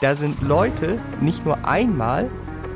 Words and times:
Da 0.00 0.14
sind 0.14 0.40
Leute 0.42 0.96
nicht 1.20 1.44
nur 1.44 1.66
einmal 1.66 2.30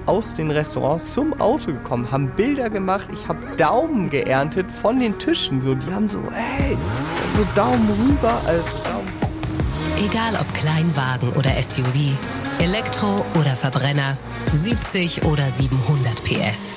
aus 0.07 0.35
den 0.35 0.51
Restaurants 0.51 1.15
zum 1.15 1.41
Auto 1.41 1.67
gekommen, 1.67 2.11
haben 2.11 2.31
Bilder 2.31 2.69
gemacht. 2.69 3.07
Ich 3.13 3.29
habe 3.29 3.39
Daumen 3.57 4.11
geerntet 4.11 4.69
von 4.69 4.99
den 4.99 5.17
Tischen. 5.21 5.61
So, 5.61 5.77
die 5.77 5.93
haben 5.93 6.09
so, 6.09 6.19
hey, 6.33 6.77
so 7.37 7.47
Daumen 7.55 7.89
rüber, 8.09 8.35
also 8.45 8.65
Daumen. 8.83 9.13
Egal 10.05 10.35
ob 10.35 10.53
Kleinwagen 10.53 11.33
oder 11.35 11.51
SUV, 11.63 12.19
Elektro 12.59 13.25
oder 13.39 13.55
Verbrenner, 13.55 14.17
70 14.51 15.25
oder 15.25 15.49
700 15.49 16.25
PS. 16.25 16.73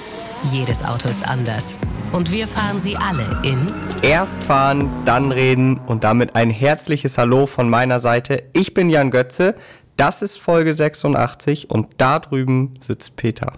Jedes 0.51 0.83
Auto 0.83 1.09
ist 1.09 1.27
anders. 1.27 1.75
Und 2.11 2.31
wir 2.31 2.47
fahren 2.47 2.79
sie 2.83 2.95
alle 2.95 3.25
in 3.43 3.67
Erst 4.03 4.43
fahren, 4.43 4.91
dann 5.05 5.31
reden 5.31 5.79
und 5.87 6.03
damit 6.03 6.35
ein 6.35 6.51
herzliches 6.51 7.17
Hallo 7.17 7.47
von 7.47 7.67
meiner 7.67 7.99
Seite. 7.99 8.43
Ich 8.53 8.75
bin 8.75 8.91
Jan 8.91 9.09
Götze. 9.09 9.55
Das 9.97 10.21
ist 10.21 10.37
Folge 10.37 10.73
86 10.73 11.69
und 11.69 11.87
da 11.97 12.19
drüben 12.19 12.73
sitzt 12.85 13.15
Peter. 13.15 13.53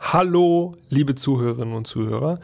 Hallo, 0.00 0.74
liebe 0.88 1.14
Zuhörerinnen 1.14 1.74
und 1.74 1.86
Zuhörer. 1.86 2.40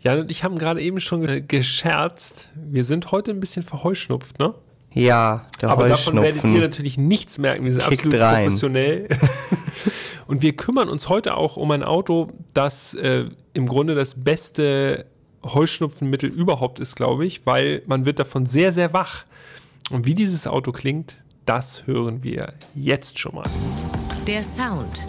Jan 0.00 0.20
und 0.20 0.30
ich 0.30 0.42
haben 0.42 0.58
gerade 0.58 0.80
eben 0.80 0.98
schon 1.00 1.20
ge- 1.22 1.42
gescherzt. 1.42 2.48
Wir 2.56 2.84
sind 2.84 3.12
heute 3.12 3.30
ein 3.30 3.40
bisschen 3.40 3.62
verheuschnupft, 3.62 4.38
ne? 4.38 4.54
Ja, 4.94 5.46
der 5.60 5.70
Aber 5.70 5.88
davon 5.88 6.20
werdet 6.20 6.44
ihr 6.44 6.60
natürlich 6.60 6.98
nichts 6.98 7.38
merken. 7.38 7.64
Wir 7.64 7.72
sind 7.72 7.82
Kickt 7.84 8.04
absolut 8.06 8.20
rein. 8.20 8.44
professionell. 8.46 9.08
und 10.26 10.42
wir 10.42 10.54
kümmern 10.56 10.88
uns 10.88 11.08
heute 11.08 11.36
auch 11.36 11.56
um 11.56 11.70
ein 11.70 11.82
Auto, 11.82 12.28
das 12.52 12.94
äh, 12.94 13.26
im 13.54 13.66
Grunde 13.66 13.94
das 13.94 14.22
beste 14.22 15.06
Heuschnupfenmittel 15.44 16.30
überhaupt 16.30 16.78
ist, 16.80 16.96
glaube 16.96 17.24
ich, 17.26 17.46
weil 17.46 17.82
man 17.86 18.06
wird 18.06 18.18
davon 18.18 18.44
sehr, 18.46 18.72
sehr 18.72 18.92
wach. 18.92 19.24
Und 19.90 20.04
wie 20.06 20.14
dieses 20.14 20.46
Auto 20.46 20.72
klingt, 20.72 21.16
das 21.46 21.86
hören 21.86 22.22
wir 22.22 22.54
jetzt 22.74 23.18
schon 23.18 23.34
mal. 23.34 23.44
der 24.26 24.42
Sound. 24.42 25.06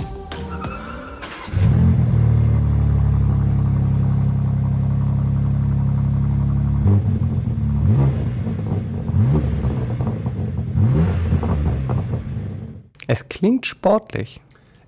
Es 13.05 13.29
klingt 13.29 13.67
sportlich. 13.67 14.41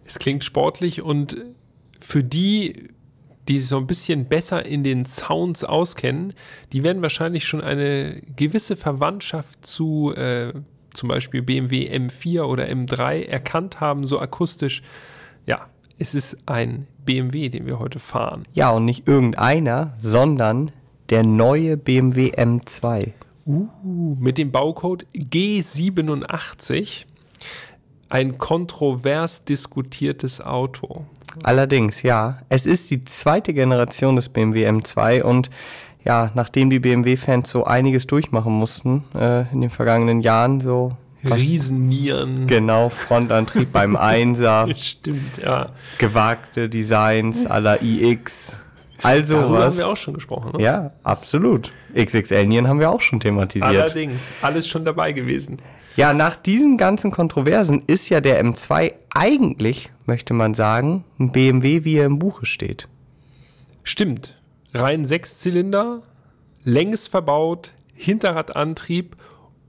Es 0.05 0.15
klingt 0.15 0.43
sportlich 0.43 1.01
und 1.01 1.35
für 1.99 2.23
die, 2.23 2.89
die 3.47 3.59
sich 3.59 3.67
so 3.67 3.77
ein 3.77 3.85
bisschen 3.85 4.25
besser 4.25 4.65
in 4.65 4.83
den 4.83 5.05
Sounds 5.05 5.63
auskennen, 5.63 6.33
die 6.71 6.81
werden 6.81 7.01
wahrscheinlich 7.01 7.45
schon 7.45 7.61
eine 7.61 8.21
gewisse 8.35 8.75
Verwandtschaft 8.75 9.65
zu 9.65 10.13
äh, 10.15 10.53
zum 10.95 11.09
Beispiel 11.09 11.41
BMW 11.41 11.89
M4 11.89 12.43
oder 12.43 12.65
M3 12.65 13.25
erkannt 13.25 13.79
haben, 13.79 14.05
so 14.05 14.19
akustisch. 14.19 14.81
Ja, 15.45 15.67
es 15.97 16.13
ist 16.13 16.37
ein 16.45 16.87
BMW, 17.05 17.49
den 17.49 17.65
wir 17.65 17.79
heute 17.79 17.99
fahren. 17.99 18.43
Ja, 18.53 18.71
und 18.71 18.85
nicht 18.85 19.07
irgendeiner, 19.07 19.93
sondern 19.97 20.71
der 21.09 21.23
neue 21.23 21.77
BMW 21.77 22.31
M2. 22.31 23.11
Uh, 23.45 23.67
mit 24.19 24.37
dem 24.37 24.51
Baucode 24.51 25.05
G87. 25.15 27.05
Ein 28.09 28.37
kontrovers 28.37 29.43
diskutiertes 29.43 30.41
Auto. 30.41 31.05
Allerdings, 31.43 32.01
ja. 32.01 32.39
Es 32.49 32.65
ist 32.65 32.89
die 32.91 33.03
zweite 33.03 33.53
Generation 33.53 34.15
des 34.15 34.29
BMW 34.29 34.67
M2 34.67 35.21
und 35.21 35.49
ja, 36.05 36.31
nachdem 36.35 36.69
die 36.69 36.79
BMW-Fans 36.79 37.49
so 37.49 37.65
einiges 37.65 38.07
durchmachen 38.07 38.53
mussten 38.53 39.03
äh, 39.15 39.51
in 39.51 39.61
den 39.61 39.69
vergangenen 39.69 40.21
Jahren, 40.21 40.61
so 40.61 40.95
Riesennieren. 41.23 42.45
genau 42.47 42.89
Frontantrieb 42.89 43.71
beim 43.71 43.95
Einser, 43.95 44.67
Stimmt, 44.75 45.39
ja. 45.43 45.69
gewagte 45.97 46.69
Designs 46.69 47.43
la 47.45 47.77
iX, 47.81 48.31
all 49.01 49.23
Darüber 49.23 49.41
haben 49.43 49.47
sowas. 49.49 49.77
wir 49.77 49.87
auch 49.87 49.97
schon 49.97 50.13
gesprochen. 50.13 50.51
Ne? 50.55 50.63
Ja, 50.63 50.91
absolut. 51.03 51.71
XXL 51.95 52.45
Nieren 52.45 52.67
haben 52.67 52.79
wir 52.79 52.91
auch 52.91 53.01
schon 53.01 53.19
thematisiert. 53.19 53.67
Allerdings, 53.67 54.21
alles 54.41 54.67
schon 54.67 54.85
dabei 54.85 55.11
gewesen. 55.13 55.57
Ja, 55.95 56.13
nach 56.13 56.35
diesen 56.35 56.77
ganzen 56.77 57.09
Kontroversen 57.09 57.81
ist 57.87 58.09
ja 58.09 58.19
der 58.21 58.43
M2 58.43 58.93
eigentlich, 59.15 59.89
möchte 60.05 60.33
man 60.33 60.53
sagen, 60.53 61.05
ein 61.19 61.31
BMW, 61.31 61.85
wie 61.85 61.95
er 61.95 62.05
im 62.05 62.19
Buche 62.19 62.45
steht. 62.45 62.87
Stimmt. 63.83 64.35
Rein 64.75 65.05
Sechszylinder, 65.05 66.01
längs 66.63 67.07
verbaut, 67.07 67.71
Hinterradantrieb 67.93 69.15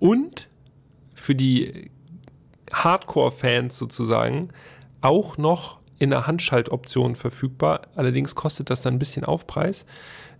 und 0.00 0.48
für 1.14 1.34
die 1.34 1.90
Hardcore-Fans 2.72 3.78
sozusagen 3.78 4.48
auch 5.00 5.38
noch 5.38 5.78
in 5.98 6.10
der 6.10 6.26
Handschaltoption 6.26 7.14
verfügbar. 7.14 7.82
Allerdings 7.94 8.34
kostet 8.34 8.68
das 8.68 8.82
dann 8.82 8.94
ein 8.94 8.98
bisschen 8.98 9.24
Aufpreis. 9.24 9.86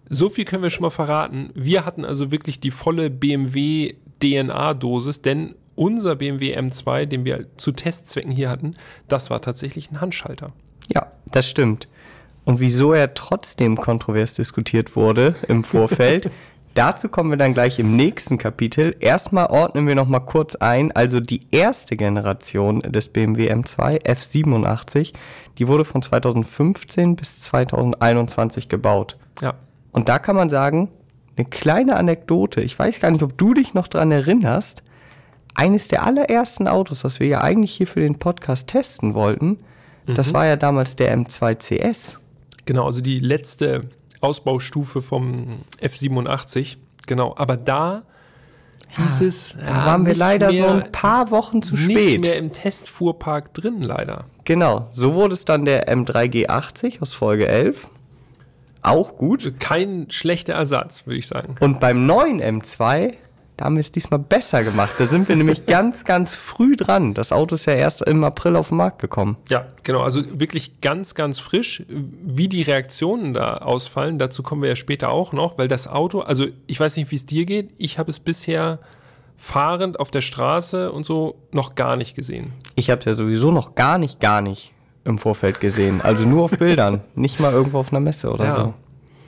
So 0.08 0.28
viel 0.28 0.44
können 0.44 0.62
wir 0.62 0.70
schon 0.70 0.82
mal 0.82 0.90
verraten. 0.90 1.50
Wir 1.54 1.86
hatten 1.86 2.04
also 2.04 2.30
wirklich 2.30 2.60
die 2.60 2.70
volle 2.70 3.08
BMW 3.08 3.94
DNA-Dosis, 4.20 5.22
denn 5.22 5.54
unser 5.74 6.16
BMW 6.16 6.58
M2, 6.58 7.06
den 7.06 7.24
wir 7.24 7.46
zu 7.56 7.72
Testzwecken 7.72 8.32
hier 8.32 8.50
hatten, 8.50 8.74
das 9.08 9.30
war 9.30 9.40
tatsächlich 9.40 9.90
ein 9.90 10.00
Handschalter. 10.00 10.52
Ja, 10.88 11.10
das 11.30 11.48
stimmt. 11.48 11.88
Und 12.46 12.60
wieso 12.60 12.92
er 12.92 13.12
trotzdem 13.12 13.76
kontrovers 13.76 14.32
diskutiert 14.32 14.94
wurde 14.94 15.34
im 15.48 15.64
Vorfeld, 15.64 16.30
dazu 16.74 17.08
kommen 17.08 17.30
wir 17.30 17.36
dann 17.36 17.54
gleich 17.54 17.80
im 17.80 17.96
nächsten 17.96 18.38
Kapitel. 18.38 18.94
Erstmal 19.00 19.46
ordnen 19.46 19.88
wir 19.88 19.96
noch 19.96 20.06
mal 20.06 20.20
kurz 20.20 20.54
ein, 20.54 20.92
also 20.92 21.18
die 21.18 21.40
erste 21.50 21.96
Generation 21.96 22.80
des 22.82 23.08
BMW 23.08 23.52
M2 23.52 24.00
F87, 24.04 25.12
die 25.58 25.66
wurde 25.66 25.84
von 25.84 26.02
2015 26.02 27.16
bis 27.16 27.40
2021 27.40 28.68
gebaut. 28.68 29.18
Ja, 29.42 29.54
Und 29.90 30.08
da 30.08 30.20
kann 30.20 30.36
man 30.36 30.48
sagen, 30.48 30.88
eine 31.36 31.46
kleine 31.46 31.96
Anekdote, 31.96 32.60
ich 32.60 32.78
weiß 32.78 33.00
gar 33.00 33.10
nicht, 33.10 33.24
ob 33.24 33.36
du 33.36 33.54
dich 33.54 33.74
noch 33.74 33.88
dran 33.88 34.12
erinnerst, 34.12 34.84
eines 35.56 35.88
der 35.88 36.04
allerersten 36.04 36.68
Autos, 36.68 37.02
was 37.02 37.18
wir 37.18 37.26
ja 37.26 37.40
eigentlich 37.40 37.72
hier 37.72 37.88
für 37.88 38.00
den 38.00 38.20
Podcast 38.20 38.68
testen 38.68 39.14
wollten, 39.14 39.58
das 40.06 40.32
war 40.32 40.46
ja 40.46 40.54
damals 40.54 40.94
der 40.94 41.12
M2 41.16 41.56
CS. 41.56 42.20
Genau, 42.66 42.86
also 42.86 43.00
die 43.00 43.20
letzte 43.20 43.84
Ausbaustufe 44.20 45.00
vom 45.02 45.60
F87. 45.80 46.76
Genau, 47.06 47.34
aber 47.36 47.56
da 47.56 48.02
hieß 48.90 49.20
es. 49.22 49.54
Da 49.58 49.86
waren 49.86 50.06
wir 50.06 50.14
leider 50.14 50.52
so 50.52 50.66
ein 50.66 50.92
paar 50.92 51.30
Wochen 51.30 51.62
zu 51.62 51.74
Nicht 51.74 51.90
spät. 51.90 52.20
mehr 52.24 52.36
im 52.36 52.50
Testfuhrpark 52.50 53.54
drin, 53.54 53.80
leider. 53.80 54.24
Genau, 54.44 54.88
so 54.92 55.14
wurde 55.14 55.34
es 55.34 55.44
dann 55.44 55.64
der 55.64 55.88
M3G80 55.88 57.00
aus 57.02 57.12
Folge 57.12 57.48
11. 57.48 57.88
Auch 58.82 59.16
gut. 59.16 59.54
Kein 59.58 60.10
schlechter 60.10 60.54
Ersatz, 60.54 61.06
würde 61.06 61.18
ich 61.18 61.26
sagen. 61.26 61.56
Und 61.60 61.80
beim 61.80 62.06
neuen 62.06 62.40
M2, 62.40 63.14
da 63.56 63.64
haben 63.64 63.76
wir 63.76 63.80
es 63.80 63.90
diesmal 63.90 64.20
besser 64.20 64.62
gemacht. 64.64 64.92
Da 64.98 65.06
sind 65.06 65.28
wir 65.28 65.36
nämlich 65.36 65.64
ganz, 65.66 66.04
ganz 66.04 66.34
früh 66.34 66.76
dran. 66.76 67.14
Das 67.14 67.32
Auto 67.32 67.54
ist 67.54 67.64
ja 67.64 67.72
erst 67.72 68.02
im 68.02 68.22
April 68.22 68.54
auf 68.56 68.68
den 68.68 68.76
Markt 68.76 68.98
gekommen. 69.00 69.38
Ja, 69.48 69.66
genau, 69.82 70.02
also 70.02 70.22
wirklich 70.38 70.82
ganz, 70.82 71.14
ganz 71.14 71.38
frisch. 71.38 71.82
Wie 71.88 72.48
die 72.48 72.62
Reaktionen 72.62 73.32
da 73.32 73.58
ausfallen, 73.58 74.18
dazu 74.18 74.42
kommen 74.42 74.60
wir 74.60 74.68
ja 74.68 74.76
später 74.76 75.10
auch 75.10 75.32
noch, 75.32 75.56
weil 75.56 75.68
das 75.68 75.88
Auto, 75.88 76.20
also 76.20 76.46
ich 76.66 76.78
weiß 76.78 76.96
nicht, 76.96 77.10
wie 77.10 77.16
es 77.16 77.24
dir 77.24 77.46
geht, 77.46 77.70
ich 77.78 77.98
habe 77.98 78.10
es 78.10 78.20
bisher 78.20 78.78
fahrend 79.38 80.00
auf 80.00 80.10
der 80.10 80.22
Straße 80.22 80.92
und 80.92 81.06
so 81.06 81.36
noch 81.52 81.74
gar 81.74 81.96
nicht 81.96 82.14
gesehen. 82.14 82.52
Ich 82.74 82.90
habe 82.90 82.98
es 82.98 83.04
ja 83.06 83.14
sowieso 83.14 83.50
noch 83.50 83.74
gar 83.74 83.96
nicht, 83.96 84.20
gar 84.20 84.42
nicht 84.42 84.72
im 85.04 85.18
Vorfeld 85.18 85.60
gesehen. 85.60 86.00
Also 86.02 86.26
nur 86.26 86.44
auf 86.44 86.58
Bildern, 86.58 87.00
nicht 87.14 87.40
mal 87.40 87.52
irgendwo 87.52 87.78
auf 87.78 87.92
einer 87.92 88.00
Messe 88.00 88.30
oder 88.30 88.52
so. 88.52 88.74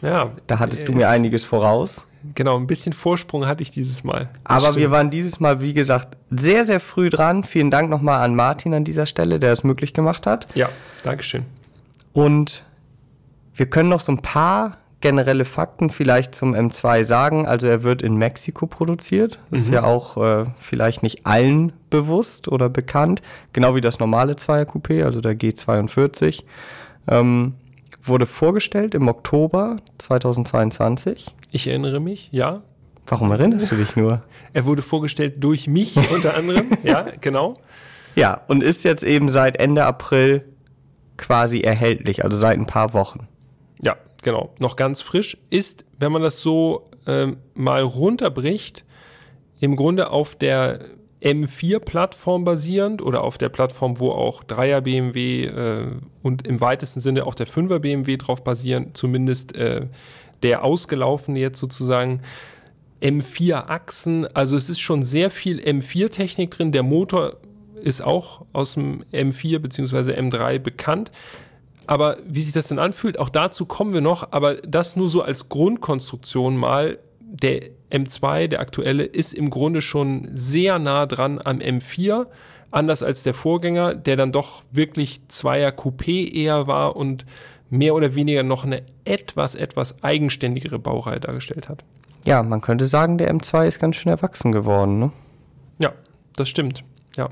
Ja, 0.03 0.33
Da 0.47 0.59
hattest 0.59 0.87
du 0.87 0.93
mir 0.93 1.09
einiges 1.09 1.45
voraus. 1.45 2.05
Genau, 2.35 2.57
ein 2.57 2.67
bisschen 2.67 2.93
Vorsprung 2.93 3.47
hatte 3.47 3.63
ich 3.63 3.71
dieses 3.71 4.05
Mal. 4.05 4.31
Das 4.33 4.41
Aber 4.45 4.61
stimmt. 4.61 4.77
wir 4.77 4.91
waren 4.91 5.11
dieses 5.11 5.41
Mal, 5.41 5.61
wie 5.61 5.73
gesagt, 5.73 6.17
sehr, 6.31 6.65
sehr 6.65 6.81
früh 6.81 7.11
dran. 7.11 7.45
Vielen 7.45 7.71
Dank 7.71 7.91
nochmal 7.91 8.23
an 8.23 8.35
Martin 8.35 8.75
an 8.75 8.85
dieser 8.85 9.07
Stelle, 9.07 9.39
der 9.39 9.53
es 9.53 9.65
möglich 9.65 9.95
gemacht 9.95 10.27
hat. 10.27 10.47
Ja, 10.55 10.69
Dankeschön. 11.03 11.45
Und 12.13 12.65
wir 13.55 13.67
können 13.67 13.89
noch 13.89 14.01
so 14.01 14.13
ein 14.13 14.23
paar 14.23 14.79
generelle 15.01 15.45
Fakten 15.45 15.91
vielleicht 15.91 16.35
zum 16.35 16.55
M2 16.55 17.05
sagen. 17.05 17.47
Also 17.47 17.67
er 17.67 17.83
wird 17.83 18.03
in 18.03 18.17
Mexiko 18.17 18.67
produziert. 18.67 19.39
Das 19.51 19.63
ist 19.63 19.71
ja 19.71 19.85
auch 19.85 20.17
äh, 20.17 20.47
vielleicht 20.57 21.03
nicht 21.03 21.25
allen 21.27 21.73
bewusst 21.91 22.49
oder 22.49 22.69
bekannt. 22.69 23.23
Genau 23.53 23.75
wie 23.77 23.81
das 23.81 24.01
normale 24.01 24.37
Zweier-Coupé, 24.37 25.05
also 25.05 25.21
der 25.21 25.39
G42. 25.39 26.43
Ähm, 27.07 27.55
wurde 28.03 28.27
vorgestellt 28.27 28.95
im 28.95 29.09
Oktober 29.09 29.77
2022. 29.99 31.35
Ich 31.51 31.67
erinnere 31.67 32.01
mich, 32.01 32.29
ja. 32.33 32.63
Warum 33.07 33.31
erinnerst 33.31 33.73
du 33.73 33.77
dich 33.77 33.97
nur? 33.97 34.23
Er 34.55 34.65
wurde 34.65 34.83
vorgestellt 34.83 35.45
durch 35.45 35.69
mich 35.69 35.95
unter 36.11 36.35
anderem. 36.35 36.71
ja, 36.83 37.07
genau. 37.21 37.59
Ja, 38.17 38.41
und 38.49 38.63
ist 38.63 38.83
jetzt 38.83 39.05
eben 39.05 39.29
seit 39.29 39.59
Ende 39.59 39.85
April 39.85 40.45
quasi 41.19 41.61
erhältlich, 41.61 42.25
also 42.25 42.37
seit 42.37 42.59
ein 42.59 42.67
paar 42.67 42.95
Wochen. 42.95 43.29
Ja, 43.83 43.97
genau. 44.23 44.55
Noch 44.59 44.77
ganz 44.77 45.03
frisch. 45.03 45.37
Ist, 45.51 45.85
wenn 45.99 46.13
man 46.13 46.23
das 46.23 46.41
so 46.41 46.87
ähm, 47.07 47.37
mal 47.55 47.83
runterbricht, 47.83 48.85
im 49.61 49.77
Grunde 49.77 50.11
auf 50.11 50.35
der 50.35 50.81
M4-Plattform 51.23 52.45
basierend 52.45 53.03
oder 53.03 53.25
auf 53.25 53.39
der 53.39 53.49
Plattform, 53.49 53.99
wo 53.99 54.11
auch 54.11 54.45
3er 54.45 54.81
BMW 54.81 55.45
äh, 55.45 55.91
und 56.23 56.47
im 56.47 56.61
weitesten 56.61 57.01
Sinne 57.01 57.27
auch 57.27 57.35
der 57.35 57.49
5er 57.49 57.81
BMW 57.81 58.17
drauf 58.17 58.45
basieren, 58.45 58.95
zumindest 58.95 59.55
äh, 59.57 59.87
der 60.43 60.65
ausgelaufene 60.65 61.39
jetzt 61.39 61.59
sozusagen. 61.59 62.23
M4-Achsen, 63.01 64.27
also 64.35 64.57
es 64.57 64.69
ist 64.69 64.81
schon 64.81 65.03
sehr 65.03 65.31
viel 65.31 65.61
M4-Technik 65.61 66.51
drin. 66.51 66.73
Der 66.73 66.83
Motor 66.83 67.37
ist 67.83 68.03
auch 68.03 68.45
aus 68.53 68.75
dem 68.75 69.05
M4 69.13 69.61
bzw. 69.61 70.19
M3 70.19 70.59
bekannt. 70.59 71.13
Aber 71.87 72.19
wie 72.27 72.43
sich 72.43 72.53
das 72.53 72.69
denn 72.69 72.79
anfühlt, 72.79 73.19
auch 73.19 73.31
dazu 73.31 73.65
kommen 73.65 73.95
wir 73.95 74.01
noch. 74.01 74.33
Aber 74.33 74.57
das 74.57 74.97
nur 74.97 75.09
so 75.09 75.23
als 75.23 75.49
Grundkonstruktion 75.49 76.57
mal. 76.57 76.99
Der 77.21 77.61
M2, 77.91 78.49
der 78.49 78.61
aktuelle, 78.61 79.05
ist 79.05 79.35
im 79.35 79.51
Grunde 79.51 79.83
schon 79.83 80.29
sehr 80.33 80.79
nah 80.79 81.07
dran 81.07 81.41
am 81.43 81.59
M4. 81.59 82.27
Anders 82.71 83.03
als 83.03 83.23
der 83.23 83.33
Vorgänger, 83.33 83.95
der 83.95 84.17
dann 84.17 84.33
doch 84.33 84.63
wirklich 84.71 85.21
Zweier 85.29 85.71
Coupé 85.71 86.31
eher 86.31 86.67
war 86.67 86.97
und 86.97 87.25
mehr 87.71 87.95
oder 87.95 88.15
weniger 88.15 88.43
noch 88.43 88.65
eine 88.65 88.83
etwas, 89.05 89.55
etwas 89.55 90.03
eigenständigere 90.03 90.79
Baureihe 90.79 91.21
dargestellt 91.21 91.69
hat. 91.69 91.85
Ja, 92.25 92.43
man 92.43 92.61
könnte 92.61 92.87
sagen, 92.87 93.19
der 93.19 93.33
M2 93.33 93.67
ist 93.69 93.79
ganz 93.81 93.97
schön 93.97 94.11
erwachsen 94.11 94.53
geworden, 94.53 94.99
ne? 94.99 95.11
Ja, 95.79 95.93
das 96.37 96.49
stimmt. 96.49 96.83
Ja. 97.17 97.29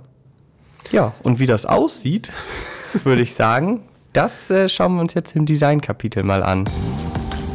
Ja, 0.93 1.13
und 1.23 1.39
wie 1.39 1.47
das 1.47 1.67
aussieht, 1.67 2.31
würde 3.05 3.23
ich 3.23 3.35
sagen, 3.35 3.81
das 4.13 4.51
äh, 4.51 4.69
schauen 4.69 4.95
wir 4.95 5.01
uns 5.01 5.15
jetzt 5.15 5.35
im 5.37 5.45
Design-Kapitel 5.47 6.23
mal 6.23 6.43
an. 6.43 6.65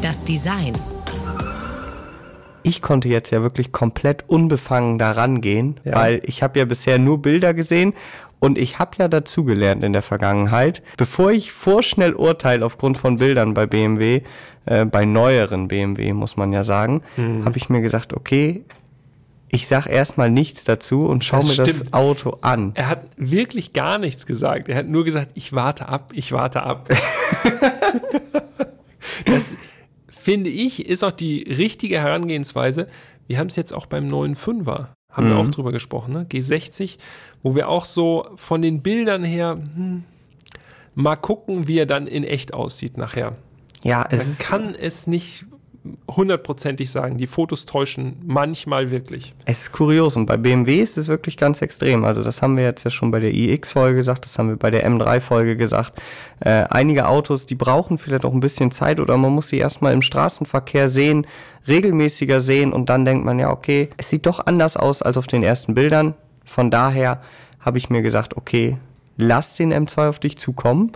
Das 0.01 0.23
Design. 0.23 0.73
Ich 2.63 2.81
konnte 2.81 3.07
jetzt 3.09 3.31
ja 3.31 3.41
wirklich 3.41 3.71
komplett 3.71 4.29
unbefangen 4.29 4.99
daran 4.99 5.41
gehen, 5.41 5.79
Ja. 5.83 5.95
weil 5.95 6.21
ich 6.25 6.43
habe 6.43 6.59
ja 6.59 6.65
bisher 6.65 6.99
nur 6.99 7.21
Bilder 7.21 7.53
gesehen 7.53 7.93
und 8.41 8.57
ich 8.57 8.77
habe 8.79 8.91
ja 8.99 9.07
dazugelernt 9.07 9.83
in 9.85 9.93
der 9.93 10.01
Vergangenheit. 10.01 10.83
Bevor 10.97 11.31
ich 11.31 11.53
vorschnell 11.53 12.13
urteile 12.13 12.65
aufgrund 12.65 12.97
von 12.97 13.15
Bildern 13.17 13.53
bei 13.53 13.65
BMW, 13.67 14.21
äh, 14.65 14.83
bei 14.85 15.05
neueren 15.05 15.69
BMW 15.69 16.11
muss 16.11 16.35
man 16.35 16.51
ja 16.51 16.65
sagen, 16.65 17.01
Mhm. 17.15 17.45
habe 17.45 17.57
ich 17.57 17.69
mir 17.69 17.79
gesagt, 17.81 18.13
okay, 18.13 18.65
ich 19.53 19.67
sag 19.67 19.85
erstmal 19.87 20.31
nichts 20.31 20.63
dazu 20.63 21.05
und 21.05 21.23
schau 21.25 21.37
Das 21.37 21.47
mir 21.47 21.55
das 21.55 21.69
stimmt. 21.69 21.93
Auto 21.93 22.37
an. 22.41 22.71
Er 22.75 22.87
hat 22.89 23.03
wirklich 23.17 23.73
gar 23.73 23.97
nichts 23.97 24.25
gesagt. 24.25 24.69
Er 24.69 24.77
hat 24.77 24.87
nur 24.87 25.03
gesagt, 25.05 25.31
ich 25.35 25.51
warte 25.53 25.87
ab, 25.89 26.11
ich 26.15 26.31
warte 26.31 26.63
ab. 26.63 26.87
das 29.25 29.55
finde 30.09 30.49
ich 30.49 30.85
ist 30.87 31.03
auch 31.03 31.11
die 31.11 31.43
richtige 31.43 31.99
Herangehensweise. 31.99 32.87
Wir 33.27 33.39
haben 33.39 33.47
es 33.47 33.55
jetzt 33.55 33.73
auch 33.73 33.85
beim 33.85 34.07
neuen 34.07 34.35
Fünfer, 34.35 34.93
haben 35.11 35.27
wir 35.27 35.35
Mhm. 35.35 35.39
auch 35.41 35.47
drüber 35.49 35.71
gesprochen, 35.71 36.13
ne? 36.13 36.25
G60, 36.29 36.97
wo 37.43 37.55
wir 37.55 37.67
auch 37.69 37.85
so 37.85 38.27
von 38.35 38.61
den 38.61 38.81
Bildern 38.81 39.23
her 39.23 39.57
hm, 39.75 40.03
mal 40.95 41.15
gucken, 41.15 41.67
wie 41.67 41.79
er 41.79 41.85
dann 41.85 42.07
in 42.07 42.23
echt 42.23 42.53
aussieht 42.53 42.97
nachher. 42.97 43.35
Ja, 43.83 44.05
es 44.09 44.25
Man 44.25 44.37
kann 44.37 44.75
es 44.75 45.07
nicht 45.07 45.45
hundertprozentig 46.09 46.91
sagen. 46.91 47.17
Die 47.17 47.27
Fotos 47.27 47.65
täuschen 47.65 48.17
manchmal 48.25 48.91
wirklich. 48.91 49.33
Es 49.45 49.63
ist 49.63 49.71
kurios 49.71 50.15
und 50.15 50.27
bei 50.27 50.37
BMW 50.37 50.79
ist 50.79 50.97
es 50.97 51.07
wirklich 51.07 51.37
ganz 51.37 51.61
extrem. 51.61 52.05
Also 52.05 52.23
das 52.23 52.41
haben 52.41 52.55
wir 52.55 52.63
jetzt 52.63 52.83
ja 52.83 52.91
schon 52.91 53.09
bei 53.09 53.19
der 53.19 53.33
iX-Folge 53.33 53.97
gesagt, 53.97 54.25
das 54.25 54.37
haben 54.37 54.49
wir 54.49 54.57
bei 54.57 54.69
der 54.69 54.87
M3-Folge 54.87 55.57
gesagt. 55.57 55.93
Äh, 56.39 56.65
einige 56.69 57.07
Autos, 57.07 57.45
die 57.45 57.55
brauchen 57.55 57.97
vielleicht 57.97 58.25
auch 58.25 58.33
ein 58.33 58.39
bisschen 58.41 58.69
Zeit 58.71 58.99
oder 58.99 59.17
man 59.17 59.31
muss 59.31 59.47
sie 59.47 59.57
erstmal 59.57 59.93
im 59.93 60.03
Straßenverkehr 60.03 60.87
sehen, 60.87 61.25
regelmäßiger 61.67 62.41
sehen 62.41 62.73
und 62.73 62.89
dann 62.89 63.05
denkt 63.05 63.25
man, 63.25 63.39
ja 63.39 63.49
okay, 63.49 63.89
es 63.97 64.09
sieht 64.09 64.27
doch 64.27 64.45
anders 64.45 64.77
aus 64.77 65.01
als 65.01 65.17
auf 65.17 65.27
den 65.27 65.43
ersten 65.43 65.73
Bildern. 65.73 66.13
Von 66.45 66.69
daher 66.69 67.21
habe 67.59 67.79
ich 67.79 67.89
mir 67.89 68.01
gesagt, 68.03 68.37
okay, 68.37 68.77
lass 69.17 69.55
den 69.55 69.73
M2 69.73 70.09
auf 70.09 70.19
dich 70.19 70.37
zukommen. 70.37 70.91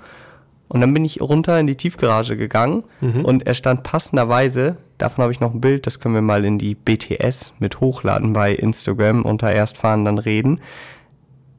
Und 0.68 0.82
dann 0.82 0.94
bin 0.94 1.06
ich 1.06 1.22
runter 1.22 1.60
in 1.60 1.68
die 1.68 1.76
Tiefgarage 1.76 2.38
gegangen 2.38 2.84
und 3.24 3.46
er 3.46 3.54
stand 3.54 3.84
passenderweise, 3.84 4.78
davon 4.98 5.22
habe 5.22 5.32
ich 5.32 5.40
noch 5.40 5.54
ein 5.54 5.62
Bild, 5.62 5.86
das 5.86 6.00
können 6.00 6.16
wir 6.16 6.22
mal 6.22 6.44
in 6.44 6.58
die 6.58 6.74
BTS 6.74 7.54
mit 7.60 7.80
hochladen 7.82 8.34
bei 8.34 8.54
Instagram 8.54 9.22
unter 9.24 9.52
Erstfahren 9.52 10.06
dann 10.06 10.18
reden. 10.18 10.60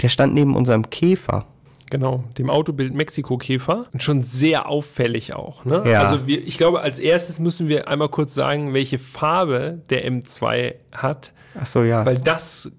Der 0.03 0.09
stand 0.09 0.35
neben 0.35 0.57
unserem 0.57 0.91
Käfer. 0.91 1.47
Genau, 1.89 2.25
dem 2.37 2.51
Autobild 2.51 2.95
Mexiko-Käfer. 2.95 3.87
Und 3.93 4.03
schon 4.03 4.23
sehr 4.23 4.69
auffällig 4.69 5.35
auch. 5.35 5.65
Ne? 5.65 5.85
Ja. 5.87 6.03
Also 6.03 6.27
wir, 6.27 6.45
ich 6.45 6.57
glaube, 6.59 6.81
als 6.81 6.99
erstes 6.99 7.39
müssen 7.39 7.69
wir 7.69 7.89
einmal 7.89 8.09
kurz 8.09 8.35
sagen, 8.35 8.75
welche 8.75 8.99
Farbe 8.99 9.83
der 9.89 10.05
M2 10.11 10.75
hat, 10.93 11.33
Ach 11.59 11.67
so, 11.67 11.85
ja. 11.85 12.05
weil 12.05 12.19
das 12.19 12.71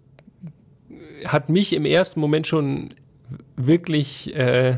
hat 1.26 1.50
mich 1.50 1.74
im 1.74 1.86
ersten 1.86 2.20
Moment 2.20 2.48
schon 2.48 2.94
wirklich, 3.56 4.36
äh, 4.36 4.78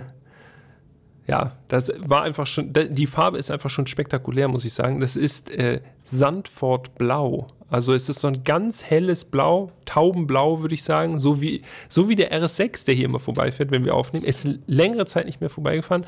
ja, 1.29 1.51
das 1.67 1.91
war 2.07 2.23
einfach 2.23 2.47
schon, 2.47 2.73
die 2.73 3.05
Farbe 3.05 3.37
ist 3.37 3.51
einfach 3.51 3.69
schon 3.69 3.85
spektakulär, 3.85 4.47
muss 4.47 4.65
ich 4.65 4.73
sagen. 4.73 4.99
Das 4.99 5.15
ist 5.15 5.51
äh, 5.51 5.79
Sandford-Blau. 6.03 7.45
Also 7.69 7.93
es 7.93 8.09
ist 8.09 8.21
so 8.21 8.29
ein 8.29 8.43
ganz 8.43 8.83
helles 8.83 9.25
Blau, 9.25 9.69
Taubenblau, 9.85 10.61
würde 10.61 10.73
ich 10.73 10.81
sagen, 10.81 11.19
so 11.19 11.39
wie, 11.39 11.61
so 11.87 12.09
wie 12.09 12.15
der 12.15 12.33
RS6, 12.33 12.83
der 12.85 12.95
hier 12.95 13.05
immer 13.05 13.19
vorbeifährt, 13.19 13.69
wenn 13.69 13.85
wir 13.85 13.93
aufnehmen. 13.93 14.25
Ist 14.25 14.47
längere 14.65 15.05
Zeit 15.05 15.27
nicht 15.27 15.39
mehr 15.39 15.51
vorbeigefahren, 15.51 16.03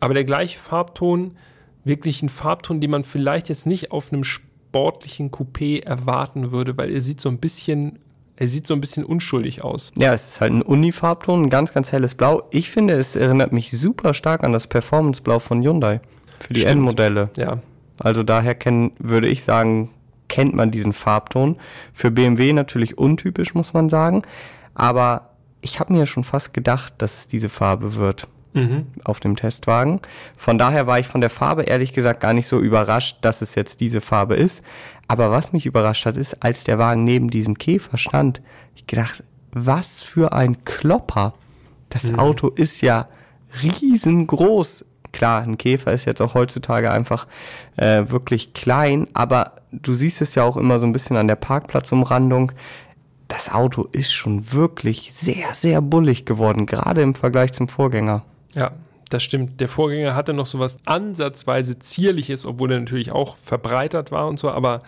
aber 0.00 0.14
der 0.14 0.24
gleiche 0.24 0.58
Farbton, 0.58 1.36
wirklich 1.84 2.22
ein 2.22 2.30
Farbton, 2.30 2.80
den 2.80 2.90
man 2.90 3.04
vielleicht 3.04 3.50
jetzt 3.50 3.66
nicht 3.66 3.92
auf 3.92 4.10
einem 4.10 4.24
sportlichen 4.24 5.30
Coupé 5.30 5.84
erwarten 5.84 6.52
würde, 6.52 6.78
weil 6.78 6.90
er 6.90 7.02
sieht 7.02 7.20
so 7.20 7.28
ein 7.28 7.38
bisschen, 7.38 7.98
er 8.38 8.46
sieht 8.46 8.68
so 8.68 8.74
ein 8.74 8.80
bisschen 8.80 9.04
unschuldig 9.04 9.64
aus. 9.64 9.90
Ja, 9.98 10.14
es 10.14 10.28
ist 10.28 10.40
halt 10.40 10.52
ein 10.52 10.62
Unifarbton, 10.62 11.44
ein 11.44 11.50
ganz, 11.50 11.72
ganz 11.72 11.90
helles 11.90 12.14
Blau. 12.14 12.44
Ich 12.50 12.70
finde, 12.70 12.94
es 12.94 13.16
erinnert 13.16 13.52
mich 13.52 13.72
super 13.72 14.14
stark 14.14 14.44
an 14.44 14.52
das 14.52 14.68
Performance-Blau 14.68 15.40
von 15.40 15.60
Hyundai 15.60 16.00
für 16.38 16.54
die. 16.54 16.64
N-Modelle. 16.64 17.30
Ja, 17.36 17.58
Also 17.98 18.22
daher 18.22 18.54
kennen, 18.54 18.92
würde 18.98 19.26
ich 19.26 19.42
sagen, 19.42 19.90
kennt 20.28 20.54
man 20.54 20.70
diesen 20.70 20.92
Farbton. 20.92 21.56
Für 21.92 22.12
BMW 22.12 22.52
natürlich 22.52 22.96
untypisch, 22.96 23.54
muss 23.54 23.72
man 23.72 23.88
sagen. 23.88 24.22
Aber 24.74 25.30
ich 25.60 25.80
habe 25.80 25.92
mir 25.92 26.06
schon 26.06 26.22
fast 26.22 26.52
gedacht, 26.52 26.94
dass 26.98 27.20
es 27.20 27.26
diese 27.26 27.48
Farbe 27.48 27.96
wird 27.96 28.28
auf 29.04 29.20
dem 29.20 29.36
Testwagen. 29.36 30.00
Von 30.36 30.58
daher 30.58 30.86
war 30.86 30.98
ich 30.98 31.06
von 31.06 31.20
der 31.20 31.30
Farbe 31.30 31.62
ehrlich 31.62 31.92
gesagt 31.92 32.20
gar 32.20 32.32
nicht 32.32 32.46
so 32.46 32.58
überrascht, 32.58 33.18
dass 33.20 33.40
es 33.40 33.54
jetzt 33.54 33.80
diese 33.80 34.00
Farbe 34.00 34.34
ist. 34.34 34.62
Aber 35.08 35.30
was 35.30 35.52
mich 35.52 35.66
überrascht 35.66 36.04
hat, 36.06 36.16
ist, 36.16 36.42
als 36.44 36.64
der 36.64 36.78
Wagen 36.78 37.04
neben 37.04 37.30
diesem 37.30 37.56
Käfer 37.56 37.96
stand, 37.96 38.42
ich 38.74 38.86
gedacht, 38.86 39.24
was 39.52 40.02
für 40.02 40.32
ein 40.32 40.64
Klopper. 40.64 41.34
Das 41.88 42.14
Auto 42.18 42.48
ist 42.48 42.82
ja 42.82 43.08
riesengroß. 43.62 44.84
Klar, 45.10 45.42
ein 45.42 45.56
Käfer 45.56 45.92
ist 45.94 46.04
jetzt 46.04 46.20
auch 46.20 46.34
heutzutage 46.34 46.90
einfach 46.90 47.26
äh, 47.76 48.04
wirklich 48.08 48.52
klein, 48.52 49.08
aber 49.14 49.52
du 49.72 49.94
siehst 49.94 50.20
es 50.20 50.34
ja 50.34 50.44
auch 50.44 50.58
immer 50.58 50.78
so 50.78 50.86
ein 50.86 50.92
bisschen 50.92 51.16
an 51.16 51.28
der 51.28 51.36
Parkplatzumrandung. 51.36 52.52
Das 53.28 53.50
Auto 53.50 53.88
ist 53.90 54.12
schon 54.12 54.52
wirklich 54.52 55.12
sehr, 55.14 55.54
sehr 55.54 55.80
bullig 55.80 56.26
geworden, 56.26 56.66
gerade 56.66 57.00
im 57.00 57.14
Vergleich 57.14 57.52
zum 57.52 57.68
Vorgänger. 57.68 58.24
ja, 58.54 58.72
das 59.08 59.22
stimmt. 59.22 59.60
Der 59.60 59.68
Vorgänger 59.68 60.14
hatte 60.14 60.32
noch 60.32 60.46
so 60.46 60.58
was 60.58 60.78
ansatzweise 60.84 61.78
zierliches, 61.78 62.46
obwohl 62.46 62.72
er 62.72 62.80
natürlich 62.80 63.12
auch 63.12 63.36
verbreitert 63.36 64.10
war 64.10 64.28
und 64.28 64.38
so, 64.38 64.50
aber 64.50 64.82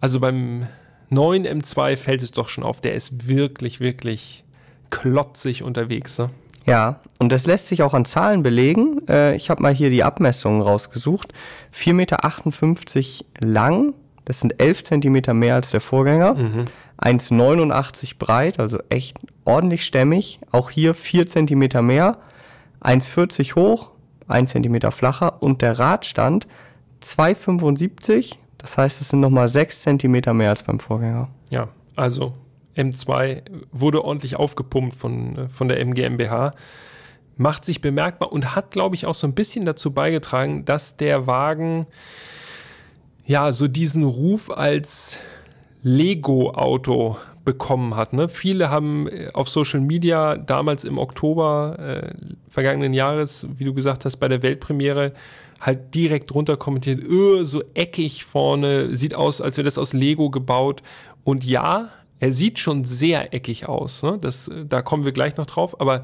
also 0.00 0.20
beim 0.20 0.66
neuen 1.10 1.46
M2 1.46 1.96
fällt 1.96 2.22
es 2.22 2.30
doch 2.30 2.48
schon 2.48 2.64
auf, 2.64 2.80
der 2.80 2.94
ist 2.94 3.28
wirklich, 3.28 3.80
wirklich 3.80 4.44
klotzig 4.90 5.62
unterwegs. 5.62 6.18
Ne? 6.18 6.30
Ja, 6.66 7.00
und 7.18 7.32
das 7.32 7.46
lässt 7.46 7.68
sich 7.68 7.82
auch 7.82 7.94
an 7.94 8.04
Zahlen 8.04 8.42
belegen. 8.42 9.00
Äh, 9.08 9.34
ich 9.36 9.50
habe 9.50 9.62
mal 9.62 9.72
hier 9.72 9.90
die 9.90 10.04
Abmessungen 10.04 10.60
rausgesucht. 10.60 11.32
4,58 11.74 11.92
Meter 11.94 12.18
lang, 13.40 13.94
das 14.24 14.40
sind 14.40 14.60
11 14.60 14.84
Zentimeter 14.84 15.32
mehr 15.32 15.54
als 15.54 15.70
der 15.70 15.80
Vorgänger. 15.80 16.36
1,89 16.98 18.18
breit, 18.18 18.60
also 18.60 18.78
echt 18.90 19.18
ordentlich 19.44 19.84
stämmig. 19.84 20.40
Auch 20.52 20.70
hier 20.70 20.94
4 20.94 21.26
Zentimeter 21.26 21.80
mehr. 21.80 22.18
1,40 22.80 23.54
hoch, 23.54 23.90
1 24.28 24.52
Zentimeter 24.52 24.90
flacher. 24.90 25.42
Und 25.42 25.62
der 25.62 25.78
Radstand 25.78 26.46
2,75. 27.02 28.36
Das 28.58 28.76
heißt, 28.76 29.00
es 29.00 29.08
sind 29.08 29.20
nochmal 29.20 29.48
6 29.48 29.82
Zentimeter 29.82 30.34
mehr 30.34 30.50
als 30.50 30.62
beim 30.62 30.80
Vorgänger. 30.80 31.28
Ja, 31.50 31.68
also 31.96 32.34
M2 32.76 33.42
wurde 33.72 34.04
ordentlich 34.04 34.36
aufgepumpt 34.36 34.96
von, 34.96 35.36
äh, 35.36 35.48
von 35.48 35.68
der 35.68 35.80
MGMBH, 35.80 36.54
macht 37.36 37.64
sich 37.64 37.80
bemerkbar 37.80 38.32
und 38.32 38.54
hat, 38.54 38.70
glaube 38.70 38.94
ich, 38.94 39.06
auch 39.06 39.14
so 39.14 39.26
ein 39.26 39.34
bisschen 39.34 39.64
dazu 39.64 39.92
beigetragen, 39.92 40.64
dass 40.64 40.96
der 40.96 41.26
Wagen 41.26 41.86
ja 43.24 43.52
so 43.52 43.68
diesen 43.68 44.04
Ruf 44.04 44.50
als 44.50 45.16
Lego-Auto 45.82 47.16
bekommen 47.48 47.96
hat. 47.96 48.12
Ne? 48.12 48.28
Viele 48.28 48.68
haben 48.68 49.08
äh, 49.08 49.30
auf 49.32 49.48
Social 49.48 49.80
Media 49.80 50.36
damals 50.36 50.84
im 50.84 50.98
Oktober 50.98 51.78
äh, 51.78 52.14
vergangenen 52.50 52.92
Jahres, 52.92 53.46
wie 53.56 53.64
du 53.64 53.72
gesagt 53.72 54.04
hast, 54.04 54.16
bei 54.16 54.28
der 54.28 54.42
Weltpremiere 54.42 55.14
halt 55.58 55.94
direkt 55.94 56.30
drunter 56.30 56.58
kommentiert, 56.58 57.02
"Öh, 57.02 57.44
so 57.44 57.62
eckig 57.72 58.26
vorne, 58.26 58.94
sieht 58.94 59.14
aus, 59.14 59.40
als 59.40 59.56
wäre 59.56 59.64
das 59.64 59.78
aus 59.78 59.94
Lego 59.94 60.28
gebaut. 60.28 60.82
Und 61.24 61.42
ja, 61.42 61.88
er 62.20 62.32
sieht 62.32 62.58
schon 62.58 62.84
sehr 62.84 63.32
eckig 63.32 63.66
aus. 63.66 64.02
Ne? 64.02 64.18
Das, 64.20 64.50
da 64.68 64.82
kommen 64.82 65.06
wir 65.06 65.12
gleich 65.12 65.38
noch 65.38 65.46
drauf. 65.46 65.80
Aber 65.80 66.02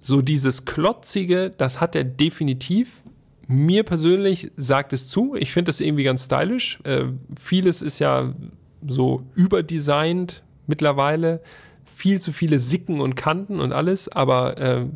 so 0.00 0.22
dieses 0.22 0.64
Klotzige, 0.64 1.50
das 1.50 1.80
hat 1.80 1.96
er 1.96 2.04
definitiv. 2.04 3.02
Mir 3.48 3.82
persönlich 3.82 4.52
sagt 4.56 4.92
es 4.92 5.08
zu. 5.08 5.34
Ich 5.34 5.50
finde 5.52 5.70
das 5.70 5.80
irgendwie 5.80 6.04
ganz 6.04 6.26
stylisch. 6.26 6.78
Äh, 6.84 7.06
vieles 7.36 7.82
ist 7.82 7.98
ja 7.98 8.32
so 8.86 9.22
überdesignt 9.34 10.42
mittlerweile. 10.66 11.40
Viel 11.84 12.20
zu 12.20 12.32
viele 12.32 12.58
Sicken 12.58 13.00
und 13.00 13.14
Kanten 13.14 13.60
und 13.60 13.72
alles. 13.72 14.08
Aber 14.08 14.58
äh, 14.58 14.86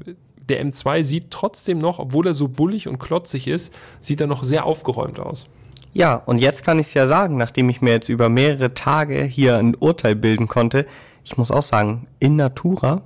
der 0.48 0.64
M2 0.64 1.04
sieht 1.04 1.30
trotzdem 1.30 1.78
noch, 1.78 1.98
obwohl 1.98 2.26
er 2.26 2.34
so 2.34 2.48
bullig 2.48 2.88
und 2.88 2.98
klotzig 2.98 3.48
ist, 3.48 3.72
sieht 4.00 4.20
er 4.20 4.26
noch 4.26 4.44
sehr 4.44 4.64
aufgeräumt 4.64 5.20
aus. 5.20 5.46
Ja, 5.92 6.14
und 6.14 6.38
jetzt 6.38 6.62
kann 6.62 6.78
ich 6.78 6.88
es 6.88 6.94
ja 6.94 7.06
sagen, 7.06 7.36
nachdem 7.36 7.68
ich 7.68 7.80
mir 7.80 7.90
jetzt 7.90 8.08
über 8.08 8.28
mehrere 8.28 8.74
Tage 8.74 9.22
hier 9.22 9.56
ein 9.56 9.74
Urteil 9.74 10.14
bilden 10.14 10.46
konnte, 10.46 10.86
ich 11.24 11.36
muss 11.36 11.50
auch 11.50 11.62
sagen, 11.62 12.06
in 12.18 12.36
Natura 12.36 13.02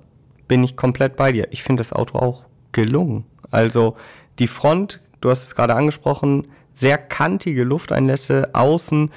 bin 0.49 0.63
ich 0.63 0.77
komplett 0.77 1.17
bei 1.17 1.33
dir. 1.33 1.49
Ich 1.51 1.63
finde 1.63 1.81
das 1.81 1.93
Auto 1.93 2.19
auch 2.19 2.45
gelungen. 2.73 3.25
Also 3.51 3.97
die 4.39 4.47
Front, 4.47 5.01
du 5.21 5.31
hast 5.31 5.45
es 5.45 5.55
gerade 5.55 5.75
angesprochen, 5.75 6.49
sehr 6.73 6.99
kantige 6.99 7.65
Lufteinlässe, 7.65 8.51
außen 8.53 9.11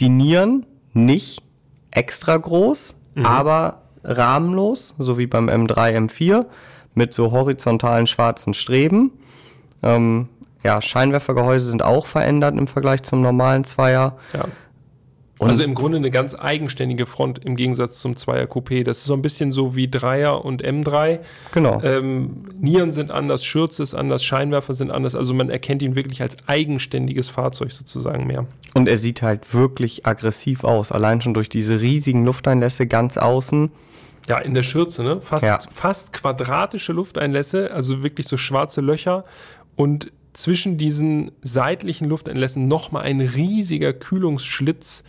die 0.00 0.08
Nieren 0.08 0.66
nicht 0.96 1.42
extra 1.90 2.36
groß, 2.36 2.96
mhm. 3.14 3.26
aber 3.26 3.82
rahmenlos, 4.02 4.94
so 4.98 5.18
wie 5.18 5.26
beim 5.26 5.48
M3, 5.48 5.96
M4, 6.08 6.46
mit 6.94 7.12
so 7.12 7.30
horizontalen 7.30 8.06
schwarzen 8.06 8.54
Streben. 8.54 9.12
Ähm, 9.82 10.28
ja, 10.62 10.80
Scheinwerfergehäuse 10.82 11.68
sind 11.68 11.82
auch 11.82 12.06
verändert 12.06 12.56
im 12.56 12.66
Vergleich 12.66 13.02
zum 13.02 13.20
normalen 13.20 13.64
Zweier. 13.64 14.16
Ja. 14.32 14.46
Und 15.38 15.50
also 15.50 15.62
im 15.62 15.74
Grunde 15.74 15.98
eine 15.98 16.10
ganz 16.10 16.34
eigenständige 16.34 17.04
Front 17.04 17.44
im 17.44 17.56
Gegensatz 17.56 18.00
zum 18.00 18.16
Zweier 18.16 18.46
Coupé. 18.46 18.84
Das 18.84 18.98
ist 18.98 19.04
so 19.04 19.12
ein 19.12 19.20
bisschen 19.20 19.52
so 19.52 19.76
wie 19.76 19.86
Dreier 19.86 20.44
und 20.44 20.64
M3. 20.64 21.18
Genau. 21.52 21.82
Ähm, 21.82 22.44
Nieren 22.58 22.90
sind 22.90 23.10
anders, 23.10 23.44
Schürze 23.44 23.82
ist 23.82 23.94
anders, 23.94 24.24
Scheinwerfer 24.24 24.72
sind 24.72 24.90
anders. 24.90 25.14
Also 25.14 25.34
man 25.34 25.50
erkennt 25.50 25.82
ihn 25.82 25.94
wirklich 25.94 26.22
als 26.22 26.36
eigenständiges 26.46 27.28
Fahrzeug 27.28 27.72
sozusagen 27.72 28.26
mehr. 28.26 28.46
Und 28.72 28.88
er 28.88 28.96
sieht 28.96 29.20
halt 29.20 29.52
wirklich 29.52 30.06
aggressiv 30.06 30.64
aus. 30.64 30.90
Allein 30.90 31.20
schon 31.20 31.34
durch 31.34 31.50
diese 31.50 31.82
riesigen 31.82 32.24
Lufteinlässe 32.24 32.86
ganz 32.86 33.18
außen. 33.18 33.70
Ja, 34.28 34.38
in 34.38 34.54
der 34.54 34.62
Schürze, 34.62 35.02
ne? 35.02 35.20
Fast, 35.20 35.44
ja. 35.44 35.58
fast 35.72 36.14
quadratische 36.14 36.92
Lufteinlässe, 36.92 37.70
also 37.72 38.02
wirklich 38.02 38.26
so 38.26 38.38
schwarze 38.38 38.80
Löcher. 38.80 39.24
Und 39.76 40.10
zwischen 40.36 40.76
diesen 40.76 41.32
seitlichen 41.42 42.08
Lufteinlässen 42.08 42.68
nochmal 42.68 43.04
ein 43.04 43.20
riesiger 43.20 43.92
Kühlungsschlitz 43.92 45.02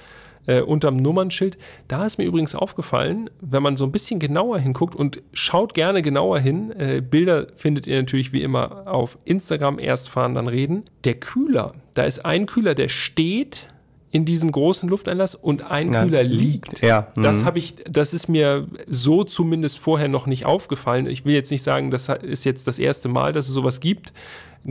äh, 0.46 0.62
unterm 0.62 0.96
Nummernschild. 0.96 1.58
Da 1.90 2.06
ist 2.06 2.18
mir 2.18 2.24
übrigens 2.24 2.56
aufgefallen, 2.56 3.30
wenn 3.42 3.62
man 3.62 3.76
so 3.76 3.84
ein 3.84 3.92
bisschen 3.92 4.20
genauer 4.20 4.60
hinguckt 4.60 4.96
und 4.96 5.22
schaut 5.34 5.74
gerne 5.74 6.02
genauer 6.02 6.40
hin, 6.40 6.72
äh, 6.72 7.02
Bilder 7.02 7.48
findet 7.56 7.88
ihr 7.88 7.98
natürlich 7.98 8.32
wie 8.32 8.42
immer 8.42 8.88
auf 8.88 9.18
Instagram, 9.26 9.80
erst 9.80 10.10
fahren, 10.10 10.34
dann 10.34 10.48
reden. 10.48 10.86
Der 11.04 11.16
Kühler, 11.16 11.74
da 11.94 12.04
ist 12.04 12.26
ein 12.26 12.46
Kühler, 12.46 12.74
der 12.74 12.88
steht 12.88 13.68
in 14.10 14.24
diesem 14.24 14.52
großen 14.52 14.88
Lufteinlass 14.88 15.36
und 15.36 15.70
ein 15.70 15.92
ja, 15.92 16.04
Kühler 16.04 16.24
liegt. 16.24 16.82
Ja. 16.82 17.12
Das 17.16 17.42
mhm. 17.42 17.46
habe 17.46 17.60
ich, 17.60 17.76
das 17.90 18.14
ist 18.14 18.30
mir 18.30 18.66
so 18.88 19.26
zumindest 19.26 19.78
vorher 19.78 20.08
noch 20.08 20.26
nicht 20.26 20.46
aufgefallen. 20.46 21.08
Ich 21.08 21.26
will 21.26 21.34
jetzt 21.34 21.52
nicht 21.52 21.64
sagen, 21.64 21.92
das 21.92 22.08
ist 22.08 22.46
jetzt 22.46 22.68
das 22.68 22.80
erste 22.80 23.10
Mal, 23.10 23.34
dass 23.34 23.50
es 23.50 23.54
sowas 23.54 23.82
gibt. 23.82 24.14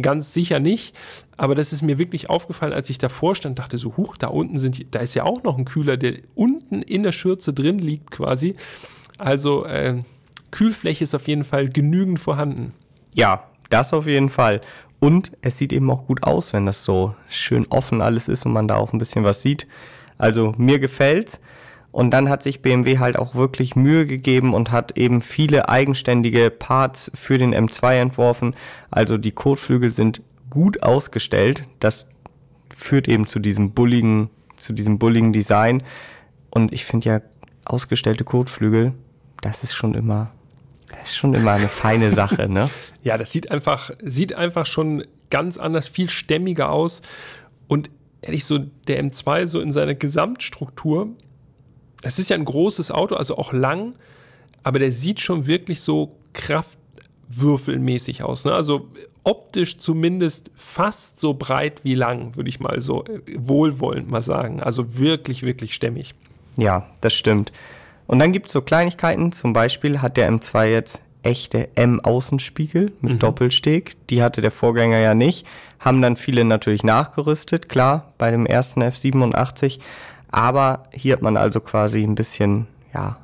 Ganz 0.01 0.35
sicher 0.35 0.61
nicht. 0.61 0.95
Aber 1.37 1.55
das 1.55 1.73
ist 1.73 1.83
mir 1.83 1.99
wirklich 1.99 2.29
aufgefallen, 2.29 2.73
als 2.73 2.91
ich 2.91 2.99
davor 2.99 3.35
stand, 3.35 3.59
dachte 3.59 3.79
so, 3.79 3.97
huch, 3.97 4.17
da 4.17 4.29
unten 4.29 4.59
sind, 4.59 4.95
da 4.95 5.01
ist 5.01 5.15
ja 5.15 5.25
auch 5.25 5.43
noch 5.43 5.57
ein 5.57 5.65
Kühler, 5.65 5.97
der 5.97 6.15
unten 6.35 6.83
in 6.83 7.03
der 7.03 7.13
Schürze 7.13 7.53
drin 7.53 7.79
liegt 7.79 8.11
quasi. 8.11 8.57
Also 9.19 9.65
äh, 9.65 10.03
Kühlfläche 10.51 11.05
ist 11.05 11.15
auf 11.15 11.29
jeden 11.29 11.45
Fall 11.45 11.69
genügend 11.69 12.21
vorhanden. 12.21 12.75
Ja, 13.15 13.45
das 13.71 13.93
auf 13.93 14.07
jeden 14.07 14.29
Fall. 14.29 14.61
Und 15.01 15.33
es 15.43 15.59
sieht 15.59 15.73
eben 15.73 15.91
auch 15.91 16.07
gut 16.07 16.23
aus, 16.23 16.53
wenn 16.53 16.67
das 16.67 16.85
so 16.85 17.15
schön 17.29 17.67
offen 17.69 18.01
alles 18.01 18.29
ist 18.29 18.47
und 18.47 18.53
man 18.53 18.69
da 18.69 18.77
auch 18.77 18.93
ein 18.93 18.99
bisschen 18.99 19.25
was 19.25 19.43
sieht. 19.43 19.67
Also 20.19 20.55
mir 20.57 20.79
gefällt's. 20.79 21.41
Und 21.97 22.11
dann 22.11 22.29
hat 22.29 22.43
sich 22.43 22.61
BMW 22.61 22.99
halt 22.99 23.19
auch 23.19 23.35
wirklich 23.35 23.75
Mühe 23.75 24.05
gegeben 24.05 24.53
und 24.53 24.71
hat 24.71 24.99
eben 24.99 25.23
viele 25.23 25.71
eigenständige 25.71 26.51
Parts 26.51 27.11
für 27.15 27.39
den 27.39 27.55
M2 27.55 27.95
entworfen. 27.95 28.55
Also 28.91 29.17
die 29.17 29.33
Kotflügel 29.33 29.91
sind 29.91 30.21
gut 30.51 30.83
ausgestellt. 30.83 31.65
Das 31.81 32.07
führt 32.69 33.09
eben 33.09 33.27
zu 33.27 33.39
diesem 33.39 33.73
bulligen, 33.73 34.29
zu 34.59 34.75
diesem 34.75 34.99
bulligen 34.99 35.33
Design. 35.33 35.83
Und 36.51 36.71
ich 36.71 36.85
finde 36.85 37.09
ja, 37.09 37.21
ausgestellte 37.65 38.25
Kotflügel, 38.25 38.93
das 39.41 39.63
ist 39.63 39.73
schon 39.73 39.95
immer, 39.95 40.31
das 40.91 41.09
ist 41.09 41.17
schon 41.17 41.33
immer 41.33 41.53
eine 41.53 41.69
feine 41.69 42.13
Sache, 42.13 42.47
ne? 42.47 42.69
Ja, 43.05 43.17
das 43.17 43.33
sieht 43.33 43.51
einfach, 43.51 43.91
sieht 44.03 44.35
einfach 44.35 44.67
schon 44.67 45.03
ganz 45.31 45.57
anders, 45.57 45.89
viel 45.89 46.11
stämmiger 46.11 46.71
aus. 46.71 47.01
Und 47.69 47.89
ehrlich, 48.21 48.45
so 48.45 48.59
der 48.59 49.03
M2 49.03 49.47
so 49.47 49.61
in 49.61 49.73
seiner 49.73 49.95
Gesamtstruktur, 49.95 51.17
es 52.03 52.19
ist 52.19 52.31
ja 52.31 52.37
ein 52.37 52.45
großes 52.45 52.91
Auto, 52.91 53.15
also 53.15 53.39
auch 53.39 53.53
lang, 53.53 53.95
aber 54.63 54.79
der 54.79 54.93
sieht 54.93 55.21
schon 55.21 55.47
wirklich 55.47 55.81
so 55.81 56.17
kraftwürfelmäßig 56.33 58.23
aus. 58.23 58.45
Ne? 58.45 58.53
Also 58.53 58.89
optisch 59.25 59.79
zumindest 59.79 60.51
fast 60.55 61.19
so 61.19 61.35
breit 61.35 61.81
wie 61.85 61.95
lang, 61.95 62.37
würde 62.37 62.49
ich 62.49 62.61
mal 62.61 62.81
so 62.81 63.05
äh, 63.05 63.21
wohlwollend 63.37 64.11
mal 64.11 64.23
sagen. 64.23 64.63
Also 64.63 64.99
wirklich, 64.99 65.43
wirklich 65.43 65.75
stämmig. 65.75 66.15
Ja, 66.57 66.87
das 67.01 67.13
stimmt. 67.15 67.53
Und 68.07 68.19
dann 68.19 68.33
gibt 68.33 68.47
es 68.47 68.53
so 68.53 68.63
Kleinigkeiten, 68.63 69.33
zum 69.33 69.53
Beispiel 69.53 70.01
hat 70.01 70.17
der 70.17 70.31
M2 70.31 70.67
jetzt 70.67 71.03
echte 71.27 71.77
M-Außenspiegel 71.77 72.93
mit 73.01 73.15
mhm. 73.15 73.19
Doppelsteg. 73.19 73.97
Die 74.09 74.23
hatte 74.23 74.41
der 74.41 74.53
Vorgänger 74.53 74.99
ja 74.99 75.15
nicht. 75.15 75.45
Haben 75.81 76.01
dann 76.01 76.17
viele 76.17 76.45
natürlich 76.45 76.85
nachgerüstet, 76.85 77.69
klar, 77.69 78.13
bei 78.17 78.31
dem 78.31 78.47
ersten 78.47 78.83
F87. 78.83 79.81
Aber 80.37 80.83
hier 80.93 81.15
hat 81.15 81.23
man 81.23 81.39
also 81.39 81.61
quasi 81.61 82.03
ein 82.03 82.15
bisschen, 82.15 82.67
ja, 82.93 83.17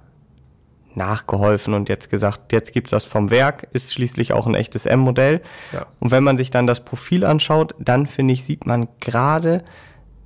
nachgeholfen 0.94 1.74
und 1.74 1.90
jetzt 1.90 2.08
gesagt, 2.08 2.52
jetzt 2.52 2.72
gibt's 2.72 2.90
das 2.90 3.04
vom 3.04 3.30
Werk, 3.30 3.68
ist 3.72 3.92
schließlich 3.92 4.32
auch 4.32 4.46
ein 4.46 4.54
echtes 4.54 4.86
M-Modell. 4.86 5.42
Ja. 5.74 5.84
Und 6.00 6.10
wenn 6.10 6.24
man 6.24 6.38
sich 6.38 6.50
dann 6.50 6.66
das 6.66 6.86
Profil 6.86 7.26
anschaut, 7.26 7.74
dann 7.78 8.06
finde 8.06 8.32
ich, 8.32 8.44
sieht 8.44 8.64
man 8.64 8.88
gerade, 9.00 9.62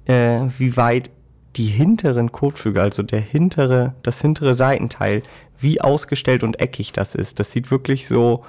äh, 0.04 0.42
wie 0.58 0.76
weit 0.76 1.10
die 1.56 1.66
hinteren 1.66 2.30
Kotflügel, 2.30 2.82
also 2.82 3.02
der 3.02 3.20
hintere, 3.20 3.94
das 4.04 4.20
hintere 4.20 4.54
Seitenteil, 4.54 5.24
wie 5.58 5.80
ausgestellt 5.80 6.44
und 6.44 6.60
eckig 6.60 6.92
das 6.92 7.16
ist. 7.16 7.40
Das 7.40 7.50
sieht 7.50 7.72
wirklich 7.72 8.06
so, 8.06 8.44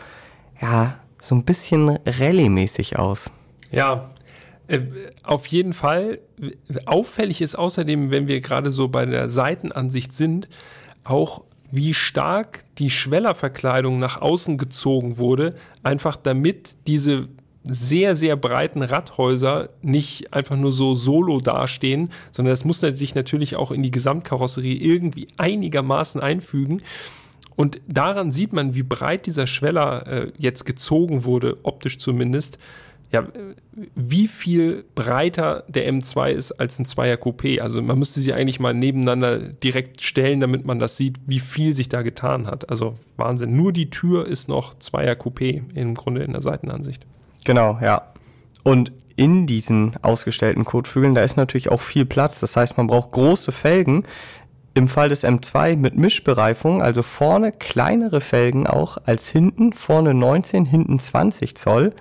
ja, 0.61 0.93
so 1.19 1.33
ein 1.33 1.43
bisschen 1.43 1.97
Rallye-mäßig 2.05 2.97
aus. 2.97 3.31
Ja, 3.71 4.11
auf 5.23 5.47
jeden 5.47 5.73
Fall. 5.73 6.19
Auffällig 6.85 7.41
ist 7.41 7.55
außerdem, 7.55 8.11
wenn 8.11 8.27
wir 8.27 8.41
gerade 8.41 8.71
so 8.71 8.89
bei 8.89 9.05
der 9.05 9.29
Seitenansicht 9.29 10.13
sind, 10.13 10.49
auch 11.03 11.43
wie 11.71 11.93
stark 11.93 12.63
die 12.77 12.89
Schwellerverkleidung 12.89 13.99
nach 13.99 14.21
außen 14.21 14.57
gezogen 14.57 15.17
wurde, 15.17 15.55
einfach 15.83 16.15
damit 16.15 16.75
diese 16.85 17.27
sehr, 17.63 18.15
sehr 18.15 18.37
breiten 18.37 18.81
Radhäuser 18.81 19.69
nicht 19.81 20.33
einfach 20.33 20.55
nur 20.55 20.71
so 20.71 20.95
solo 20.95 21.41
dastehen, 21.41 22.11
sondern 22.31 22.53
das 22.53 22.63
muss 22.63 22.79
sich 22.79 23.15
natürlich 23.15 23.57
auch 23.57 23.71
in 23.71 23.83
die 23.83 23.91
Gesamtkarosserie 23.91 24.75
irgendwie 24.75 25.27
einigermaßen 25.37 26.21
einfügen. 26.21 26.81
Und 27.57 27.81
daran 27.87 28.31
sieht 28.31 28.53
man, 28.53 28.75
wie 28.75 28.83
breit 28.83 29.25
dieser 29.25 29.47
Schweller 29.47 30.07
äh, 30.07 30.31
jetzt 30.37 30.65
gezogen 30.65 31.25
wurde, 31.25 31.57
optisch 31.63 31.97
zumindest. 31.97 32.59
Ja, 33.09 33.25
wie 33.95 34.27
viel 34.27 34.83
breiter 34.93 35.63
der 35.69 35.89
M2 35.89 36.29
ist 36.31 36.51
als 36.51 36.77
ein 36.77 36.85
Zweier 36.85 37.15
Coupé. 37.15 37.61
Also 37.61 37.81
man 37.81 37.97
müsste 37.97 38.19
sie 38.19 38.33
eigentlich 38.33 38.59
mal 38.59 38.73
nebeneinander 38.73 39.37
direkt 39.37 40.01
stellen, 40.01 40.41
damit 40.41 40.65
man 40.65 40.77
das 40.77 40.97
sieht, 40.97 41.17
wie 41.25 41.39
viel 41.39 41.73
sich 41.73 41.87
da 41.87 42.01
getan 42.01 42.47
hat. 42.47 42.69
Also 42.69 42.97
Wahnsinn. 43.15 43.55
Nur 43.55 43.71
die 43.71 43.89
Tür 43.89 44.27
ist 44.27 44.49
noch 44.49 44.77
Zweier 44.79 45.13
Coupé 45.13 45.61
im 45.73 45.93
Grunde 45.93 46.23
in 46.23 46.33
der 46.33 46.41
Seitenansicht. 46.41 47.05
Genau, 47.45 47.79
ja. 47.81 48.01
Und 48.63 48.91
in 49.15 49.47
diesen 49.47 49.93
ausgestellten 50.01 50.65
Kotflügeln, 50.65 51.15
da 51.15 51.23
ist 51.23 51.37
natürlich 51.37 51.71
auch 51.71 51.81
viel 51.81 52.05
Platz. 52.05 52.39
Das 52.39 52.55
heißt, 52.57 52.77
man 52.77 52.87
braucht 52.87 53.11
große 53.11 53.53
Felgen. 53.53 54.03
Im 54.73 54.87
Fall 54.87 55.09
des 55.09 55.23
M2 55.23 55.75
mit 55.75 55.97
Mischbereifung, 55.97 56.83
also 56.83 57.01
vorne 57.01 57.51
kleinere 57.51 58.21
Felgen 58.21 58.67
auch 58.67 58.97
als 59.05 59.27
hinten, 59.27 59.73
vorne 59.73 60.13
19, 60.13 60.65
hinten 60.65 60.99
20 60.99 61.55
Zoll. 61.55 61.93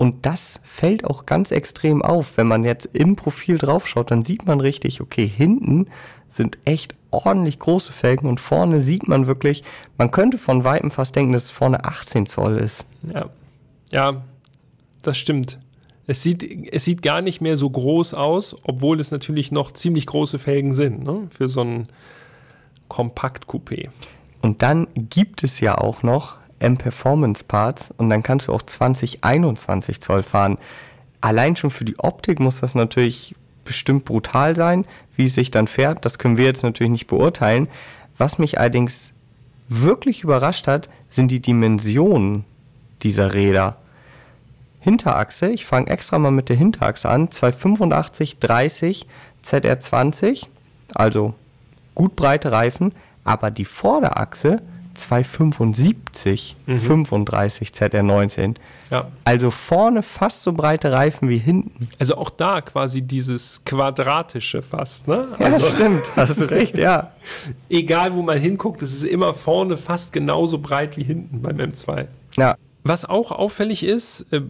Und 0.00 0.24
das 0.24 0.60
fällt 0.64 1.04
auch 1.04 1.26
ganz 1.26 1.50
extrem 1.50 2.00
auf. 2.00 2.38
Wenn 2.38 2.46
man 2.46 2.64
jetzt 2.64 2.86
im 2.94 3.16
Profil 3.16 3.58
draufschaut, 3.58 4.10
dann 4.10 4.24
sieht 4.24 4.46
man 4.46 4.58
richtig, 4.58 5.02
okay, 5.02 5.26
hinten 5.26 5.88
sind 6.30 6.56
echt 6.64 6.94
ordentlich 7.10 7.58
große 7.58 7.92
Felgen 7.92 8.26
und 8.26 8.40
vorne 8.40 8.80
sieht 8.80 9.08
man 9.08 9.26
wirklich, 9.26 9.62
man 9.98 10.10
könnte 10.10 10.38
von 10.38 10.64
Weitem 10.64 10.90
fast 10.90 11.14
denken, 11.16 11.34
dass 11.34 11.44
es 11.44 11.50
vorne 11.50 11.84
18 11.84 12.24
Zoll 12.24 12.56
ist. 12.56 12.86
Ja. 13.12 13.26
Ja, 13.90 14.22
das 15.02 15.18
stimmt. 15.18 15.58
Es 16.06 16.22
sieht, 16.22 16.72
es 16.72 16.86
sieht 16.86 17.02
gar 17.02 17.20
nicht 17.20 17.42
mehr 17.42 17.58
so 17.58 17.68
groß 17.68 18.14
aus, 18.14 18.56
obwohl 18.62 19.00
es 19.00 19.10
natürlich 19.10 19.52
noch 19.52 19.70
ziemlich 19.70 20.06
große 20.06 20.38
Felgen 20.38 20.72
sind, 20.72 21.04
ne? 21.04 21.28
Für 21.28 21.46
so 21.46 21.60
einen 21.60 21.88
Kompakt-Coupé. 22.88 23.90
Und 24.40 24.62
dann 24.62 24.86
gibt 24.94 25.44
es 25.44 25.60
ja 25.60 25.76
auch 25.76 26.02
noch 26.02 26.39
M-Performance-Parts 26.60 27.90
und 27.96 28.10
dann 28.10 28.22
kannst 28.22 28.48
du 28.48 28.52
auch 28.52 28.62
2021 28.62 30.00
Zoll 30.00 30.22
fahren. 30.22 30.58
Allein 31.20 31.56
schon 31.56 31.70
für 31.70 31.84
die 31.84 31.98
Optik 31.98 32.40
muss 32.40 32.60
das 32.60 32.74
natürlich 32.74 33.34
bestimmt 33.64 34.04
brutal 34.04 34.56
sein, 34.56 34.86
wie 35.14 35.26
es 35.26 35.34
sich 35.34 35.50
dann 35.50 35.66
fährt. 35.66 36.04
Das 36.04 36.18
können 36.18 36.38
wir 36.38 36.46
jetzt 36.46 36.62
natürlich 36.62 36.92
nicht 36.92 37.06
beurteilen. 37.06 37.68
Was 38.16 38.38
mich 38.38 38.58
allerdings 38.58 39.12
wirklich 39.68 40.22
überrascht 40.22 40.66
hat, 40.66 40.88
sind 41.08 41.30
die 41.30 41.40
Dimensionen 41.40 42.44
dieser 43.02 43.32
Räder. 43.34 43.76
Hinterachse, 44.80 45.50
ich 45.50 45.66
fange 45.66 45.90
extra 45.90 46.18
mal 46.18 46.30
mit 46.30 46.48
der 46.48 46.56
Hinterachse 46.56 47.08
an, 47.08 47.30
285 47.30 48.38
30 48.38 49.06
ZR20, 49.44 50.46
also 50.94 51.34
gut 51.94 52.16
breite 52.16 52.50
Reifen, 52.50 52.92
aber 53.24 53.50
die 53.50 53.66
Vorderachse 53.66 54.62
275 55.00 56.56
mhm. 56.66 56.78
35 56.78 57.70
ZR19. 57.70 58.56
Ja. 58.90 59.08
Also 59.24 59.50
vorne 59.50 60.02
fast 60.02 60.42
so 60.42 60.52
breite 60.52 60.92
Reifen 60.92 61.28
wie 61.28 61.38
hinten. 61.38 61.88
Also 61.98 62.16
auch 62.16 62.30
da 62.30 62.60
quasi 62.60 63.02
dieses 63.02 63.62
quadratische 63.64 64.62
fast, 64.62 65.06
ne? 65.08 65.28
Ja, 65.38 65.46
also, 65.46 65.66
stimmt, 65.66 66.02
hast 66.16 66.40
du 66.40 66.50
recht, 66.50 66.76
ja. 66.76 67.12
Egal 67.68 68.14
wo 68.14 68.22
man 68.22 68.38
hinguckt, 68.38 68.82
es 68.82 68.92
ist 68.92 69.04
immer 69.04 69.34
vorne 69.34 69.76
fast 69.76 70.12
genauso 70.12 70.58
breit 70.58 70.96
wie 70.96 71.04
hinten 71.04 71.42
beim 71.42 71.56
M2. 71.58 72.06
Ja. 72.36 72.56
Was 72.82 73.04
auch 73.04 73.30
auffällig 73.30 73.84
ist, 73.84 74.26
äh, 74.32 74.40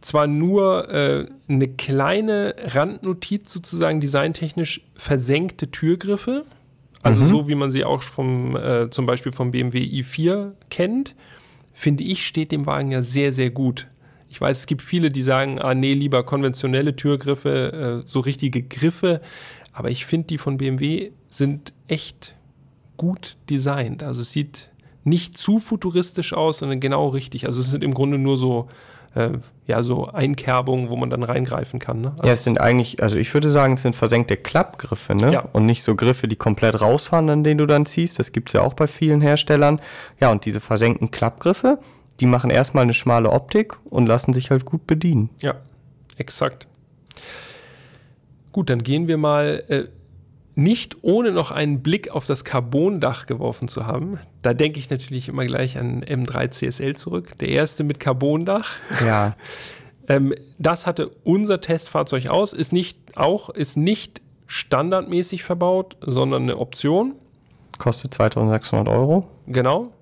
zwar 0.00 0.26
nur 0.26 0.88
äh, 0.88 1.26
eine 1.48 1.68
kleine 1.68 2.54
Randnotiz 2.58 3.52
sozusagen 3.52 4.00
designtechnisch 4.00 4.80
versenkte 4.94 5.70
Türgriffe, 5.70 6.44
also 7.02 7.22
mhm. 7.22 7.26
so 7.26 7.48
wie 7.48 7.54
man 7.54 7.70
sie 7.70 7.84
auch 7.84 8.02
vom 8.02 8.56
äh, 8.56 8.90
zum 8.90 9.06
Beispiel 9.06 9.32
vom 9.32 9.50
BMW 9.50 9.78
i4 9.78 10.52
kennt, 10.68 11.14
finde 11.72 12.04
ich, 12.04 12.26
steht 12.26 12.52
dem 12.52 12.66
Wagen 12.66 12.90
ja 12.90 13.02
sehr, 13.02 13.32
sehr 13.32 13.50
gut. 13.50 13.86
Ich 14.28 14.40
weiß, 14.40 14.60
es 14.60 14.66
gibt 14.66 14.82
viele, 14.82 15.10
die 15.10 15.22
sagen, 15.22 15.58
ah 15.60 15.74
nee, 15.74 15.94
lieber 15.94 16.22
konventionelle 16.22 16.94
Türgriffe, 16.94 18.02
äh, 18.04 18.08
so 18.08 18.20
richtige 18.20 18.62
Griffe. 18.62 19.20
Aber 19.72 19.90
ich 19.90 20.04
finde, 20.04 20.28
die 20.28 20.38
von 20.38 20.56
BMW 20.56 21.10
sind 21.28 21.72
echt 21.88 22.36
gut 22.96 23.36
designt. 23.48 24.02
Also 24.02 24.20
es 24.20 24.30
sieht 24.30 24.70
nicht 25.04 25.36
zu 25.36 25.58
futuristisch 25.58 26.32
aus, 26.32 26.58
sondern 26.58 26.80
genau 26.80 27.08
richtig. 27.08 27.46
Also 27.46 27.60
es 27.60 27.70
sind 27.70 27.82
im 27.82 27.94
Grunde 27.94 28.18
nur 28.18 28.36
so 28.36 28.68
äh, 29.14 29.30
ja, 29.66 29.82
so 29.82 30.08
Einkerbungen, 30.08 30.88
wo 30.88 30.96
man 30.96 31.10
dann 31.10 31.22
reingreifen 31.22 31.78
kann. 31.78 32.00
Ne? 32.00 32.12
Also 32.16 32.26
ja, 32.26 32.32
es 32.32 32.44
sind 32.44 32.60
eigentlich, 32.60 33.02
also 33.02 33.16
ich 33.16 33.32
würde 33.34 33.50
sagen, 33.50 33.74
es 33.74 33.82
sind 33.82 33.94
versenkte 33.94 34.36
Klappgriffe, 34.36 35.14
ne? 35.14 35.32
Ja. 35.32 35.48
Und 35.52 35.66
nicht 35.66 35.84
so 35.84 35.94
Griffe, 35.94 36.28
die 36.28 36.36
komplett 36.36 36.80
rausfahren, 36.80 37.30
an 37.30 37.44
denen 37.44 37.58
du 37.58 37.66
dann 37.66 37.86
ziehst. 37.86 38.18
Das 38.18 38.32
gibt 38.32 38.48
es 38.48 38.52
ja 38.54 38.62
auch 38.62 38.74
bei 38.74 38.86
vielen 38.86 39.20
Herstellern. 39.20 39.80
Ja, 40.20 40.30
und 40.30 40.44
diese 40.44 40.60
versenkten 40.60 41.10
Klappgriffe, 41.10 41.78
die 42.18 42.26
machen 42.26 42.50
erstmal 42.50 42.82
eine 42.82 42.94
schmale 42.94 43.30
Optik 43.30 43.76
und 43.84 44.06
lassen 44.06 44.32
sich 44.32 44.50
halt 44.50 44.64
gut 44.64 44.86
bedienen. 44.86 45.30
Ja, 45.40 45.54
exakt. 46.16 46.66
Gut, 48.52 48.70
dann 48.70 48.82
gehen 48.82 49.06
wir 49.06 49.16
mal 49.16 49.62
äh, 49.68 49.84
nicht 50.60 50.98
ohne 51.02 51.32
noch 51.32 51.50
einen 51.50 51.82
Blick 51.82 52.10
auf 52.10 52.26
das 52.26 52.44
Carbondach 52.44 53.26
geworfen 53.26 53.66
zu 53.66 53.86
haben. 53.86 54.18
Da 54.42 54.52
denke 54.52 54.78
ich 54.78 54.90
natürlich 54.90 55.28
immer 55.28 55.46
gleich 55.46 55.78
an 55.78 56.04
M3 56.04 56.50
CSL 56.50 56.94
zurück. 56.96 57.38
Der 57.38 57.48
erste 57.48 57.82
mit 57.82 57.98
Carbondach. 57.98 58.68
Ja. 59.04 59.36
ähm, 60.08 60.34
das 60.58 60.86
hatte 60.86 61.08
unser 61.24 61.60
Testfahrzeug 61.62 62.28
aus, 62.28 62.52
ist 62.52 62.72
nicht 62.72 63.16
auch, 63.16 63.48
ist 63.48 63.78
nicht 63.78 64.20
standardmäßig 64.46 65.44
verbaut, 65.44 65.96
sondern 66.02 66.42
eine 66.42 66.58
Option. 66.58 67.14
Kostet 67.78 68.12
2600 68.12 68.88
Euro. 68.88 69.28
Genau. 69.46 69.92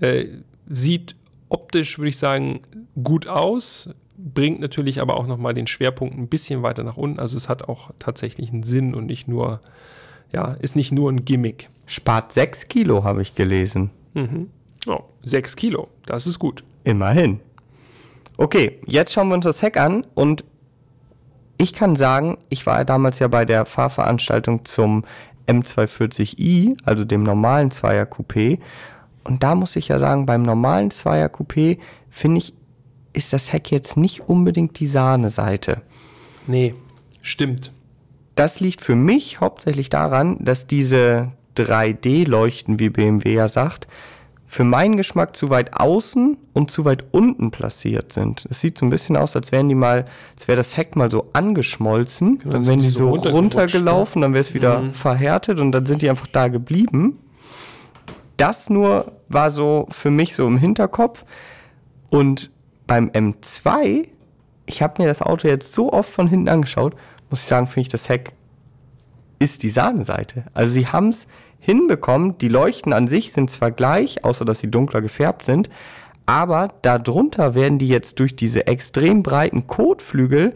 Äh, 0.00 0.28
sieht 0.66 1.14
optisch, 1.50 1.98
würde 1.98 2.08
ich 2.08 2.18
sagen, 2.18 2.60
gut 3.02 3.28
aus 3.28 3.90
bringt 4.24 4.60
natürlich 4.60 5.00
aber 5.00 5.16
auch 5.16 5.26
nochmal 5.26 5.52
den 5.52 5.66
Schwerpunkt 5.66 6.16
ein 6.16 6.28
bisschen 6.28 6.62
weiter 6.62 6.82
nach 6.82 6.96
unten. 6.96 7.20
Also 7.20 7.36
es 7.36 7.48
hat 7.48 7.68
auch 7.68 7.90
tatsächlich 7.98 8.50
einen 8.50 8.62
Sinn 8.62 8.94
und 8.94 9.06
nicht 9.06 9.28
nur, 9.28 9.60
ja, 10.32 10.52
ist 10.60 10.76
nicht 10.76 10.92
nur 10.92 11.12
ein 11.12 11.24
Gimmick. 11.24 11.68
Spart 11.86 12.32
6 12.32 12.68
Kilo, 12.68 13.04
habe 13.04 13.20
ich 13.20 13.34
gelesen. 13.34 13.90
Mhm. 14.14 14.48
Oh, 14.86 15.00
6 15.22 15.56
Kilo, 15.56 15.88
das 16.06 16.26
ist 16.26 16.38
gut. 16.38 16.64
Immerhin. 16.84 17.40
Okay, 18.38 18.80
jetzt 18.86 19.12
schauen 19.12 19.28
wir 19.28 19.34
uns 19.34 19.44
das 19.44 19.60
Heck 19.60 19.76
an 19.76 20.06
und 20.14 20.44
ich 21.58 21.72
kann 21.72 21.94
sagen, 21.94 22.38
ich 22.48 22.66
war 22.66 22.84
damals 22.84 23.18
ja 23.18 23.28
bei 23.28 23.44
der 23.44 23.64
Fahrveranstaltung 23.64 24.64
zum 24.64 25.04
M240i, 25.46 26.76
also 26.84 27.04
dem 27.04 27.22
normalen 27.22 27.70
Zweier 27.70 28.04
Coupé. 28.04 28.58
Und 29.22 29.42
da 29.42 29.54
muss 29.54 29.76
ich 29.76 29.88
ja 29.88 29.98
sagen, 29.98 30.26
beim 30.26 30.42
normalen 30.42 30.90
Zweier 30.90 31.28
Coupé 31.28 31.78
finde 32.10 32.38
ich 32.38 32.54
ist 33.14 33.32
das 33.32 33.52
Heck 33.52 33.70
jetzt 33.70 33.96
nicht 33.96 34.28
unbedingt 34.28 34.78
die 34.78 34.86
Sahneseite. 34.86 35.80
Nee, 36.46 36.74
stimmt. 37.22 37.72
Das 38.34 38.60
liegt 38.60 38.80
für 38.80 38.96
mich 38.96 39.40
hauptsächlich 39.40 39.88
daran, 39.88 40.36
dass 40.40 40.66
diese 40.66 41.32
3D-Leuchten, 41.56 42.80
wie 42.80 42.90
BMW 42.90 43.34
ja 43.34 43.48
sagt, 43.48 43.86
für 44.46 44.64
meinen 44.64 44.96
Geschmack 44.96 45.34
zu 45.34 45.50
weit 45.50 45.74
außen 45.74 46.36
und 46.52 46.70
zu 46.70 46.84
weit 46.84 47.06
unten 47.10 47.50
platziert 47.50 48.12
sind. 48.12 48.46
Es 48.50 48.60
sieht 48.60 48.78
so 48.78 48.86
ein 48.86 48.90
bisschen 48.90 49.16
aus, 49.16 49.34
als 49.34 49.50
wären 49.50 49.68
die 49.68 49.74
mal, 49.74 50.04
als 50.36 50.46
wäre 50.46 50.56
das 50.56 50.76
Heck 50.76 50.94
mal 50.94 51.10
so 51.10 51.30
angeschmolzen, 51.32 52.38
genau, 52.38 52.52
dann 52.52 52.66
wären 52.66 52.80
die 52.80 52.90
so 52.90 53.10
runtergelaufen, 53.10 54.22
dann 54.22 54.32
wäre 54.32 54.42
es 54.42 54.54
wieder 54.54 54.80
mhm. 54.80 54.92
verhärtet 54.92 55.58
und 55.58 55.72
dann 55.72 55.86
sind 55.86 56.02
die 56.02 56.10
einfach 56.10 56.28
da 56.28 56.48
geblieben. 56.48 57.18
Das 58.36 58.70
nur 58.70 59.12
war 59.28 59.50
so 59.50 59.86
für 59.90 60.10
mich 60.10 60.36
so 60.36 60.46
im 60.46 60.58
Hinterkopf 60.58 61.24
und 62.10 62.50
beim 62.86 63.08
M2, 63.08 64.08
ich 64.66 64.82
habe 64.82 65.02
mir 65.02 65.08
das 65.08 65.22
Auto 65.22 65.48
jetzt 65.48 65.72
so 65.72 65.92
oft 65.92 66.10
von 66.10 66.28
hinten 66.28 66.48
angeschaut, 66.48 66.94
muss 67.30 67.40
ich 67.40 67.46
sagen, 67.46 67.66
finde 67.66 67.82
ich, 67.82 67.88
das 67.88 68.08
Heck 68.08 68.32
ist 69.38 69.62
die 69.62 69.70
Sahneseite. 69.70 70.44
Also 70.54 70.72
sie 70.72 70.86
haben 70.86 71.08
es 71.08 71.26
hinbekommen, 71.58 72.38
die 72.38 72.48
Leuchten 72.48 72.92
an 72.92 73.08
sich 73.08 73.32
sind 73.32 73.50
zwar 73.50 73.70
gleich, 73.70 74.24
außer 74.24 74.44
dass 74.44 74.60
sie 74.60 74.70
dunkler 74.70 75.00
gefärbt 75.00 75.44
sind, 75.44 75.70
aber 76.26 76.68
darunter 76.82 77.54
werden 77.54 77.78
die 77.78 77.88
jetzt 77.88 78.18
durch 78.18 78.36
diese 78.36 78.66
extrem 78.66 79.22
breiten 79.22 79.66
Kotflügel 79.66 80.54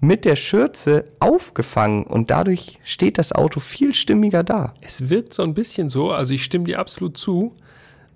mit 0.00 0.24
der 0.24 0.36
Schürze 0.36 1.04
aufgefangen 1.20 2.04
und 2.04 2.30
dadurch 2.30 2.80
steht 2.82 3.18
das 3.18 3.32
Auto 3.32 3.60
viel 3.60 3.94
stimmiger 3.94 4.42
da. 4.42 4.74
Es 4.80 5.08
wirkt 5.10 5.32
so 5.32 5.42
ein 5.42 5.54
bisschen 5.54 5.88
so, 5.88 6.10
also 6.10 6.34
ich 6.34 6.42
stimme 6.42 6.64
dir 6.64 6.80
absolut 6.80 7.16
zu, 7.16 7.54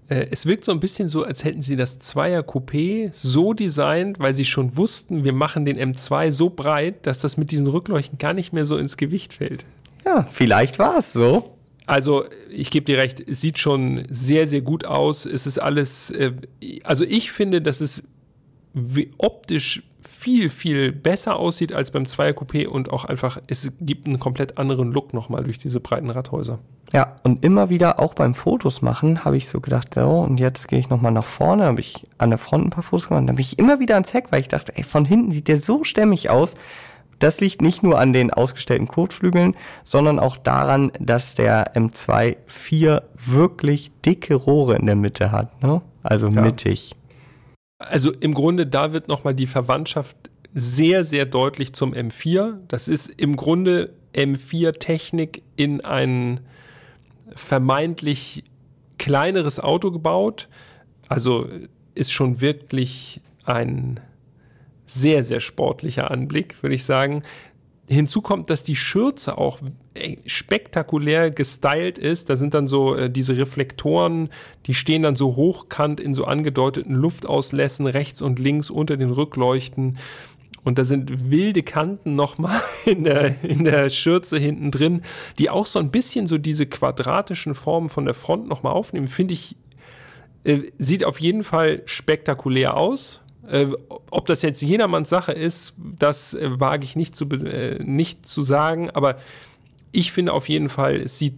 es 0.09 0.47
wirkt 0.47 0.64
so 0.64 0.73
ein 0.73 0.81
bisschen 0.81 1.09
so, 1.09 1.25
als 1.25 1.42
hätten 1.42 1.62
sie 1.62 1.77
das 1.77 1.99
Zweier 1.99 2.42
Coupé 2.42 3.11
so 3.12 3.53
designt, 3.53 4.21
weil 4.21 4.35
sie 4.35 4.45
schon 4.45 4.77
wussten, 4.77 5.25
wir 5.25 5.33
machen 5.33 5.64
den 5.64 5.79
M2 5.79 6.33
so 6.33 6.51
breit, 6.51 7.07
dass 7.07 7.21
das 7.21 7.37
mit 7.37 7.51
diesen 7.51 7.66
Rückleuchten 7.66 8.19
gar 8.19 8.33
nicht 8.33 8.53
mehr 8.53 8.66
so 8.66 8.77
ins 8.77 8.97
Gewicht 8.97 9.35
fällt. 9.35 9.64
Ja, 10.05 10.27
vielleicht 10.31 10.79
war 10.79 10.99
es 10.99 11.12
so. 11.12 11.57
Also, 11.87 12.25
ich 12.51 12.71
gebe 12.71 12.85
dir 12.85 12.99
recht, 12.99 13.21
es 13.21 13.40
sieht 13.40 13.59
schon 13.59 14.05
sehr, 14.09 14.47
sehr 14.47 14.61
gut 14.61 14.85
aus. 14.85 15.25
Es 15.25 15.47
ist 15.47 15.61
alles, 15.61 16.11
äh, 16.11 16.33
also 16.83 17.05
ich 17.05 17.31
finde, 17.33 17.62
dass 17.62 17.81
es 17.81 18.03
optisch 19.19 19.83
viel, 20.09 20.51
viel 20.51 20.92
besser 20.92 21.37
aussieht 21.37 21.73
als 21.73 21.90
beim 21.90 22.07
Zweier 22.07 22.33
Coupé 22.33 22.66
und 22.66 22.90
auch 22.90 23.05
einfach, 23.05 23.38
es 23.47 23.73
gibt 23.81 24.07
einen 24.07 24.19
komplett 24.19 24.59
anderen 24.59 24.92
Look 24.92 25.14
nochmal 25.14 25.45
durch 25.45 25.59
diese 25.59 25.81
breiten 25.81 26.11
Radhäuser. 26.11 26.59
Ja, 26.92 27.16
und 27.25 27.45
immer 27.45 27.69
wieder 27.69 27.99
auch 27.99 28.14
beim 28.14 28.35
Fotos 28.35 28.81
machen 28.81 29.25
habe 29.25 29.37
ich 29.37 29.49
so 29.49 29.61
gedacht, 29.61 29.95
so, 29.95 30.21
und 30.21 30.38
jetzt 30.38 30.69
gehe 30.69 30.79
ich 30.79 30.88
nochmal 30.88 31.12
nach 31.12 31.25
vorne, 31.25 31.64
habe 31.64 31.81
ich 31.81 32.07
an 32.19 32.31
der 32.31 32.38
Front 32.38 32.66
ein 32.66 32.71
paar 32.71 32.83
Fotos 32.83 33.09
gemacht, 33.09 33.29
dann 33.29 33.37
bin 33.37 33.45
ich 33.45 33.59
immer 33.59 33.81
wieder 33.81 33.95
ans 33.95 34.12
Heck, 34.12 34.31
weil 34.31 34.40
ich 34.40 34.49
dachte, 34.49 34.73
ey, 34.77 34.85
von 34.85 35.05
hinten 35.05 35.33
sieht 35.33 35.49
der 35.49 35.59
so 35.59 35.85
stämmig 35.85 36.31
aus. 36.31 36.55
Das 37.19 37.40
liegt 37.40 37.62
nicht 37.62 37.83
nur 37.83 37.99
an 37.99 38.12
den 38.12 38.31
ausgestellten 38.31 38.88
Kotflügeln, 38.88 39.57
sondern 39.85 40.19
auch 40.19 40.37
daran, 40.37 40.92
dass 41.01 41.35
der 41.35 41.75
M2 41.75 42.37
4 42.45 43.03
wirklich 43.14 43.90
dicke 44.05 44.35
Rohre 44.35 44.77
in 44.77 44.87
der 44.87 44.97
Mitte 44.97 45.33
hat, 45.33 45.62
ne? 45.62 45.81
Also 46.03 46.29
ja. 46.29 46.42
mittig. 46.42 46.95
Also 47.79 48.11
im 48.12 48.35
Grunde, 48.35 48.67
da 48.67 48.93
wird 48.93 49.09
nochmal 49.09 49.35
die 49.35 49.47
Verwandtschaft 49.47 50.17
sehr, 50.55 51.05
sehr 51.05 51.27
deutlich 51.27 51.75
zum 51.75 51.93
M4. 51.93 52.59
Das 52.69 52.89
ist 52.89 53.09
im 53.21 53.37
Grunde 53.37 53.93
M4-Technik 54.15 55.43
in 55.57 55.85
ein 55.85 56.41
vermeintlich 57.35 58.45
kleineres 58.99 59.61
Auto 59.61 59.91
gebaut. 59.91 60.49
Also 61.09 61.49
ist 61.95 62.12
schon 62.12 62.41
wirklich 62.41 63.21
ein 63.45 64.01
sehr, 64.87 65.25
sehr 65.25 65.41
sportlicher 65.41 66.11
Anblick, 66.11 66.62
würde 66.62 66.75
ich 66.75 66.85
sagen. 66.85 67.23
Hinzu 67.89 68.23
kommt, 68.23 68.51
dass 68.51 68.62
die 68.62 68.77
Schürze 68.77 69.37
auch 69.37 69.59
spektakulär 70.26 71.30
gestylt 71.30 71.98
ist. 71.98 72.30
Da 72.30 72.37
sind 72.37 72.54
dann 72.54 72.66
so 72.66 72.94
äh, 72.94 73.11
diese 73.11 73.37
Reflektoren, 73.37 74.30
die 74.66 74.74
stehen 74.74 75.02
dann 75.02 75.16
so 75.16 75.37
hochkant 75.37 76.00
in 76.00 76.14
so 76.14 76.24
angedeuteten 76.24 76.94
Luftauslässen 76.94 77.87
rechts 77.87 78.22
und 78.22 78.38
links 78.38 78.70
unter 78.70 78.96
den 78.96 79.11
Rückleuchten. 79.11 79.98
und 80.64 80.78
da 80.78 80.85
sind 80.85 81.30
wilde 81.30 81.62
Kanten 81.62 82.16
nochmal 82.16 82.61
in 82.85 83.04
der, 83.04 83.42
in 83.42 83.64
der 83.64 83.88
Schürze 83.90 84.38
hinten 84.38 84.70
drin, 84.70 85.02
die 85.38 85.50
auch 85.50 85.66
so 85.66 85.78
ein 85.78 85.90
bisschen 85.90 86.26
so 86.26 86.38
diese 86.38 86.66
quadratischen 86.66 87.54
Formen 87.54 87.88
von 87.88 88.04
der 88.04 88.14
Front 88.14 88.48
nochmal 88.48 88.72
aufnehmen. 88.72 89.06
Finde 89.06 89.35
ich, 89.35 89.56
äh, 90.44 90.62
sieht 90.78 91.04
auf 91.04 91.20
jeden 91.20 91.44
Fall 91.44 91.82
spektakulär 91.87 92.76
aus. 92.76 93.20
Äh, 93.48 93.68
ob 94.11 94.26
das 94.26 94.42
jetzt 94.42 94.61
jedermanns 94.61 95.09
Sache 95.09 95.32
ist, 95.32 95.74
das 95.76 96.35
äh, 96.35 96.61
wage 96.61 96.85
ich 96.85 96.96
nicht 96.96 97.14
zu, 97.14 97.26
äh, 97.26 97.82
nicht 97.82 98.26
zu 98.26 98.42
sagen, 98.42 98.90
aber 98.90 99.18
ich 99.96 100.12
finde 100.12 100.35
auf 100.35 100.48
jeden 100.48 100.68
Fall, 100.68 100.96
es 100.96 101.18
sieht 101.18 101.35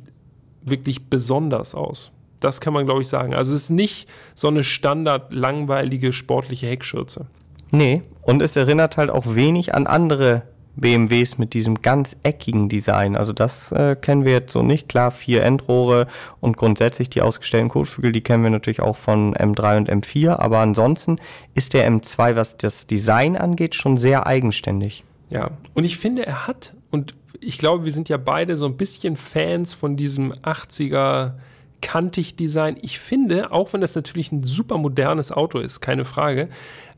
wirklich 0.62 1.06
besonders 1.06 1.74
aus. 1.74 2.10
Das 2.40 2.60
kann 2.60 2.72
man, 2.72 2.86
glaube 2.86 3.02
ich, 3.02 3.08
sagen. 3.08 3.34
Also 3.34 3.54
es 3.54 3.64
ist 3.64 3.70
nicht 3.70 4.08
so 4.34 4.48
eine 4.48 4.64
standard 4.64 5.32
langweilige 5.32 6.12
sportliche 6.12 6.66
Heckschürze. 6.66 7.26
Nee, 7.70 8.02
und 8.22 8.42
es 8.42 8.56
erinnert 8.56 8.96
halt 8.96 9.10
auch 9.10 9.34
wenig 9.34 9.74
an 9.74 9.86
andere 9.86 10.42
BMWs 10.76 11.38
mit 11.38 11.54
diesem 11.54 11.82
ganz 11.82 12.16
eckigen 12.22 12.68
Design. 12.68 13.16
Also 13.16 13.32
das 13.32 13.72
äh, 13.72 13.96
kennen 13.96 14.24
wir 14.24 14.32
jetzt 14.32 14.52
so 14.52 14.62
nicht. 14.62 14.88
Klar, 14.88 15.10
vier 15.10 15.42
Endrohre 15.44 16.06
und 16.40 16.56
grundsätzlich 16.56 17.10
die 17.10 17.22
ausgestellten 17.22 17.68
Kotflügel, 17.68 18.12
die 18.12 18.22
kennen 18.22 18.42
wir 18.42 18.50
natürlich 18.50 18.80
auch 18.80 18.96
von 18.96 19.34
M3 19.34 19.76
und 19.76 19.90
M4. 19.90 20.36
Aber 20.36 20.58
ansonsten 20.58 21.18
ist 21.54 21.74
der 21.74 21.88
M2, 21.88 22.36
was 22.36 22.56
das 22.56 22.86
Design 22.86 23.36
angeht, 23.36 23.74
schon 23.74 23.98
sehr 23.98 24.26
eigenständig. 24.26 25.04
Ja, 25.30 25.50
und 25.74 25.84
ich 25.84 25.98
finde, 25.98 26.26
er 26.26 26.46
hat, 26.46 26.74
und 26.90 27.14
ich 27.40 27.59
glaube, 27.59 27.85
wir 27.85 27.92
sind 27.92 28.09
ja 28.09 28.16
beide 28.16 28.57
so 28.57 28.66
ein 28.66 28.77
bisschen 28.77 29.16
Fans 29.16 29.72
von 29.72 29.96
diesem 29.96 30.33
80er 30.33 31.35
kantig 31.81 32.37
Design. 32.37 32.77
Ich 32.83 32.98
finde, 32.98 33.53
auch 33.53 33.72
wenn 33.72 33.81
das 33.81 33.94
natürlich 33.94 34.33
ein 34.33 34.42
super 34.42 34.79
modernes 34.79 35.31
Auto 35.31 35.59
ist, 35.59 35.81
keine 35.81 36.05
Frage, 36.05 36.48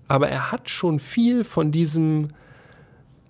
aber 0.08 0.28
er 0.28 0.50
hat 0.50 0.68
schon 0.68 0.98
viel 0.98 1.44
von 1.44 1.70
diesem 1.70 2.30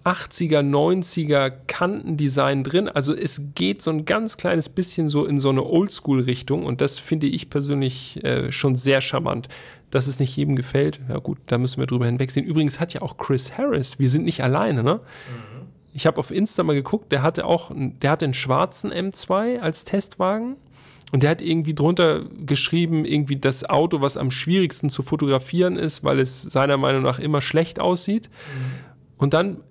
80er, 0.05 0.61
90er 0.61 1.53
Kantendesign 1.66 2.64
drin. 2.64 2.88
Also 2.88 3.14
es 3.14 3.42
geht 3.55 3.83
so 3.83 3.90
ein 3.90 4.07
ganz 4.07 4.37
kleines 4.37 4.68
bisschen 4.68 5.09
so 5.09 5.27
in 5.27 5.38
so 5.38 5.51
eine 5.51 5.64
Oldschool-Richtung 5.64 6.64
und 6.64 6.81
das 6.81 6.99
finde 6.99 7.27
ich 7.27 7.51
persönlich 7.51 8.25
äh, 8.25 8.51
schon 8.51 8.77
sehr 8.77 9.01
charmant. 9.01 9.49
Dass 9.90 10.07
es 10.07 10.20
nicht 10.20 10.37
jedem 10.37 10.55
gefällt, 10.55 11.01
ja 11.09 11.18
gut, 11.18 11.38
da 11.46 11.59
müssen 11.59 11.81
wir 11.81 11.87
drüber 11.87 12.07
hinwegsehen. 12.07 12.46
Übrigens 12.46 12.79
hat 12.79 12.94
ja 12.94 13.03
auch 13.03 13.16
Chris 13.16 13.59
Harris, 13.59 13.99
wir 13.99 14.09
sind 14.09 14.25
nicht 14.25 14.40
alleine, 14.40 14.85
ne? 14.85 14.94
Mhm. 14.94 15.49
Ich 15.92 16.07
habe 16.07 16.18
auf 16.18 16.31
Insta 16.31 16.62
mal 16.62 16.74
geguckt, 16.74 17.11
der 17.12 17.22
hatte 17.22 17.44
auch, 17.44 17.72
der 17.74 18.11
hatte 18.11 18.24
einen 18.24 18.35
schwarzen 18.35 18.92
M2 18.92 19.59
als 19.59 19.85
Testwagen 19.85 20.57
und 21.12 21.22
der 21.22 21.31
hat 21.31 21.42
irgendwie 21.42 21.74
drunter 21.74 22.24
geschrieben, 22.46 23.05
irgendwie 23.05 23.37
das 23.37 23.68
Auto, 23.68 24.00
was 24.00 24.16
am 24.16 24.31
schwierigsten 24.31 24.90
zu 24.90 25.03
fotografieren 25.03 25.76
ist, 25.76 26.05
weil 26.05 26.20
es 26.20 26.42
seiner 26.42 26.76
Meinung 26.76 27.03
nach 27.03 27.18
immer 27.18 27.40
schlecht 27.40 27.81
aussieht. 27.81 28.29
Mhm. 28.31 29.14
Und 29.18 29.35
dann 29.35 29.62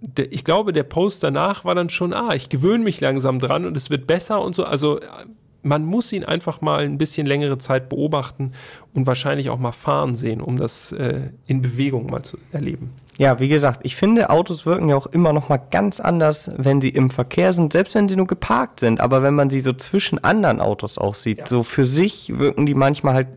der, 0.00 0.32
ich 0.32 0.44
glaube, 0.44 0.72
der 0.72 0.84
Post 0.84 1.22
danach 1.22 1.64
war 1.64 1.74
dann 1.74 1.90
schon, 1.90 2.12
ah, 2.12 2.34
ich 2.34 2.48
gewöhne 2.48 2.84
mich 2.84 3.00
langsam 3.00 3.40
dran 3.40 3.66
und 3.66 3.76
es 3.76 3.90
wird 3.90 4.06
besser 4.06 4.40
und 4.40 4.54
so. 4.54 4.64
Also 4.64 5.00
man 5.68 5.84
muss 5.84 6.12
ihn 6.12 6.24
einfach 6.24 6.60
mal 6.60 6.84
ein 6.84 6.98
bisschen 6.98 7.26
längere 7.26 7.58
Zeit 7.58 7.88
beobachten 7.88 8.52
und 8.94 9.06
wahrscheinlich 9.06 9.50
auch 9.50 9.58
mal 9.58 9.72
fahren 9.72 10.16
sehen, 10.16 10.40
um 10.40 10.56
das 10.56 10.92
äh, 10.92 11.30
in 11.46 11.62
Bewegung 11.62 12.10
mal 12.10 12.22
zu 12.22 12.38
erleben. 12.52 12.90
Ja, 13.18 13.40
wie 13.40 13.48
gesagt, 13.48 13.80
ich 13.82 13.96
finde, 13.96 14.30
Autos 14.30 14.64
wirken 14.64 14.88
ja 14.88 14.96
auch 14.96 15.06
immer 15.06 15.32
noch 15.32 15.48
mal 15.48 15.58
ganz 15.58 16.00
anders, 16.00 16.50
wenn 16.56 16.80
sie 16.80 16.88
im 16.88 17.10
Verkehr 17.10 17.52
sind, 17.52 17.72
selbst 17.72 17.94
wenn 17.94 18.08
sie 18.08 18.16
nur 18.16 18.26
geparkt 18.26 18.80
sind. 18.80 19.00
Aber 19.00 19.22
wenn 19.22 19.34
man 19.34 19.50
sie 19.50 19.60
so 19.60 19.72
zwischen 19.72 20.22
anderen 20.22 20.60
Autos 20.60 20.98
auch 20.98 21.14
sieht, 21.14 21.38
ja. 21.38 21.46
so 21.46 21.62
für 21.62 21.84
sich 21.84 22.38
wirken 22.38 22.64
die 22.64 22.74
manchmal 22.74 23.14
halt 23.14 23.28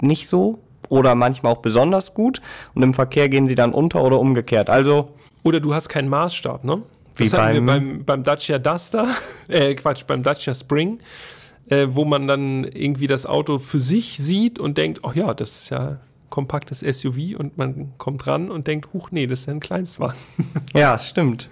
nicht 0.00 0.28
so 0.28 0.58
oder 0.88 1.14
manchmal 1.14 1.52
auch 1.52 1.62
besonders 1.62 2.12
gut 2.12 2.42
und 2.74 2.82
im 2.82 2.92
Verkehr 2.92 3.28
gehen 3.28 3.48
sie 3.48 3.54
dann 3.54 3.72
unter 3.72 4.02
oder 4.04 4.18
umgekehrt. 4.18 4.68
Also 4.68 5.10
oder 5.44 5.60
du 5.60 5.74
hast 5.74 5.88
keinen 5.88 6.08
Maßstab, 6.08 6.64
ne? 6.64 6.82
Das 7.16 7.32
Wie 7.32 7.36
hatten 7.36 7.66
beim, 7.66 7.66
wir 7.66 7.72
beim, 7.72 8.04
beim 8.04 8.24
Dacia 8.24 8.58
Duster, 8.58 9.06
äh, 9.48 9.74
Quatsch, 9.74 10.04
beim 10.06 10.22
Dacia 10.22 10.54
Spring, 10.54 10.98
äh, 11.68 11.86
wo 11.90 12.04
man 12.04 12.26
dann 12.26 12.64
irgendwie 12.64 13.06
das 13.06 13.26
Auto 13.26 13.58
für 13.58 13.80
sich 13.80 14.18
sieht 14.18 14.58
und 14.58 14.78
denkt, 14.78 15.00
ach 15.02 15.12
oh 15.14 15.18
ja, 15.18 15.34
das 15.34 15.62
ist 15.62 15.70
ja 15.70 15.98
kompaktes 16.30 16.80
SUV 16.80 17.38
und 17.38 17.58
man 17.58 17.92
kommt 17.96 18.26
ran 18.26 18.50
und 18.50 18.66
denkt, 18.66 18.92
huch, 18.92 19.10
nee, 19.12 19.26
das 19.26 19.40
ist 19.40 19.46
ja 19.46 19.52
ein 19.52 19.60
Kleinstwagen. 19.60 20.16
Ja, 20.74 20.98
stimmt. 20.98 21.48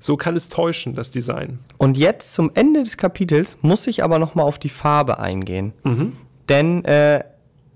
So 0.00 0.16
kann 0.16 0.36
es 0.36 0.48
täuschen, 0.48 0.94
das 0.94 1.10
Design. 1.10 1.60
Und 1.76 1.96
jetzt 1.96 2.34
zum 2.34 2.50
Ende 2.54 2.80
des 2.80 2.96
Kapitels 2.96 3.56
muss 3.62 3.86
ich 3.86 4.02
aber 4.02 4.18
nochmal 4.18 4.46
auf 4.46 4.58
die 4.58 4.68
Farbe 4.68 5.18
eingehen. 5.18 5.72
Mhm. 5.84 6.12
Denn 6.48 6.84
äh, 6.84 7.24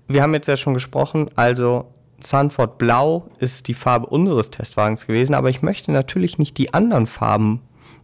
wir 0.07 0.21
haben 0.21 0.33
jetzt 0.33 0.47
ja 0.47 0.57
schon 0.57 0.73
gesprochen, 0.73 1.29
also 1.35 1.85
Sanford 2.19 2.77
Blau 2.77 3.29
ist 3.39 3.67
die 3.67 3.73
Farbe 3.73 4.07
unseres 4.07 4.49
Testwagens 4.49 5.07
gewesen, 5.07 5.35
aber 5.35 5.49
ich 5.49 5.61
möchte 5.61 5.91
natürlich 5.91 6.37
nicht 6.37 6.57
die 6.57 6.73
anderen 6.73 7.07
Farben 7.07 7.61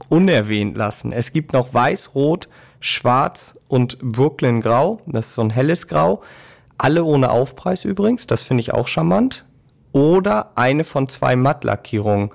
unerwähnt 0.07 0.77
lassen. 0.77 1.11
Es 1.11 1.33
gibt 1.33 1.53
noch 1.53 1.73
Weiß, 1.73 2.15
Rot, 2.15 2.49
Schwarz 2.79 3.53
und 3.67 3.99
Brooklyn 3.99 4.61
Grau. 4.61 5.01
Das 5.05 5.27
ist 5.27 5.35
so 5.35 5.41
ein 5.41 5.49
helles 5.49 5.87
Grau. 5.87 6.21
Alle 6.77 7.03
ohne 7.03 7.29
Aufpreis 7.31 7.85
übrigens. 7.85 8.27
Das 8.27 8.41
finde 8.41 8.61
ich 8.61 8.73
auch 8.73 8.87
charmant. 8.87 9.45
Oder 9.91 10.51
eine 10.55 10.83
von 10.83 11.09
zwei 11.09 11.35
Mattlackierungen. 11.35 12.29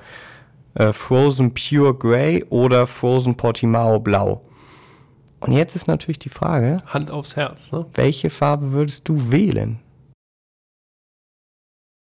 Äh, 0.75 0.93
Frozen 0.93 1.55
Pure 1.55 1.95
Grey 1.95 2.45
oder 2.51 2.87
Frozen 2.87 3.37
Portimao 3.37 4.01
Blau. 4.01 4.43
Und 5.41 5.53
jetzt 5.53 5.77
ist 5.77 5.87
natürlich 5.87 6.19
die 6.19 6.31
Frage. 6.31 6.79
Hand 6.87 7.11
aufs 7.11 7.37
Herz, 7.37 7.71
ne? 7.71 7.87
Welche 7.95 8.31
Farbe 8.31 8.73
würdest 8.73 9.09
du 9.09 9.31
wählen? 9.31 9.79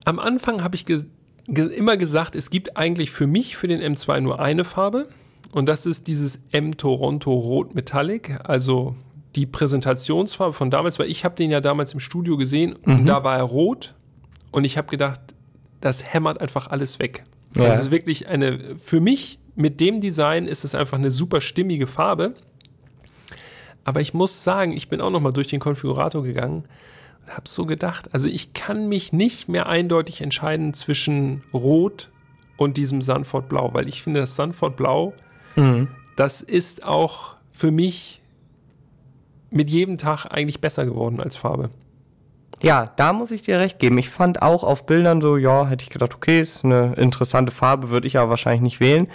Am 0.04 0.20
Anfang 0.20 0.63
habe 0.63 0.76
ich 0.76 0.86
ge 0.86 1.06
ge 1.48 1.65
immer 1.67 1.98
gesagt, 1.98 2.36
es 2.36 2.50
gibt 2.50 2.78
eigentlich 2.78 3.12
für 3.12 3.28
mich, 3.28 3.58
für 3.58 3.67
den 3.67 3.82
M2 3.82 4.20
nur 4.22 4.39
eine 4.39 4.63
Farbe. 4.63 5.08
Und 5.54 5.68
das 5.68 5.86
ist 5.86 6.08
dieses 6.08 6.40
M 6.52 6.78
Toronto 6.78 7.34
Rot 7.34 7.76
Metallic, 7.76 8.40
also 8.44 8.96
die 9.36 9.46
Präsentationsfarbe 9.46 10.54
von 10.54 10.72
damals, 10.72 11.00
weil 11.00 11.10
ich 11.10 11.24
habe 11.24 11.36
den 11.36 11.52
ja 11.52 11.62
damals 11.62 11.94
im 11.94 12.00
Studio 12.00 12.38
gesehen 12.38 12.76
mhm. 12.86 12.94
und 12.94 13.06
da 13.06 13.24
war 13.24 13.38
er 13.38 13.44
rot. 13.44 13.96
Und 14.52 14.66
ich 14.66 14.78
habe 14.78 14.88
gedacht, 14.88 15.20
das 15.80 16.14
hämmert 16.14 16.42
einfach 16.42 16.68
alles 16.68 17.00
weg. 17.00 17.24
Ja. 17.56 17.66
Das 17.66 17.82
ist 17.82 17.92
wirklich 17.92 18.28
eine, 18.28 18.78
für 18.78 19.00
mich 19.00 19.40
mit 19.56 19.80
dem 19.80 20.00
Design 20.02 20.48
ist 20.48 20.64
es 20.64 20.76
einfach 20.76 20.98
eine 20.98 21.12
super 21.12 21.42
stimmige 21.42 21.88
Farbe. 21.88 22.34
Aber 23.84 24.00
ich 24.00 24.14
muss 24.14 24.44
sagen, 24.44 24.74
ich 24.74 24.90
bin 24.90 25.02
auch 25.02 25.10
noch 25.10 25.22
mal 25.22 25.32
durch 25.32 25.48
den 25.48 25.60
Konfigurator 25.60 26.24
gegangen 26.24 26.66
habe 27.36 27.48
so 27.48 27.66
gedacht, 27.66 28.14
also 28.14 28.28
ich 28.28 28.54
kann 28.54 28.90
mich 28.90 29.14
nicht 29.14 29.48
mehr 29.48 29.68
eindeutig 29.68 30.22
entscheiden 30.22 30.74
zwischen 30.74 31.44
Rot 31.54 32.10
und 32.58 32.78
diesem 32.78 33.02
Sanford 33.02 33.50
Blau, 33.50 33.74
weil 33.74 33.88
ich 33.88 34.04
finde, 34.04 34.20
das 34.20 34.36
Sanford 34.36 34.76
Blau, 34.76 35.14
mhm. 35.56 35.88
das 36.16 36.42
ist 36.42 36.86
auch 36.86 37.36
für 37.52 37.72
mich 37.72 38.22
mit 39.50 39.70
jedem 39.70 39.98
Tag 39.98 40.26
eigentlich 40.26 40.62
besser 40.62 40.86
geworden 40.86 41.20
als 41.20 41.36
Farbe. 41.36 41.70
Ja, 42.62 42.92
da 42.96 43.12
muss 43.12 43.32
ich 43.32 43.42
dir 43.42 43.60
recht 43.60 43.80
geben. 43.80 43.98
Ich 43.98 44.10
fand 44.10 44.42
auch 44.42 44.64
auf 44.64 44.86
Bildern 44.86 45.20
so, 45.20 45.36
ja, 45.36 45.68
hätte 45.68 45.84
ich 45.84 45.90
gedacht, 45.90 46.16
okay, 46.16 46.42
ist 46.42 46.64
eine 46.64 46.94
interessante 46.96 47.52
Farbe, 47.52 47.90
würde 47.90 48.08
ich 48.08 48.18
aber 48.18 48.30
wahrscheinlich 48.30 48.62
nicht 48.62 48.80
wählen. 48.80 49.08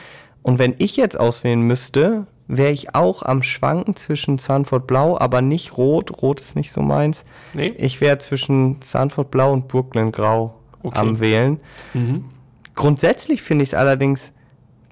Und 0.43 0.59
wenn 0.59 0.75
ich 0.79 0.97
jetzt 0.97 1.19
auswählen 1.19 1.61
müsste, 1.61 2.27
wäre 2.49 2.71
ich 2.71 2.95
auch 2.95 3.23
am 3.23 3.43
Schwanken 3.43 3.97
zwischen 3.97 4.39
Sanford 4.39 4.87
Blau, 4.87 5.19
aber 5.19 5.43
nicht 5.43 5.77
Rot. 5.77 6.23
Rot 6.23 6.41
ist 6.41 6.57
nicht 6.57 6.73
so 6.73 6.83
meins. 6.83 7.25
Nee. 7.55 7.75
Ich 7.79 8.01
wäre 8.01 8.19
zwischen 8.19 8.81
Sanford 8.83 9.31
Blau 9.31 9.53
und 9.53 9.69
Brooklyn 9.69 10.13
Grau 10.13 10.55
okay. 10.83 10.99
am 10.99 11.21
Wählen. 11.21 11.61
Mhm. 11.95 12.27
Grundsätzlich 12.75 13.43
finde 13.43 13.65
ich 13.65 13.71
es 13.71 13.75
allerdings 13.75 14.33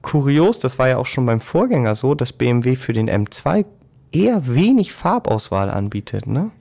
kurios, 0.05 0.61
das 0.61 0.79
war 0.79 0.89
ja 0.89 0.99
auch 0.99 1.07
schon 1.07 1.27
beim 1.27 1.41
Vorgänger 1.41 1.97
so, 1.97 2.15
dass 2.15 2.33
BMW 2.33 2.77
für 2.77 2.93
den 2.93 3.11
M2 3.11 3.65
eher 4.13 4.47
wenig 4.55 4.93
Farbauswahl 4.93 5.71
anbietet, 5.71 6.27
ne? 6.27 6.53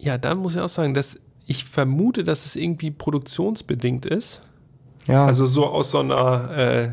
Ja, 0.00 0.18
da 0.18 0.34
muss 0.34 0.56
ich 0.56 0.60
auch 0.60 0.68
sagen, 0.68 0.94
dass 0.94 1.20
ich 1.46 1.64
vermute, 1.64 2.24
dass 2.24 2.44
es 2.44 2.56
irgendwie 2.56 2.90
produktionsbedingt 2.90 4.06
ist. 4.06 4.42
Ja. 5.06 5.26
Also 5.26 5.46
so 5.46 5.66
aus 5.66 5.90
so 5.92 6.00
einer 6.00 6.50
äh, 6.50 6.90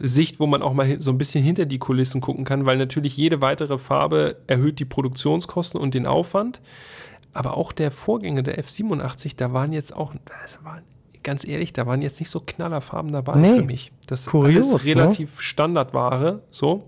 Sicht, 0.00 0.40
wo 0.40 0.46
man 0.46 0.62
auch 0.62 0.72
mal 0.72 1.00
so 1.00 1.12
ein 1.12 1.18
bisschen 1.18 1.44
hinter 1.44 1.66
die 1.66 1.78
Kulissen 1.78 2.20
gucken 2.20 2.44
kann, 2.44 2.66
weil 2.66 2.78
natürlich 2.78 3.16
jede 3.16 3.40
weitere 3.40 3.78
Farbe 3.78 4.36
erhöht 4.46 4.78
die 4.80 4.84
Produktionskosten 4.84 5.80
und 5.80 5.94
den 5.94 6.06
Aufwand. 6.06 6.60
Aber 7.32 7.56
auch 7.56 7.72
der 7.72 7.90
Vorgänger 7.90 8.42
der 8.42 8.62
F87, 8.62 9.36
da 9.36 9.52
waren 9.52 9.72
jetzt 9.72 9.94
auch, 9.94 10.14
das 10.42 10.58
war, 10.64 10.80
ganz 11.28 11.46
ehrlich, 11.46 11.74
da 11.74 11.86
waren 11.86 12.00
jetzt 12.00 12.20
nicht 12.20 12.30
so 12.30 12.40
Knallerfarben 12.40 13.12
dabei 13.12 13.38
nee, 13.38 13.56
für 13.56 13.64
mich. 13.64 13.92
Das 14.06 14.24
kurios, 14.24 14.70
alles 14.70 14.84
ne? 14.86 14.96
relativ 14.96 15.36
ne? 15.36 15.42
Standardware, 15.42 16.40
so. 16.50 16.84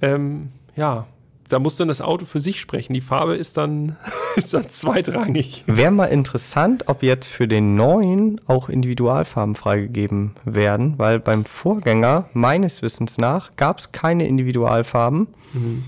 Ähm, 0.00 0.50
ja, 0.76 1.08
da 1.48 1.58
muss 1.58 1.74
dann 1.74 1.88
das 1.88 2.00
Auto 2.00 2.24
für 2.24 2.38
sich 2.38 2.60
sprechen. 2.60 2.92
Die 2.92 3.00
Farbe 3.00 3.34
ist 3.34 3.56
dann, 3.56 3.96
ist 4.36 4.54
dann 4.54 4.68
zweitrangig. 4.68 5.64
Wäre 5.66 5.90
mal 5.90 6.04
interessant, 6.04 6.84
ob 6.86 7.02
jetzt 7.02 7.26
für 7.26 7.48
den 7.48 7.74
neuen 7.74 8.40
auch 8.46 8.68
Individualfarben 8.68 9.56
freigegeben 9.56 10.36
werden, 10.44 10.94
weil 10.96 11.18
beim 11.18 11.44
Vorgänger, 11.44 12.28
meines 12.34 12.80
Wissens 12.80 13.18
nach, 13.18 13.56
gab 13.56 13.80
es 13.80 13.90
keine 13.90 14.28
Individualfarben. 14.28 15.26
Mhm. 15.52 15.84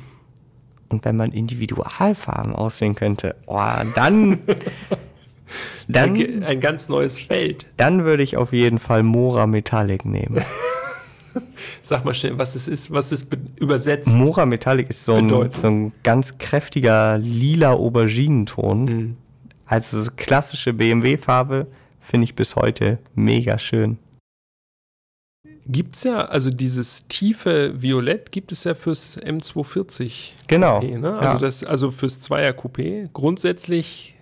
Und 0.88 1.04
wenn 1.04 1.14
man 1.14 1.30
Individualfarben 1.30 2.52
auswählen 2.52 2.96
könnte, 2.96 3.37
oh, 3.46 3.61
dann. 3.94 4.40
Dann, 5.92 6.14
ein, 6.16 6.42
ein 6.44 6.61
ganz 6.61 6.88
neues 6.88 7.18
Feld. 7.18 7.66
dann 7.76 8.05
würde 8.05 8.22
ich 8.22 8.37
auf 8.37 8.53
jeden 8.53 8.79
Fall 8.79 9.03
Mora 9.03 9.46
Metallic 9.46 10.05
nehmen. 10.05 10.42
Sag 11.83 12.05
mal 12.05 12.14
schnell, 12.14 12.38
was 12.38 12.55
es 12.57 12.66
ist, 12.68 12.90
was 12.90 13.12
es 13.12 13.24
be- 13.24 13.38
übersetzt. 13.57 14.09
Mora 14.09 14.46
Metallic 14.46 14.90
ist 14.90 15.05
so 15.05 15.14
ein, 15.14 15.29
so 15.29 15.66
ein 15.68 15.92
ganz 16.03 16.38
kräftiger 16.38 17.18
lila 17.18 17.72
Auberginenton. 17.72 18.85
Mhm. 18.85 19.16
Also 19.66 20.03
so 20.03 20.11
klassische 20.16 20.72
BMW-Farbe 20.72 21.68
finde 22.00 22.24
ich 22.24 22.35
bis 22.35 22.57
heute 22.57 22.98
mega 23.14 23.59
schön. 23.59 23.98
Gibt's 25.66 26.03
ja, 26.03 26.24
also 26.24 26.50
dieses 26.50 27.07
tiefe 27.07 27.81
Violett 27.81 28.33
gibt 28.33 28.50
es 28.50 28.64
ja 28.64 28.74
fürs 28.74 29.18
M240 29.18 30.33
Genau. 30.48 30.81
Coupé, 30.81 30.98
ne? 30.98 31.12
Also 31.18 31.35
ja. 31.35 31.40
das, 31.40 31.62
also 31.64 31.90
fürs 31.92 32.18
Zweier 32.18 32.53
Coupé. 32.53 33.09
Grundsätzlich 33.12 34.14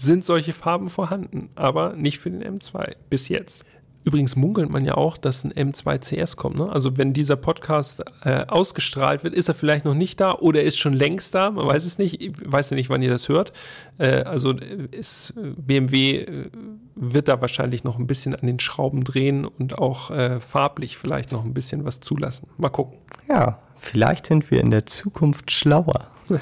sind 0.00 0.24
solche 0.24 0.52
Farben 0.52 0.88
vorhanden, 0.88 1.50
aber 1.54 1.94
nicht 1.94 2.18
für 2.18 2.30
den 2.30 2.42
M2 2.42 2.94
bis 3.10 3.28
jetzt. 3.28 3.64
Übrigens 4.02 4.34
munkelt 4.34 4.70
man 4.70 4.86
ja 4.86 4.94
auch, 4.94 5.18
dass 5.18 5.44
ein 5.44 5.52
M2 5.52 5.98
CS 5.98 6.36
kommt. 6.36 6.56
Ne? 6.56 6.72
Also 6.72 6.96
wenn 6.96 7.12
dieser 7.12 7.36
Podcast 7.36 8.02
äh, 8.24 8.46
ausgestrahlt 8.46 9.24
wird, 9.24 9.34
ist 9.34 9.48
er 9.48 9.54
vielleicht 9.54 9.84
noch 9.84 9.94
nicht 9.94 10.18
da 10.20 10.32
oder 10.32 10.62
ist 10.62 10.78
schon 10.78 10.94
längst 10.94 11.34
da. 11.34 11.50
Man 11.50 11.66
weiß 11.66 11.84
es 11.84 11.98
nicht. 11.98 12.22
Ich 12.22 12.32
weiß 12.42 12.70
ja 12.70 12.76
nicht, 12.76 12.88
wann 12.88 13.02
ihr 13.02 13.10
das 13.10 13.28
hört. 13.28 13.52
Äh, 13.98 14.22
also 14.22 14.52
äh, 14.52 14.88
ist 14.90 15.34
äh, 15.36 15.52
BMW 15.54 16.20
äh, 16.22 16.50
wird 16.94 17.28
da 17.28 17.42
wahrscheinlich 17.42 17.84
noch 17.84 17.98
ein 17.98 18.06
bisschen 18.06 18.34
an 18.34 18.46
den 18.46 18.58
Schrauben 18.58 19.04
drehen 19.04 19.44
und 19.44 19.78
auch 19.78 20.10
äh, 20.10 20.40
farblich 20.40 20.96
vielleicht 20.96 21.30
noch 21.30 21.44
ein 21.44 21.52
bisschen 21.52 21.84
was 21.84 22.00
zulassen. 22.00 22.48
Mal 22.56 22.70
gucken. 22.70 22.96
ja, 23.28 23.58
vielleicht 23.76 24.26
sind 24.26 24.50
wir 24.50 24.62
in 24.62 24.70
der 24.70 24.86
Zukunft 24.86 25.50
schlauer. 25.50 26.06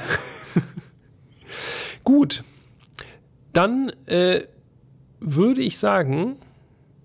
Gut, 2.05 2.45
dann 3.59 3.91
äh, 4.07 4.43
würde 5.19 5.63
ich 5.63 5.79
sagen, 5.79 6.37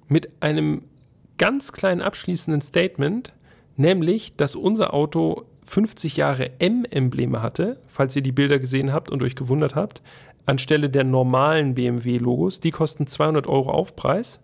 mit 0.07 0.29
einem 0.39 0.83
ganz 1.39 1.71
kleinen 1.71 1.99
abschließenden 1.99 2.61
Statement, 2.61 3.33
nämlich, 3.75 4.35
dass 4.35 4.55
unser 4.55 4.93
Auto 4.93 5.45
50 5.65 6.15
Jahre 6.15 6.51
M-Embleme 6.59 7.41
hatte, 7.41 7.79
falls 7.87 8.15
ihr 8.15 8.21
die 8.21 8.31
Bilder 8.31 8.59
gesehen 8.59 8.93
habt 8.93 9.09
und 9.09 9.23
euch 9.23 9.35
gewundert 9.35 9.73
habt, 9.73 10.03
anstelle 10.45 10.91
der 10.91 11.03
normalen 11.03 11.73
BMW-Logos. 11.73 12.59
Die 12.59 12.69
kosten 12.69 13.07
200 13.07 13.47
Euro 13.47 13.71
Aufpreis. 13.71 14.39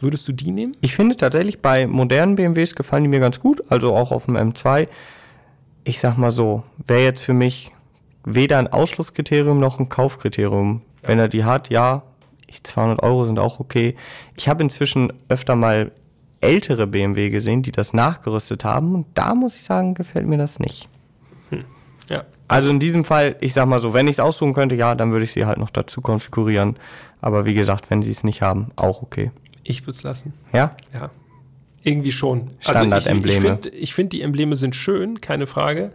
Würdest 0.00 0.26
du 0.26 0.32
die 0.32 0.50
nehmen? 0.50 0.76
Ich 0.80 0.96
finde 0.96 1.16
tatsächlich 1.16 1.60
bei 1.60 1.86
modernen 1.86 2.34
BMWs 2.34 2.74
gefallen 2.74 3.04
die 3.04 3.08
mir 3.08 3.20
ganz 3.20 3.38
gut, 3.38 3.62
also 3.70 3.94
auch 3.94 4.10
auf 4.10 4.24
dem 4.24 4.36
M2. 4.36 4.88
Ich 5.84 6.00
sag 6.00 6.18
mal 6.18 6.32
so, 6.32 6.64
wäre 6.84 7.04
jetzt 7.04 7.22
für 7.22 7.32
mich 7.32 7.70
weder 8.24 8.58
ein 8.58 8.66
Ausschlusskriterium 8.66 9.60
noch 9.60 9.78
ein 9.78 9.88
Kaufkriterium. 9.88 10.82
Wenn 11.02 11.18
er 11.18 11.28
die 11.28 11.44
hat, 11.44 11.68
ja, 11.70 12.02
ich, 12.46 12.62
200 12.62 13.02
Euro 13.02 13.26
sind 13.26 13.38
auch 13.38 13.60
okay. 13.60 13.96
Ich 14.36 14.48
habe 14.48 14.62
inzwischen 14.62 15.12
öfter 15.28 15.56
mal 15.56 15.90
ältere 16.40 16.86
BMW 16.86 17.30
gesehen, 17.30 17.62
die 17.62 17.72
das 17.72 17.92
nachgerüstet 17.92 18.64
haben 18.64 18.94
und 18.94 19.06
da 19.14 19.34
muss 19.34 19.56
ich 19.56 19.62
sagen, 19.62 19.94
gefällt 19.94 20.26
mir 20.26 20.38
das 20.38 20.58
nicht. 20.58 20.88
Ja. 22.10 22.24
Also 22.48 22.68
in 22.68 22.80
diesem 22.80 23.04
Fall, 23.04 23.36
ich 23.40 23.54
sag 23.54 23.66
mal 23.66 23.80
so, 23.80 23.94
wenn 23.94 24.08
ich 24.08 24.16
es 24.16 24.20
aussuchen 24.20 24.52
könnte, 24.52 24.74
ja, 24.74 24.94
dann 24.94 25.12
würde 25.12 25.24
ich 25.24 25.32
sie 25.32 25.46
halt 25.46 25.58
noch 25.58 25.70
dazu 25.70 26.00
konfigurieren. 26.00 26.76
Aber 27.20 27.44
wie 27.44 27.54
gesagt, 27.54 27.90
wenn 27.90 28.02
sie 28.02 28.10
es 28.10 28.24
nicht 28.24 28.42
haben, 28.42 28.72
auch 28.76 29.02
okay. 29.02 29.30
Ich 29.62 29.82
würde 29.82 29.92
es 29.92 30.02
lassen. 30.02 30.34
Ja? 30.52 30.74
Ja, 30.92 31.10
irgendwie 31.84 32.12
schon. 32.12 32.50
Standardembleme. 32.60 33.50
Also 33.50 33.68
ich 33.70 33.82
ich 33.82 33.94
finde, 33.94 33.94
find, 33.94 34.12
die 34.12 34.22
Embleme 34.22 34.56
sind 34.56 34.74
schön, 34.76 35.20
keine 35.20 35.46
Frage. 35.46 35.92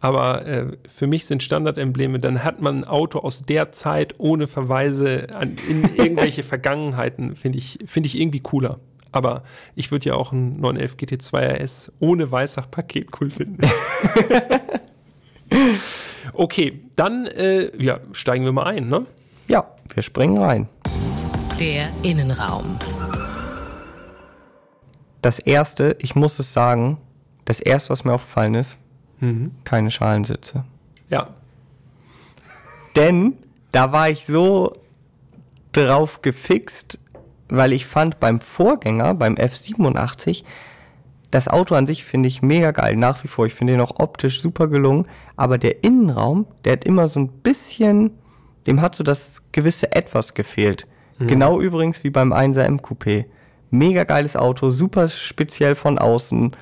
Aber 0.00 0.46
äh, 0.46 0.76
für 0.86 1.06
mich 1.06 1.26
sind 1.26 1.42
Standardembleme, 1.42 2.20
dann 2.20 2.44
hat 2.44 2.60
man 2.60 2.78
ein 2.78 2.84
Auto 2.84 3.18
aus 3.18 3.42
der 3.42 3.72
Zeit 3.72 4.14
ohne 4.18 4.46
Verweise 4.46 5.26
an, 5.34 5.56
in 5.68 5.82
irgendwelche 5.96 6.42
Vergangenheiten, 6.42 7.34
finde 7.34 7.58
ich, 7.58 7.78
finde 7.84 8.06
ich 8.06 8.18
irgendwie 8.18 8.40
cooler. 8.40 8.78
Aber 9.10 9.42
ich 9.74 9.90
würde 9.90 10.10
ja 10.10 10.14
auch 10.14 10.32
einen 10.32 10.52
911 10.52 10.94
GT2 10.94 11.62
RS 11.62 11.92
ohne 11.98 12.30
Weissach-Paket 12.30 13.08
cool 13.20 13.30
finden. 13.30 13.58
okay, 16.34 16.82
dann 16.94 17.26
äh, 17.26 17.70
ja, 17.82 18.00
steigen 18.12 18.44
wir 18.44 18.52
mal 18.52 18.64
ein, 18.64 18.88
ne? 18.88 19.06
Ja, 19.48 19.74
wir 19.94 20.02
springen 20.02 20.38
rein. 20.38 20.68
Der 21.58 21.88
Innenraum. 22.02 22.78
Das 25.22 25.38
erste, 25.38 25.96
ich 26.00 26.14
muss 26.14 26.38
es 26.38 26.52
sagen, 26.52 26.98
das 27.46 27.60
erste, 27.60 27.90
was 27.90 28.04
mir 28.04 28.12
aufgefallen 28.12 28.54
ist, 28.54 28.76
keine 29.64 29.90
Schalensitze. 29.90 30.64
Ja, 31.08 31.28
Denn 32.96 33.34
da 33.72 33.92
war 33.92 34.10
ich 34.10 34.26
so 34.26 34.72
drauf 35.72 36.22
gefixt, 36.22 36.98
weil 37.48 37.72
ich 37.72 37.86
fand 37.86 38.20
beim 38.20 38.40
Vorgänger, 38.40 39.14
beim 39.14 39.34
F87, 39.34 40.44
das 41.30 41.46
Auto 41.46 41.74
an 41.74 41.86
sich 41.86 42.04
finde 42.04 42.28
ich 42.28 42.42
mega 42.42 42.70
geil, 42.70 42.96
nach 42.96 43.22
wie 43.22 43.28
vor. 43.28 43.46
Ich 43.46 43.54
finde 43.54 43.74
ihn 43.74 43.80
auch 43.80 43.98
optisch 43.98 44.40
super 44.40 44.66
gelungen. 44.66 45.06
Aber 45.36 45.58
der 45.58 45.84
Innenraum, 45.84 46.46
der 46.64 46.72
hat 46.72 46.84
immer 46.84 47.08
so 47.08 47.20
ein 47.20 47.28
bisschen, 47.28 48.12
dem 48.66 48.80
hat 48.80 48.94
so 48.94 49.04
das 49.04 49.42
gewisse 49.52 49.92
Etwas 49.92 50.34
gefehlt. 50.34 50.86
Genau 51.26 51.60
übrigens 51.60 52.04
wie 52.04 52.10
beim 52.10 52.32
1er 52.32 52.62
M 52.62 52.78
Coupé. 52.78 53.26
Mega 53.70 54.04
geiles 54.04 54.36
Auto, 54.36 54.70
super 54.70 55.08
speziell 55.08 55.74
von 55.74 55.98
außen. 55.98 56.52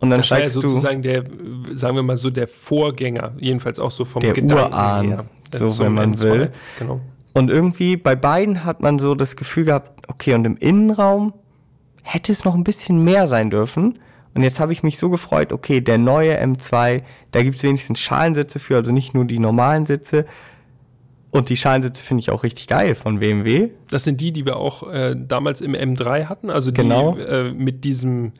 Und 0.00 0.10
dann 0.10 0.18
Das 0.20 0.30
war 0.30 0.38
ja 0.38 0.44
steigst 0.46 0.56
du. 0.56 0.60
sozusagen 0.68 1.02
der, 1.02 1.24
sagen 1.72 1.96
wir 1.96 2.02
mal 2.02 2.16
so, 2.16 2.30
der 2.30 2.46
Vorgänger, 2.48 3.32
jedenfalls 3.38 3.78
auch 3.78 3.90
so 3.90 4.04
vom 4.04 4.20
Der 4.22 4.32
Gedanken 4.32 4.72
Urahn, 4.72 5.06
her. 5.08 5.24
so 5.52 5.78
wenn 5.80 5.92
man 5.92 6.14
M2. 6.14 6.22
will. 6.22 6.52
Genau. 6.78 7.00
Und 7.34 7.50
irgendwie 7.50 7.96
bei 7.96 8.14
beiden 8.16 8.64
hat 8.64 8.80
man 8.80 8.98
so 8.98 9.14
das 9.14 9.36
Gefühl 9.36 9.64
gehabt, 9.64 10.08
okay, 10.08 10.34
und 10.34 10.44
im 10.44 10.56
Innenraum 10.56 11.32
hätte 12.02 12.32
es 12.32 12.44
noch 12.44 12.54
ein 12.54 12.64
bisschen 12.64 13.02
mehr 13.04 13.26
sein 13.26 13.50
dürfen. 13.50 13.98
Und 14.34 14.42
jetzt 14.42 14.60
habe 14.60 14.72
ich 14.72 14.82
mich 14.82 14.98
so 14.98 15.10
gefreut, 15.10 15.52
okay, 15.52 15.80
der 15.80 15.98
neue 15.98 16.40
M2, 16.40 17.02
da 17.32 17.42
gibt 17.42 17.56
es 17.56 17.62
wenigstens 17.64 17.98
Schalensitze 17.98 18.58
für, 18.58 18.76
also 18.76 18.92
nicht 18.92 19.14
nur 19.14 19.24
die 19.24 19.38
normalen 19.40 19.84
Sitze. 19.84 20.26
Und 21.30 21.50
die 21.50 21.56
Schalensitze 21.56 22.02
finde 22.02 22.20
ich 22.20 22.30
auch 22.30 22.42
richtig 22.44 22.68
geil 22.68 22.94
von 22.94 23.18
BMW. 23.18 23.70
Das 23.90 24.04
sind 24.04 24.20
die, 24.20 24.32
die 24.32 24.46
wir 24.46 24.56
auch 24.56 24.88
äh, 24.90 25.14
damals 25.16 25.60
im 25.60 25.74
M3 25.74 26.26
hatten, 26.26 26.50
also 26.50 26.70
die 26.70 26.80
Genau. 26.82 27.16
äh, 27.18 27.52
mit 27.52 27.84
diesem 27.84 28.32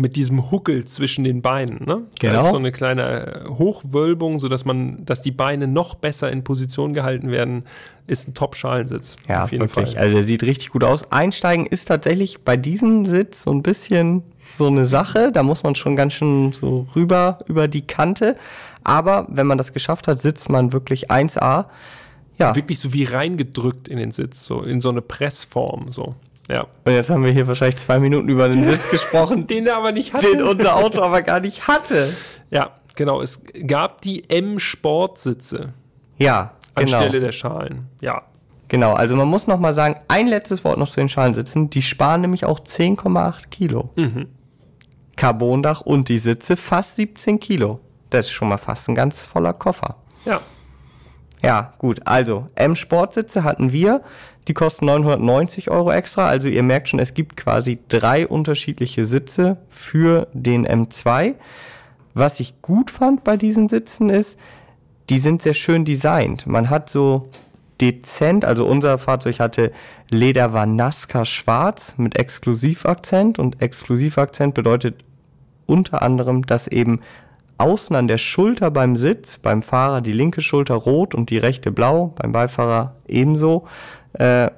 mit 0.00 0.16
diesem 0.16 0.50
Huckel 0.50 0.86
zwischen 0.86 1.24
den 1.24 1.42
Beinen. 1.42 1.84
Ne? 1.84 2.02
Da 2.20 2.28
Genau. 2.30 2.44
ist 2.44 2.50
so 2.50 2.56
eine 2.56 2.72
kleine 2.72 3.44
äh, 3.44 3.48
Hochwölbung, 3.48 4.38
sodass 4.40 4.64
man, 4.64 5.04
dass 5.04 5.20
die 5.22 5.30
Beine 5.30 5.66
noch 5.68 5.94
besser 5.94 6.30
in 6.32 6.42
Position 6.42 6.94
gehalten 6.94 7.30
werden, 7.30 7.64
ist 8.06 8.26
ein 8.26 8.34
Top-Schalensitz. 8.34 9.16
Ja, 9.28 9.44
auf 9.44 9.52
jeden 9.52 9.62
wirklich. 9.62 9.92
Fall. 9.94 10.02
Also 10.02 10.16
der 10.16 10.24
sieht 10.24 10.42
richtig 10.42 10.70
gut 10.70 10.84
aus. 10.84 11.12
Einsteigen 11.12 11.66
ist 11.66 11.86
tatsächlich 11.88 12.40
bei 12.42 12.56
diesem 12.56 13.04
Sitz 13.06 13.42
so 13.44 13.52
ein 13.52 13.62
bisschen 13.62 14.22
so 14.56 14.66
eine 14.66 14.86
Sache. 14.86 15.30
Da 15.32 15.42
muss 15.42 15.62
man 15.62 15.74
schon 15.74 15.96
ganz 15.96 16.14
schön 16.14 16.52
so 16.52 16.86
rüber 16.96 17.38
über 17.46 17.68
die 17.68 17.82
Kante. 17.82 18.36
Aber 18.82 19.26
wenn 19.28 19.46
man 19.46 19.58
das 19.58 19.72
geschafft 19.74 20.08
hat, 20.08 20.20
sitzt 20.22 20.48
man 20.48 20.72
wirklich 20.72 21.10
1A. 21.10 21.66
Ja, 22.38 22.56
Wirklich 22.56 22.78
so 22.78 22.94
wie 22.94 23.04
reingedrückt 23.04 23.86
in 23.86 23.98
den 23.98 24.12
Sitz, 24.12 24.46
so 24.46 24.62
in 24.62 24.80
so 24.80 24.88
eine 24.88 25.02
Pressform. 25.02 25.92
So. 25.92 26.14
Ja. 26.50 26.66
und 26.84 26.92
jetzt 26.92 27.08
haben 27.10 27.24
wir 27.24 27.30
hier 27.32 27.46
wahrscheinlich 27.46 27.76
zwei 27.78 27.98
Minuten 28.00 28.28
über 28.28 28.48
den 28.48 28.64
Sitz 28.64 28.80
gesprochen, 28.90 29.46
Den 29.46 29.66
er 29.66 29.76
aber 29.76 29.92
nicht 29.92 30.12
hatte. 30.12 30.26
den 30.26 30.42
unser 30.42 30.76
Auto 30.76 31.00
aber 31.00 31.22
gar 31.22 31.38
nicht 31.40 31.68
hatte. 31.68 32.12
Ja, 32.50 32.70
genau. 32.96 33.20
Es 33.22 33.40
gab 33.66 34.00
die 34.02 34.28
M-Sportsitze 34.28 35.72
Ja, 36.18 36.52
genau. 36.74 36.92
anstelle 36.96 37.20
der 37.20 37.32
Schalen. 37.32 37.86
Ja. 38.00 38.22
Genau, 38.68 38.94
also 38.94 39.16
man 39.16 39.26
muss 39.28 39.46
noch 39.46 39.58
mal 39.58 39.72
sagen, 39.72 39.94
ein 40.08 40.26
letztes 40.28 40.64
Wort 40.64 40.78
noch 40.78 40.88
zu 40.88 41.00
den 41.00 41.08
Schalensitzen. 41.08 41.70
Die 41.70 41.82
sparen 41.82 42.20
nämlich 42.20 42.44
auch 42.44 42.60
10,8 42.60 43.48
Kilo. 43.50 43.90
Carbondach 45.16 45.80
und 45.80 46.08
die 46.08 46.18
Sitze 46.18 46.56
fast 46.56 46.96
17 46.96 47.40
Kilo. 47.40 47.80
Das 48.10 48.26
ist 48.26 48.32
schon 48.32 48.48
mal 48.48 48.58
fast 48.58 48.88
ein 48.88 48.94
ganz 48.94 49.20
voller 49.24 49.52
Koffer. 49.52 49.96
Ja. 50.24 50.40
Ja, 51.42 51.72
gut. 51.78 52.06
Also, 52.06 52.48
M-Sportsitze 52.54 53.44
hatten 53.44 53.72
wir. 53.72 54.02
Die 54.48 54.54
kosten 54.54 54.86
990 54.86 55.70
Euro 55.70 55.92
extra. 55.92 56.26
Also, 56.26 56.48
ihr 56.48 56.62
merkt 56.62 56.88
schon, 56.88 56.98
es 56.98 57.14
gibt 57.14 57.36
quasi 57.36 57.78
drei 57.88 58.26
unterschiedliche 58.26 59.06
Sitze 59.06 59.58
für 59.68 60.28
den 60.32 60.66
M2. 60.66 61.34
Was 62.14 62.40
ich 62.40 62.60
gut 62.60 62.90
fand 62.90 63.24
bei 63.24 63.36
diesen 63.36 63.68
Sitzen 63.68 64.10
ist, 64.10 64.38
die 65.08 65.18
sind 65.18 65.42
sehr 65.42 65.54
schön 65.54 65.84
designt. 65.84 66.46
Man 66.46 66.70
hat 66.70 66.90
so 66.90 67.30
dezent, 67.80 68.44
also 68.44 68.66
unser 68.66 68.98
Fahrzeug 68.98 69.40
hatte 69.40 69.72
Leder 70.10 70.52
Vanaska 70.52 71.24
schwarz 71.24 71.94
mit 71.96 72.18
Exklusivakzent 72.18 73.38
und 73.38 73.62
Exklusivakzent 73.62 74.54
bedeutet 74.54 75.04
unter 75.66 76.02
anderem, 76.02 76.44
dass 76.44 76.66
eben 76.66 77.00
außen 77.60 77.94
an 77.94 78.08
der 78.08 78.18
Schulter 78.18 78.70
beim 78.70 78.96
Sitz, 78.96 79.38
beim 79.38 79.62
Fahrer 79.62 80.00
die 80.00 80.12
linke 80.12 80.40
Schulter 80.40 80.74
rot 80.74 81.14
und 81.14 81.30
die 81.30 81.38
rechte 81.38 81.70
blau, 81.70 82.12
beim 82.16 82.32
Beifahrer 82.32 82.96
ebenso, 83.06 83.66
äh, 84.14 84.50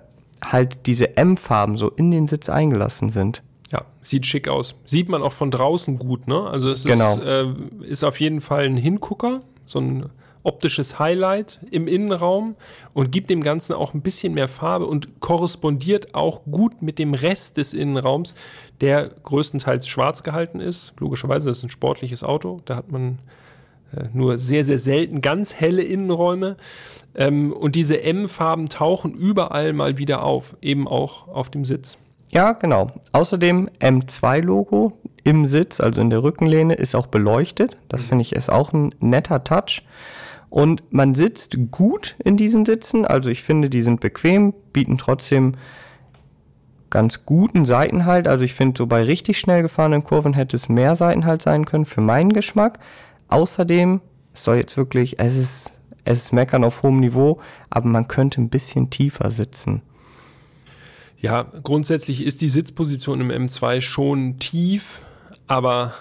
halt 0.44 0.86
diese 0.86 1.16
M-Farben 1.16 1.76
so 1.76 1.88
in 1.90 2.10
den 2.10 2.26
Sitz 2.26 2.48
eingelassen 2.48 3.10
sind. 3.10 3.42
Ja, 3.70 3.82
sieht 4.02 4.26
schick 4.26 4.48
aus. 4.48 4.74
Sieht 4.84 5.08
man 5.08 5.22
auch 5.22 5.32
von 5.32 5.50
draußen 5.50 5.98
gut, 5.98 6.26
ne? 6.28 6.46
Also 6.46 6.70
es 6.70 6.84
Genau. 6.84 7.14
ist, 7.14 7.22
äh, 7.22 7.46
ist 7.86 8.04
auf 8.04 8.20
jeden 8.20 8.40
Fall 8.40 8.64
ein 8.64 8.76
Hingucker, 8.76 9.40
so 9.66 9.78
ein 9.80 10.06
optisches 10.42 10.98
Highlight 10.98 11.60
im 11.70 11.86
Innenraum 11.86 12.56
und 12.94 13.12
gibt 13.12 13.30
dem 13.30 13.42
Ganzen 13.42 13.72
auch 13.72 13.94
ein 13.94 14.02
bisschen 14.02 14.34
mehr 14.34 14.48
Farbe 14.48 14.86
und 14.86 15.20
korrespondiert 15.20 16.14
auch 16.14 16.42
gut 16.44 16.82
mit 16.82 16.98
dem 16.98 17.14
Rest 17.14 17.56
des 17.56 17.74
Innenraums, 17.74 18.34
der 18.80 19.08
größtenteils 19.22 19.86
schwarz 19.86 20.22
gehalten 20.22 20.60
ist. 20.60 20.94
Logischerweise, 20.98 21.48
das 21.48 21.58
ist 21.58 21.64
ein 21.64 21.70
sportliches 21.70 22.24
Auto, 22.24 22.60
da 22.64 22.76
hat 22.76 22.90
man 22.90 23.18
äh, 23.96 24.04
nur 24.12 24.38
sehr, 24.38 24.64
sehr 24.64 24.78
selten 24.78 25.20
ganz 25.20 25.54
helle 25.54 25.82
Innenräume. 25.82 26.56
Ähm, 27.14 27.52
und 27.52 27.76
diese 27.76 28.02
M-Farben 28.02 28.68
tauchen 28.68 29.14
überall 29.14 29.72
mal 29.72 29.98
wieder 29.98 30.24
auf, 30.24 30.56
eben 30.60 30.88
auch 30.88 31.28
auf 31.28 31.50
dem 31.50 31.64
Sitz. 31.64 31.98
Ja, 32.32 32.52
genau. 32.52 32.90
Außerdem 33.12 33.68
M2-Logo 33.78 34.94
im 35.22 35.46
Sitz, 35.46 35.80
also 35.80 36.00
in 36.00 36.08
der 36.08 36.22
Rückenlehne, 36.22 36.74
ist 36.74 36.94
auch 36.94 37.06
beleuchtet. 37.06 37.76
Das 37.88 38.04
finde 38.04 38.22
ich 38.22 38.32
ist 38.32 38.50
auch 38.50 38.72
ein 38.72 38.94
netter 39.00 39.44
Touch. 39.44 39.82
Und 40.52 40.82
man 40.92 41.14
sitzt 41.14 41.56
gut 41.70 42.14
in 42.22 42.36
diesen 42.36 42.66
Sitzen. 42.66 43.06
Also 43.06 43.30
ich 43.30 43.42
finde, 43.42 43.70
die 43.70 43.80
sind 43.80 44.00
bequem, 44.00 44.52
bieten 44.74 44.98
trotzdem 44.98 45.54
ganz 46.90 47.24
guten 47.24 47.64
Seitenhalt. 47.64 48.28
Also 48.28 48.44
ich 48.44 48.52
finde, 48.52 48.76
so 48.76 48.86
bei 48.86 49.02
richtig 49.02 49.38
schnell 49.38 49.62
gefahrenen 49.62 50.04
Kurven 50.04 50.34
hätte 50.34 50.56
es 50.56 50.68
mehr 50.68 50.94
Seitenhalt 50.94 51.40
sein 51.40 51.64
können 51.64 51.86
für 51.86 52.02
meinen 52.02 52.34
Geschmack. 52.34 52.80
Außerdem, 53.28 54.02
es 54.34 54.44
soll 54.44 54.56
jetzt 54.56 54.76
wirklich, 54.76 55.18
es 55.18 55.36
ist, 55.36 55.72
es 56.04 56.24
ist 56.24 56.32
Meckern 56.34 56.64
auf 56.64 56.82
hohem 56.82 57.00
Niveau, 57.00 57.40
aber 57.70 57.88
man 57.88 58.06
könnte 58.06 58.42
ein 58.42 58.50
bisschen 58.50 58.90
tiefer 58.90 59.30
sitzen. 59.30 59.80
Ja, 61.18 61.46
grundsätzlich 61.62 62.22
ist 62.22 62.42
die 62.42 62.50
Sitzposition 62.50 63.22
im 63.22 63.30
M2 63.30 63.80
schon 63.80 64.38
tief, 64.38 65.00
aber 65.46 65.94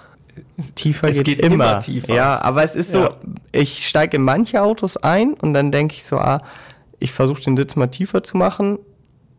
tiefer 0.75 1.09
es 1.09 1.17
geht, 1.17 1.25
geht 1.25 1.39
immer. 1.39 1.53
immer. 1.53 1.79
tiefer. 1.79 2.13
Ja, 2.13 2.41
aber 2.41 2.63
es 2.63 2.75
ist 2.75 2.91
so, 2.91 2.99
ja. 2.99 3.17
ich 3.51 3.87
steige 3.87 4.17
in 4.17 4.23
manche 4.23 4.61
Autos 4.61 4.97
ein 4.97 5.33
und 5.33 5.53
dann 5.53 5.71
denke 5.71 5.95
ich 5.95 6.03
so, 6.03 6.17
ah, 6.17 6.41
ich 6.99 7.11
versuche 7.11 7.41
den 7.41 7.57
Sitz 7.57 7.75
mal 7.75 7.87
tiefer 7.87 8.23
zu 8.23 8.37
machen. 8.37 8.79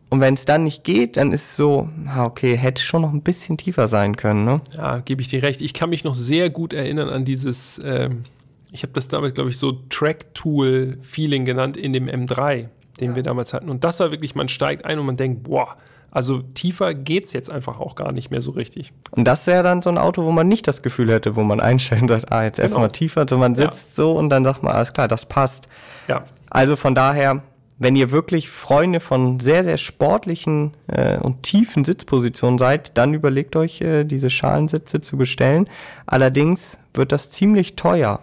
Und 0.09 0.21
wenn 0.21 0.35
es 0.35 0.45
dann 0.45 0.63
nicht 0.63 0.83
geht, 0.83 1.17
dann 1.17 1.31
ist 1.31 1.43
es 1.43 1.57
so, 1.57 1.89
ah, 2.05 2.25
okay, 2.25 2.55
hätte 2.55 2.83
schon 2.83 3.01
noch 3.01 3.13
ein 3.13 3.23
bisschen 3.23 3.57
tiefer 3.57 3.87
sein 3.87 4.15
können. 4.15 4.45
Ne? 4.45 4.61
Ja, 4.75 4.99
gebe 4.99 5.21
ich 5.21 5.27
dir 5.27 5.41
recht. 5.41 5.59
Ich 5.59 5.73
kann 5.73 5.89
mich 5.89 6.03
noch 6.03 6.13
sehr 6.13 6.51
gut 6.51 6.73
erinnern 6.73 7.09
an 7.09 7.25
dieses, 7.25 7.81
ähm, 7.83 8.23
ich 8.71 8.83
habe 8.83 8.93
das 8.93 9.07
damals, 9.07 9.33
glaube 9.33 9.49
ich, 9.49 9.57
so 9.57 9.71
Track-Tool-Feeling 9.89 11.45
genannt 11.45 11.77
in 11.77 11.93
dem 11.93 12.07
M3, 12.07 12.67
den 12.99 13.11
ja. 13.11 13.15
wir 13.15 13.23
damals 13.23 13.53
hatten. 13.53 13.69
Und 13.69 13.83
das 13.83 13.99
war 13.99 14.11
wirklich, 14.11 14.35
man 14.35 14.49
steigt 14.49 14.85
ein 14.85 14.99
und 14.99 15.07
man 15.07 15.17
denkt, 15.17 15.43
boah, 15.43 15.77
also 16.13 16.43
tiefer 16.53 16.93
geht's 16.93 17.33
jetzt 17.33 17.49
einfach 17.49 17.79
auch 17.79 17.95
gar 17.95 18.11
nicht 18.11 18.29
mehr 18.29 18.39
so 18.39 18.51
richtig. 18.51 18.93
Und 19.09 19.25
das 19.25 19.47
wäre 19.47 19.63
dann 19.63 19.81
so 19.81 19.89
ein 19.89 19.97
Auto, 19.97 20.23
wo 20.23 20.31
man 20.31 20.47
nicht 20.47 20.67
das 20.67 20.83
Gefühl 20.83 21.11
hätte, 21.11 21.35
wo 21.35 21.41
man 21.41 21.59
einstellt 21.59 22.03
und 22.03 22.07
sagt, 22.09 22.31
ah, 22.31 22.43
jetzt 22.43 22.57
genau. 22.57 22.67
erstmal 22.67 22.91
tiefer, 22.91 23.25
so 23.27 23.37
man 23.39 23.55
sitzt 23.55 23.97
ja. 23.97 24.03
so 24.03 24.11
und 24.13 24.29
dann 24.29 24.43
sagt 24.43 24.61
man, 24.61 24.75
alles 24.75 24.93
klar, 24.93 25.07
das 25.07 25.25
passt. 25.25 25.67
Ja. 26.07 26.25
Also 26.51 26.75
von 26.75 26.93
daher, 26.93 27.41
wenn 27.79 27.95
ihr 27.95 28.11
wirklich 28.11 28.47
Freunde 28.47 28.99
von 28.99 29.39
sehr, 29.39 29.63
sehr 29.63 29.77
sportlichen 29.77 30.73
äh, 30.85 31.17
und 31.17 31.41
tiefen 31.41 31.83
Sitzpositionen 31.83 32.59
seid, 32.59 32.95
dann 32.95 33.15
überlegt 33.15 33.55
euch, 33.55 33.81
äh, 33.81 34.03
diese 34.03 34.29
Schalensitze 34.29 35.01
zu 35.01 35.17
bestellen. 35.17 35.67
Allerdings 36.05 36.77
wird 36.93 37.11
das 37.11 37.31
ziemlich 37.31 37.75
teuer 37.75 38.19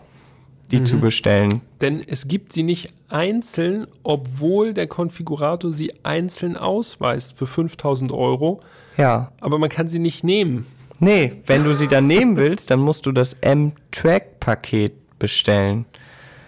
die 0.70 0.80
mhm. 0.80 0.86
zu 0.86 0.98
bestellen. 0.98 1.60
Denn 1.80 2.02
es 2.06 2.28
gibt 2.28 2.52
sie 2.52 2.62
nicht 2.62 2.90
einzeln, 3.08 3.86
obwohl 4.02 4.74
der 4.74 4.86
Konfigurator 4.86 5.72
sie 5.72 5.92
einzeln 6.04 6.56
ausweist 6.56 7.36
für 7.36 7.46
5000 7.46 8.12
Euro. 8.12 8.60
Ja. 8.96 9.32
Aber 9.40 9.58
man 9.58 9.68
kann 9.68 9.88
sie 9.88 9.98
nicht 9.98 10.24
nehmen. 10.24 10.66
Nee, 10.98 11.40
wenn 11.46 11.64
du 11.64 11.74
sie 11.74 11.88
dann 11.88 12.06
nehmen 12.06 12.36
willst, 12.36 12.70
dann 12.70 12.80
musst 12.80 13.06
du 13.06 13.12
das 13.12 13.32
M-Track-Paket 13.40 15.18
bestellen. 15.18 15.86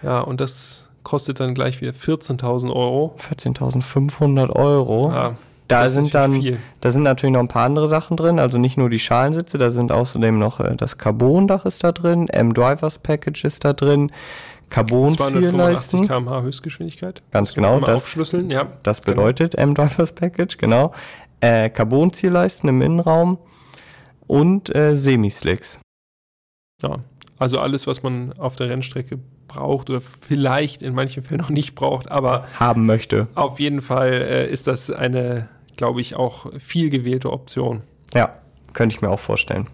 Ja, 0.03 0.19
und 0.19 0.39
das 0.39 0.85
kostet 1.01 1.39
dann 1.39 1.55
gleich 1.55 1.81
wieder 1.81 1.91
14.000 1.91 2.71
Euro. 2.71 3.15
14.500 3.19 4.49
Euro. 4.51 5.11
Ja. 5.11 5.35
Da 5.67 5.87
sind 5.87 6.13
dann, 6.13 6.33
viel. 6.33 6.59
da 6.81 6.91
sind 6.91 7.03
natürlich 7.03 7.33
noch 7.33 7.39
ein 7.39 7.47
paar 7.47 7.65
andere 7.65 7.87
Sachen 7.87 8.17
drin, 8.17 8.39
also 8.39 8.57
nicht 8.57 8.77
nur 8.77 8.89
die 8.89 8.99
Schalensitze, 8.99 9.57
da 9.57 9.71
sind 9.71 9.91
außerdem 9.91 10.37
noch 10.37 10.59
äh, 10.59 10.75
das 10.75 10.97
Carbon-Dach 10.97 11.65
ist 11.65 11.83
da 11.83 11.91
drin, 11.91 12.27
M-Drivers 12.27 12.99
Package 12.99 13.45
ist 13.45 13.63
da 13.63 13.73
drin, 13.73 14.11
Carbon-Zielleisten. 14.69 16.07
km/h 16.07 16.41
Höchstgeschwindigkeit. 16.41 17.21
Ganz 17.31 17.53
genau, 17.53 17.79
das, 17.79 18.01
aufschlüsseln. 18.01 18.49
Ja, 18.49 18.67
das 18.83 19.01
genau. 19.01 19.17
bedeutet 19.17 19.53
genau. 19.53 19.63
M-Drivers 19.69 20.13
Package, 20.13 20.57
genau. 20.57 20.93
Äh, 21.41 21.69
Carbon-Zielleisten 21.69 22.69
im 22.69 22.81
Innenraum 22.81 23.37
und 24.27 24.75
äh, 24.75 24.95
Semislicks. 24.95 25.79
Ja, 26.81 26.99
also 27.37 27.59
alles, 27.59 27.87
was 27.87 28.03
man 28.03 28.33
auf 28.33 28.55
der 28.55 28.69
Rennstrecke 28.69 29.19
braucht 29.47 29.89
oder 29.89 30.01
vielleicht 30.01 30.81
in 30.81 30.93
manchen 30.95 31.23
Fällen 31.23 31.41
noch 31.41 31.49
nicht 31.49 31.75
braucht, 31.75 32.09
aber 32.09 32.47
haben 32.59 32.85
möchte. 32.85 33.27
Auf 33.35 33.59
jeden 33.59 33.81
Fall 33.81 34.11
äh, 34.11 34.49
ist 34.49 34.67
das 34.67 34.89
eine, 34.89 35.49
glaube 35.77 36.01
ich, 36.01 36.15
auch 36.15 36.51
viel 36.59 36.89
gewählte 36.89 37.31
Option. 37.31 37.81
Ja, 38.13 38.37
könnte 38.73 38.95
ich 38.95 39.01
mir 39.01 39.09
auch 39.09 39.19
vorstellen. 39.19 39.67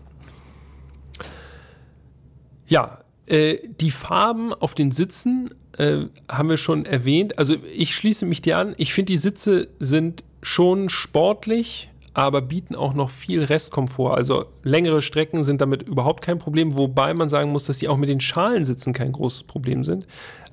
Ja, 2.67 2.99
äh, 3.25 3.57
die 3.79 3.91
Farben 3.91 4.53
auf 4.53 4.75
den 4.75 4.91
Sitzen 4.91 5.49
äh, 5.77 6.05
haben 6.27 6.49
wir 6.49 6.57
schon 6.57 6.85
erwähnt. 6.85 7.37
Also 7.39 7.55
ich 7.75 7.95
schließe 7.95 8.25
mich 8.25 8.41
dir 8.41 8.57
an. 8.57 8.75
Ich 8.77 8.93
finde, 8.93 9.13
die 9.13 9.17
Sitze 9.17 9.69
sind 9.79 10.23
schon 10.41 10.89
sportlich, 10.89 11.89
aber 12.13 12.41
bieten 12.41 12.75
auch 12.75 12.93
noch 12.93 13.09
viel 13.09 13.43
Restkomfort. 13.43 14.15
Also 14.15 14.45
längere 14.63 15.01
Strecken 15.01 15.43
sind 15.43 15.61
damit 15.61 15.83
überhaupt 15.83 16.23
kein 16.23 16.39
Problem, 16.39 16.75
wobei 16.77 17.13
man 17.13 17.29
sagen 17.29 17.51
muss, 17.51 17.65
dass 17.65 17.77
die 17.77 17.87
auch 17.87 17.97
mit 17.97 18.09
den 18.09 18.19
Schalensitzen 18.19 18.93
kein 18.93 19.11
großes 19.11 19.43
Problem 19.43 19.83
sind. 19.83 20.05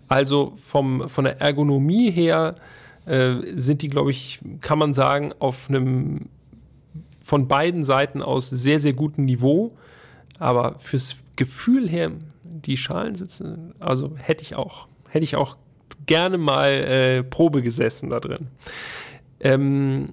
Also 0.08 0.52
vom, 0.56 1.08
von 1.08 1.24
der 1.24 1.40
Ergonomie 1.40 2.10
her 2.10 2.56
äh, 3.06 3.36
sind 3.54 3.82
die, 3.82 3.88
glaube 3.88 4.10
ich, 4.10 4.40
kann 4.60 4.78
man 4.78 4.92
sagen, 4.92 5.32
auf 5.38 5.68
einem 5.68 6.28
von 7.22 7.48
beiden 7.48 7.82
Seiten 7.82 8.22
aus 8.22 8.50
sehr, 8.50 8.78
sehr 8.78 8.92
guten 8.92 9.24
Niveau. 9.24 9.72
Aber 10.38 10.78
fürs 10.78 11.16
Gefühl 11.34 11.88
her, 11.88 12.12
die 12.44 12.76
Schalensitze, 12.76 13.58
also 13.80 14.12
hätte 14.16 14.42
ich 14.42 14.54
auch, 14.54 14.86
hätte 15.08 15.24
ich 15.24 15.36
auch 15.36 15.56
gerne 16.06 16.38
mal 16.38 16.68
äh, 16.68 17.22
Probe 17.24 17.62
gesessen 17.62 18.10
da 18.10 18.20
drin. 18.20 18.48
Ähm, 19.40 20.10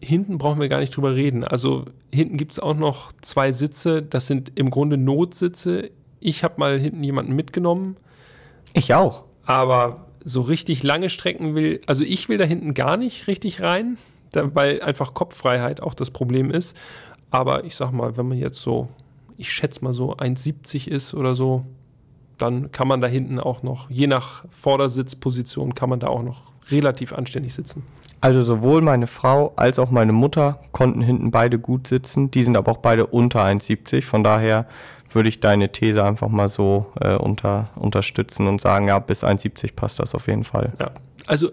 hinten 0.00 0.38
brauchen 0.38 0.60
wir 0.60 0.68
gar 0.68 0.80
nicht 0.80 0.96
drüber 0.96 1.14
reden. 1.14 1.44
Also 1.44 1.86
hinten 2.12 2.36
gibt 2.36 2.52
es 2.52 2.58
auch 2.58 2.76
noch 2.76 3.12
zwei 3.20 3.52
Sitze, 3.52 4.02
das 4.02 4.26
sind 4.26 4.52
im 4.54 4.70
Grunde 4.70 4.96
Notsitze. 4.96 5.90
Ich 6.20 6.44
habe 6.44 6.54
mal 6.58 6.78
hinten 6.78 7.02
jemanden 7.02 7.34
mitgenommen. 7.34 7.96
Ich 8.74 8.94
auch. 8.94 9.24
Aber 9.44 10.06
so 10.24 10.40
richtig 10.40 10.82
lange 10.82 11.10
Strecken 11.10 11.54
will, 11.54 11.80
also 11.86 12.02
ich 12.02 12.28
will 12.28 12.38
da 12.38 12.44
hinten 12.44 12.74
gar 12.74 12.96
nicht 12.96 13.26
richtig 13.26 13.60
rein, 13.60 13.98
weil 14.32 14.82
einfach 14.82 15.14
Kopffreiheit 15.14 15.82
auch 15.82 15.94
das 15.94 16.10
Problem 16.10 16.50
ist. 16.50 16.76
Aber 17.30 17.64
ich 17.64 17.76
sag 17.76 17.92
mal, 17.92 18.16
wenn 18.16 18.28
man 18.28 18.38
jetzt 18.38 18.60
so, 18.60 18.88
ich 19.36 19.52
schätze 19.52 19.84
mal 19.84 19.92
so 19.92 20.16
1,70 20.16 20.88
ist 20.88 21.14
oder 21.14 21.34
so, 21.34 21.64
dann 22.38 22.72
kann 22.72 22.88
man 22.88 23.00
da 23.00 23.06
hinten 23.06 23.38
auch 23.38 23.62
noch, 23.62 23.90
je 23.90 24.06
nach 24.06 24.44
Vordersitzposition, 24.50 25.74
kann 25.74 25.90
man 25.90 26.00
da 26.00 26.08
auch 26.08 26.22
noch 26.22 26.52
relativ 26.70 27.12
anständig 27.12 27.54
sitzen. 27.54 27.84
Also 28.20 28.42
sowohl 28.42 28.80
meine 28.80 29.06
Frau 29.06 29.52
als 29.56 29.78
auch 29.78 29.90
meine 29.90 30.12
Mutter 30.12 30.60
konnten 30.72 31.02
hinten 31.02 31.30
beide 31.30 31.58
gut 31.58 31.86
sitzen. 31.86 32.30
Die 32.30 32.42
sind 32.42 32.56
aber 32.56 32.72
auch 32.72 32.78
beide 32.78 33.06
unter 33.06 33.44
1,70. 33.44 34.02
Von 34.02 34.24
daher 34.24 34.66
würde 35.14 35.28
ich 35.28 35.40
deine 35.40 35.70
These 35.70 36.04
einfach 36.04 36.28
mal 36.28 36.48
so 36.48 36.86
äh, 37.00 37.16
unter, 37.16 37.70
unterstützen 37.76 38.46
und 38.46 38.60
sagen, 38.60 38.88
ja, 38.88 38.98
bis 38.98 39.24
1,70 39.24 39.74
passt 39.74 40.00
das 40.00 40.14
auf 40.14 40.26
jeden 40.26 40.44
Fall. 40.44 40.72
Ja, 40.78 40.90
also 41.26 41.48
äh, 41.48 41.52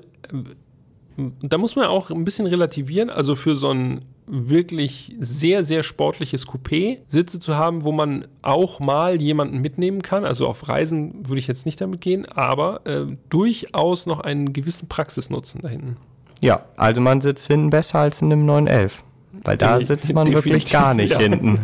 da 1.44 1.58
muss 1.58 1.76
man 1.76 1.86
auch 1.88 2.10
ein 2.10 2.24
bisschen 2.24 2.48
relativieren. 2.48 3.10
Also 3.10 3.36
für 3.36 3.56
so 3.56 3.72
ein 3.72 4.06
wirklich 4.28 5.16
sehr, 5.20 5.64
sehr 5.64 5.84
sportliches 5.84 6.48
Coupé 6.48 7.00
Sitze 7.08 7.40
zu 7.40 7.56
haben, 7.56 7.84
wo 7.84 7.92
man 7.92 8.28
auch 8.42 8.80
mal 8.80 9.22
jemanden 9.22 9.60
mitnehmen 9.60 10.02
kann. 10.02 10.26
Also 10.26 10.48
auf 10.48 10.70
Reisen 10.70 11.28
würde 11.28 11.40
ich 11.40 11.48
jetzt 11.48 11.66
nicht 11.66 11.82
damit 11.82 12.02
gehen, 12.02 12.26
aber 12.28 12.82
äh, 12.86 13.06
durchaus 13.30 14.06
noch 14.06 14.22
einen 14.22 14.54
gewissen 14.54 14.88
Praxisnutzen 14.88 15.62
da 15.62 15.68
hinten. 15.68 15.98
Ja, 16.40 16.66
also 16.78 17.02
man 17.02 17.22
sitzt 17.22 17.48
hinten 17.48 17.70
besser 17.70 18.00
als 18.00 18.22
in 18.22 18.32
einem 18.32 18.46
911. 18.46 19.04
Weil 19.44 19.58
da 19.58 19.80
sitzt 19.80 20.14
man 20.14 20.26
Definitiv, 20.26 20.46
wirklich 20.46 20.72
gar 20.72 20.94
nicht 20.94 21.12
ja. 21.12 21.20
hinten. 21.20 21.60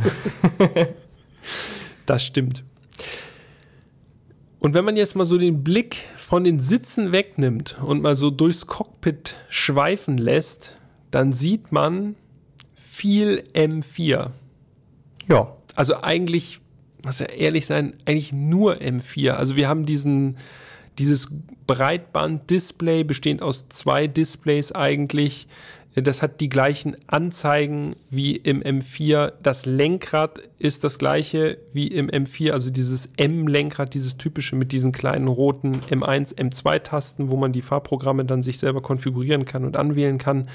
das 2.08 2.24
stimmt. 2.24 2.64
Und 4.60 4.74
wenn 4.74 4.84
man 4.84 4.98
jetzt 4.98 5.16
mal 5.16 5.26
so 5.26 5.38
den 5.38 5.64
Blick 5.64 5.98
von 6.18 6.44
den 6.44 6.60
Sitzen 6.60 7.12
wegnimmt 7.12 7.78
und 7.82 8.02
mal 8.02 8.16
so 8.16 8.32
durchs 8.32 8.66
Cockpit 8.66 9.36
schweifen 9.50 10.18
lässt, 10.18 10.74
dann 11.12 11.32
sieht 11.32 11.72
man 11.72 12.16
viel 12.76 13.44
M4. 13.54 14.32
Ja. 15.28 15.54
Also 15.76 16.02
eigentlich, 16.02 16.60
muss 17.06 17.20
ja 17.20 17.28
ehrlich 17.28 17.68
sein, 17.68 17.94
eigentlich 18.06 18.34
nur 18.34 18.78
M4. 18.78 19.34
Also 19.34 19.56
wir 19.56 19.68
haben 19.70 19.86
diesen 19.86 20.38
dieses 20.98 21.28
Breitband-Display 21.68 23.04
bestehend 23.04 23.42
aus 23.42 23.70
zwei 23.70 24.08
Displays 24.08 24.72
eigentlich. 24.72 25.48
Das 26.04 26.22
hat 26.22 26.42
die 26.42 26.50
gleichen 26.50 26.96
Anzeigen 27.08 27.96
wie 28.12 28.36
im 28.36 28.62
M4. 28.62 29.34
Das 29.42 29.66
Lenkrad 29.66 30.40
ist 30.60 30.84
das 30.84 31.00
gleiche 31.00 31.58
wie 31.74 31.88
im 31.88 32.08
M4, 32.08 32.52
also 32.52 32.70
dieses 32.70 33.10
M-Lenkrad, 33.18 33.96
dieses 33.96 34.16
typische 34.16 34.56
mit 34.56 34.72
diesen 34.72 34.92
kleinen 34.92 35.28
roten 35.28 35.74
M1, 35.90 36.36
M2-Tasten, 36.36 37.30
wo 37.30 37.38
man 37.38 37.52
die 37.52 37.64
Fahrprogramme 37.64 38.26
dann 38.26 38.44
sich 38.44 38.60
selber 38.60 38.84
konfigurieren 38.84 39.46
kann 39.46 39.66
und 39.66 39.76
anwählen 39.76 40.20
kann. 40.20 40.50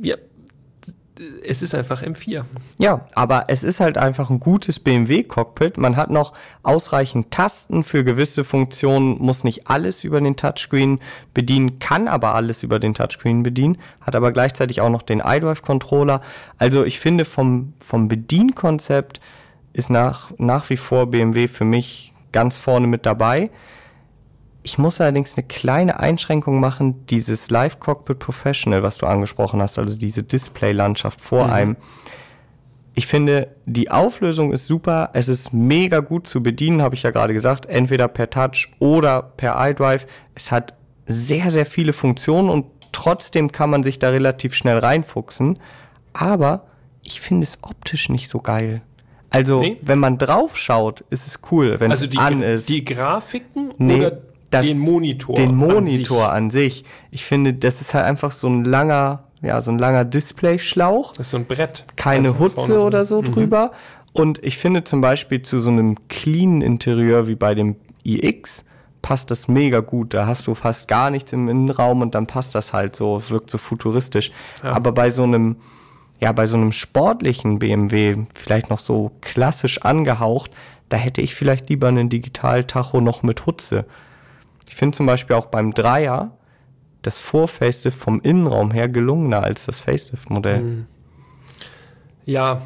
Ja, 0.00 0.16
es 1.44 1.62
ist 1.62 1.74
einfach 1.74 2.02
M4. 2.02 2.44
Ja, 2.78 3.06
aber 3.14 3.44
es 3.48 3.62
ist 3.62 3.78
halt 3.78 3.98
einfach 3.98 4.30
ein 4.30 4.40
gutes 4.40 4.80
BMW-Cockpit. 4.80 5.78
Man 5.78 5.96
hat 5.96 6.10
noch 6.10 6.32
ausreichend 6.62 7.30
Tasten 7.30 7.84
für 7.84 8.02
gewisse 8.02 8.42
Funktionen, 8.42 9.18
muss 9.18 9.44
nicht 9.44 9.68
alles 9.68 10.02
über 10.02 10.20
den 10.20 10.36
Touchscreen 10.36 10.98
bedienen, 11.32 11.78
kann 11.78 12.08
aber 12.08 12.34
alles 12.34 12.62
über 12.64 12.80
den 12.80 12.94
Touchscreen 12.94 13.44
bedienen, 13.44 13.78
hat 14.00 14.16
aber 14.16 14.32
gleichzeitig 14.32 14.80
auch 14.80 14.90
noch 14.90 15.02
den 15.02 15.20
iDrive-Controller. 15.20 16.20
Also 16.58 16.84
ich 16.84 16.98
finde 16.98 17.24
vom, 17.24 17.74
vom 17.78 18.08
Bedienkonzept 18.08 19.20
ist 19.72 19.90
nach, 19.90 20.32
nach 20.38 20.68
wie 20.70 20.76
vor 20.76 21.06
BMW 21.06 21.46
für 21.46 21.64
mich 21.64 22.12
ganz 22.32 22.56
vorne 22.56 22.86
mit 22.88 23.06
dabei. 23.06 23.50
Ich 24.64 24.78
muss 24.78 24.98
allerdings 24.98 25.36
eine 25.36 25.46
kleine 25.46 26.00
Einschränkung 26.00 26.58
machen, 26.58 27.06
dieses 27.06 27.50
Live 27.50 27.80
Cockpit 27.80 28.18
Professional, 28.18 28.82
was 28.82 28.96
du 28.96 29.06
angesprochen 29.06 29.60
hast, 29.60 29.78
also 29.78 29.96
diese 29.96 30.22
Display-Landschaft 30.22 31.20
vor 31.20 31.48
mhm. 31.48 31.52
einem. 31.52 31.76
Ich 32.94 33.06
finde, 33.06 33.54
die 33.66 33.90
Auflösung 33.90 34.52
ist 34.52 34.66
super, 34.66 35.10
es 35.12 35.28
ist 35.28 35.52
mega 35.52 36.00
gut 36.00 36.26
zu 36.26 36.42
bedienen, 36.42 36.80
habe 36.80 36.94
ich 36.94 37.02
ja 37.02 37.10
gerade 37.10 37.34
gesagt, 37.34 37.66
entweder 37.66 38.08
per 38.08 38.30
Touch 38.30 38.70
oder 38.78 39.20
per 39.22 39.54
iDrive. 39.68 40.06
Es 40.34 40.50
hat 40.50 40.72
sehr, 41.06 41.50
sehr 41.50 41.66
viele 41.66 41.92
Funktionen 41.92 42.48
und 42.48 42.64
trotzdem 42.90 43.52
kann 43.52 43.68
man 43.68 43.82
sich 43.82 43.98
da 43.98 44.08
relativ 44.08 44.54
schnell 44.54 44.78
reinfuchsen. 44.78 45.58
Aber 46.14 46.68
ich 47.02 47.20
finde 47.20 47.44
es 47.44 47.58
optisch 47.60 48.08
nicht 48.08 48.30
so 48.30 48.38
geil. 48.38 48.80
Also, 49.28 49.60
nee. 49.60 49.76
wenn 49.82 49.98
man 49.98 50.16
drauf 50.16 50.56
schaut, 50.56 51.02
ist 51.10 51.26
es 51.26 51.40
cool, 51.50 51.80
wenn 51.80 51.90
also 51.90 52.06
es 52.06 52.16
an 52.16 52.40
ist. 52.40 52.68
Die 52.70 52.82
Grafiken 52.82 53.74
nee, 53.76 54.06
oder 54.06 54.22
das, 54.54 54.64
den 54.64 54.78
Monitor. 54.78 55.34
Den 55.34 55.54
Monitor 55.54 56.32
an 56.32 56.50
sich. 56.50 56.82
an 56.82 56.82
sich. 56.82 56.84
Ich 57.10 57.24
finde, 57.24 57.54
das 57.54 57.80
ist 57.80 57.94
halt 57.94 58.04
einfach 58.04 58.32
so 58.32 58.48
ein 58.48 58.64
langer, 58.64 59.24
ja, 59.42 59.60
so 59.62 59.70
ein 59.70 59.78
langer 59.78 60.04
Displayschlauch. 60.04 61.12
Das 61.12 61.26
ist 61.26 61.30
so 61.30 61.36
ein 61.36 61.46
Brett. 61.46 61.84
Keine 61.96 62.38
Hutze 62.38 62.80
oder 62.80 63.04
so 63.04 63.20
mhm. 63.20 63.26
drüber. 63.26 63.72
Und 64.12 64.42
ich 64.44 64.58
finde 64.58 64.84
zum 64.84 65.00
Beispiel 65.00 65.42
zu 65.42 65.58
so 65.58 65.70
einem 65.70 65.96
cleanen 66.08 66.62
Interieur 66.62 67.26
wie 67.26 67.34
bei 67.34 67.54
dem 67.54 67.76
iX 68.04 68.64
passt 69.04 69.30
das 69.30 69.48
mega 69.48 69.80
gut. 69.80 70.14
Da 70.14 70.26
hast 70.26 70.46
du 70.46 70.54
fast 70.54 70.88
gar 70.88 71.10
nichts 71.10 71.32
im 71.32 71.48
Innenraum 71.48 72.00
und 72.00 72.14
dann 72.14 72.26
passt 72.26 72.54
das 72.54 72.72
halt 72.72 72.96
so, 72.96 73.18
es 73.18 73.30
wirkt 73.30 73.50
so 73.50 73.58
futuristisch. 73.58 74.32
Ja. 74.62 74.72
Aber 74.72 74.92
bei 74.92 75.10
so 75.10 75.24
einem, 75.24 75.56
ja, 76.20 76.32
bei 76.32 76.46
so 76.46 76.56
einem 76.56 76.72
sportlichen 76.72 77.58
BMW, 77.58 78.16
vielleicht 78.34 78.70
noch 78.70 78.78
so 78.78 79.12
klassisch 79.20 79.82
angehaucht, 79.82 80.52
da 80.88 80.96
hätte 80.96 81.20
ich 81.20 81.34
vielleicht 81.34 81.68
lieber 81.68 81.88
einen 81.88 82.08
Digital-Tacho 82.08 83.02
noch 83.02 83.22
mit 83.22 83.44
Hutze. 83.44 83.84
Ich 84.68 84.74
finde 84.74 84.96
zum 84.96 85.06
Beispiel 85.06 85.36
auch 85.36 85.46
beim 85.46 85.74
Dreier 85.74 86.36
das 87.02 87.18
Vor-Facelift 87.18 87.98
vom 87.98 88.20
Innenraum 88.22 88.70
her 88.70 88.88
gelungener 88.88 89.42
als 89.42 89.66
das 89.66 89.78
Facelift-Modell. 89.78 90.58
Hm. 90.58 90.86
Ja, 92.24 92.62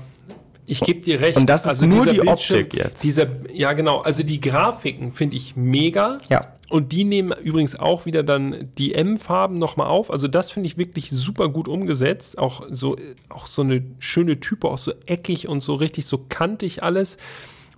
ich 0.69 0.81
gebe 0.81 1.01
dir 1.01 1.21
recht. 1.21 1.37
Und 1.37 1.49
das 1.49 1.63
ist 1.63 1.67
also 1.67 1.87
nur 1.87 2.07
die 2.07 2.21
Bildschirm, 2.21 2.61
Optik 2.61 2.75
jetzt. 2.75 3.03
Dieser, 3.03 3.27
ja, 3.53 3.73
genau. 3.73 4.01
Also 4.01 4.23
die 4.23 4.41
Grafiken 4.41 5.13
finde 5.13 5.37
ich 5.37 5.57
mega. 5.57 6.19
Ja. 6.29 6.53
Und 6.69 6.93
die 6.93 7.05
nehmen 7.05 7.33
übrigens 7.43 7.75
auch 7.75 8.05
wieder 8.05 8.23
dann 8.23 8.71
die 8.77 8.95
M-Farben 8.95 9.55
nochmal 9.55 9.87
auf. 9.87 10.11
Also 10.11 10.29
das 10.29 10.51
finde 10.51 10.67
ich 10.67 10.77
wirklich 10.77 11.11
super 11.11 11.49
gut 11.49 11.67
umgesetzt. 11.69 12.37
Auch 12.39 12.67
so, 12.71 12.97
auch 13.31 13.47
so 13.47 13.63
eine 13.63 13.83
schöne 13.99 14.41
Type, 14.41 14.69
auch 14.69 14.77
so 14.77 14.93
eckig 15.07 15.49
und 15.49 15.63
so 15.63 15.75
richtig 15.75 16.05
so 16.05 16.27
kantig 16.29 16.83
alles. 16.83 17.17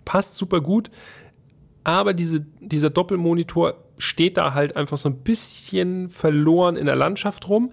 Passt 0.04 0.34
super 0.34 0.60
gut. 0.60 0.90
Aber 1.84 2.12
diese, 2.14 2.40
dieser 2.60 2.90
Doppelmonitor 2.90 3.74
steht 3.98 4.36
da 4.36 4.54
halt 4.54 4.76
einfach 4.76 4.98
so 4.98 5.08
ein 5.08 5.16
bisschen 5.18 6.08
verloren 6.08 6.76
in 6.76 6.86
der 6.86 6.96
Landschaft 6.96 7.48
rum. 7.48 7.70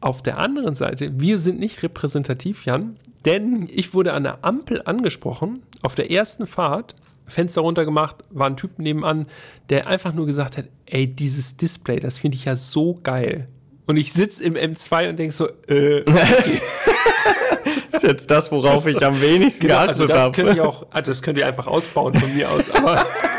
Auf 0.00 0.22
der 0.22 0.38
anderen 0.38 0.74
Seite, 0.74 1.12
wir 1.20 1.38
sind 1.38 1.60
nicht 1.60 1.82
repräsentativ, 1.82 2.64
Jan, 2.64 2.96
denn 3.24 3.68
ich 3.70 3.94
wurde 3.94 4.12
an 4.12 4.24
der 4.24 4.44
Ampel 4.44 4.82
angesprochen, 4.84 5.62
auf 5.82 5.94
der 5.94 6.10
ersten 6.10 6.46
Fahrt, 6.46 6.96
Fenster 7.26 7.60
runtergemacht, 7.60 8.16
war 8.30 8.48
ein 8.48 8.56
Typ 8.56 8.78
nebenan, 8.78 9.26
der 9.70 9.86
einfach 9.86 10.12
nur 10.12 10.26
gesagt 10.26 10.58
hat, 10.58 10.66
ey, 10.86 11.06
dieses 11.06 11.56
Display, 11.56 12.00
das 12.00 12.18
finde 12.18 12.36
ich 12.36 12.46
ja 12.46 12.56
so 12.56 12.98
geil. 13.02 13.48
Und 13.86 13.96
ich 13.96 14.12
sitze 14.12 14.42
im 14.42 14.54
M2 14.54 15.10
und 15.10 15.18
denke 15.18 15.34
so, 15.34 15.48
äh, 15.68 16.00
okay. 16.00 16.60
ist 17.92 18.02
jetzt 18.02 18.30
das, 18.30 18.50
worauf 18.50 18.86
ich 18.86 19.04
am 19.04 19.20
wenigsten 19.20 19.66
genau, 19.66 19.78
also 19.78 20.06
das 20.06 20.22
habe. 20.22 20.32
Könnt 20.32 20.56
ihr 20.56 20.64
auch, 20.68 20.86
also 20.90 21.10
das 21.10 21.22
könnt 21.22 21.38
ihr 21.38 21.46
einfach 21.46 21.66
ausbauen 21.66 22.14
von 22.14 22.34
mir 22.34 22.50
aus, 22.50 22.70
aber 22.70 23.06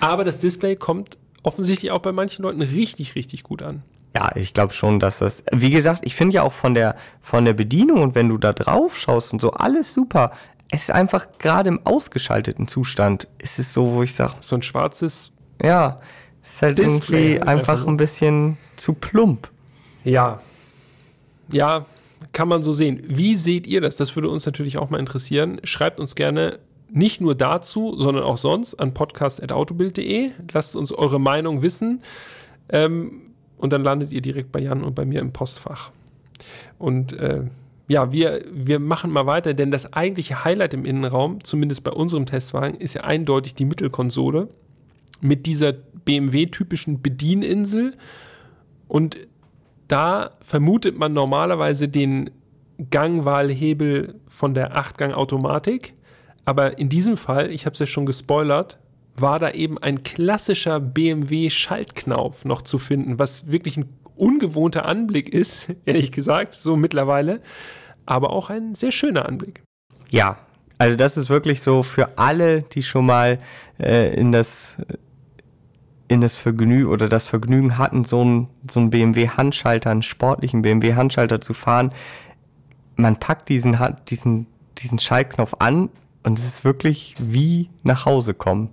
Aber 0.00 0.24
das 0.24 0.38
Display 0.40 0.76
kommt 0.76 1.18
offensichtlich 1.42 1.90
auch 1.90 2.00
bei 2.00 2.12
manchen 2.12 2.42
Leuten 2.42 2.62
richtig, 2.62 3.14
richtig 3.14 3.42
gut 3.42 3.62
an. 3.62 3.82
Ja, 4.16 4.34
ich 4.34 4.54
glaube 4.54 4.72
schon, 4.72 4.98
dass 4.98 5.18
das, 5.18 5.44
wie 5.52 5.70
gesagt, 5.70 6.00
ich 6.04 6.14
finde 6.14 6.36
ja 6.36 6.42
auch 6.42 6.52
von 6.52 6.74
der, 6.74 6.96
von 7.20 7.44
der 7.44 7.52
Bedienung 7.52 8.02
und 8.02 8.14
wenn 8.14 8.28
du 8.28 8.38
da 8.38 8.52
drauf 8.52 8.96
schaust 8.96 9.32
und 9.32 9.40
so, 9.40 9.50
alles 9.50 9.92
super. 9.92 10.32
Es 10.70 10.82
ist 10.82 10.90
einfach 10.90 11.28
gerade 11.38 11.68
im 11.68 11.84
ausgeschalteten 11.84 12.66
Zustand, 12.66 13.28
ist 13.38 13.58
es 13.58 13.72
so, 13.72 13.92
wo 13.92 14.02
ich 14.02 14.14
sage. 14.14 14.34
So 14.40 14.56
ein 14.56 14.62
schwarzes. 14.62 15.32
Ja, 15.62 16.00
es 16.42 16.54
ist 16.54 16.62
halt 16.62 16.78
Display 16.78 17.34
irgendwie 17.34 17.42
einfach, 17.42 17.74
einfach 17.74 17.86
ein 17.86 17.96
bisschen 17.98 18.56
zu 18.76 18.94
plump. 18.94 19.50
Ja. 20.02 20.40
Ja, 21.52 21.84
kann 22.32 22.48
man 22.48 22.62
so 22.62 22.72
sehen. 22.72 23.02
Wie 23.06 23.34
seht 23.34 23.66
ihr 23.66 23.80
das? 23.80 23.96
Das 23.96 24.16
würde 24.16 24.30
uns 24.30 24.46
natürlich 24.46 24.78
auch 24.78 24.90
mal 24.90 24.98
interessieren. 24.98 25.60
Schreibt 25.64 26.00
uns 26.00 26.14
gerne 26.14 26.58
nicht 26.96 27.20
nur 27.20 27.34
dazu, 27.34 27.94
sondern 27.98 28.24
auch 28.24 28.38
sonst 28.38 28.74
an 28.74 28.94
podcast.autobild.de. 28.94 30.30
Lasst 30.52 30.76
uns 30.76 30.92
eure 30.92 31.20
Meinung 31.20 31.62
wissen. 31.62 32.02
Ähm, 32.70 33.32
und 33.58 33.72
dann 33.72 33.82
landet 33.82 34.12
ihr 34.12 34.22
direkt 34.22 34.52
bei 34.52 34.60
Jan 34.60 34.82
und 34.82 34.94
bei 34.94 35.04
mir 35.04 35.20
im 35.20 35.32
Postfach. 35.32 35.90
Und 36.78 37.12
äh, 37.14 37.44
ja, 37.88 38.12
wir, 38.12 38.42
wir 38.52 38.78
machen 38.78 39.10
mal 39.10 39.26
weiter, 39.26 39.54
denn 39.54 39.70
das 39.70 39.92
eigentliche 39.92 40.44
Highlight 40.44 40.74
im 40.74 40.84
Innenraum, 40.84 41.42
zumindest 41.44 41.84
bei 41.84 41.92
unserem 41.92 42.26
Testwagen, 42.26 42.78
ist 42.78 42.94
ja 42.94 43.02
eindeutig 43.02 43.54
die 43.54 43.64
Mittelkonsole 43.64 44.48
mit 45.20 45.46
dieser 45.46 45.72
BMW-typischen 45.72 47.02
Bedieninsel. 47.02 47.94
Und 48.88 49.18
da 49.88 50.32
vermutet 50.40 50.98
man 50.98 51.12
normalerweise 51.12 51.88
den 51.88 52.30
Gangwahlhebel 52.90 54.20
von 54.28 54.54
der 54.54 54.76
8-Gang-Automatik. 54.76 55.94
Aber 56.46 56.78
in 56.78 56.88
diesem 56.88 57.16
Fall, 57.16 57.50
ich 57.50 57.66
habe 57.66 57.74
es 57.74 57.80
ja 57.80 57.86
schon 57.86 58.06
gespoilert, 58.06 58.78
war 59.16 59.38
da 59.38 59.50
eben 59.50 59.78
ein 59.78 60.02
klassischer 60.04 60.78
BMW-Schaltknauf 60.80 62.44
noch 62.44 62.62
zu 62.62 62.78
finden, 62.78 63.18
was 63.18 63.48
wirklich 63.48 63.76
ein 63.76 63.88
ungewohnter 64.14 64.86
Anblick 64.86 65.28
ist, 65.28 65.74
ehrlich 65.84 66.12
gesagt, 66.12 66.54
so 66.54 66.76
mittlerweile, 66.76 67.40
aber 68.06 68.30
auch 68.30 68.48
ein 68.48 68.74
sehr 68.74 68.92
schöner 68.92 69.26
Anblick. 69.26 69.62
Ja, 70.10 70.38
also 70.78 70.96
das 70.96 71.16
ist 71.16 71.28
wirklich 71.28 71.62
so 71.62 71.82
für 71.82 72.16
alle, 72.16 72.62
die 72.62 72.82
schon 72.82 73.06
mal 73.06 73.38
äh, 73.78 74.14
in 74.14 74.32
das 74.32 74.76
in 76.08 76.20
das 76.20 76.36
Vergnügen 76.36 76.86
oder 76.86 77.08
das 77.08 77.26
Vergnügen 77.26 77.78
hatten, 77.78 78.04
so 78.04 78.24
ein, 78.24 78.48
so 78.70 78.78
ein 78.78 78.90
BMW-Handschalter, 78.90 79.90
einen 79.90 80.02
sportlichen 80.02 80.62
BMW-Handschalter 80.62 81.40
zu 81.40 81.52
fahren. 81.52 81.92
Man 82.94 83.16
packt 83.16 83.48
diesen, 83.48 83.76
diesen, 84.08 84.46
diesen 84.78 85.00
Schaltknopf 85.00 85.54
an 85.58 85.90
und 86.26 86.40
es 86.40 86.44
ist 86.44 86.64
wirklich 86.64 87.14
wie 87.20 87.70
nach 87.84 88.04
Hause 88.04 88.34
kommen. 88.34 88.70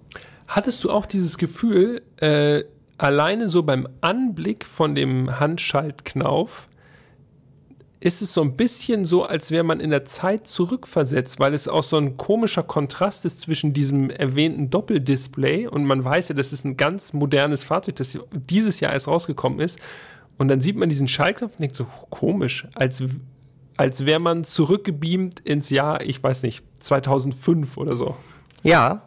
Hattest 0.48 0.84
du 0.84 0.90
auch 0.90 1.06
dieses 1.06 1.38
Gefühl, 1.38 2.02
äh, 2.18 2.64
alleine 2.98 3.48
so 3.48 3.62
beim 3.62 3.88
Anblick 4.02 4.66
von 4.66 4.96
dem 4.96 5.40
Handschaltknauf, 5.40 6.68
ist 8.00 8.22
es 8.24 8.34
so 8.34 8.42
ein 8.42 8.58
bisschen 8.58 9.06
so, 9.06 9.24
als 9.24 9.52
wäre 9.52 9.64
man 9.64 9.80
in 9.80 9.92
der 9.92 10.04
Zeit 10.04 10.48
zurückversetzt, 10.48 11.40
weil 11.40 11.54
es 11.54 11.68
auch 11.68 11.84
so 11.84 11.96
ein 11.98 12.18
komischer 12.18 12.64
Kontrast 12.64 13.24
ist 13.24 13.42
zwischen 13.42 13.72
diesem 13.72 14.10
erwähnten 14.10 14.72
Doppeldisplay 14.72 15.68
und 15.68 15.86
man 15.86 16.04
weiß 16.04 16.30
ja, 16.30 16.36
das 16.36 16.54
ist 16.54 16.66
ein 16.66 16.76
ganz 16.76 17.14
modernes 17.14 17.64
Fahrzeug, 17.64 17.96
das 17.98 18.18
dieses 18.50 18.80
Jahr 18.80 18.92
erst 18.92 19.08
rausgekommen 19.08 19.60
ist. 19.60 19.80
Und 20.40 20.48
dann 20.48 20.60
sieht 20.60 20.76
man 20.76 20.90
diesen 20.90 21.08
Schaltknopf 21.08 21.54
und 21.54 21.62
denkt 21.62 21.76
so, 21.76 21.86
komisch, 22.10 22.68
als 22.74 23.04
als 23.84 24.06
wäre 24.06 24.22
man 24.22 24.46
zurückgebeamt 24.46 25.42
ins 25.42 25.70
Jahr, 25.70 26.00
ich 26.04 26.24
weiß 26.24 26.44
nicht, 26.44 26.64
2005 26.80 27.76
oder 27.76 27.98
so. 27.98 28.16
Ja, 28.64 29.02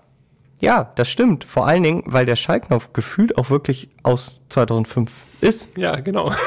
ja, 0.60 0.92
das 0.96 1.08
stimmt. 1.08 1.44
Vor 1.44 1.66
allen 1.66 1.82
Dingen, 1.82 2.02
weil 2.04 2.26
der 2.26 2.36
Schaltknopf 2.36 2.92
gefühlt 2.92 3.38
auch 3.38 3.48
wirklich 3.48 3.88
aus 4.02 4.42
2005 4.50 5.10
ist. 5.40 5.78
Ja, 5.78 5.96
genau. 5.96 6.30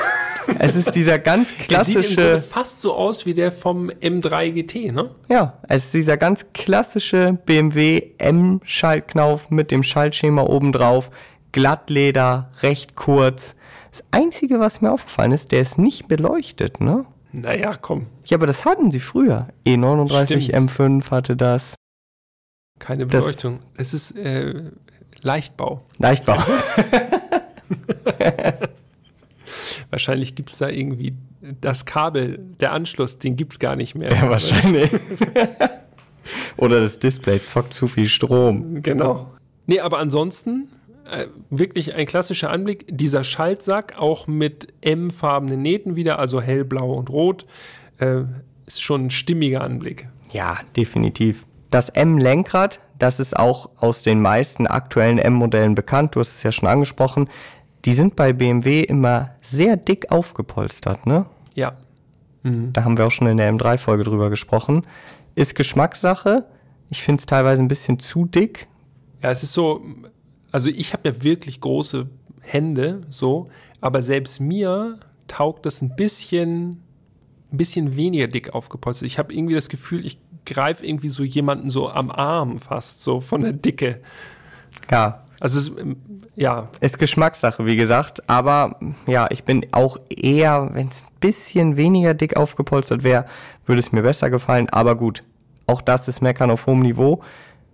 Es 0.58 0.76
ist 0.76 0.96
dieser 0.96 1.20
ganz 1.20 1.48
klassische. 1.60 2.22
Er 2.22 2.42
sieht 2.42 2.52
fast 2.52 2.82
so 2.82 2.96
aus 2.96 3.28
wie 3.28 3.36
der 3.36 3.52
vom 3.52 3.90
M3 3.90 4.52
GT, 4.52 4.92
ne? 4.92 5.12
Ja, 5.28 5.60
es 5.68 5.86
ist 5.86 5.94
dieser 5.94 6.18
ganz 6.18 6.46
klassische 6.54 7.38
BMW 7.46 8.12
M-Schaltknopf 8.18 9.52
mit 9.52 9.70
dem 9.70 9.84
Schaltschema 9.84 10.42
obendrauf. 10.42 11.12
Glattleder, 11.52 12.52
recht 12.62 12.96
kurz, 12.96 13.56
Das 13.92 14.04
Einzige, 14.10 14.60
was 14.60 14.82
mir 14.82 14.92
aufgefallen 14.92 15.32
ist, 15.34 15.52
der 15.52 15.62
ist 15.62 15.78
nicht 15.78 16.08
beleuchtet, 16.08 16.80
ne? 16.80 17.06
Naja, 17.32 17.76
komm. 17.80 18.08
Ja, 18.26 18.38
aber 18.38 18.48
das 18.48 18.66
hatten 18.66 18.92
sie 18.92 19.00
früher. 19.00 19.48
E39 19.66 20.42
Stimmt. 20.42 20.72
M5 20.72 21.12
hatte 21.12 21.36
das. 21.36 21.76
Keine 22.80 23.06
Das- 23.06 23.24
Beleuchtung. 23.26 23.60
es 23.76 23.94
ist 23.94 24.16
äh, 24.16 24.72
Leichtbau. 25.22 25.84
Leichtbau. 25.98 26.38
Wahrscheinlich 29.90 30.36
gibt 30.36 30.52
es 30.52 30.58
da 30.58 30.70
irgendwie 30.70 31.14
das 31.62 31.86
Kabel, 31.86 32.40
der 32.60 32.74
Anschluss, 32.74 33.18
den 33.18 33.36
gibt 33.36 33.54
es 33.54 33.60
gar 33.60 33.76
nicht 33.76 33.96
mehr. 33.96 34.12
ja, 34.12 34.30
wahrscheinlich. 34.30 34.92
Oder 36.58 36.80
das 36.82 37.00
Display 37.00 37.42
zockt 37.42 37.74
zu 37.74 37.88
viel 37.88 38.08
Strom. 38.08 38.82
Genau. 38.84 39.32
Nee, 39.66 39.80
aber 39.80 39.98
ansonsten 40.00 40.69
äh, 41.12 41.28
wirklich 41.50 41.94
ein 41.94 42.06
klassischer 42.06 42.50
Anblick. 42.50 42.86
Dieser 42.90 43.24
Schaltsack 43.24 43.96
auch 43.98 44.28
mit 44.28 44.74
M-farbenen 44.82 45.62
Nähten 45.62 45.96
wieder, 45.96 46.20
also 46.20 46.42
hellblau 46.42 46.94
und 46.94 47.10
rot, 47.10 47.46
äh, 48.00 48.22
ist 48.66 48.82
schon 48.82 49.08
ein 49.08 49.10
stimmiger 49.10 49.62
Anblick. 49.62 50.08
Ja, 50.32 50.58
definitiv. 50.76 51.46
Das 51.72 51.90
M-Lenkrad, 51.90 52.82
das 52.98 53.20
ist 53.20 53.38
auch 53.38 53.70
aus 53.78 54.02
den 54.02 54.22
meisten 54.22 54.68
aktuellen 54.68 55.20
M-Modellen 55.20 55.76
bekannt. 55.76 56.16
Du 56.16 56.20
hast 56.20 56.34
es 56.34 56.44
ja 56.44 56.52
schon 56.52 56.68
angesprochen. 56.68 57.30
Die 57.86 57.94
sind 57.94 58.16
bei 58.16 58.34
BMW 58.34 58.82
immer 58.82 59.32
sehr 59.42 59.78
dick 59.78 60.12
aufgepolstert, 60.12 61.06
ne? 61.06 61.26
Ja. 61.56 61.74
Da 62.44 62.84
haben 62.84 62.98
wir 62.98 63.06
auch 63.06 63.12
schon 63.12 63.28
in 63.28 63.38
der 63.38 63.52
M3-Folge 63.54 64.04
drüber 64.04 64.30
gesprochen. 64.30 64.86
Ist 65.36 65.56
Geschmackssache. 65.56 66.46
Ich 66.90 67.04
finde 67.04 67.20
es 67.20 67.26
teilweise 67.26 67.62
ein 67.62 67.68
bisschen 67.68 68.00
zu 68.00 68.26
dick. 68.26 68.68
Ja, 69.22 69.32
es 69.32 69.44
ist 69.44 69.54
so, 69.54 69.84
also 70.52 70.70
ich 70.70 70.94
habe 70.94 71.10
ja 71.10 71.24
wirklich 71.24 71.62
große 71.62 72.08
Hände, 72.42 73.02
so, 73.10 73.50
aber 73.82 74.02
selbst 74.02 74.40
mir 74.40 75.00
taugt 75.28 75.66
das 75.66 75.82
ein 75.82 75.96
bisschen, 75.96 76.82
ein 77.52 77.58
bisschen 77.58 77.96
weniger 77.96 78.28
dick 78.28 78.54
aufgepolstert. 78.54 79.08
Ich 79.08 79.20
habe 79.20 79.34
irgendwie 79.34 79.56
das 79.56 79.70
Gefühl, 79.70 80.06
ich 80.06 80.20
greife 80.46 80.86
irgendwie 80.86 81.10
so 81.10 81.24
jemanden 81.24 81.70
so 81.70 81.90
am 81.90 82.12
Arm 82.12 82.60
fast, 82.60 83.04
so 83.04 83.22
von 83.22 83.42
der 83.42 83.54
Dicke. 83.54 84.02
Ja, 84.90 85.24
Also, 85.40 85.60
es, 85.60 85.80
ähm, 85.80 85.98
ja, 86.36 86.70
ist 86.82 87.00
Geschmackssache, 87.00 87.66
wie 87.66 87.76
gesagt. 87.76 88.28
Aber 88.30 88.80
ja, 89.08 89.28
ich 89.30 89.44
bin 89.44 89.66
auch 89.72 89.98
eher, 90.10 90.70
wenn 90.74 90.88
es 90.88 91.02
ein 91.02 91.20
bisschen 91.20 91.78
weniger 91.78 92.14
dick 92.14 92.36
aufgepolstert 92.36 93.04
wäre, 93.04 93.26
würde 93.66 93.80
es 93.80 93.92
mir 93.92 94.02
besser 94.02 94.30
gefallen. 94.30 94.70
Aber 94.70 94.96
gut, 94.96 95.24
auch 95.68 95.82
das 95.82 96.08
ist 96.08 96.22
Meckern 96.22 96.52
auf 96.52 96.66
hohem 96.66 96.82
Niveau. 96.82 97.22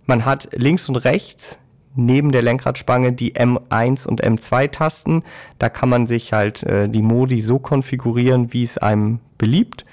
Man 0.04 0.24
hat 0.24 0.48
links 0.52 0.88
und 0.88 0.96
rechts 0.96 1.58
neben 1.96 2.30
der 2.30 2.42
Lenkradspange 2.42 3.12
die 3.12 3.34
M1 3.34 4.06
und 4.06 4.22
M2 4.22 4.70
Tasten. 4.70 5.22
Da 5.58 5.68
kann 5.68 5.88
man 5.88 6.06
sich 6.06 6.32
halt 6.32 6.62
äh, 6.62 6.88
die 6.88 7.02
Modi 7.02 7.40
so 7.40 7.58
konfigurieren, 7.58 8.52
wie 8.52 8.62
es 8.62 8.78
einem 8.78 9.20
beliebt. 9.38 9.84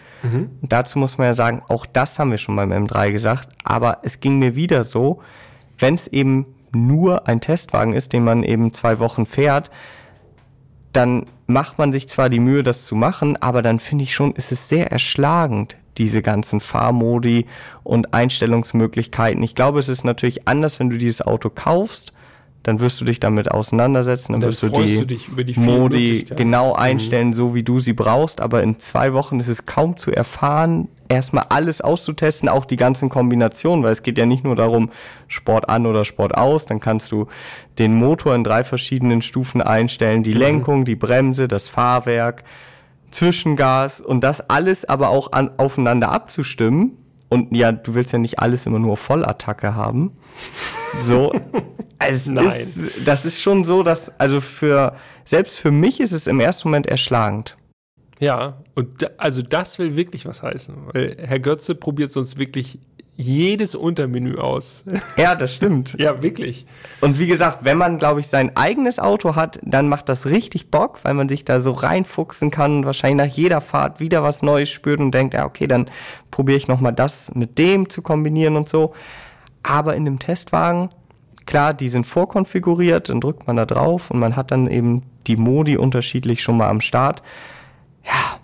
Und 0.62 0.72
dazu 0.72 1.00
muss 1.00 1.18
man 1.18 1.28
ja 1.28 1.34
sagen, 1.34 1.62
auch 1.68 1.86
das 1.86 2.18
haben 2.18 2.32
wir 2.32 2.38
schon 2.38 2.56
beim 2.56 2.72
M3 2.72 3.12
gesagt, 3.12 3.50
aber 3.64 4.00
es 4.04 4.20
ging 4.20 4.40
mir 4.40 4.56
wieder 4.56 4.84
so, 4.84 5.22
wenn 5.80 5.96
es 5.96 6.08
eben 6.08 6.46
nur 6.74 7.28
ein 7.28 7.42
Testwagen 7.42 7.94
ist, 7.94 8.14
den 8.14 8.24
man 8.24 8.44
eben 8.44 8.74
zwei 8.74 9.00
Wochen 9.00 9.26
fährt, 9.26 9.70
dann 10.94 11.26
macht 11.48 11.78
man 11.78 11.92
sich 11.92 12.08
zwar 12.08 12.30
die 12.30 12.40
Mühe, 12.40 12.64
das 12.64 12.86
zu 12.86 12.96
machen, 12.96 13.36
aber 13.42 13.62
dann 13.62 13.80
finde 13.80 14.04
ich 14.04 14.14
schon, 14.14 14.32
ist 14.34 14.52
es 14.52 14.70
sehr 14.70 14.92
erschlagend, 14.92 15.76
diese 15.98 16.22
ganzen 16.22 16.60
Fahrmodi 16.60 17.46
und 17.84 18.14
Einstellungsmöglichkeiten. 18.14 19.42
Ich 19.44 19.56
glaube, 19.56 19.80
es 19.80 19.90
ist 19.90 20.04
natürlich 20.04 20.48
anders, 20.48 20.80
wenn 20.80 20.90
du 20.90 20.98
dieses 20.98 21.22
Auto 21.22 21.50
kaufst, 21.50 22.14
dann 22.64 22.80
wirst 22.80 23.00
du 23.02 23.06
dich 23.06 23.20
damit 23.20 23.52
auseinandersetzen, 23.52 24.32
dann, 24.32 24.42
Dann 24.42 24.50
wirst 24.50 24.64
du 24.64 24.70
die, 24.70 24.98
du 25.00 25.06
dich 25.06 25.28
über 25.28 25.44
die 25.44 25.60
Modi 25.60 26.26
genau 26.36 26.74
einstellen, 26.74 27.34
so 27.34 27.54
wie 27.54 27.64
du 27.64 27.80
sie 27.80 27.92
brauchst, 27.92 28.40
aber 28.40 28.64
in 28.64 28.80
zwei 28.80 29.12
Wochen 29.12 29.42
ist 29.42 29.50
es 29.50 29.66
kaum 29.66 29.98
zu 29.98 30.12
erfahren, 30.12 30.88
erstmal 31.10 31.46
alles 31.50 31.82
auszutesten, 31.82 32.48
auch 32.48 32.64
die 32.64 32.78
ganzen 32.78 33.10
Kombinationen, 33.10 33.84
weil 33.84 33.92
es 33.92 34.02
geht 34.02 34.18
ja 34.18 34.26
nicht 34.26 34.46
nur 34.46 34.56
darum, 34.56 34.92
Sport 35.28 35.68
an 35.68 35.86
oder 35.86 36.06
Sport 36.06 36.38
aus, 36.38 36.66
dann 36.66 36.80
kannst 36.80 37.12
du 37.12 37.28
den 37.80 37.96
Motor 37.96 38.34
in 38.34 38.46
drei 38.46 38.64
verschiedenen 38.64 39.22
Stufen 39.22 39.62
einstellen, 39.62 40.24
die 40.24 40.34
Lenkung, 40.34 40.86
die 40.86 40.96
Bremse, 40.96 41.50
das 41.50 41.68
Fahrwerk, 41.68 42.46
Zwischengas 43.14 44.02
und 44.02 44.24
das 44.24 44.50
alles 44.50 44.86
aber 44.86 45.10
auch 45.10 45.32
an, 45.32 45.52
aufeinander 45.58 46.12
abzustimmen. 46.12 46.98
Und 47.30 47.56
ja, 47.56 47.72
du 47.72 47.96
willst 47.96 48.12
ja 48.12 48.20
nicht 48.20 48.40
alles 48.40 48.66
immer 48.66 48.80
nur 48.80 48.98
Vollattacke 48.98 49.76
haben. 49.76 50.12
So. 51.00 51.34
Es 52.06 52.26
Nein. 52.26 52.68
Ist, 52.76 53.08
das 53.08 53.24
ist 53.24 53.42
schon 53.42 53.64
so, 53.64 53.82
dass, 53.82 54.12
also 54.20 54.42
für, 54.42 54.94
selbst 55.24 55.58
für 55.58 55.72
mich 55.72 56.02
ist 56.02 56.12
es 56.12 56.28
im 56.28 56.42
ersten 56.42 56.68
Moment 56.68 56.86
erschlagend. 56.86 57.56
Ja, 58.20 58.62
und 58.76 59.02
da, 59.02 59.08
also 59.18 59.42
das 59.42 59.80
will 59.80 59.96
wirklich 59.96 60.26
was 60.26 60.44
heißen, 60.44 60.76
weil 60.92 61.16
Herr 61.18 61.40
Götze 61.40 61.76
probiert 61.76 62.12
sonst 62.12 62.38
wirklich 62.38 62.80
jedes 63.16 63.76
Untermenü 63.76 64.38
aus. 64.38 64.84
Ja, 65.18 65.36
das 65.36 65.54
stimmt. 65.54 65.96
ja, 66.00 66.24
wirklich. 66.24 66.66
Und 67.02 67.20
wie 67.20 67.28
gesagt, 67.28 67.60
wenn 67.64 67.78
man, 67.78 68.00
glaube 68.00 68.20
ich, 68.20 68.28
sein 68.28 68.56
eigenes 68.58 68.98
Auto 69.00 69.36
hat, 69.36 69.60
dann 69.62 69.88
macht 69.88 70.10
das 70.10 70.26
richtig 70.26 70.72
Bock, 70.72 71.00
weil 71.04 71.14
man 71.14 71.30
sich 71.30 71.46
da 71.46 71.62
so 71.62 71.72
reinfuchsen 71.72 72.50
kann 72.50 72.78
und 72.78 72.86
wahrscheinlich 72.86 73.28
nach 73.28 73.36
jeder 73.36 73.62
Fahrt 73.62 74.00
wieder 74.00 74.24
was 74.24 74.42
Neues 74.42 74.70
spürt 74.70 75.00
und 75.00 75.12
denkt, 75.12 75.34
ja, 75.34 75.46
okay, 75.46 75.68
dann 75.68 75.90
probiere 76.32 76.58
ich 76.58 76.68
nochmal 76.68 76.94
das 76.94 77.34
mit 77.36 77.58
dem 77.60 77.90
zu 77.90 78.02
kombinieren 78.02 78.56
und 78.56 78.68
so. 78.68 78.94
Aber 79.62 79.96
in 79.96 80.06
dem 80.06 80.20
Testwagen, 80.20 80.90
klar, 81.46 81.74
die 81.74 81.90
sind 81.90 82.06
vorkonfiguriert, 82.06 83.10
dann 83.10 83.22
drückt 83.22 83.46
man 83.48 83.56
da 83.58 83.66
drauf 83.66 84.10
und 84.10 84.20
man 84.20 84.36
hat 84.36 84.52
dann 84.52 84.68
eben 84.68 85.04
die 85.28 85.38
Modi 85.38 85.78
unterschiedlich 85.78 86.42
schon 86.42 86.58
mal 86.58 86.70
am 86.70 86.82
Start. 86.82 87.22
Ja, 88.04 88.40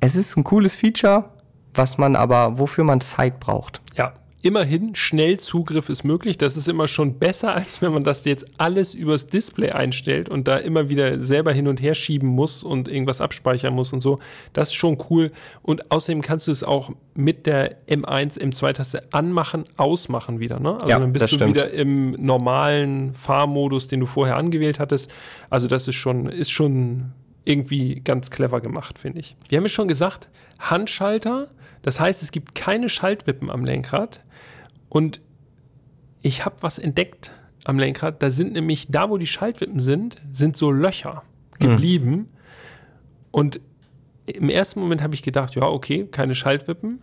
es 0.00 0.16
ist 0.16 0.36
ein 0.36 0.42
cooles 0.42 0.74
Feature, 0.74 1.26
was 1.74 1.98
man 1.98 2.16
aber, 2.16 2.58
wofür 2.58 2.84
man 2.84 3.00
Zeit 3.00 3.40
braucht. 3.40 3.80
Ja, 3.96 4.14
immerhin 4.42 4.94
Schnellzugriff 4.94 5.88
ist 5.88 6.02
möglich. 6.02 6.36
Das 6.36 6.56
ist 6.56 6.68
immer 6.68 6.88
schon 6.88 7.18
besser, 7.18 7.54
als 7.54 7.80
wenn 7.80 7.92
man 7.92 8.04
das 8.04 8.24
jetzt 8.24 8.44
alles 8.58 8.92
übers 8.94 9.28
Display 9.28 9.70
einstellt 9.70 10.28
und 10.28 10.48
da 10.48 10.56
immer 10.56 10.88
wieder 10.88 11.20
selber 11.20 11.52
hin 11.52 11.68
und 11.68 11.80
her 11.80 11.94
schieben 11.94 12.28
muss 12.28 12.64
und 12.64 12.88
irgendwas 12.88 13.20
abspeichern 13.20 13.72
muss 13.74 13.92
und 13.92 14.00
so. 14.00 14.18
Das 14.52 14.68
ist 14.68 14.74
schon 14.74 14.98
cool. 15.10 15.30
Und 15.62 15.90
außerdem 15.90 16.22
kannst 16.22 16.48
du 16.48 16.50
es 16.50 16.64
auch 16.64 16.90
mit 17.14 17.46
der 17.46 17.78
M1, 17.86 18.38
M2-Taste 18.38 19.04
anmachen, 19.12 19.64
ausmachen 19.76 20.40
wieder. 20.40 20.58
Ne? 20.58 20.74
Also 20.74 20.88
Ja, 20.88 20.98
dann 20.98 21.12
bist 21.12 21.30
du 21.30 21.36
stimmt. 21.36 21.54
wieder 21.54 21.70
im 21.70 22.12
normalen 22.12 23.14
Fahrmodus, 23.14 23.86
den 23.88 24.00
du 24.00 24.06
vorher 24.06 24.36
angewählt 24.36 24.78
hattest. 24.80 25.10
Also 25.50 25.68
das 25.68 25.86
ist 25.88 25.94
schon, 25.94 26.26
ist 26.26 26.50
schon 26.50 27.12
irgendwie 27.44 28.00
ganz 28.00 28.30
clever 28.30 28.60
gemacht, 28.60 28.98
finde 28.98 29.20
ich. 29.20 29.36
Wir 29.48 29.58
haben 29.58 29.64
ja 29.64 29.68
schon 29.68 29.88
gesagt, 29.88 30.28
Handschalter, 30.58 31.48
das 31.82 32.00
heißt, 32.00 32.22
es 32.22 32.32
gibt 32.32 32.54
keine 32.54 32.88
Schaltwippen 32.88 33.50
am 33.50 33.64
Lenkrad. 33.64 34.20
Und 34.88 35.20
ich 36.22 36.44
habe 36.44 36.56
was 36.60 36.78
entdeckt 36.78 37.32
am 37.64 37.78
Lenkrad. 37.78 38.22
Da 38.22 38.30
sind 38.30 38.52
nämlich, 38.52 38.88
da 38.88 39.10
wo 39.10 39.18
die 39.18 39.26
Schaltwippen 39.26 39.80
sind, 39.80 40.20
sind 40.32 40.56
so 40.56 40.70
Löcher 40.70 41.22
geblieben. 41.58 42.28
Und 43.30 43.60
im 44.26 44.48
ersten 44.48 44.80
Moment 44.80 45.02
habe 45.02 45.14
ich 45.14 45.22
gedacht, 45.22 45.54
ja, 45.54 45.64
okay, 45.64 46.06
keine 46.10 46.34
Schaltwippen. 46.34 47.02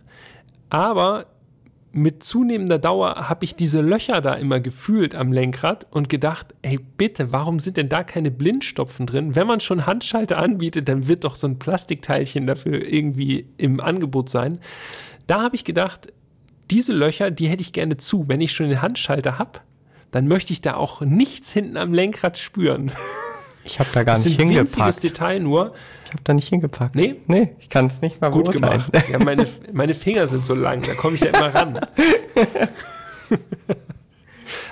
Aber 0.70 1.26
mit 1.92 2.22
zunehmender 2.22 2.78
Dauer 2.78 3.28
habe 3.28 3.44
ich 3.44 3.56
diese 3.56 3.80
Löcher 3.80 4.20
da 4.20 4.34
immer 4.34 4.60
gefühlt 4.60 5.14
am 5.14 5.32
Lenkrad 5.32 5.86
und 5.90 6.08
gedacht, 6.08 6.54
ey, 6.62 6.78
bitte, 6.96 7.32
warum 7.32 7.58
sind 7.58 7.76
denn 7.76 7.88
da 7.88 8.04
keine 8.04 8.30
Blindstopfen 8.30 9.06
drin? 9.06 9.34
Wenn 9.34 9.46
man 9.46 9.60
schon 9.60 9.86
Handschalter 9.86 10.38
anbietet, 10.38 10.88
dann 10.88 11.08
wird 11.08 11.24
doch 11.24 11.34
so 11.34 11.48
ein 11.48 11.58
Plastikteilchen 11.58 12.46
dafür 12.46 12.86
irgendwie 12.86 13.46
im 13.56 13.80
Angebot 13.80 14.28
sein. 14.28 14.60
Da 15.26 15.42
habe 15.42 15.56
ich 15.56 15.64
gedacht, 15.64 16.12
diese 16.70 16.92
Löcher, 16.92 17.32
die 17.32 17.48
hätte 17.48 17.62
ich 17.62 17.72
gerne 17.72 17.96
zu. 17.96 18.28
Wenn 18.28 18.40
ich 18.40 18.52
schon 18.52 18.68
den 18.68 18.82
Handschalter 18.82 19.38
habe, 19.38 19.60
dann 20.12 20.28
möchte 20.28 20.52
ich 20.52 20.60
da 20.60 20.74
auch 20.74 21.00
nichts 21.00 21.52
hinten 21.52 21.76
am 21.76 21.92
Lenkrad 21.92 22.38
spüren. 22.38 22.92
Ich 23.64 23.78
habe 23.78 23.90
da 23.92 24.02
gar 24.04 24.16
Das 24.16 24.24
nicht 24.24 24.34
ist 24.38 24.40
ein 24.40 24.48
hingepackt. 24.50 25.02
Detail 25.02 25.38
nur. 25.40 25.74
Ich 26.06 26.10
habe 26.12 26.22
da 26.24 26.34
nicht 26.34 26.48
hingepackt. 26.48 26.94
Nee? 26.96 27.16
Nee, 27.26 27.54
ich 27.60 27.68
kann 27.68 27.86
es 27.86 28.00
nicht 28.00 28.20
mal 28.20 28.30
Gut 28.30 28.50
gemacht. 28.52 28.90
Ja, 29.10 29.18
meine, 29.18 29.46
meine 29.72 29.94
Finger 29.94 30.26
sind 30.28 30.44
so 30.44 30.54
lang, 30.54 30.82
da 30.82 30.94
komme 30.94 31.14
ich 31.14 31.20
ja 31.20 31.28
immer 31.28 31.54
ran. 31.54 31.78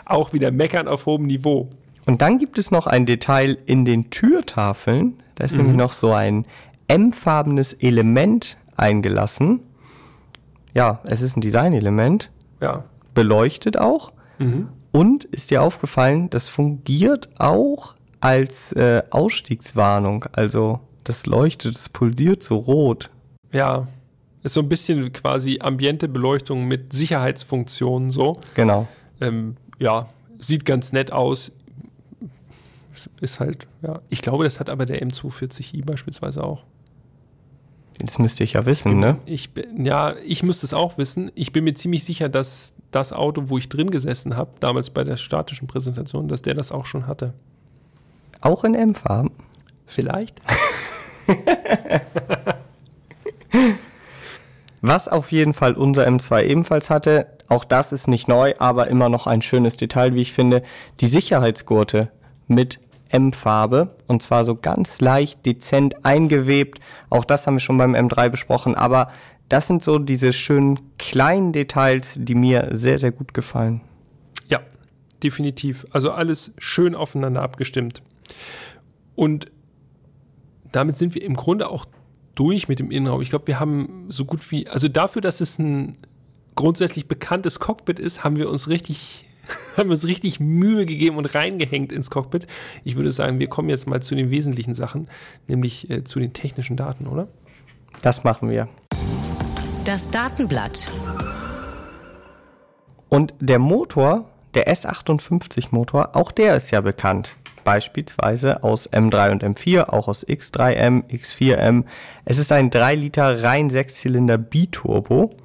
Auch 0.05 0.32
wieder 0.32 0.51
meckern 0.51 0.89
auf 0.89 1.07
hohem 1.07 1.26
Niveau. 1.26 1.68
Und 2.07 2.22
dann 2.22 2.39
gibt 2.39 2.59
es 2.59 2.70
noch 2.70 2.86
ein 2.86 3.05
Detail 3.07 3.59
in 3.66 3.84
den 3.84 4.11
Türtafeln. 4.11 5.22
Da 5.34 5.45
ist 5.45 5.53
Mhm. 5.53 5.59
nämlich 5.59 5.76
noch 5.76 5.93
so 5.93 6.12
ein 6.12 6.47
M-farbenes 6.89 7.74
Element 7.74 8.57
eingelassen. 8.76 9.61
Ja, 10.74 11.01
es 11.05 11.20
ist 11.20 11.36
ein 11.36 11.41
Designelement, 11.43 12.30
Ja. 12.61 12.84
beleuchtet 13.14 13.78
auch. 13.78 14.12
Mhm. 14.39 14.68
Und 14.91 15.24
ist 15.24 15.51
dir 15.51 15.62
aufgefallen, 15.62 16.30
das 16.30 16.49
fungiert 16.49 17.28
auch 17.39 17.95
als 18.21 18.73
äh, 18.73 19.03
Ausstiegswarnung. 19.11 20.25
Also 20.33 20.81
das 21.05 21.27
leuchtet, 21.27 21.75
es 21.77 21.89
pulsiert 21.89 22.43
so 22.43 22.57
rot. 22.57 23.11
Ja. 23.53 23.87
Ist 24.43 24.55
so 24.55 24.61
ein 24.61 24.69
bisschen 24.69 25.12
quasi 25.12 25.59
ambiente 25.61 26.09
Beleuchtung 26.09 26.66
mit 26.66 26.93
Sicherheitsfunktionen 26.93 28.11
so. 28.11 28.41
Genau. 28.55 28.87
Ähm, 29.21 29.57
ja, 29.79 30.09
sieht 30.39 30.64
ganz 30.64 30.93
nett 30.93 31.12
aus. 31.12 31.53
Das 32.93 33.09
ist 33.21 33.41
halt, 33.41 33.66
ja. 33.83 34.01
Ich 34.09 34.23
glaube, 34.23 34.45
das 34.45 34.59
hat 34.61 34.71
aber 34.71 34.87
der 34.87 35.03
M240i 35.03 35.85
beispielsweise 35.85 36.43
auch. 36.45 36.62
Das 37.99 38.19
müsste 38.19 38.45
ich 38.45 38.53
ja 38.53 38.64
wissen, 38.64 39.01
ne? 39.01 39.19
Ich, 39.27 39.51
bin- 39.51 39.85
ja, 39.85 40.14
ich 40.25 40.43
müsste 40.45 40.66
es 40.66 40.73
auch 40.73 40.99
wissen. 40.99 41.33
Ich 41.35 41.53
bin 41.53 41.64
mir 41.64 41.75
ziemlich 41.75 42.05
sicher, 42.05 42.29
dass 42.29 42.73
das 42.93 43.12
Auto, 43.12 43.45
wo 43.51 43.59
ich 43.59 43.69
drin 43.69 43.91
gesessen 43.91 44.37
habe, 44.37 44.51
damals 44.61 44.91
bei 44.91 45.03
der 45.03 45.16
statischen 45.16 45.66
Präsentation, 45.66 46.29
dass 46.29 46.43
der 46.43 46.55
das 46.55 46.71
auch 46.71 46.87
schon 46.87 47.07
hatte. 47.09 47.35
Auch 48.41 48.64
in 48.64 48.74
M-Farben. 48.74 49.30
Vielleicht? 49.86 50.41
Was 54.80 55.09
auf 55.09 55.32
jeden 55.32 55.55
Fall 55.55 55.72
unser 55.72 56.07
M2 56.07 56.45
ebenfalls 56.45 56.89
hatte, 56.89 57.26
auch 57.49 57.64
das 57.64 57.93
ist 57.93 58.07
nicht 58.07 58.28
neu, 58.28 58.55
aber 58.59 58.89
immer 58.89 59.09
noch 59.09 59.26
ein 59.26 59.43
schönes 59.43 59.76
Detail, 59.76 60.14
wie 60.14 60.22
ich 60.22 60.32
finde, 60.32 60.62
die 61.01 61.09
Sicherheitsgurte 61.09 62.12
mit 62.47 62.78
M-Farbe 63.11 63.97
und 64.07 64.22
zwar 64.22 64.45
so 64.45 64.55
ganz 64.55 65.01
leicht 65.01 65.45
dezent 65.47 66.05
eingewebt. 66.05 66.78
Auch 67.11 67.24
das 67.24 67.47
haben 67.47 67.55
wir 67.55 67.61
schon 67.61 67.78
beim 67.78 67.95
M3 67.95 68.28
besprochen, 68.28 68.74
aber 68.74 69.11
das 69.49 69.66
sind 69.66 69.82
so 69.82 69.99
diese 69.99 70.32
schönen 70.32 70.78
kleinen 70.99 71.53
Details, 71.53 72.14
die 72.16 72.34
mir 72.34 72.68
sehr, 72.72 72.99
sehr 72.99 73.12
gut 73.12 73.32
gefallen. 73.32 73.80
Ja, 74.49 74.61
definitiv. 75.22 75.86
Also 75.91 76.12
alles 76.12 76.53
schön 76.59 76.95
aufeinander 76.95 77.43
abgestimmt. 77.43 78.03
Und 79.14 79.51
damit 80.72 80.97
sind 80.97 81.14
wir 81.14 81.22
im 81.22 81.35
Grunde 81.35 81.68
auch 81.70 81.87
durch 82.35 82.68
mit 82.68 82.79
dem 82.79 82.91
Innenraum. 82.91 83.20
Ich 83.20 83.31
glaube, 83.31 83.47
wir 83.49 83.59
haben 83.59 84.07
so 84.09 84.24
gut 84.24 84.51
wie, 84.51 84.68
also 84.68 84.89
dafür, 84.89 85.20
dass 85.20 85.41
es 85.41 85.59
ein 85.59 85.97
grundsätzlich 86.55 87.09
bekanntes 87.09 87.59
Cockpit 87.59 87.99
ist, 87.99 88.24
haben 88.24 88.37
wir 88.37 88.49
uns 88.49 88.68
richtig, 88.68 89.24
haben 89.76 89.89
wir 89.89 89.93
uns 89.93 90.07
richtig 90.07 90.39
Mühe 90.41 90.87
gegeben 90.87 91.16
und 91.16 91.26
reingehängt 91.26 91.93
ins 91.93 92.11
Cockpit. 92.11 92.47
Ich 92.85 92.97
würde 92.97 93.11
sagen, 93.12 93.39
wir 93.39 93.49
kommen 93.49 93.68
jetzt 93.68 93.87
mal 93.87 94.03
zu 94.03 94.14
den 94.14 94.31
wesentlichen 94.31 94.74
Sachen, 94.74 95.09
nämlich 95.47 95.91
äh, 95.91 96.05
zu 96.05 96.20
den 96.20 96.33
technischen 96.33 96.76
Daten, 96.76 97.07
oder? 97.07 97.29
Das 98.03 98.22
machen 98.22 98.51
wir. 98.51 98.68
Das 99.85 100.11
Datenblatt. 100.11 100.93
Und 103.09 103.35
der 103.41 103.59
Motor, 103.59 104.31
der 104.55 104.72
S58 104.72 105.68
Motor, 105.70 106.14
auch 106.14 106.31
der 106.31 106.57
ist 106.57 106.70
ja 106.70 106.81
bekannt. 106.81 107.37
Beispielsweise 107.69 108.62
aus 108.64 108.91
M3 108.91 109.31
und 109.31 109.45
M4, 109.45 109.91
auch 109.91 110.09
aus 110.09 110.27
X3M, 110.27 111.05
X4M. 111.11 111.85
Es 112.25 112.39
ist 112.39 112.51
ein 112.51 112.71
3 112.71 112.95
Liter 112.95 113.43
rein 113.43 113.69
6-Zylinder 113.69 114.39
Biturbo. 114.39 115.37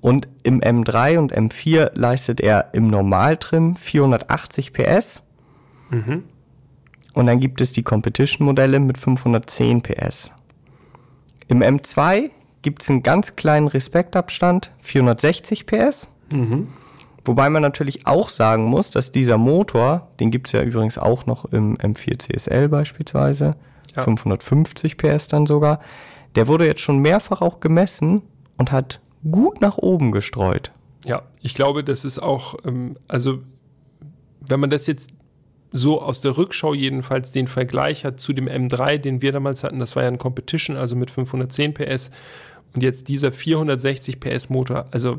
Und 0.00 0.26
im 0.42 0.60
M3 0.60 1.16
und 1.16 1.32
M4 1.32 1.92
leistet 1.94 2.40
er 2.40 2.70
im 2.72 2.88
Normaltrim 2.88 3.76
480 3.76 4.72
PS. 4.72 5.22
Und 7.14 7.26
dann 7.26 7.38
gibt 7.38 7.60
es 7.60 7.70
die 7.70 7.84
Competition-Modelle 7.84 8.80
mit 8.80 8.98
510 8.98 9.82
PS. 9.82 10.32
Im 11.46 11.62
M2 11.62 12.30
gibt 12.62 12.82
es 12.82 12.90
einen 12.90 13.04
ganz 13.04 13.36
kleinen 13.36 13.68
Respektabstand, 13.68 14.72
460 14.80 15.66
PS. 15.66 16.08
Wobei 17.28 17.50
man 17.50 17.60
natürlich 17.62 18.06
auch 18.06 18.30
sagen 18.30 18.64
muss, 18.64 18.90
dass 18.90 19.12
dieser 19.12 19.36
Motor, 19.36 20.08
den 20.18 20.30
gibt 20.30 20.46
es 20.48 20.52
ja 20.52 20.62
übrigens 20.62 20.96
auch 20.96 21.26
noch 21.26 21.44
im 21.44 21.76
M4 21.76 22.18
CSL 22.18 22.68
beispielsweise, 22.68 23.56
Ja. 23.94 24.02
550 24.02 24.96
PS 24.96 25.28
dann 25.28 25.46
sogar, 25.46 25.80
der 26.34 26.48
wurde 26.48 26.66
jetzt 26.66 26.80
schon 26.80 26.98
mehrfach 26.98 27.40
auch 27.42 27.60
gemessen 27.60 28.22
und 28.56 28.72
hat 28.72 29.00
gut 29.30 29.60
nach 29.60 29.76
oben 29.78 30.10
gestreut. 30.12 30.72
Ja, 31.04 31.22
ich 31.42 31.54
glaube, 31.54 31.84
das 31.84 32.04
ist 32.04 32.18
auch, 32.18 32.54
ähm, 32.64 32.96
also 33.08 33.40
wenn 34.40 34.60
man 34.60 34.70
das 34.70 34.86
jetzt 34.86 35.10
so 35.70 36.00
aus 36.00 36.20
der 36.22 36.36
Rückschau 36.36 36.72
jedenfalls 36.72 37.30
den 37.30 37.46
Vergleich 37.46 38.04
hat 38.04 38.20
zu 38.20 38.32
dem 38.32 38.48
M3, 38.48 38.96
den 38.98 39.20
wir 39.20 39.32
damals 39.32 39.64
hatten, 39.64 39.80
das 39.80 39.96
war 39.96 40.02
ja 40.02 40.08
ein 40.08 40.16
Competition, 40.18 40.76
also 40.76 40.96
mit 40.96 41.10
510 41.10 41.74
PS 41.74 42.10
und 42.74 42.82
jetzt 42.82 43.08
dieser 43.08 43.32
460 43.32 44.18
PS 44.18 44.48
Motor, 44.48 44.86
also 44.92 45.18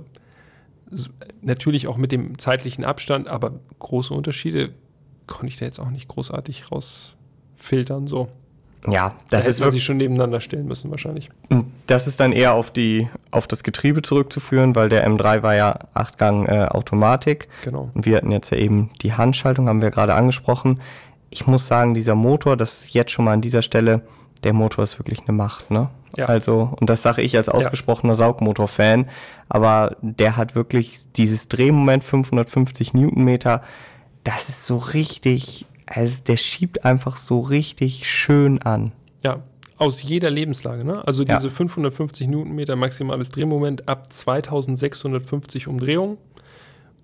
natürlich 1.41 1.87
auch 1.87 1.97
mit 1.97 2.11
dem 2.11 2.37
zeitlichen 2.37 2.83
Abstand, 2.83 3.27
aber 3.27 3.59
große 3.79 4.13
Unterschiede 4.13 4.71
konnte 5.27 5.47
ich 5.47 5.57
da 5.57 5.65
jetzt 5.65 5.79
auch 5.79 5.89
nicht 5.89 6.07
großartig 6.07 6.71
rausfiltern, 6.71 8.07
so. 8.07 8.29
Ja, 8.87 9.13
das 9.29 9.43
Das 9.43 9.47
ist 9.47 9.59
man 9.59 9.67
wirklich, 9.67 9.83
schon 9.83 9.97
nebeneinander 9.97 10.39
stellen 10.39 10.65
müssen 10.65 10.89
wahrscheinlich. 10.89 11.29
das 11.85 12.07
ist 12.07 12.19
dann 12.19 12.31
eher 12.31 12.53
auf 12.53 12.71
die, 12.71 13.09
auf 13.31 13.45
das 13.45 13.63
Getriebe 13.63 14.01
zurückzuführen, 14.01 14.73
weil 14.73 14.87
der 14.87 15.07
M3 15.07 15.43
war 15.43 15.55
ja 15.55 15.79
Achtgang 15.93 16.45
äh, 16.45 16.65
Automatik. 16.69 17.49
Genau. 17.63 17.91
Und 17.93 18.05
wir 18.05 18.15
hatten 18.15 18.31
jetzt 18.31 18.51
ja 18.51 18.57
eben 18.57 18.91
die 19.01 19.13
Handschaltung, 19.13 19.67
haben 19.67 19.81
wir 19.81 19.91
gerade 19.91 20.13
angesprochen. 20.13 20.79
Ich 21.29 21.45
muss 21.45 21.67
sagen, 21.67 21.93
dieser 21.93 22.15
Motor, 22.15 22.55
das 22.55 22.85
ist 22.85 22.93
jetzt 22.93 23.11
schon 23.11 23.25
mal 23.25 23.33
an 23.33 23.41
dieser 23.41 23.61
Stelle, 23.61 24.01
der 24.43 24.53
Motor 24.53 24.83
ist 24.83 24.99
wirklich 24.99 25.21
eine 25.21 25.33
Macht, 25.33 25.71
ne? 25.71 25.89
Ja. 26.17 26.25
Also, 26.25 26.73
und 26.79 26.89
das 26.89 27.01
sage 27.03 27.21
ich 27.21 27.37
als 27.37 27.49
ausgesprochener 27.49 28.15
Saugmotor-Fan, 28.15 29.07
aber 29.47 29.95
der 30.01 30.37
hat 30.37 30.55
wirklich 30.55 31.11
dieses 31.15 31.47
Drehmoment 31.49 32.03
550 32.03 32.93
Newtonmeter, 32.93 33.61
das 34.23 34.49
ist 34.49 34.65
so 34.65 34.77
richtig, 34.77 35.65
also 35.85 36.17
der 36.25 36.37
schiebt 36.37 36.83
einfach 36.83 37.17
so 37.17 37.39
richtig 37.41 38.09
schön 38.09 38.61
an. 38.63 38.91
Ja, 39.23 39.43
aus 39.77 40.01
jeder 40.01 40.29
Lebenslage. 40.31 40.83
Ne? 40.83 41.05
Also 41.07 41.23
Ja. 41.23 41.35
diese 41.35 41.49
550 41.49 42.27
Newtonmeter 42.27 42.75
maximales 42.75 43.29
Drehmoment 43.29 43.87
ab 43.87 44.11
2650 44.11 45.67
Umdrehungen 45.67 46.17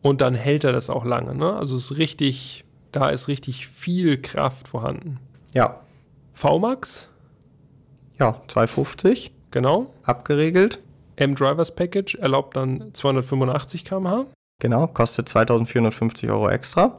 und 0.02 0.22
dann 0.22 0.34
hält 0.36 0.64
er 0.64 0.72
das 0.74 0.90
auch 0.90 1.06
lange. 1.06 1.36
Ne? 1.36 1.54
Also 1.56 1.76
es 1.78 1.92
ist 1.92 1.98
richtig, 1.98 2.66
da 2.92 3.10
ist 3.10 3.28
richtig 3.28 3.68
viel 3.68 4.22
Kraft 4.22 4.68
vorhanden. 4.68 5.20
Ja. 5.54 5.80
VMAX, 6.34 7.08
Ja, 8.20 8.42
250, 8.48 9.34
genau. 9.52 9.88
abgeregelt. 10.04 10.82
M-Drivers 11.18 11.76
Package 11.76 12.16
erlaubt 12.16 12.58
dann 12.58 12.94
285 12.94 13.86
km/h. 13.86 14.26
Genau, 14.60 14.88
kostet 14.88 15.30
2450 15.30 16.30
Euro 16.30 16.50
extra. 16.50 16.98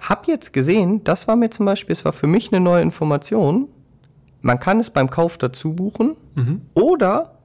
Hab 0.00 0.26
jetzt 0.26 0.52
gesehen, 0.52 1.02
das 1.04 1.26
war 1.28 1.36
mir 1.36 1.50
zum 1.50 1.66
Beispiel, 1.66 1.92
es 1.92 2.04
war 2.04 2.12
für 2.12 2.26
mich 2.26 2.52
eine 2.52 2.60
neue 2.60 2.82
Information. 2.82 3.68
Man 4.42 4.58
kann 4.60 4.78
es 4.80 4.90
beim 4.90 5.08
Kauf 5.08 5.38
dazu 5.38 5.72
buchen 5.74 6.16
oder 6.74 7.38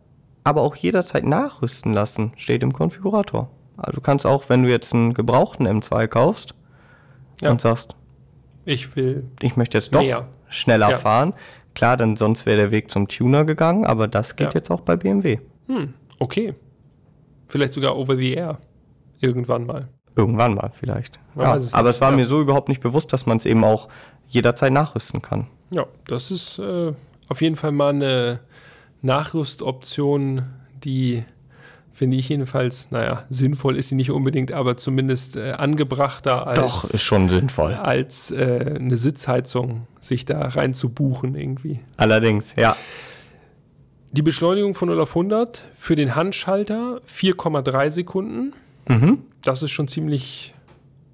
aber 0.43 0.61
auch 0.61 0.75
jederzeit 0.75 1.25
nachrüsten 1.25 1.93
lassen, 1.93 2.33
steht 2.35 2.63
im 2.63 2.73
Konfigurator. 2.73 3.49
Also 3.77 3.93
du 3.93 4.01
kannst 4.01 4.25
auch, 4.25 4.49
wenn 4.49 4.63
du 4.63 4.69
jetzt 4.69 4.93
einen 4.93 5.13
gebrauchten 5.13 5.65
M2 5.67 6.07
kaufst 6.07 6.55
Ja. 7.41 7.51
und 7.51 7.61
sagst, 7.61 7.95
Ich 8.65 8.95
will. 8.95 9.25
ich 9.41 9.55
möchte 9.55 9.77
jetzt 9.77 9.93
doch 9.95 10.01
Mehr. 10.01 10.27
schneller 10.49 10.89
Ja. 10.91 10.97
fahren, 10.97 11.33
klar, 11.79 11.95
dann 11.97 12.17
sonst 12.17 12.45
wäre 12.45 12.57
der 12.57 12.71
Weg 12.71 12.91
zum 12.91 13.07
Tuner 13.07 13.45
gegangen, 13.45 13.85
aber 13.85 14.07
das 14.09 14.35
geht 14.35 14.47
Ja. 14.53 14.59
jetzt 14.59 14.69
auch 14.69 14.81
bei 14.81 14.97
BMW. 14.97 15.39
Hm, 15.67 15.93
okay. 16.19 16.53
Vielleicht 17.47 17.71
sogar 17.73 17.95
over 17.97 18.17
the 18.17 18.33
air. 18.33 18.57
Irgendwann 19.21 19.65
mal. 19.65 19.87
Irgendwann 20.15 20.55
mal 20.55 20.69
vielleicht. 20.73 21.19
Ja, 21.37 21.55
es 21.55 21.73
aber 21.73 21.87
nicht, 21.87 21.95
es 21.95 22.01
war 22.01 22.11
ja. 22.11 22.17
mir 22.17 22.25
so 22.25 22.41
überhaupt 22.41 22.67
nicht 22.67 22.81
bewusst, 22.81 23.13
dass 23.13 23.25
man 23.25 23.37
es 23.37 23.45
eben 23.45 23.63
auch 23.63 23.87
jederzeit 24.27 24.73
nachrüsten 24.73 25.21
kann. 25.21 25.47
Ja, 25.71 25.85
das 26.07 26.31
ist 26.31 26.59
äh, 26.59 26.91
auf 27.29 27.41
jeden 27.41 27.55
Fall 27.55 27.71
mal 27.71 27.93
eine 27.93 28.41
Nachrüstoption, 29.01 30.47
die 30.83 31.23
finde 31.99 32.15
ich 32.15 32.29
jedenfalls, 32.29 32.87
naja, 32.91 33.25
sinnvoll 33.29 33.75
ist 33.75 33.89
sie 33.89 33.95
nicht 33.95 34.09
unbedingt, 34.09 34.53
aber 34.53 34.77
zumindest 34.77 35.35
äh, 35.35 35.51
angebrachter 35.51 36.47
als, 36.47 36.59
Doch, 36.61 36.83
ist 36.85 37.01
schon 37.01 37.27
sinnvoll. 37.27 37.73
als 37.73 38.31
äh, 38.31 38.75
eine 38.79 38.95
Sitzheizung 38.95 39.85
sich 39.99 40.23
da 40.23 40.47
rein 40.47 40.73
zu 40.73 40.87
buchen 40.87 41.35
irgendwie. 41.35 41.81
Allerdings, 41.97 42.55
ja. 42.55 42.77
Die 44.13 44.21
Beschleunigung 44.21 44.75
von 44.75 44.87
0 44.87 45.01
auf 45.01 45.09
100 45.09 45.65
für 45.75 45.97
den 45.97 46.15
Handschalter 46.15 47.01
4,3 47.05 47.89
Sekunden. 47.89 48.53
Mhm. 48.87 49.19
Das 49.43 49.61
ist 49.61 49.71
schon 49.71 49.89
ziemlich 49.89 50.53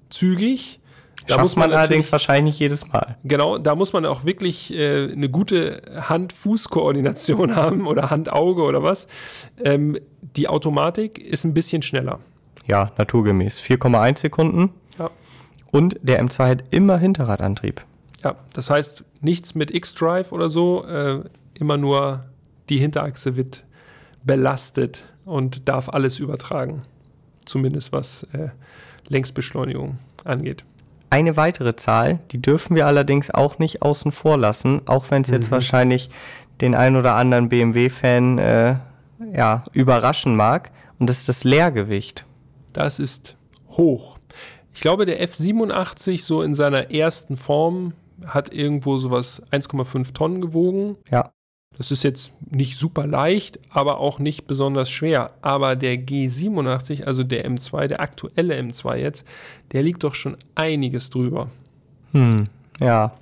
zügig. 0.08 0.78
Da 1.26 1.38
muss 1.40 1.56
man 1.56 1.72
allerdings 1.72 2.10
wahrscheinlich 2.12 2.58
jedes 2.58 2.86
Mal. 2.88 3.16
Genau, 3.24 3.58
da 3.58 3.74
muss 3.74 3.92
man 3.92 4.06
auch 4.06 4.24
wirklich 4.24 4.72
äh, 4.72 5.10
eine 5.12 5.28
gute 5.28 5.82
Hand-Fuß-Koordination 5.96 7.56
haben 7.56 7.86
oder 7.86 8.10
Hand-Auge 8.10 8.62
oder 8.62 8.82
was. 8.82 9.06
Ähm, 9.62 9.98
die 10.36 10.48
Automatik 10.48 11.18
ist 11.18 11.44
ein 11.44 11.54
bisschen 11.54 11.82
schneller. 11.82 12.20
Ja, 12.66 12.92
naturgemäß. 12.98 13.60
4,1 13.60 14.18
Sekunden. 14.18 14.70
Ja. 14.98 15.10
Und 15.70 15.98
der 16.02 16.22
M2 16.22 16.48
hat 16.48 16.64
immer 16.70 16.98
Hinterradantrieb. 16.98 17.84
ja, 18.24 18.36
das 18.52 18.70
heißt 18.70 19.04
nichts 19.20 19.54
mit 19.54 19.72
X-Drive 19.72 20.32
oder 20.32 20.50
so, 20.50 20.84
äh, 20.84 21.20
immer 21.54 21.76
nur 21.76 22.24
die 22.68 22.78
Hinterachse 22.78 23.36
wird 23.36 23.64
belastet 24.24 25.04
und 25.24 25.68
darf 25.68 25.88
alles 25.88 26.18
übertragen. 26.18 26.82
Zumindest 27.44 27.92
was 27.92 28.24
äh, 28.32 28.48
Längsbeschleunigung 29.08 29.98
angeht. 30.24 30.64
Eine 31.10 31.36
weitere 31.36 31.76
Zahl, 31.76 32.20
die 32.32 32.42
dürfen 32.42 32.74
wir 32.74 32.86
allerdings 32.86 33.30
auch 33.30 33.58
nicht 33.58 33.82
außen 33.82 34.12
vor 34.12 34.36
lassen, 34.36 34.82
auch 34.86 35.10
wenn 35.10 35.22
es 35.22 35.28
jetzt 35.28 35.50
wahrscheinlich 35.50 36.10
den 36.60 36.74
ein 36.74 36.96
oder 36.96 37.14
anderen 37.14 37.48
BMW-Fan 37.48 38.38
äh, 38.38 38.76
ja, 39.32 39.64
überraschen 39.72 40.36
mag. 40.36 40.70
Und 40.98 41.08
das 41.08 41.18
ist 41.18 41.28
das 41.28 41.44
Leergewicht. 41.44 42.24
Das 42.72 42.98
ist 42.98 43.36
hoch. 43.70 44.18
Ich 44.74 44.80
glaube, 44.80 45.06
der 45.06 45.26
F87 45.26 46.22
so 46.22 46.42
in 46.42 46.54
seiner 46.54 46.90
ersten 46.90 47.36
Form 47.36 47.94
hat 48.26 48.52
irgendwo 48.52 48.98
sowas 48.98 49.42
1,5 49.50 50.12
Tonnen 50.12 50.40
gewogen. 50.40 50.96
Ja. 51.10 51.32
Das 51.78 51.90
ist 51.90 52.04
jetzt 52.04 52.32
nicht 52.50 52.78
super 52.78 53.06
leicht, 53.06 53.58
aber 53.70 53.98
auch 53.98 54.18
nicht 54.18 54.46
besonders 54.46 54.90
schwer. 54.90 55.32
Aber 55.42 55.76
der 55.76 55.96
G87, 55.96 57.04
also 57.04 57.22
der 57.22 57.46
M2, 57.48 57.86
der 57.88 58.00
aktuelle 58.00 58.58
M2 58.58 58.96
jetzt, 58.96 59.26
der 59.72 59.82
liegt 59.82 60.02
doch 60.02 60.14
schon 60.14 60.36
einiges 60.54 61.10
drüber. 61.10 61.50
Hm, 62.12 62.48
ja. 62.80 63.12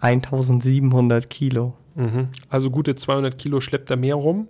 1700 0.00 1.30
Kilo. 1.30 1.74
Mhm. 1.94 2.28
Also 2.50 2.70
gute 2.70 2.94
200 2.94 3.38
Kilo 3.38 3.60
schleppt 3.60 3.90
er 3.90 3.96
mehr 3.96 4.16
rum. 4.16 4.48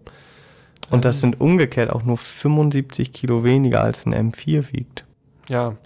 Und 0.90 1.04
das 1.04 1.20
sind 1.20 1.40
umgekehrt 1.40 1.90
auch 1.90 2.02
nur 2.02 2.18
75 2.18 3.12
Kilo 3.12 3.44
weniger 3.44 3.82
als 3.82 4.04
ein 4.06 4.32
M4 4.32 4.72
wiegt. 4.72 5.04
Ja. 5.48 5.76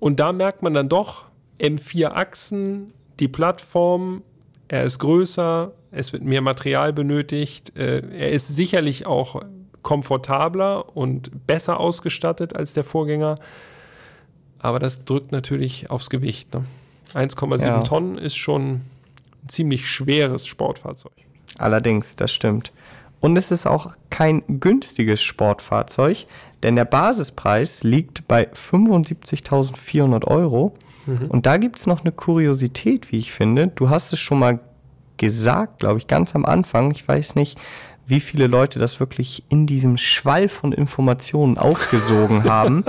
Und 0.00 0.20
da 0.20 0.32
merkt 0.32 0.62
man 0.62 0.74
dann 0.74 0.88
doch, 0.88 1.24
M4 1.60 2.08
Achsen, 2.08 2.92
die 3.20 3.28
Plattform, 3.28 4.22
er 4.68 4.84
ist 4.84 4.98
größer, 4.98 5.72
es 5.90 6.12
wird 6.12 6.22
mehr 6.22 6.40
Material 6.40 6.92
benötigt, 6.92 7.76
äh, 7.76 8.02
er 8.10 8.30
ist 8.30 8.48
sicherlich 8.48 9.06
auch 9.06 9.42
komfortabler 9.82 10.96
und 10.96 11.46
besser 11.46 11.80
ausgestattet 11.80 12.54
als 12.54 12.72
der 12.72 12.84
Vorgänger. 12.84 13.38
Aber 14.58 14.78
das 14.78 15.04
drückt 15.04 15.32
natürlich 15.32 15.90
aufs 15.90 16.10
Gewicht. 16.10 16.52
Ne? 16.54 16.64
1,7 17.14 17.64
Ja. 17.64 17.82
Tonnen 17.82 18.18
ist 18.18 18.36
schon 18.36 18.62
ein 18.62 18.90
ziemlich 19.48 19.88
schweres 19.88 20.46
Sportfahrzeug. 20.46 21.12
Allerdings, 21.58 22.16
das 22.16 22.32
stimmt. 22.32 22.72
Und 23.20 23.36
es 23.36 23.50
ist 23.50 23.66
auch 23.66 23.92
kein 24.10 24.42
günstiges 24.60 25.22
Sportfahrzeug, 25.22 26.26
denn 26.62 26.76
der 26.76 26.84
Basispreis 26.84 27.82
liegt 27.82 28.28
bei 28.28 28.48
75.400 28.52 30.24
Euro. 30.26 30.74
Und 31.30 31.46
da 31.46 31.56
gibt 31.56 31.78
es 31.78 31.86
noch 31.86 32.02
eine 32.02 32.12
Kuriosität, 32.12 33.10
wie 33.10 33.16
ich 33.16 33.32
finde. 33.32 33.68
Du 33.68 33.88
hast 33.88 34.12
es 34.12 34.18
schon 34.18 34.38
mal 34.38 34.60
gesagt, 35.18 35.80
glaube 35.80 35.98
ich, 35.98 36.06
ganz 36.06 36.34
am 36.34 36.44
Anfang. 36.44 36.90
Ich 36.92 37.06
weiß 37.06 37.34
nicht, 37.34 37.58
wie 38.06 38.20
viele 38.20 38.46
Leute 38.46 38.78
das 38.78 39.00
wirklich 39.00 39.44
in 39.48 39.66
diesem 39.66 39.98
Schwall 39.98 40.48
von 40.48 40.72
Informationen 40.72 41.58
aufgesogen 41.58 42.44
haben. 42.50 42.84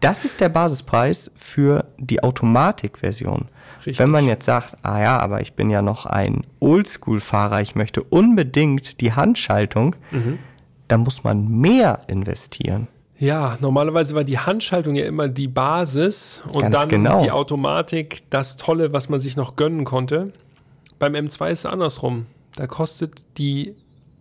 Das 0.00 0.24
ist 0.24 0.40
der 0.40 0.50
Basispreis 0.50 1.30
für 1.34 1.86
die 1.98 2.22
Automatikversion. 2.22 3.48
Richtig. 3.78 3.98
Wenn 3.98 4.10
man 4.10 4.26
jetzt 4.26 4.46
sagt, 4.46 4.76
ah 4.82 5.00
ja, 5.00 5.18
aber 5.18 5.40
ich 5.40 5.54
bin 5.54 5.70
ja 5.70 5.82
noch 5.82 6.06
ein 6.06 6.42
Oldschool-Fahrer, 6.60 7.60
ich 7.60 7.74
möchte 7.74 8.02
unbedingt 8.02 9.00
die 9.00 9.12
Handschaltung, 9.12 9.96
dann 10.88 11.00
muss 11.00 11.24
man 11.24 11.48
mehr 11.48 12.00
investieren. 12.06 12.88
Ja, 13.18 13.56
normalerweise 13.60 14.14
war 14.14 14.24
die 14.24 14.38
Handschaltung 14.38 14.96
ja 14.96 15.06
immer 15.06 15.28
die 15.28 15.48
Basis 15.48 16.42
und 16.52 16.62
Ganz 16.62 16.74
dann 16.74 16.88
genau. 16.88 17.22
die 17.22 17.30
Automatik 17.30 18.22
das 18.30 18.56
Tolle, 18.56 18.92
was 18.92 19.08
man 19.08 19.20
sich 19.20 19.36
noch 19.36 19.56
gönnen 19.56 19.84
konnte. 19.84 20.32
Beim 21.04 21.26
M2 21.26 21.50
ist 21.50 21.58
es 21.58 21.66
andersrum. 21.66 22.24
Da 22.56 22.66
kostet 22.66 23.22
die 23.36 23.74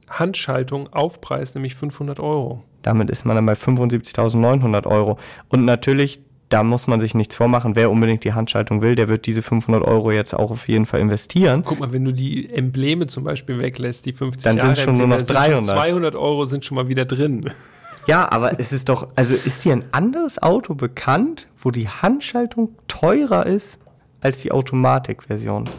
Handschaltung 0.09 0.91
Aufpreis 0.91 1.55
nämlich 1.55 1.75
500 1.75 2.19
Euro. 2.19 2.61
Damit 2.81 3.09
ist 3.09 3.23
man 3.23 3.37
dann 3.37 3.45
bei 3.45 3.53
75.900 3.53 4.85
Euro. 4.85 5.17
Und 5.47 5.63
natürlich, 5.63 6.19
da 6.49 6.61
muss 6.61 6.85
man 6.85 6.99
sich 6.99 7.15
nichts 7.15 7.35
vormachen, 7.35 7.77
wer 7.77 7.89
unbedingt 7.89 8.25
die 8.25 8.33
Handschaltung 8.33 8.81
will, 8.81 8.95
der 8.95 9.07
wird 9.07 9.27
diese 9.27 9.41
500 9.41 9.81
Euro 9.81 10.11
jetzt 10.11 10.33
auch 10.33 10.51
auf 10.51 10.67
jeden 10.67 10.85
Fall 10.85 10.99
investieren. 10.99 11.63
Guck 11.65 11.79
mal, 11.79 11.93
wenn 11.93 12.03
du 12.03 12.11
die 12.11 12.53
Embleme 12.53 13.07
zum 13.07 13.23
Beispiel 13.23 13.59
weglässt, 13.59 14.05
die 14.05 14.11
50 14.11 14.43
Dann 14.43 14.57
Jahre 14.57 14.75
sind 14.75 14.83
schon 14.83 14.97
nur 14.97 15.07
noch 15.07 15.19
Embleme, 15.19 15.41
sind 15.41 15.53
schon 15.53 15.67
300. 15.67 15.75
200 15.75 16.15
Euro 16.15 16.43
sind 16.43 16.65
schon 16.65 16.75
mal 16.75 16.89
wieder 16.89 17.05
drin. 17.05 17.49
Ja, 18.05 18.29
aber 18.29 18.59
es 18.59 18.73
ist 18.73 18.89
doch, 18.89 19.07
also 19.15 19.33
ist 19.33 19.63
dir 19.63 19.71
ein 19.71 19.85
anderes 19.93 20.43
Auto 20.43 20.75
bekannt, 20.75 21.47
wo 21.57 21.71
die 21.71 21.87
Handschaltung 21.87 22.75
teurer 22.89 23.45
ist 23.45 23.79
als 24.19 24.41
die 24.41 24.51
Automatikversion? 24.51 25.69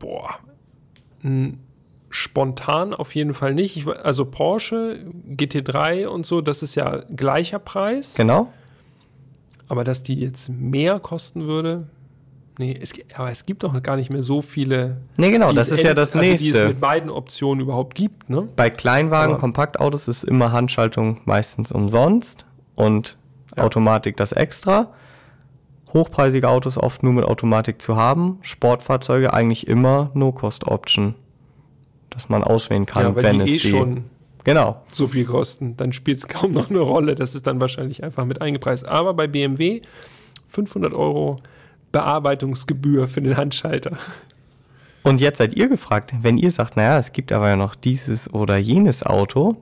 Boah. 0.00 0.34
N- 1.22 1.60
Spontan 2.12 2.92
auf 2.92 3.14
jeden 3.14 3.34
Fall 3.34 3.54
nicht. 3.54 3.76
Ich, 3.76 3.86
also 3.86 4.24
Porsche, 4.24 5.04
GT3 5.36 6.06
und 6.08 6.26
so, 6.26 6.40
das 6.40 6.60
ist 6.64 6.74
ja 6.74 7.04
gleicher 7.14 7.60
Preis. 7.60 8.14
Genau. 8.14 8.52
Aber 9.68 9.84
dass 9.84 10.02
die 10.02 10.14
jetzt 10.16 10.48
mehr 10.48 10.98
kosten 10.98 11.46
würde, 11.46 11.86
nee, 12.58 12.76
es, 12.82 12.92
aber 13.14 13.30
es 13.30 13.46
gibt 13.46 13.62
doch 13.62 13.80
gar 13.84 13.94
nicht 13.94 14.10
mehr 14.10 14.24
so 14.24 14.42
viele. 14.42 14.96
Nee, 15.18 15.30
genau, 15.30 15.52
das 15.52 15.68
ist 15.68 15.84
ja 15.84 15.94
das 15.94 16.16
also 16.16 16.26
Die 16.26 16.34
es 16.34 16.40
nächste. 16.40 16.66
mit 16.68 16.80
beiden 16.80 17.10
Optionen 17.10 17.62
überhaupt 17.62 17.94
gibt, 17.94 18.28
ne? 18.28 18.48
Bei 18.56 18.70
Kleinwagen, 18.70 19.34
Aber- 19.34 19.40
Kompaktautos 19.40 20.08
ist 20.08 20.24
immer 20.24 20.50
Handschaltung 20.50 21.20
meistens 21.26 21.70
umsonst 21.70 22.44
und 22.74 23.16
Ja. 23.56 23.62
Automatik 23.62 24.16
das 24.16 24.32
extra. 24.32 24.92
Hochpreisige 25.92 26.48
Autos 26.48 26.78
oft 26.78 27.02
nur 27.02 27.12
mit 27.12 27.24
Automatik 27.24 27.82
zu 27.82 27.96
haben. 27.96 28.38
Sportfahrzeuge 28.42 29.32
eigentlich 29.34 29.66
immer 29.66 30.10
No-Cost-Option. 30.14 31.14
Dass 32.10 32.28
man 32.28 32.42
auswählen 32.42 32.86
kann, 32.86 33.04
ja, 33.04 33.16
weil 33.16 33.22
wenn 33.22 33.44
die 33.44 33.56
es 33.56 33.64
eh 33.64 33.68
die. 33.68 33.70
schon 33.70 34.04
Genau. 34.44 34.82
so 34.92 35.06
viel 35.06 35.24
kosten. 35.24 35.76
Dann 35.76 35.92
spielt 35.92 36.18
es 36.18 36.28
kaum 36.28 36.52
noch 36.52 36.70
eine 36.70 36.80
Rolle. 36.80 37.14
Das 37.14 37.34
ist 37.34 37.46
dann 37.46 37.60
wahrscheinlich 37.60 38.02
einfach 38.02 38.24
mit 38.24 38.40
eingepreist. 38.40 38.86
Aber 38.86 39.14
bei 39.14 39.26
BMW 39.26 39.82
500 40.48 40.92
Euro 40.92 41.40
Bearbeitungsgebühr 41.92 43.08
für 43.08 43.20
den 43.20 43.36
Handschalter. 43.36 43.96
Und 45.02 45.20
jetzt 45.20 45.38
seid 45.38 45.54
ihr 45.56 45.68
gefragt, 45.68 46.14
wenn 46.20 46.36
ihr 46.36 46.50
sagt, 46.50 46.76
naja, 46.76 46.98
es 46.98 47.12
gibt 47.12 47.32
aber 47.32 47.48
ja 47.48 47.56
noch 47.56 47.74
dieses 47.74 48.32
oder 48.32 48.56
jenes 48.58 49.02
Auto 49.02 49.56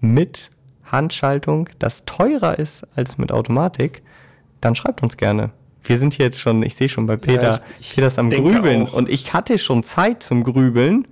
mit 0.00 0.50
Handschaltung, 0.84 1.68
das 1.78 2.04
teurer 2.04 2.58
ist 2.58 2.86
als 2.94 3.18
mit 3.18 3.32
Automatik, 3.32 4.02
dann 4.60 4.74
schreibt 4.74 5.02
uns 5.02 5.16
gerne. 5.16 5.50
Wir 5.82 5.98
sind 5.98 6.14
hier 6.14 6.26
jetzt 6.26 6.40
schon, 6.40 6.62
ich 6.62 6.74
sehe 6.74 6.88
schon 6.88 7.06
bei 7.06 7.16
Peter, 7.16 7.60
ich- 7.80 7.90
ich 7.90 7.94
Peter 7.94 8.18
am 8.18 8.30
denke 8.30 8.52
Grübeln 8.52 8.86
auch. 8.88 8.92
und 8.94 9.08
ich 9.08 9.32
hatte 9.32 9.56
schon 9.58 9.82
Zeit 9.82 10.22
zum 10.22 10.42
Grübeln 10.42 11.06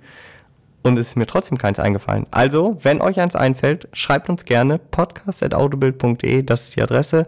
und 0.83 0.99
es 0.99 1.07
ist 1.09 1.15
mir 1.15 1.25
trotzdem 1.25 1.57
keins 1.57 1.79
eingefallen. 1.79 2.27
Also, 2.31 2.77
wenn 2.81 3.01
euch 3.01 3.19
eins 3.19 3.35
einfällt, 3.35 3.87
schreibt 3.93 4.29
uns 4.29 4.43
gerne 4.45 4.77
podcast.autobild.de, 4.79 6.43
das 6.43 6.63
ist 6.63 6.75
die 6.75 6.81
Adresse. 6.81 7.27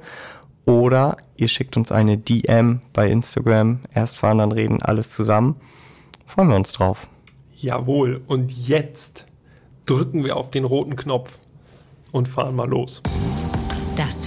Oder 0.65 1.17
ihr 1.37 1.47
schickt 1.47 1.77
uns 1.77 1.91
eine 1.93 2.17
DM 2.17 2.81
bei 2.91 3.09
Instagram, 3.09 3.79
erst 3.93 4.17
fahren, 4.17 4.39
dann 4.39 4.51
reden, 4.51 4.81
alles 4.81 5.09
zusammen. 5.11 5.55
Freuen 6.25 6.49
wir 6.49 6.55
uns 6.57 6.73
drauf. 6.73 7.07
Jawohl. 7.55 8.21
Und 8.27 8.51
jetzt 8.51 9.25
drücken 9.85 10.25
wir 10.25 10.35
auf 10.35 10.51
den 10.51 10.65
roten 10.65 10.97
Knopf 10.97 11.39
und 12.11 12.27
fahren 12.27 12.55
mal 12.55 12.67
los. 12.69 13.01
Das 13.95 14.25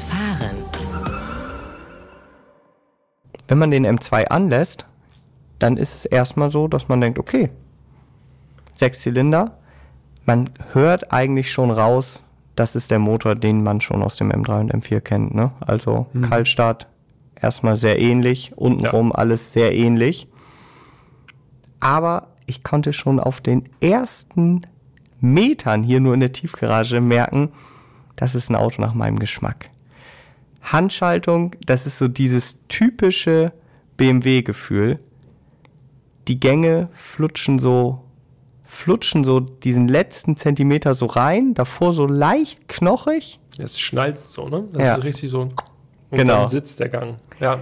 Wenn 3.51 3.59
man 3.59 3.72
den 3.72 3.84
M2 3.84 4.26
anlässt, 4.26 4.86
dann 5.59 5.76
ist 5.76 5.92
es 5.92 6.05
erstmal 6.05 6.53
so, 6.53 6.68
dass 6.68 6.86
man 6.86 7.01
denkt, 7.01 7.18
okay, 7.18 7.51
sechs 8.76 9.01
Zylinder. 9.01 9.59
Man 10.24 10.51
hört 10.72 11.12
eigentlich 11.12 11.51
schon 11.51 11.72
raus, 11.72 12.22
das 12.55 12.76
ist 12.76 12.92
der 12.92 13.01
Motor, 13.01 13.34
den 13.34 13.64
man 13.64 13.80
schon 13.80 14.05
aus 14.05 14.14
dem 14.14 14.30
M3 14.30 14.61
und 14.61 14.72
M4 14.72 15.01
kennt. 15.01 15.34
Ne? 15.34 15.51
Also 15.59 16.07
Kaltstart 16.28 16.86
erstmal 17.34 17.76
sehr 17.76 17.98
ähnlich, 17.98 18.53
untenrum 18.55 19.11
alles 19.11 19.53
sehr 19.53 19.74
ähnlich. 19.74 20.28
Aber 21.80 22.28
ich 22.46 22.62
konnte 22.62 22.92
schon 22.92 23.18
auf 23.18 23.40
den 23.40 23.68
ersten 23.80 24.61
Metern 25.18 25.82
hier 25.82 25.98
nur 25.98 26.14
in 26.14 26.20
der 26.20 26.32
Tiefgarage 26.32 27.01
merken, 27.01 27.51
das 28.14 28.36
ist 28.36 28.48
ein 28.48 28.55
Auto 28.55 28.80
nach 28.80 28.94
meinem 28.94 29.18
Geschmack. 29.18 29.70
Handschaltung, 30.63 31.57
das 31.65 31.87
ist 31.87 31.99
so 31.99 32.09
dieses 32.09 32.57
typische 32.69 33.53
BMW-Gefühl. 33.97 34.99
Die 36.29 36.39
Gänge 36.39 36.89
flutschen 36.93 37.59
so, 37.59 38.05
flutschen 38.65 39.25
so 39.25 39.41
diesen 39.41 39.89
letzten 39.89 40.37
Zentimeter 40.37 40.95
so 40.95 41.07
rein, 41.07 41.55
davor 41.55 41.93
so 41.93 42.07
leicht 42.07 42.69
knochig. 42.69 43.41
Das 43.59 43.79
schnalzt 43.79 44.31
so, 44.33 44.49
ne? 44.49 44.65
Das 44.73 44.87
Ja. 44.87 44.95
ist 44.97 45.05
richtig 45.05 45.31
so. 45.31 45.41
Und 45.43 45.51
Genau. 46.13 46.39
dann 46.41 46.47
sitzt 46.49 46.79
der 46.81 46.89
Gang. 46.89 47.17
Ja. 47.41 47.61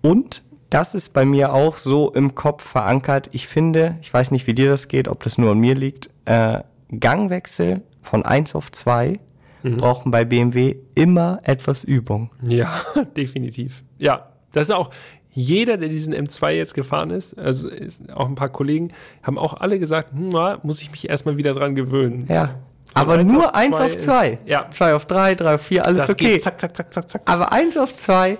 Und 0.00 0.42
das 0.70 0.94
ist 0.94 1.12
bei 1.12 1.24
mir 1.24 1.52
auch 1.52 1.76
so 1.76 2.10
im 2.12 2.34
Kopf 2.34 2.64
verankert. 2.64 3.28
Ich 3.32 3.46
finde, 3.46 3.98
ich 4.00 4.12
weiß 4.12 4.30
nicht, 4.30 4.46
wie 4.46 4.54
dir 4.54 4.70
das 4.70 4.88
geht, 4.88 5.06
ob 5.08 5.22
das 5.22 5.36
nur 5.38 5.50
an 5.52 5.58
mir 5.58 5.74
liegt, 5.74 6.08
äh, 6.24 6.60
Gangwechsel 6.98 7.82
von 8.00 8.24
1 8.24 8.54
auf 8.54 8.72
2 8.72 9.20
brauchen 9.62 10.10
bei 10.10 10.24
BMW 10.24 10.76
immer 10.94 11.40
etwas 11.44 11.84
Übung. 11.84 12.30
Ja, 12.46 12.68
definitiv. 13.16 13.82
Ja, 14.00 14.28
das 14.52 14.68
ist 14.68 14.74
auch 14.74 14.90
jeder, 15.34 15.78
der 15.78 15.88
diesen 15.88 16.14
M2 16.14 16.50
jetzt 16.50 16.74
gefahren 16.74 17.08
ist, 17.10 17.38
also 17.38 17.68
ist, 17.68 18.02
auch 18.12 18.28
ein 18.28 18.34
paar 18.34 18.50
Kollegen, 18.50 18.90
haben 19.22 19.38
auch 19.38 19.54
alle 19.54 19.78
gesagt, 19.78 20.12
hm, 20.12 20.28
na, 20.28 20.58
muss 20.62 20.82
ich 20.82 20.90
mich 20.90 21.08
erstmal 21.08 21.36
wieder 21.38 21.54
dran 21.54 21.74
gewöhnen. 21.74 22.26
Ja. 22.28 22.46
Von 22.92 23.00
Aber 23.02 23.14
eins 23.14 23.32
nur 23.32 23.46
auf 23.48 23.54
1 23.54 23.74
zwei 23.76 23.86
auf 23.86 23.98
2. 23.98 24.28
ist- 24.28 24.38
ja. 24.48 24.66
2 24.70 24.94
auf 24.94 25.06
3, 25.06 25.34
3 25.36 25.54
auf 25.54 25.62
4, 25.62 25.86
alles 25.86 25.98
Das 26.02 26.10
okay. 26.10 26.38
zack, 26.38 26.60
zack, 26.60 26.76
zack, 26.76 26.92
zack, 26.92 27.08
zack. 27.08 27.22
Aber 27.24 27.50
1 27.50 27.78
auf 27.78 27.96
2, 27.96 28.36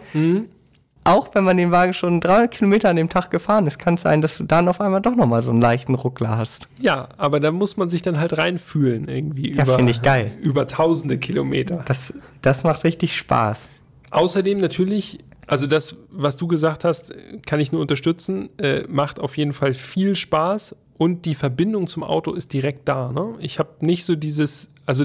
auch 1.05 1.35
wenn 1.35 1.45
man 1.45 1.57
den 1.57 1.71
Wagen 1.71 1.93
schon 1.93 2.21
300 2.21 2.51
Kilometer 2.51 2.89
an 2.89 2.97
dem 2.97 3.09
Tag 3.09 3.31
gefahren 3.31 3.67
ist, 3.67 3.79
kann 3.79 3.95
es 3.95 4.03
sein, 4.03 4.23
dass 4.23 4.39
du 4.39 4.45
dann 4.45 4.69
auf 4.69 4.81
einmal 4.81 5.01
doch 5.01 5.17
nochmal 5.17 5.43
so 5.43 5.51
einen 5.51 5.61
leichten 5.61 5.95
Ruckler 5.95 6.37
hast. 6.37 6.69
Ja, 6.81 7.09
aber 7.17 7.41
da 7.41 7.51
muss 7.51 7.77
man 7.77 7.89
sich 7.89 8.03
dann 8.03 8.19
halt 8.19 8.39
reinfühlen 8.39 9.09
irgendwie 9.09 9.55
Ja, 9.55 9.65
über, 9.65 9.77
find 9.77 9.91
ich 9.91 10.03
geil. 10.03 10.33
über 10.41 10.67
tausende 10.67 11.19
Kilometer. 11.19 11.83
Das, 11.87 12.15
das 12.41 12.63
macht 12.63 12.85
richtig 12.85 13.17
Spaß. 13.17 13.69
Außerdem 14.11 14.59
natürlich 14.59 15.19
also 15.47 15.67
das, 15.67 15.97
was 16.11 16.37
du 16.37 16.47
gesagt 16.47 16.85
hast, 16.85 17.13
kann 17.47 17.61
ich 17.61 17.73
nur 17.73 17.81
unterstützen. 17.81 18.49
Äh, 18.59 18.85
macht 18.89 19.19
auf 19.21 19.37
jeden 19.37 19.53
Fall 19.53 19.75
viel 19.75 20.15
Spaß 20.15 20.77
und 20.97 21.27
die 21.27 21.35
Verbindung 21.35 21.89
zum 21.89 22.05
Auto 22.05 22.33
ist 22.33 22.53
direkt 22.53 22.89
da. 22.89 23.11
Ne? 23.13 23.35
Ich 23.41 23.59
habe 23.59 23.71
nicht 23.81 24.05
so 24.05 24.15
dieses, 24.15 24.71
also 24.87 25.05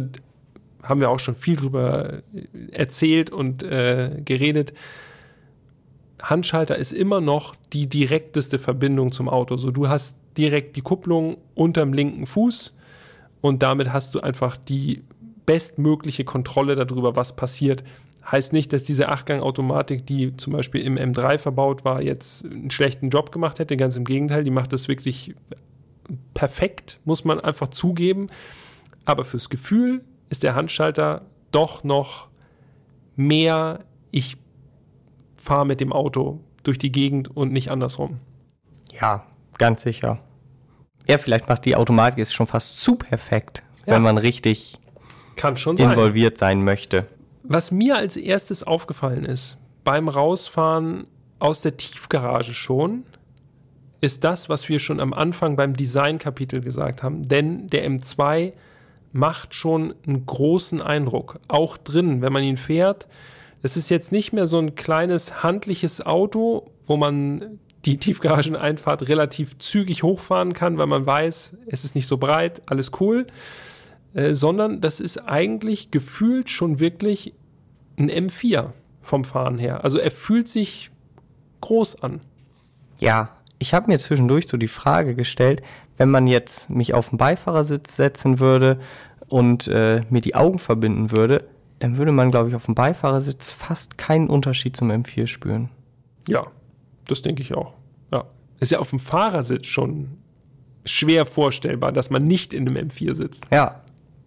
haben 0.84 1.00
wir 1.02 1.10
auch 1.10 1.20
schon 1.20 1.36
viel 1.36 1.56
drüber 1.56 2.22
erzählt 2.72 3.30
und 3.30 3.64
äh, 3.64 4.22
geredet. 4.24 4.74
Handschalter 6.22 6.76
ist 6.76 6.92
immer 6.92 7.22
noch 7.22 7.56
die 7.74 7.88
direkteste 7.88 8.60
Verbindung 8.60 9.12
zum 9.12 9.30
Auto. 9.30 9.58
So, 9.58 9.72
du 9.72 9.88
hast 9.88 10.16
direkt 10.38 10.76
die 10.76 10.82
Kupplung 10.82 11.38
unterm 11.56 11.94
linken 11.94 12.26
Fuß 12.26 12.76
und 13.42 13.64
damit 13.64 13.94
hast 13.94 14.16
du 14.16 14.22
einfach 14.22 14.58
die 14.58 15.04
bestmögliche 15.46 16.26
Kontrolle 16.26 16.76
darüber, 16.76 17.16
was 17.16 17.36
passiert. 17.36 17.84
Heißt 18.30 18.52
nicht, 18.52 18.74
dass 18.74 18.84
diese 18.84 19.10
Achtgang-Automatik, 19.10 20.06
die 20.06 20.36
zum 20.36 20.54
Beispiel 20.54 20.82
im 20.82 20.98
M3 20.98 21.38
verbaut 21.38 21.86
war, 21.86 22.02
jetzt 22.02 22.44
einen 22.46 22.70
schlechten 22.72 23.10
Job 23.10 23.32
gemacht 23.32 23.60
hätte. 23.60 23.78
Ganz 23.78 23.96
im 23.96 24.04
Gegenteil, 24.04 24.44
die 24.44 24.52
macht 24.52 24.74
das 24.74 24.88
wirklich 24.88 25.34
perfekt, 26.34 27.00
muss 27.06 27.24
man 27.24 27.40
einfach 27.40 27.70
zugeben. 27.70 28.28
Aber 29.06 29.24
fürs 29.24 29.50
Gefühl 29.50 30.04
ist 30.30 30.44
der 30.44 30.56
Handschalter 30.56 31.26
doch 31.52 31.86
noch 31.86 32.28
mehr, 33.16 33.86
ich 34.12 34.36
fahre 35.48 35.66
mit 35.66 35.80
dem 35.80 35.94
Auto 35.94 36.42
durch 36.64 36.78
die 36.78 36.92
Gegend 36.92 37.36
und 37.36 37.54
nicht 37.54 37.72
andersrum. 37.72 38.20
Ja, 39.00 39.26
ganz 39.58 39.82
sicher. 39.82 40.20
Ja, 41.08 41.18
vielleicht 41.18 41.48
macht 41.48 41.64
die 41.64 41.76
Automatik 41.76 42.20
es 42.20 42.34
schon 42.34 42.48
fast 42.48 42.80
zu 42.80 42.96
perfekt, 42.96 43.64
ja. 43.86 43.94
wenn 43.94 44.02
man 44.02 44.18
richtig 44.18 44.78
Kann 45.38 45.56
schon 45.56 45.78
involviert 45.78 46.38
sein. 46.38 46.58
sein 46.58 46.66
möchte. 46.66 47.08
Was 47.44 47.72
mir 47.72 47.96
als 47.96 48.18
erstes 48.18 48.64
aufgefallen 48.64 49.24
ist, 49.24 49.58
beim 49.86 50.10
Rausfahren 50.10 51.08
aus 51.40 51.62
der 51.62 51.78
Tiefgarage 51.78 52.54
schon, 52.54 53.06
ist 54.02 54.26
das, 54.26 54.50
was 54.50 54.68
wir 54.68 54.80
schon 54.80 55.00
am 55.00 55.14
Anfang 55.14 55.56
beim 55.56 55.78
Design-Kapitel 55.78 56.60
gesagt 56.60 57.04
haben. 57.04 57.28
Denn 57.28 57.68
der 57.68 57.90
M2 57.90 58.52
macht 59.14 59.56
schon 59.56 59.96
einen 60.06 60.26
großen 60.26 60.82
Eindruck. 60.82 61.40
Auch 61.48 61.78
drin, 61.78 62.22
wenn 62.22 62.34
man 62.34 62.44
ihn 62.44 62.58
fährt. 62.58 63.08
Es 63.62 63.76
ist 63.76 63.90
jetzt 63.90 64.12
nicht 64.12 64.34
mehr 64.34 64.48
so 64.48 64.60
ein 64.60 64.76
kleines 64.76 65.44
handliches 65.44 66.06
Auto, 66.06 66.72
wo 66.84 66.98
man 66.98 67.60
die 67.86 67.98
Tiefgarageneinfahrt 67.98 69.08
relativ 69.10 69.58
zügig 69.58 70.04
hochfahren 70.04 70.54
kann, 70.54 70.78
weil 70.78 70.88
man 70.88 71.06
weiß, 71.06 71.56
es 71.68 71.84
ist 71.84 71.96
nicht 71.96 72.08
so 72.08 72.18
breit, 72.18 72.62
alles 72.66 72.92
cool. 73.00 73.28
Äh, 74.14 74.34
sondern 74.34 74.82
das 74.82 75.00
ist 75.00 75.18
eigentlich 75.28 75.92
gefühlt 75.92 76.50
schon 76.50 76.80
wirklich 76.80 77.34
ein 78.00 78.10
M4 78.10 78.72
vom 79.02 79.24
Fahren 79.24 79.58
her. 79.58 79.84
Also 79.84 80.00
er 80.00 80.12
fühlt 80.12 80.48
sich 80.48 80.92
groß 81.62 82.02
an. 82.04 82.22
Ja, 83.00 83.38
ich 83.60 83.74
habe 83.74 83.92
mir 83.92 84.00
zwischendurch 84.00 84.48
so 84.48 84.58
die 84.58 84.68
Frage 84.68 85.16
gestellt, 85.16 85.62
wenn 85.98 86.10
man 86.10 86.28
jetzt 86.28 86.70
mich 86.70 86.94
auf 86.94 87.10
den 87.10 87.18
Beifahrersitz 87.18 87.96
setzen 87.96 88.40
würde 88.40 88.80
und 89.28 89.68
äh, 89.68 90.02
mir 90.10 90.22
die 90.22 90.36
Augen 90.36 90.60
verbinden 90.60 91.12
würde, 91.12 91.44
dann 91.80 91.98
würde 91.98 92.12
man, 92.12 92.32
glaube 92.32 92.50
ich, 92.50 92.56
auf 92.56 92.66
dem 92.66 92.76
Beifahrersitz 92.76 93.52
fast 93.52 93.98
keinen 93.98 94.30
Unterschied 94.30 94.76
zum 94.76 94.90
M4 94.90 95.28
spüren. 95.28 95.70
Ja, 96.28 96.48
das 97.08 97.22
denke 97.22 97.42
ich 97.42 97.56
auch. 97.56 97.74
Ja. 98.12 98.26
Ist 98.60 98.72
ja 98.72 98.80
auf 98.80 98.90
dem 98.90 99.00
Fahrersitz 99.00 99.68
schon 99.68 100.18
schwer 100.86 101.26
vorstellbar, 101.26 101.92
dass 101.92 102.10
man 102.10 102.24
nicht 102.24 102.54
in 102.54 102.68
einem 102.68 102.88
M4 102.88 103.14
sitzt. 103.14 103.44
Ja. 103.52 103.82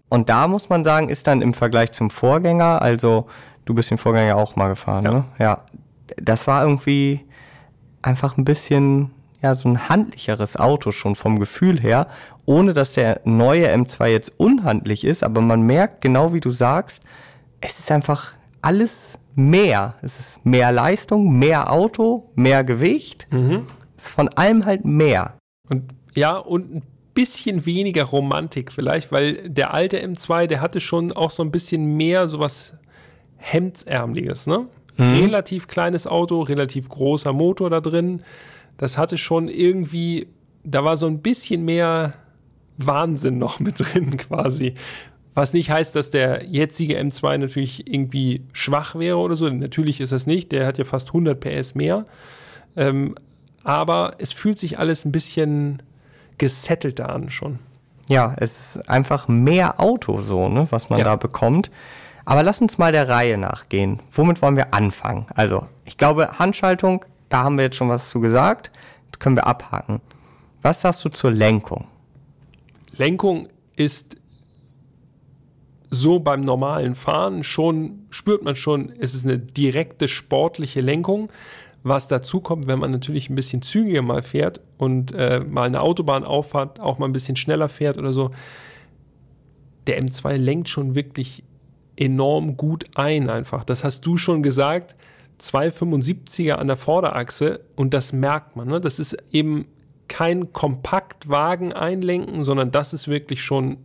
Und 0.09 0.29
da 0.29 0.49
muss 0.49 0.69
man 0.69 0.85
sagen, 0.85 1.09
ist 1.09 1.27
dann 1.27 1.41
im 1.41 1.55
Vergleich 1.55 1.93
zum 1.93 2.11
Vorgänger, 2.11 2.83
also 2.83 3.27
du 3.65 3.75
bist 3.75 3.91
den 3.91 3.99
Vorgänger 3.99 4.37
auch 4.37 4.57
mal 4.57 4.69
gefahren, 4.69 5.05
ja. 5.05 5.13
ne? 5.13 5.25
Ja. 5.39 5.65
Das 6.17 6.47
war 6.47 6.65
irgendwie 6.65 7.21
einfach 8.03 8.37
ein 8.37 8.45
bisschen, 8.45 9.13
ja, 9.43 9.55
so 9.55 9.69
ein 9.69 9.89
handlicheres 9.89 10.57
Auto 10.57 10.91
schon 10.91 11.15
vom 11.15 11.39
Gefühl 11.39 11.81
her, 11.81 12.09
ohne 12.45 12.73
dass 12.73 12.95
der 12.95 13.21
neue 13.25 13.73
M2 13.73 14.09
jetzt 14.09 14.33
unhandlich 14.39 15.05
ist, 15.05 15.23
aber 15.23 15.41
man 15.41 15.63
merkt 15.63 16.01
genau 16.01 16.33
wie 16.33 16.41
du 16.41 16.51
sagst, 16.51 17.03
es 17.61 17.79
ist 17.79 17.91
einfach 17.91 18.35
alles 18.63 19.19
mehr. 19.35 19.95
Es 20.03 20.19
ist 20.19 20.45
mehr 20.45 20.73
Leistung, 20.73 21.39
mehr 21.39 21.73
Auto, 21.73 22.31
mehr 22.35 22.65
Gewicht. 22.65 23.27
Mhm. 23.31 23.67
Es 23.97 24.07
ist 24.07 24.11
von 24.11 24.29
allem 24.29 24.65
halt 24.65 24.85
mehr. 24.85 25.37
Und 25.69 25.85
ja, 26.15 26.37
und 26.37 26.75
ein 26.75 26.83
bisschen 27.15 27.67
weniger 27.67 28.05
Romantik 28.05 28.73
vielleicht, 28.73 29.13
weil 29.13 29.49
der 29.49 29.75
alte 29.75 30.03
M2, 30.05 30.47
der 30.47 30.61
hatte 30.61 30.81
schon 30.81 31.13
auch 31.13 31.31
so 31.31 31.43
ein 31.43 31.51
bisschen 31.51 31.97
mehr 31.97 32.29
sowas 32.29 32.75
Hemdsärmliches, 33.37 34.47
ne? 34.47 34.67
Mhm. 34.97 35.17
Relativ 35.23 35.67
kleines 35.67 36.07
Auto, 36.07 36.43
relativ 36.43 36.89
großer 36.89 37.33
Motor 37.33 37.71
da 37.71 37.81
drin. 37.81 38.23
Das 38.77 38.99
hatte 38.99 39.19
schon 39.19 39.49
irgendwie, 39.49 40.29
da 40.65 40.85
war 40.85 40.97
so 40.97 41.07
ein 41.07 41.21
bisschen 41.21 41.65
mehr 41.65 42.15
Wahnsinn 42.77 43.39
noch 43.39 43.61
mit 43.61 43.79
drin 43.79 44.17
quasi. 44.17 44.75
Was 45.35 45.53
nicht 45.53 45.71
heißt, 45.71 45.95
dass 45.95 46.11
der 46.11 46.45
jetzige 46.47 46.99
M2 46.99 47.39
natürlich 47.39 47.93
irgendwie 47.93 48.43
schwach 48.53 48.97
wäre 48.97 49.19
oder 49.19 49.37
so. 49.37 49.49
Natürlich 49.49 50.01
ist 50.01 50.13
das 50.13 50.27
nicht. 50.27 50.51
Der 50.53 50.67
hat 50.67 50.79
ja 50.79 50.85
fast 50.85 51.09
100 51.09 51.39
PS 51.39 51.75
mehr. 51.75 52.07
Ähm, 52.77 53.15
aber 53.63 54.15
es 54.19 54.33
fühlt 54.33 54.59
sich 54.59 54.79
alles 54.79 55.05
ein 55.05 55.13
bisschen 55.13 55.83
gesettelter 56.39 57.11
an 57.11 57.31
schon. 57.31 57.59
Ja, 58.09 58.35
es 58.39 58.77
ist 58.77 58.91
einfach 58.91 59.29
mehr 59.29 59.79
Auto 59.79 60.21
so, 60.21 60.49
ne, 60.49 60.67
was 60.71 60.91
man 60.91 60.99
ja. 60.99 61.05
da 61.05 61.17
bekommt. 61.17 61.71
Aber 62.25 62.43
lass 62.43 62.61
uns 62.61 62.77
mal 62.79 62.93
der 62.93 63.09
Reihe 63.09 63.39
nachgehen. 63.39 64.01
Womit 64.13 64.43
wollen 64.43 64.57
wir 64.57 64.75
anfangen? 64.75 65.27
Also, 65.35 65.67
ich 65.85 65.97
glaube, 65.97 66.39
Handschaltung, 66.39 67.05
da 67.29 67.45
haben 67.45 67.57
wir 67.57 67.65
jetzt 67.65 67.77
schon 67.77 67.89
was 67.89 68.11
zu 68.11 68.21
gesagt. 68.21 68.71
Das 69.13 69.21
können 69.21 69.37
wir 69.37 69.47
abhaken. 69.47 70.01
Was 70.63 70.81
sagst 70.81 71.05
du 71.05 71.09
zur 71.09 71.31
Lenkung? 71.31 71.87
Lenkung 72.93 73.49
ist 73.77 74.17
so 75.91 76.21
beim 76.21 76.41
normalen 76.41 76.95
Fahren 76.95 77.43
schon, 77.43 78.07
spürt 78.11 78.43
man 78.43 78.57
schon, 78.57 78.93
es 78.99 79.15
ist 79.15 79.25
eine 79.25 79.39
direkte 79.39 80.09
sportliche 80.09 80.81
Lenkung. 80.81 81.31
Was 81.83 82.09
dazu 82.09 82.41
kommt, 82.41 82.67
wenn 82.67 82.79
man 82.79 82.91
natürlich 82.91 83.31
ein 83.31 83.35
bisschen 83.35 83.63
zügiger 83.63 84.03
mal 84.03 84.23
fährt 84.23 84.61
und 84.77 85.13
äh, 85.13 85.41
mal 85.41 85.63
eine 85.63 85.81
Autobahn 85.81 86.25
auffahrt, 86.25 86.79
auch 86.79 86.99
mal 86.99 87.07
ein 87.07 87.13
bisschen 87.13 87.37
schneller 87.37 87.71
fährt 87.71 87.97
oder 87.97 88.13
so. 88.13 88.33
Der 89.87 90.01
M2 90.01 90.37
lenkt 90.37 90.69
schon 90.69 90.95
wirklich 90.95 91.43
enorm 91.97 92.57
gut 92.57 92.85
ein 92.97 93.31
einfach. 93.31 93.65
Das 93.65 93.83
hast 93.83 94.05
du 94.05 94.17
schon 94.17 94.43
gesagt. 94.43 94.95
275er 95.41 96.53
an 96.53 96.67
der 96.67 96.77
Vorderachse 96.77 97.61
und 97.77 97.95
das 97.95 98.13
merkt 98.13 98.57
man. 98.57 98.69
Ne? 98.69 98.81
Das 98.81 98.99
ist 98.99 99.17
eben 99.33 99.67
kein 100.07 100.53
Kompaktwagen 100.53 101.73
einlenken, 101.73 102.45
sondern 102.45 102.71
das 102.71 102.93
ist 102.93 103.09
wirklich 103.09 103.43
schon 103.43 103.79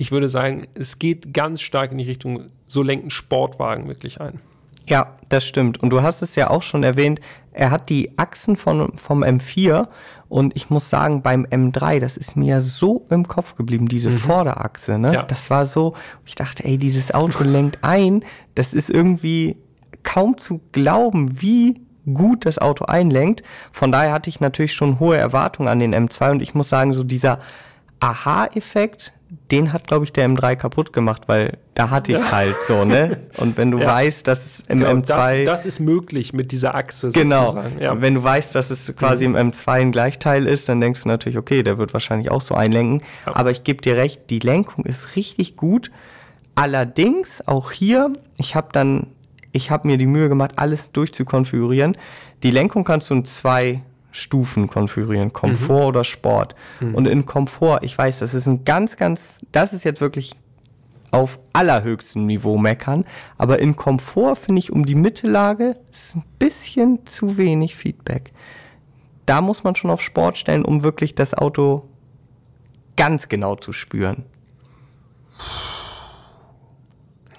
ich 0.00 0.12
würde 0.12 0.30
sagen, 0.30 0.66
es 0.72 0.98
geht 0.98 1.34
ganz 1.34 1.60
stark 1.60 1.92
in 1.92 1.98
die 1.98 2.04
Richtung, 2.04 2.46
so 2.66 2.82
lenken 2.82 3.10
Sportwagen 3.10 3.86
wirklich 3.86 4.18
ein. 4.18 4.40
Ja, 4.86 5.14
das 5.28 5.44
stimmt. 5.44 5.82
Und 5.82 5.90
du 5.90 6.00
hast 6.00 6.22
es 6.22 6.36
ja 6.36 6.48
auch 6.48 6.62
schon 6.62 6.82
erwähnt, 6.84 7.20
er 7.52 7.70
hat 7.70 7.90
die 7.90 8.16
Achsen 8.16 8.56
von, 8.56 8.96
vom 8.96 9.22
M4 9.22 9.88
und 10.30 10.56
ich 10.56 10.70
muss 10.70 10.88
sagen, 10.88 11.20
beim 11.20 11.44
M3, 11.44 12.00
das 12.00 12.16
ist 12.16 12.34
mir 12.34 12.46
ja 12.46 12.60
so 12.62 13.04
im 13.10 13.28
Kopf 13.28 13.56
geblieben, 13.56 13.88
diese 13.88 14.08
mhm. 14.08 14.16
Vorderachse, 14.16 14.98
ne? 14.98 15.12
Ja. 15.12 15.22
Das 15.22 15.50
war 15.50 15.66
so, 15.66 15.94
ich 16.24 16.34
dachte, 16.34 16.64
ey, 16.64 16.78
dieses 16.78 17.12
Auto 17.12 17.44
lenkt 17.44 17.84
ein, 17.84 18.24
das 18.54 18.72
ist 18.72 18.88
irgendwie 18.88 19.58
kaum 20.02 20.38
zu 20.38 20.62
glauben, 20.72 21.42
wie 21.42 21.78
gut 22.14 22.46
das 22.46 22.56
Auto 22.56 22.86
einlenkt. 22.86 23.42
Von 23.70 23.92
daher 23.92 24.12
hatte 24.12 24.30
ich 24.30 24.40
natürlich 24.40 24.72
schon 24.72 24.98
hohe 24.98 25.18
Erwartungen 25.18 25.68
an 25.68 25.78
den 25.78 25.94
M2 25.94 26.30
und 26.30 26.40
ich 26.40 26.54
muss 26.54 26.70
sagen, 26.70 26.94
so 26.94 27.04
dieser 27.04 27.38
Aha-Effekt, 28.00 29.12
den 29.50 29.72
hat, 29.72 29.86
glaube 29.86 30.04
ich, 30.04 30.12
der 30.12 30.28
M3 30.28 30.56
kaputt 30.56 30.92
gemacht, 30.92 31.22
weil 31.26 31.58
da 31.74 31.90
hatte 31.90 32.12
ich 32.12 32.18
es 32.18 32.24
ja. 32.24 32.32
halt 32.32 32.56
so, 32.66 32.84
ne? 32.84 33.18
Und 33.36 33.56
wenn 33.56 33.70
du 33.70 33.78
ja. 33.78 33.86
weißt, 33.86 34.26
dass 34.26 34.44
es 34.44 34.60
im 34.68 34.80
genau, 34.80 34.90
M2. 34.92 35.44
Das, 35.44 35.60
das, 35.60 35.66
ist 35.66 35.80
möglich 35.80 36.32
mit 36.32 36.50
dieser 36.50 36.74
Achse 36.74 37.10
genau. 37.10 37.46
sozusagen. 37.46 37.78
Genau. 37.78 37.94
Ja. 37.94 38.00
Wenn 38.00 38.14
du 38.16 38.24
weißt, 38.24 38.54
dass 38.54 38.70
es 38.70 38.94
quasi 38.96 39.28
mhm. 39.28 39.36
im 39.36 39.52
M2 39.52 39.68
ein 39.68 39.92
Gleichteil 39.92 40.46
ist, 40.46 40.68
dann 40.68 40.80
denkst 40.80 41.02
du 41.02 41.08
natürlich, 41.08 41.38
okay, 41.38 41.62
der 41.62 41.78
wird 41.78 41.92
wahrscheinlich 41.92 42.30
auch 42.30 42.40
so 42.40 42.54
einlenken. 42.54 43.02
Aber 43.24 43.52
ich 43.52 43.62
gebe 43.62 43.80
dir 43.82 43.96
recht, 43.96 44.30
die 44.30 44.40
Lenkung 44.40 44.84
ist 44.84 45.14
richtig 45.14 45.56
gut. 45.56 45.90
Allerdings 46.56 47.46
auch 47.46 47.70
hier, 47.70 48.12
ich 48.36 48.56
habe 48.56 48.68
dann, 48.72 49.06
ich 49.52 49.70
habe 49.70 49.86
mir 49.86 49.96
die 49.96 50.06
Mühe 50.06 50.28
gemacht, 50.28 50.52
alles 50.56 50.90
durchzukonfigurieren. 50.90 51.96
Die 52.42 52.50
Lenkung 52.50 52.82
kannst 52.82 53.10
du 53.10 53.14
in 53.14 53.24
zwei 53.24 53.82
Stufen 54.12 54.68
konfigurieren, 54.68 55.32
Komfort 55.32 55.82
mhm. 55.82 55.88
oder 55.88 56.04
Sport. 56.04 56.54
Mhm. 56.80 56.94
Und 56.94 57.06
in 57.06 57.26
Komfort, 57.26 57.80
ich 57.82 57.96
weiß, 57.96 58.18
das 58.18 58.34
ist 58.34 58.46
ein 58.46 58.64
ganz, 58.64 58.96
ganz, 58.96 59.38
das 59.52 59.72
ist 59.72 59.84
jetzt 59.84 60.00
wirklich 60.00 60.34
auf 61.10 61.38
allerhöchstem 61.52 62.26
Niveau 62.26 62.56
meckern, 62.56 63.04
aber 63.36 63.58
in 63.58 63.74
Komfort 63.76 64.36
finde 64.36 64.60
ich 64.60 64.70
um 64.72 64.86
die 64.86 64.94
Mittellage 64.94 65.76
ist 65.90 66.14
ein 66.14 66.24
bisschen 66.38 67.04
zu 67.04 67.36
wenig 67.36 67.74
Feedback. 67.74 68.32
Da 69.26 69.40
muss 69.40 69.64
man 69.64 69.74
schon 69.76 69.90
auf 69.90 70.02
Sport 70.02 70.38
stellen, 70.38 70.64
um 70.64 70.82
wirklich 70.82 71.14
das 71.14 71.34
Auto 71.34 71.88
ganz 72.96 73.28
genau 73.28 73.56
zu 73.56 73.72
spüren. 73.72 74.24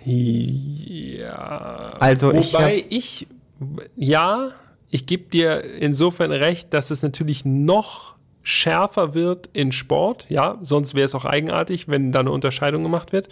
Ja. 0.03 1.93
Also 1.99 2.33
Wobei 2.33 2.83
ich, 2.89 3.21
ich 3.21 3.27
Ja, 3.95 4.51
ich 4.91 5.05
gebe 5.05 5.29
dir 5.29 5.63
insofern 5.63 6.31
recht, 6.31 6.73
dass 6.73 6.91
es 6.91 7.01
natürlich 7.01 7.45
noch 7.45 8.15
schärfer 8.43 9.13
wird 9.13 9.49
in 9.53 9.71
Sport. 9.71 10.25
Ja, 10.29 10.57
sonst 10.61 10.93
wäre 10.93 11.05
es 11.05 11.15
auch 11.15 11.25
eigenartig, 11.25 11.87
wenn 11.87 12.11
da 12.11 12.19
eine 12.19 12.31
Unterscheidung 12.31 12.83
gemacht 12.83 13.13
wird. 13.13 13.29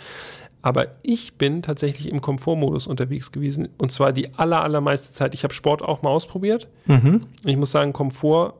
Aber 0.61 0.87
ich 1.03 1.35
bin 1.35 1.61
tatsächlich 1.61 2.09
im 2.09 2.21
Komfortmodus 2.21 2.87
unterwegs 2.87 3.31
gewesen 3.31 3.69
und 3.77 3.91
zwar 3.91 4.11
die 4.11 4.33
aller, 4.35 4.61
allermeiste 4.61 5.11
Zeit. 5.11 5.33
Ich 5.33 5.43
habe 5.43 5.53
Sport 5.53 5.81
auch 5.81 6.01
mal 6.01 6.09
ausprobiert. 6.09 6.67
Mhm. 6.85 7.21
Ich 7.45 7.55
muss 7.55 7.71
sagen, 7.71 7.93
Komfort 7.93 8.55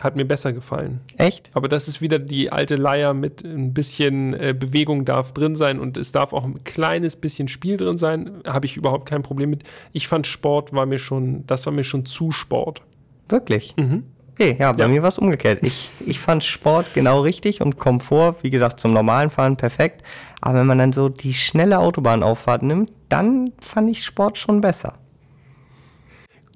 hat 0.00 0.16
mir 0.16 0.24
besser 0.24 0.52
gefallen. 0.52 1.00
Echt? 1.16 1.50
Aber 1.54 1.68
das 1.68 1.86
ist 1.88 2.00
wieder 2.00 2.18
die 2.18 2.50
alte 2.50 2.74
Leier 2.76 3.14
mit 3.14 3.44
ein 3.44 3.72
bisschen 3.72 4.34
äh, 4.34 4.54
Bewegung 4.58 5.04
darf 5.04 5.32
drin 5.32 5.54
sein 5.56 5.78
und 5.78 5.96
es 5.96 6.10
darf 6.12 6.32
auch 6.32 6.44
ein 6.44 6.64
kleines 6.64 7.14
bisschen 7.16 7.46
Spiel 7.48 7.76
drin 7.76 7.96
sein. 7.98 8.42
Habe 8.46 8.66
ich 8.66 8.76
überhaupt 8.76 9.08
kein 9.08 9.22
Problem 9.22 9.50
mit. 9.50 9.62
Ich 9.92 10.08
fand 10.08 10.26
Sport 10.26 10.72
war 10.72 10.86
mir 10.86 10.98
schon, 10.98 11.46
das 11.46 11.66
war 11.66 11.72
mir 11.72 11.84
schon 11.84 12.04
zu 12.04 12.32
Sport. 12.32 12.82
Wirklich? 13.28 13.74
Mhm. 13.76 14.04
Okay, 14.32 14.56
ja, 14.58 14.72
bei 14.72 14.80
Ja. 14.84 14.88
mir 14.88 15.02
war 15.02 15.10
es 15.10 15.18
umgekehrt. 15.18 15.58
Ich, 15.62 15.90
ich 16.06 16.18
fand 16.18 16.42
Sport 16.42 16.94
genau 16.94 17.20
richtig 17.20 17.60
und 17.60 17.78
Komfort, 17.78 18.36
wie 18.42 18.50
gesagt, 18.50 18.80
zum 18.80 18.92
normalen 18.94 19.28
Fahren 19.30 19.56
perfekt. 19.56 20.02
Aber 20.40 20.58
wenn 20.60 20.66
man 20.66 20.78
dann 20.78 20.92
so 20.94 21.08
die 21.10 21.34
schnelle 21.34 21.78
Autobahnauffahrt 21.78 22.62
nimmt, 22.62 22.90
dann 23.10 23.52
fand 23.60 23.90
ich 23.90 24.02
Sport 24.04 24.38
schon 24.38 24.60
besser. 24.62 24.94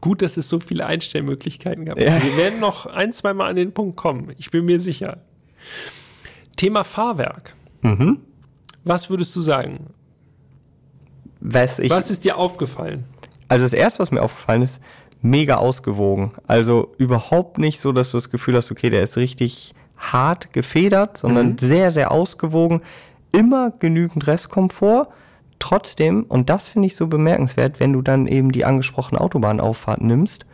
Gut, 0.01 0.23
dass 0.23 0.37
es 0.37 0.49
so 0.49 0.61
viele 0.61 0.87
Einstellmöglichkeiten 0.87 1.85
gab. 1.85 1.99
Ja. 2.01 2.23
Wir 2.23 2.37
werden 2.37 2.61
noch 2.61 2.87
ein, 2.87 3.13
zwei 3.13 3.35
Mal 3.35 3.51
an 3.51 3.57
den 3.57 3.73
Punkt 3.73 3.97
kommen. 3.97 4.33
Ich 4.39 4.51
bin 4.51 4.65
mir 4.65 4.81
sicher. 4.81 5.19
Thema 6.57 6.85
Fahrwerk. 6.85 7.55
Mhm. 7.83 8.21
Was 8.85 9.11
würdest 9.11 9.35
du 9.35 9.41
sagen? 9.41 9.87
Was 11.41 11.79
ich, 11.79 11.91
Was 11.91 12.11
ist 12.11 12.25
dir 12.25 12.37
aufgefallen? 12.37 13.05
also 13.49 13.65
das 13.65 13.73
erste, 13.73 14.01
was 14.01 14.11
mir 14.11 14.23
aufgefallen 14.23 14.63
ist, 14.63 14.81
mega 15.23 15.57
ausgewogen. 15.57 16.33
Also 16.47 16.93
überhaupt 16.99 17.59
nicht 17.59 17.81
so, 17.81 17.93
dass 17.93 18.11
du 18.11 18.17
das 18.17 18.31
Gefühl 18.31 18.57
hast, 18.57 18.71
okay, 18.71 18.91
der 18.91 19.03
ist 19.03 19.17
richtig 19.17 19.75
hart 19.97 20.53
gefedert, 20.53 21.19
sondern 21.19 21.57
sehr, 21.59 21.91
sehr 21.91 22.13
ausgewogen. 22.13 22.83
Immer 23.33 23.71
genügend 23.71 24.27
Restkomfort. 24.27 25.09
Trotzdem, 25.59 26.25
und 26.25 26.51
das 26.51 26.69
finde 26.69 26.87
ich 26.87 26.97
so 26.97 27.07
bemerkenswert, 27.07 27.81
wenn 27.81 27.93
du 27.93 28.03
dann 28.03 28.27
eben 28.27 28.53
die 28.53 28.65
angesprochene 28.65 29.21
Autobahnauffahrt 29.21 30.03
nimmst, 30.03 30.47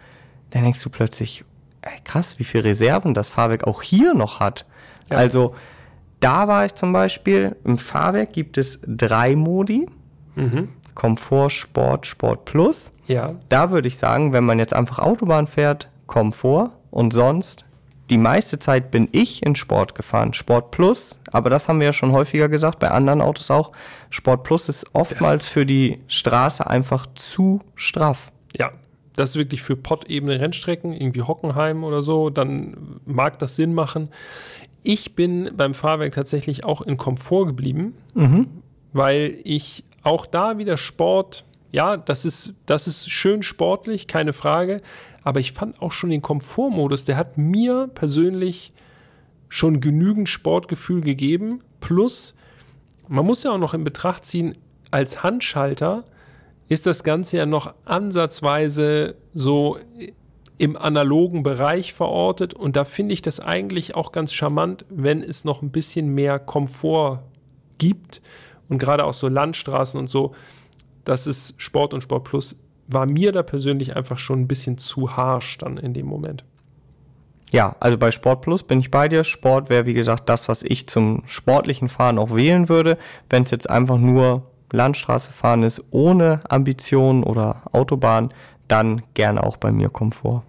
dann 0.50 0.62
denkst 0.62 0.82
du 0.82 0.90
plötzlich, 0.90 1.44
ey, 1.82 1.98
krass, 2.04 2.38
wie 2.38 2.44
viel 2.44 2.60
Reserven 2.60 3.14
das 3.14 3.28
Fahrwerk 3.28 3.66
auch 3.66 3.82
hier 3.82 4.14
noch 4.14 4.40
hat. 4.40 4.66
Ja. 5.10 5.16
Also 5.16 5.54
da 6.20 6.46
war 6.46 6.64
ich 6.64 6.74
zum 6.74 6.92
Beispiel, 6.92 7.56
im 7.64 7.78
Fahrwerk 7.78 8.32
gibt 8.32 8.58
es 8.58 8.78
drei 8.86 9.34
Modi. 9.34 9.86
Komfort, 10.94 11.50
Sport, 11.50 12.06
Sport 12.06 12.44
Plus. 12.44 12.92
Ja. 13.06 13.34
Da 13.48 13.70
würde 13.70 13.88
ich 13.88 13.98
sagen, 13.98 14.32
wenn 14.32 14.44
man 14.44 14.58
jetzt 14.58 14.72
einfach 14.72 14.98
Autobahn 14.98 15.46
fährt, 15.46 15.88
Komfort 16.06 16.70
und 16.90 17.12
sonst, 17.12 17.64
die 18.10 18.18
meiste 18.18 18.58
Zeit 18.58 18.90
bin 18.90 19.08
ich 19.12 19.44
in 19.44 19.54
Sport 19.54 19.94
gefahren. 19.94 20.34
Sport 20.34 20.70
Plus, 20.70 21.18
aber 21.30 21.50
das 21.50 21.68
haben 21.68 21.80
wir 21.80 21.86
ja 21.86 21.92
schon 21.92 22.12
häufiger 22.12 22.48
gesagt, 22.48 22.78
bei 22.78 22.90
anderen 22.90 23.20
Autos 23.20 23.50
auch. 23.50 23.72
Sport 24.10 24.42
Plus 24.42 24.68
ist 24.68 24.86
oftmals 24.92 25.46
für 25.46 25.64
die 25.64 26.00
Straße 26.08 26.66
einfach 26.66 27.06
zu 27.14 27.60
straff. 27.74 28.32
Ja. 28.56 28.72
Das 29.14 29.30
ist 29.30 29.36
wirklich 29.36 29.62
für 29.62 29.76
Pottebene 29.76 30.40
Rennstrecken, 30.40 30.94
irgendwie 30.94 31.20
Hockenheim 31.20 31.84
oder 31.84 32.00
so, 32.00 32.30
dann 32.30 32.98
mag 33.04 33.38
das 33.38 33.56
Sinn 33.56 33.74
machen. 33.74 34.08
Ich 34.82 35.14
bin 35.14 35.50
beim 35.54 35.74
Fahrwerk 35.74 36.14
tatsächlich 36.14 36.64
auch 36.64 36.80
in 36.80 36.96
Komfort 36.96 37.44
geblieben, 37.44 37.94
weil 38.94 39.38
ich 39.44 39.84
auch 40.02 40.24
da 40.24 40.56
wieder 40.56 40.78
Sport, 40.78 41.44
ja, 41.72 41.98
das 41.98 42.24
ist, 42.24 42.54
das 42.64 42.86
ist 42.86 43.10
schön 43.10 43.42
sportlich, 43.42 44.06
keine 44.06 44.32
Frage, 44.32 44.80
aber 45.24 45.40
ich 45.40 45.52
fand 45.52 45.80
auch 45.80 45.92
schon 45.92 46.10
den 46.10 46.22
Komfortmodus, 46.22 47.04
der 47.04 47.16
hat 47.16 47.38
mir 47.38 47.88
persönlich 47.94 48.72
schon 49.48 49.80
genügend 49.80 50.28
Sportgefühl 50.28 51.02
gegeben. 51.02 51.60
Plus, 51.80 52.34
man 53.08 53.26
muss 53.26 53.42
ja 53.42 53.52
auch 53.52 53.58
noch 53.58 53.74
in 53.74 53.84
Betracht 53.84 54.24
ziehen, 54.24 54.56
als 54.90 55.22
Handschalter 55.22 56.04
ist 56.68 56.86
das 56.86 57.02
Ganze 57.02 57.36
ja 57.36 57.46
noch 57.46 57.74
ansatzweise 57.84 59.16
so 59.34 59.78
im 60.58 60.76
analogen 60.76 61.42
Bereich 61.42 61.92
verortet 61.92 62.54
und 62.54 62.76
da 62.76 62.84
finde 62.84 63.14
ich 63.14 63.22
das 63.22 63.40
eigentlich 63.40 63.94
auch 63.94 64.12
ganz 64.12 64.32
charmant, 64.32 64.84
wenn 64.88 65.22
es 65.22 65.44
noch 65.44 65.60
ein 65.60 65.70
bisschen 65.70 66.14
mehr 66.14 66.38
Komfort 66.38 67.22
gibt 67.78 68.22
und 68.68 68.78
gerade 68.78 69.04
auch 69.04 69.12
so 69.12 69.28
Landstraßen 69.28 69.98
und 69.98 70.08
so, 70.08 70.34
das 71.04 71.26
ist 71.26 71.54
Sport 71.56 71.94
und 71.94 72.02
Sport 72.02 72.24
Plus 72.24 72.56
war 72.92 73.06
mir 73.06 73.32
da 73.32 73.42
persönlich 73.42 73.96
einfach 73.96 74.18
schon 74.18 74.40
ein 74.40 74.48
bisschen 74.48 74.78
zu 74.78 75.16
harsch 75.16 75.58
dann 75.58 75.76
in 75.78 75.94
dem 75.94 76.06
Moment. 76.06 76.44
Ja, 77.50 77.76
also 77.80 77.98
bei 77.98 78.10
Sport 78.10 78.40
Plus 78.40 78.62
bin 78.62 78.80
ich 78.80 78.90
bei 78.90 79.08
dir. 79.08 79.24
Sport 79.24 79.68
wäre, 79.68 79.84
wie 79.84 79.92
gesagt, 79.92 80.28
das, 80.28 80.48
was 80.48 80.62
ich 80.62 80.86
zum 80.86 81.22
sportlichen 81.26 81.88
Fahren 81.88 82.18
auch 82.18 82.34
wählen 82.34 82.70
würde. 82.70 82.96
Wenn 83.28 83.42
es 83.42 83.50
jetzt 83.50 83.68
einfach 83.68 83.98
nur 83.98 84.50
Landstraße 84.72 85.30
fahren 85.30 85.62
ist, 85.62 85.84
ohne 85.90 86.40
Ambition 86.48 87.22
oder 87.22 87.62
Autobahn, 87.72 88.32
dann 88.68 89.02
gerne 89.12 89.42
auch 89.42 89.58
bei 89.58 89.70
mir 89.70 89.90
Komfort. 89.90 90.44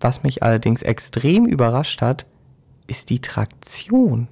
Was 0.00 0.22
mich 0.22 0.42
allerdings 0.42 0.82
extrem 0.82 1.44
überrascht 1.44 2.00
hat, 2.00 2.24
ist 2.86 3.10
die 3.10 3.20
Traktion. 3.20 4.28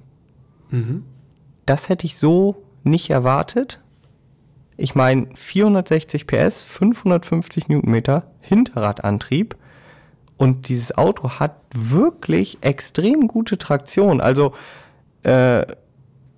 Das 1.67 1.89
hätte 1.89 2.07
ich 2.07 2.17
so 2.17 2.63
nicht 2.83 3.11
erwartet. 3.11 3.81
Ich 4.77 4.95
meine, 4.95 5.27
460 5.33 6.27
PS, 6.27 6.61
550 6.63 7.69
Newtonmeter, 7.69 8.23
Hinterradantrieb. 8.41 9.55
Und 10.37 10.67
dieses 10.67 10.97
Auto 10.97 11.29
hat 11.39 11.55
wirklich 11.73 12.57
extrem 12.61 13.27
gute 13.27 13.57
Traktion. 13.57 14.19
Also, 14.19 14.53
äh, 15.23 15.65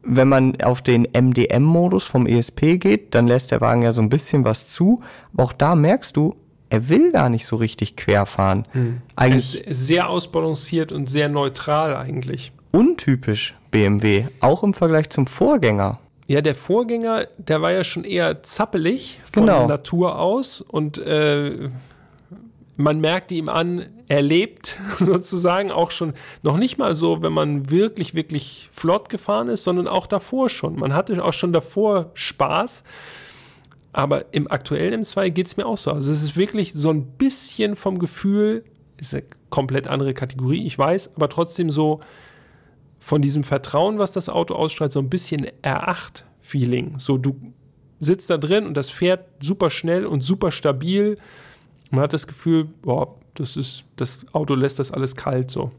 wenn 0.04 0.28
man 0.28 0.62
auf 0.62 0.82
den 0.82 1.08
MDM-Modus 1.12 2.04
vom 2.04 2.28
ESP 2.28 2.78
geht, 2.78 3.16
dann 3.16 3.28
lässt 3.28 3.52
der 3.52 3.60
Wagen 3.60 3.82
ja 3.82 3.92
so 3.92 4.02
ein 4.02 4.10
bisschen 4.10 4.46
was 4.46 4.70
zu. 4.70 5.02
Aber 5.34 5.44
auch 5.46 5.54
da 5.54 5.76
merkst 5.76 6.16
du, 6.16 6.36
er 6.70 6.90
will 6.90 7.12
gar 7.12 7.30
nicht 7.30 7.46
so 7.46 7.56
richtig 7.56 7.96
quer 7.98 8.26
fahren. 8.26 8.68
Eigentlich 9.16 9.62
Es 9.62 9.68
ist 9.80 9.88
sehr 9.88 10.10
ausbalanciert 10.10 10.92
und 10.92 11.10
sehr 11.10 11.30
neutral 11.30 11.96
eigentlich. 11.96 12.52
untypisch 12.72 13.56
BMW, 13.72 14.26
auch 14.40 14.64
im 14.64 14.74
Vergleich 14.74 15.10
zum 15.10 15.28
Vorgänger. 15.28 16.00
Ja, 16.28 16.42
der 16.42 16.56
Vorgänger, 16.56 17.28
der 17.38 17.62
war 17.62 17.72
ja 17.72 17.84
schon 17.84 18.04
eher 18.04 18.44
zappelig 18.44 19.20
von 19.32 19.46
Genau. 19.46 19.68
Natur 19.68 20.20
aus 20.20 20.60
und 20.62 20.98
äh, 20.98 21.70
man 22.76 23.00
merkte 23.00 23.34
ihm 23.34 23.50
an, 23.50 23.86
er 24.08 24.22
lebt 24.22 24.76
sozusagen 25.00 25.72
auch 25.72 25.92
schon 25.92 26.14
noch 26.44 26.58
nicht 26.58 26.78
mal 26.78 26.96
so, 26.96 27.22
wenn 27.22 27.34
man 27.34 27.70
wirklich, 27.72 28.14
wirklich 28.14 28.70
flott 28.72 29.10
gefahren 29.10 29.48
ist, 29.48 29.64
sondern 29.64 29.88
auch 29.88 30.06
davor 30.06 30.50
schon. 30.50 30.78
Man 30.78 30.94
hatte 30.94 31.24
auch 31.24 31.34
schon 31.34 31.54
davor 31.54 32.12
Spaß. 32.14 32.84
Aber 33.94 34.26
im 34.32 34.52
aktuellen 34.52 35.02
M2 35.02 35.30
geht 35.32 35.48
es 35.48 35.58
mir 35.58 35.66
auch 35.66 35.78
so. 35.78 35.92
Also 35.92 36.12
es 36.12 36.22
ist 36.22 36.36
wirklich 36.38 36.74
so 36.74 36.92
ein 36.92 37.06
bisschen 37.06 37.76
vom 37.76 37.98
Gefühl, 37.98 38.64
ist 38.98 39.14
eine 39.14 39.24
komplett 39.50 39.88
andere 39.88 40.14
Kategorie, 40.14 40.68
ich 40.68 40.78
weiß, 40.78 41.12
aber 41.16 41.30
trotzdem 41.30 41.72
so 41.72 42.02
von 43.00 43.22
diesem 43.22 43.44
Vertrauen, 43.44 44.00
was 44.00 44.12
das 44.12 44.30
Auto 44.30 44.56
ausstrahlt, 44.56 44.92
so 44.92 45.00
ein 45.00 45.10
bisschen 45.10 45.48
R8-Feeling. 45.64 47.00
So, 47.00 47.18
du 47.18 47.36
sitzt 48.00 48.30
da 48.30 48.38
drin 48.38 48.66
und 48.66 48.76
das 48.76 48.90
fährt 48.90 49.26
super 49.42 49.70
schnell 49.70 50.06
und 50.06 50.22
super 50.22 50.52
stabil. 50.52 51.18
Man 51.90 52.02
hat 52.02 52.14
das 52.14 52.28
Gefühl, 52.28 52.66
boah, 52.66 53.16
das 53.34 53.56
ist, 53.56 53.86
das 53.96 54.26
Auto 54.34 54.56
lässt 54.56 54.80
das 54.80 54.92
alles 54.92 55.16
kalt 55.16 55.52
so. 55.52 55.72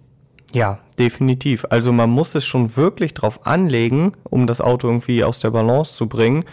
Ja, 0.52 0.78
definitiv. 0.98 1.66
Also 1.68 1.92
man 1.92 2.08
muss 2.08 2.34
es 2.34 2.46
schon 2.46 2.76
wirklich 2.76 3.12
drauf 3.12 3.46
anlegen, 3.46 4.12
um 4.24 4.46
das 4.46 4.60
Auto 4.60 4.88
irgendwie 4.88 5.22
aus 5.22 5.40
der 5.40 5.50
Balance 5.50 5.92
zu 5.94 6.06
bringen. 6.08 6.44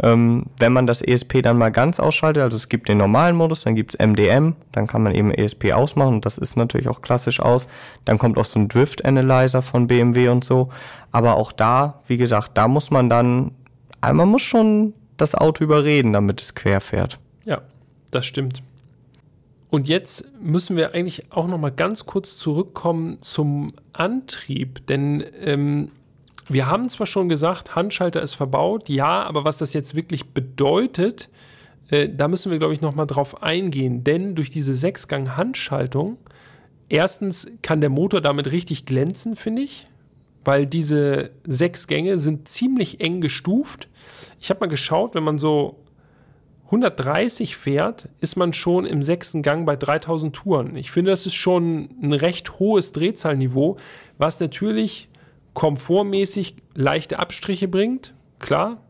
Ähm, 0.00 0.46
wenn 0.58 0.72
man 0.72 0.86
das 0.86 1.02
ESP 1.02 1.42
dann 1.42 1.58
mal 1.58 1.70
ganz 1.70 2.00
ausschaltet, 2.00 2.42
also 2.42 2.56
es 2.56 2.68
gibt 2.68 2.88
den 2.88 2.98
normalen 2.98 3.36
Modus, 3.36 3.62
dann 3.62 3.74
gibt's 3.74 3.96
MDM, 3.98 4.54
dann 4.72 4.86
kann 4.86 5.02
man 5.02 5.14
eben 5.14 5.32
ESP 5.32 5.72
ausmachen 5.72 6.14
und 6.14 6.26
das 6.26 6.38
ist 6.38 6.56
natürlich 6.56 6.88
auch 6.88 7.02
klassisch 7.02 7.40
aus. 7.40 7.66
Dann 8.04 8.18
kommt 8.18 8.38
auch 8.38 8.44
so 8.44 8.58
ein 8.58 8.68
Drift 8.68 9.04
Analyzer 9.04 9.62
von 9.62 9.86
BMW 9.86 10.28
und 10.28 10.44
so. 10.44 10.70
Aber 11.10 11.36
auch 11.36 11.52
da, 11.52 12.00
wie 12.06 12.16
gesagt, 12.16 12.52
da 12.54 12.68
muss 12.68 12.90
man 12.90 13.10
dann, 13.10 13.52
also 14.00 14.14
man 14.14 14.28
muss 14.28 14.42
schon 14.42 14.94
das 15.16 15.34
Auto 15.34 15.62
überreden, 15.62 16.12
damit 16.12 16.40
es 16.40 16.54
quer 16.54 16.80
fährt. 16.80 17.18
Ja, 17.44 17.62
das 18.10 18.24
stimmt. 18.24 18.62
Und 19.72 19.88
jetzt 19.88 20.24
müssen 20.38 20.76
wir 20.76 20.94
eigentlich 20.94 21.32
auch 21.32 21.46
noch 21.46 21.58
mal 21.58 21.72
ganz 21.72 22.04
kurz 22.04 22.36
zurückkommen 22.36 23.22
zum 23.22 23.72
Antrieb, 23.94 24.86
denn 24.86 25.24
ähm, 25.40 25.92
wir 26.48 26.66
haben 26.66 26.88
zwar 26.88 27.06
schon 27.06 27.28
gesagt, 27.28 27.74
Handschalter 27.74 28.22
ist 28.22 28.34
verbaut, 28.34 28.88
ja, 28.88 29.22
aber 29.22 29.44
was 29.44 29.58
das 29.58 29.72
jetzt 29.72 29.94
wirklich 29.94 30.30
bedeutet, 30.30 31.28
äh, 31.90 32.08
da 32.08 32.28
müssen 32.28 32.50
wir, 32.50 32.58
glaube 32.58 32.74
ich, 32.74 32.80
noch 32.80 32.94
mal 32.94 33.06
drauf 33.06 33.42
eingehen, 33.42 34.04
denn 34.04 34.34
durch 34.34 34.50
diese 34.50 34.74
Sechsgang-Handschaltung, 34.74 36.18
erstens 36.88 37.46
kann 37.62 37.80
der 37.80 37.90
Motor 37.90 38.20
damit 38.20 38.50
richtig 38.50 38.86
glänzen, 38.86 39.36
finde 39.36 39.62
ich, 39.62 39.86
weil 40.44 40.66
diese 40.66 41.30
sechs 41.46 41.86
Gänge 41.86 42.18
sind 42.18 42.48
ziemlich 42.48 43.00
eng 43.00 43.20
gestuft. 43.20 43.88
Ich 44.40 44.50
habe 44.50 44.60
mal 44.60 44.66
geschaut, 44.66 45.14
wenn 45.14 45.22
man 45.22 45.38
so 45.38 45.78
130 46.66 47.56
fährt, 47.56 48.08
ist 48.20 48.36
man 48.36 48.54
schon 48.54 48.86
im 48.86 49.02
sechsten 49.02 49.42
Gang 49.42 49.66
bei 49.66 49.76
3000 49.76 50.34
Touren. 50.34 50.74
Ich 50.76 50.90
finde, 50.90 51.10
das 51.10 51.26
ist 51.26 51.34
schon 51.34 51.90
ein 52.02 52.14
recht 52.14 52.58
hohes 52.58 52.92
Drehzahlniveau, 52.92 53.76
was 54.16 54.40
natürlich 54.40 55.10
komfortmäßig 55.54 56.56
leichte 56.74 57.18
Abstriche 57.18 57.68
bringt, 57.68 58.14
klar. 58.38 58.82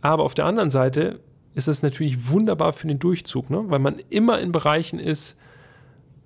Aber 0.00 0.24
auf 0.24 0.34
der 0.34 0.46
anderen 0.46 0.70
Seite 0.70 1.20
ist 1.54 1.68
das 1.68 1.82
natürlich 1.82 2.30
wunderbar 2.30 2.72
für 2.72 2.86
den 2.86 2.98
Durchzug, 2.98 3.50
ne? 3.50 3.64
weil 3.66 3.78
man 3.78 3.96
immer 4.08 4.40
in 4.40 4.52
Bereichen 4.52 4.98
ist, 4.98 5.36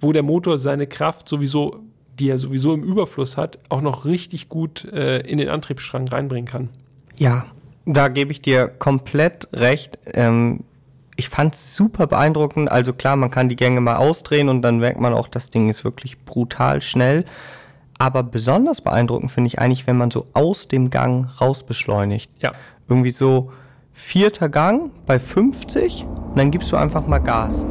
wo 0.01 0.13
der 0.13 0.23
Motor 0.23 0.59
seine 0.59 0.87
Kraft 0.87 1.29
sowieso, 1.29 1.81
die 2.19 2.29
er 2.29 2.39
sowieso 2.39 2.75
im 2.75 2.83
Überfluss 2.83 3.37
hat, 3.37 3.59
auch 3.69 3.81
noch 3.81 4.05
richtig 4.05 4.49
gut 4.49 4.85
äh, 4.85 5.21
in 5.21 5.39
den 5.39 5.49
Antriebsstrang 5.49 6.07
reinbringen 6.09 6.47
kann. 6.47 6.69
Ja, 7.17 7.47
da 7.87 8.09
gebe 8.09 8.33
ich 8.33 8.43
dir 8.43 8.69
komplett 8.69 9.49
recht. 9.53 9.99
Ähm, 10.07 10.65
ich 11.17 11.29
fand 11.29 11.55
es 11.55 11.77
super 11.77 12.07
beeindruckend. 12.07 12.71
Also 12.71 12.93
klar, 12.93 13.17
man 13.17 13.31
kann 13.31 13.49
die 13.49 13.57
Gänge 13.57 13.81
mal 13.81 13.97
ausdrehen 13.97 14.49
und 14.49 14.63
dann 14.63 14.79
merkt 14.79 15.01
man 15.01 15.15
auch, 15.15 15.29
das 15.29 15.51
Ding 15.51 15.69
ist 15.69 15.85
wirklich 15.85 16.25
brutal 16.25 16.83
schnell. 16.83 17.25
Aber 17.99 18.23
besonders 18.23 18.81
beeindruckend 18.81 19.31
finde 19.31 19.49
ich 19.49 19.59
eigentlich, 19.59 19.87
wenn 19.87 19.97
man 19.97 20.11
so 20.11 20.27
aus 20.35 20.69
dem 20.69 20.91
Gang 20.91 21.29
raus 21.41 21.63
beschleunigt. 21.63 22.31
Ja. 22.41 22.53
Irgendwie 22.89 23.11
so 23.11 23.53
vierter 23.93 24.49
Gang 24.49 24.91
bei 25.07 25.19
50 25.19 26.05
und 26.05 26.37
dann 26.37 26.51
gibst 26.51 26.73
du 26.73 26.77
einfach 26.77 27.07
mal 27.07 27.19
Gas. 27.19 27.65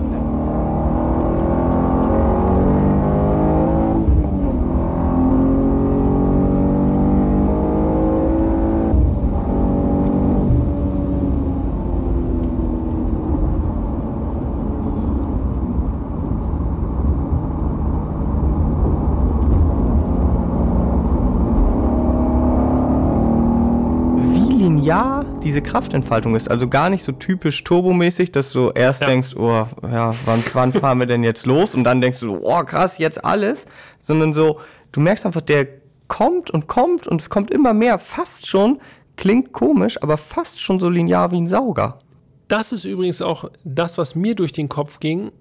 linear 24.63 25.25
diese 25.53 25.61
Kraftentfaltung 25.61 26.35
ist. 26.35 26.49
Also 26.49 26.67
gar 26.67 26.89
nicht 26.89 27.03
so 27.03 27.11
typisch 27.11 27.63
turbomäßig, 27.63 28.31
dass 28.31 28.51
du 28.51 28.71
erst 28.71 29.01
ja. 29.01 29.07
denkst, 29.07 29.35
oh, 29.35 29.67
ja, 29.83 30.11
wann, 30.25 30.43
wann 30.53 30.73
fahren 30.73 30.97
wir 30.97 31.05
denn 31.05 31.23
jetzt 31.23 31.45
los? 31.45 31.75
Und 31.75 31.83
dann 31.83 32.01
denkst 32.01 32.21
du, 32.21 32.39
oh, 32.41 32.63
krass, 32.63 32.97
jetzt 32.97 33.23
alles. 33.23 33.65
Sondern 33.99 34.33
so, 34.33 34.59
du 34.91 34.99
merkst 34.99 35.27
einfach, 35.27 35.41
der 35.41 35.67
kommt 36.07 36.49
und 36.49 36.67
kommt 36.67 37.05
und 37.05 37.21
es 37.21 37.29
kommt 37.29 37.51
immer 37.51 37.75
mehr. 37.75 37.99
Fast 37.99 38.47
schon, 38.47 38.79
klingt 39.15 39.53
komisch, 39.53 40.01
aber 40.01 40.17
fast 40.17 40.59
schon 40.59 40.79
so 40.79 40.89
linear 40.89 41.31
wie 41.31 41.41
ein 41.41 41.47
Sauger. 41.47 41.99
Das 42.47 42.71
ist 42.71 42.83
übrigens 42.83 43.21
auch 43.21 43.51
das, 43.63 43.99
was 43.99 44.15
mir 44.15 44.33
durch 44.33 44.53
den 44.53 44.69
Kopf 44.69 44.99
ging, 44.99 45.31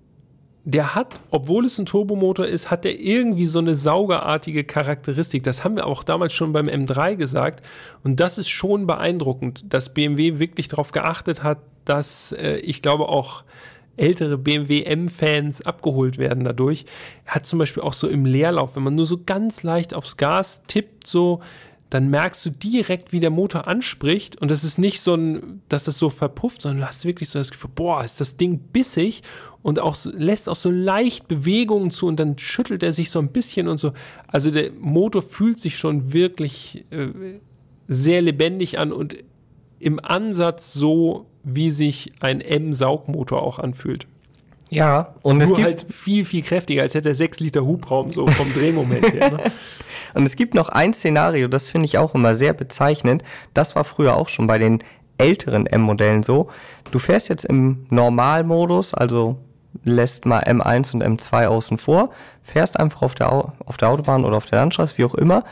der 0.65 0.95
hat, 0.95 1.19
obwohl 1.31 1.65
es 1.65 1.79
ein 1.79 1.87
Turbomotor 1.87 2.47
ist, 2.47 2.71
hat 2.71 2.85
der 2.85 3.01
irgendwie 3.01 3.47
so 3.47 3.59
eine 3.59 3.75
saugerartige 3.75 4.63
Charakteristik. 4.63 5.43
Das 5.43 5.65
haben 5.65 5.77
wir 5.77 5.87
auch 5.87 6.05
damals 6.05 6.33
schon 6.33 6.53
beim 6.53 6.69
M3 6.69 7.17
gesagt. 7.17 7.67
Und 8.05 8.21
das 8.21 8.39
ist 8.39 8.49
schon 8.49 8.87
beeindruckend, 8.87 9.65
dass 9.69 9.93
BMW 9.93 10.39
wirklich 10.39 10.69
darauf 10.69 10.93
geachtet 10.93 11.43
hat, 11.43 11.59
dass 11.85 12.33
äh, 12.33 12.59
ich 12.59 12.81
glaube 12.81 13.09
auch 13.09 13.43
ältere 13.97 14.39
BMW 14.39 14.85
M-Fans 14.85 15.67
abgeholt 15.67 16.19
werden 16.19 16.45
dadurch. 16.45 16.87
Hat 17.27 17.45
zum 17.45 17.59
Beispiel 17.59 17.83
auch 17.83 17.93
so 17.93 18.09
im 18.09 18.25
Leerlauf, 18.25 18.77
wenn 18.77 18.85
man 18.85 18.95
nur 18.95 19.07
so 19.07 19.21
ganz 19.25 19.65
leicht 19.65 19.95
aufs 19.95 20.17
Gas 20.17 20.63
tippt, 20.69 21.07
so 21.07 21.41
dann 21.93 22.09
merkst 22.09 22.47
du 22.47 22.51
direkt, 22.51 23.12
wie 23.12 23.20
der 23.20 23.28
Motor 23.28 23.68
anspricht. 23.68 24.40
Und 24.40 24.51
das 24.51 24.64
ist 24.64 24.78
nicht 24.78 25.03
so 25.03 25.14
ein, 25.14 25.61
dass 25.68 25.84
das 25.84 25.99
so 25.99 26.09
verpufft, 26.09 26.62
sondern 26.62 26.80
du 26.80 26.86
hast 26.86 27.05
wirklich 27.05 27.28
so 27.28 27.38
das 27.38 27.51
Gefühl, 27.51 27.70
boah, 27.74 28.03
ist 28.03 28.18
das 28.18 28.38
Ding 28.38 28.61
bissig 28.72 29.20
und 29.61 29.78
auch 29.78 29.95
lässt 30.07 30.49
auch 30.49 30.57
so 30.57 30.70
leicht 30.70 31.28
Bewegungen 31.28 31.90
zu 31.90 32.07
und 32.07 32.18
dann 32.18 32.38
schüttelt 32.38 32.82
er 32.82 32.95
sich 32.95 33.11
so 33.11 33.18
ein 33.18 33.28
bisschen 33.28 33.68
und 33.68 33.76
so. 33.76 33.93
Also 34.26 34.51
der 34.51 34.72
Motor 34.72 35.20
fühlt 35.20 35.61
sich 35.61 35.76
schon 35.76 36.14
wirklich 36.14 36.86
äh, 36.88 37.09
sehr 37.88 38.22
lebendig 38.22 38.78
an 38.78 38.90
und 38.90 39.16
im 39.78 40.03
Ansatz 40.03 40.72
so, 40.72 41.26
wie 41.45 41.70
sich 41.70 42.12
ein 42.20 42.40
M-Saugmotor 42.40 43.43
auch 43.43 43.59
anfühlt. 43.59 44.07
Ja, 44.73 45.14
und 45.20 45.37
Nur 45.37 45.45
es 45.45 45.51
gibt 45.51 45.62
halt 45.62 45.87
viel, 45.91 46.25
viel 46.25 46.43
kräftiger, 46.43 46.81
als 46.81 46.95
hätte 46.95 47.11
er 47.11 47.14
6 47.14 47.41
Liter 47.41 47.62
Hubraum 47.62 48.11
so 48.11 48.27
vom 48.27 48.51
Drehmoment 48.55 49.12
her. 49.12 49.33
Ne? 49.33 49.39
Und 50.14 50.25
es 50.25 50.35
gibt 50.35 50.55
noch 50.55 50.70
ein 50.70 50.95
Szenario, 50.95 51.47
das 51.49 51.68
finde 51.68 51.85
ich 51.85 51.99
auch 51.99 52.14
immer 52.14 52.35
sehr 52.35 52.55
bezeichnend. 52.55 53.23
Das 53.53 53.77
war 53.77 53.85
früher 53.85 54.16
auch 54.16 54.29
schon 54.29 54.47
bei 54.47 54.57
den 54.57 54.83
älteren 55.18 55.66
M-Modellen 55.66 56.23
so. 56.23 56.49
Du 56.91 56.99
fährst 56.99 57.29
jetzt 57.29 57.45
im 57.45 57.87
Normalmodus, 57.91 58.95
also 58.95 59.37
lässt 59.85 60.25
mal 60.25 60.43
M1 60.43 60.95
und 60.95 61.05
M2 61.05 61.47
außen 61.49 61.77
vor, 61.77 62.11
fährst 62.43 62.79
einfach 62.79 63.03
auf 63.03 63.14
der, 63.14 63.31
auf 63.31 63.77
der 63.79 63.91
Autobahn 63.91 64.25
oder 64.25 64.39
auf 64.39 64.47
der 64.47 64.59
Landstraße, 64.59 64.97
wie 64.97 65.05
auch 65.05 65.14
immer, 65.14 65.45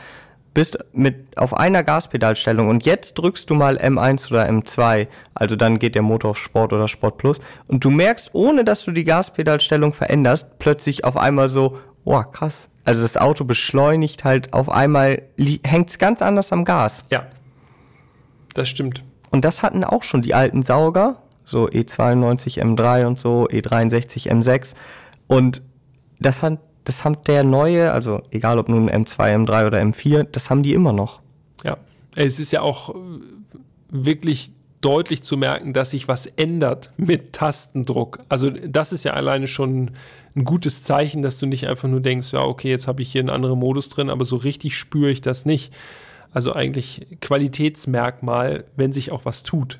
bist 0.53 0.77
mit 0.91 1.37
auf 1.37 1.55
einer 1.55 1.83
Gaspedalstellung 1.83 2.67
und 2.67 2.85
jetzt 2.85 3.13
drückst 3.13 3.49
du 3.49 3.53
mal 3.53 3.77
M1 3.77 4.29
oder 4.29 4.47
M2, 4.49 5.07
also 5.33 5.55
dann 5.55 5.79
geht 5.79 5.95
der 5.95 6.01
Motor 6.01 6.31
auf 6.31 6.37
Sport 6.37 6.73
oder 6.73 6.87
Sport 6.87 7.17
Plus 7.17 7.39
und 7.67 7.83
du 7.83 7.89
merkst, 7.89 8.31
ohne 8.33 8.63
dass 8.63 8.83
du 8.83 8.91
die 8.91 9.03
Gaspedalstellung 9.03 9.93
veränderst, 9.93 10.59
plötzlich 10.59 11.05
auf 11.05 11.15
einmal 11.15 11.49
so, 11.49 11.77
oh 12.03 12.21
krass, 12.23 12.69
also 12.83 13.01
das 13.01 13.17
Auto 13.17 13.45
beschleunigt 13.45 14.23
halt 14.23 14.53
auf 14.53 14.69
einmal, 14.69 15.21
hängt 15.63 15.89
es 15.89 15.97
ganz 15.97 16.21
anders 16.21 16.51
am 16.51 16.65
Gas. 16.65 17.03
Ja, 17.09 17.27
das 18.53 18.67
stimmt. 18.67 19.03
Und 19.29 19.45
das 19.45 19.61
hatten 19.61 19.83
auch 19.83 20.03
schon 20.03 20.21
die 20.21 20.33
alten 20.33 20.63
Sauger, 20.63 21.21
so 21.45 21.67
E92 21.67 22.61
M3 22.61 23.05
und 23.05 23.19
so, 23.19 23.47
E63 23.47 24.29
M6. 24.29 24.73
Und 25.27 25.61
das 26.19 26.41
hat, 26.41 26.59
das 26.83 27.03
hat 27.03 27.27
der 27.27 27.43
neue, 27.43 27.91
also 27.91 28.21
egal 28.31 28.59
ob 28.59 28.69
nun 28.69 28.89
M2, 28.89 29.45
M3 29.45 29.67
oder 29.67 29.79
M4, 29.79 30.23
das 30.23 30.49
haben 30.49 30.63
die 30.63 30.73
immer 30.73 30.93
noch. 30.93 31.21
Ja, 31.63 31.77
es 32.15 32.39
ist 32.39 32.51
ja 32.51 32.61
auch 32.61 32.95
wirklich 33.89 34.51
deutlich 34.81 35.21
zu 35.21 35.37
merken, 35.37 35.73
dass 35.73 35.91
sich 35.91 36.07
was 36.07 36.25
ändert 36.25 36.91
mit 36.97 37.33
Tastendruck. 37.33 38.19
Also 38.29 38.49
das 38.49 38.91
ist 38.91 39.03
ja 39.03 39.13
alleine 39.13 39.47
schon 39.47 39.91
ein 40.35 40.43
gutes 40.43 40.83
Zeichen, 40.83 41.21
dass 41.21 41.37
du 41.37 41.45
nicht 41.45 41.67
einfach 41.67 41.87
nur 41.87 41.99
denkst, 41.99 42.33
ja, 42.33 42.41
okay, 42.41 42.69
jetzt 42.69 42.87
habe 42.87 43.01
ich 43.01 43.11
hier 43.11 43.21
einen 43.21 43.29
anderen 43.29 43.59
Modus 43.59 43.89
drin, 43.89 44.09
aber 44.09 44.25
so 44.25 44.37
richtig 44.37 44.75
spüre 44.75 45.11
ich 45.11 45.21
das 45.21 45.45
nicht. 45.45 45.73
Also 46.33 46.53
eigentlich 46.53 47.05
Qualitätsmerkmal, 47.19 48.63
wenn 48.75 48.93
sich 48.93 49.11
auch 49.11 49.25
was 49.25 49.43
tut. 49.43 49.79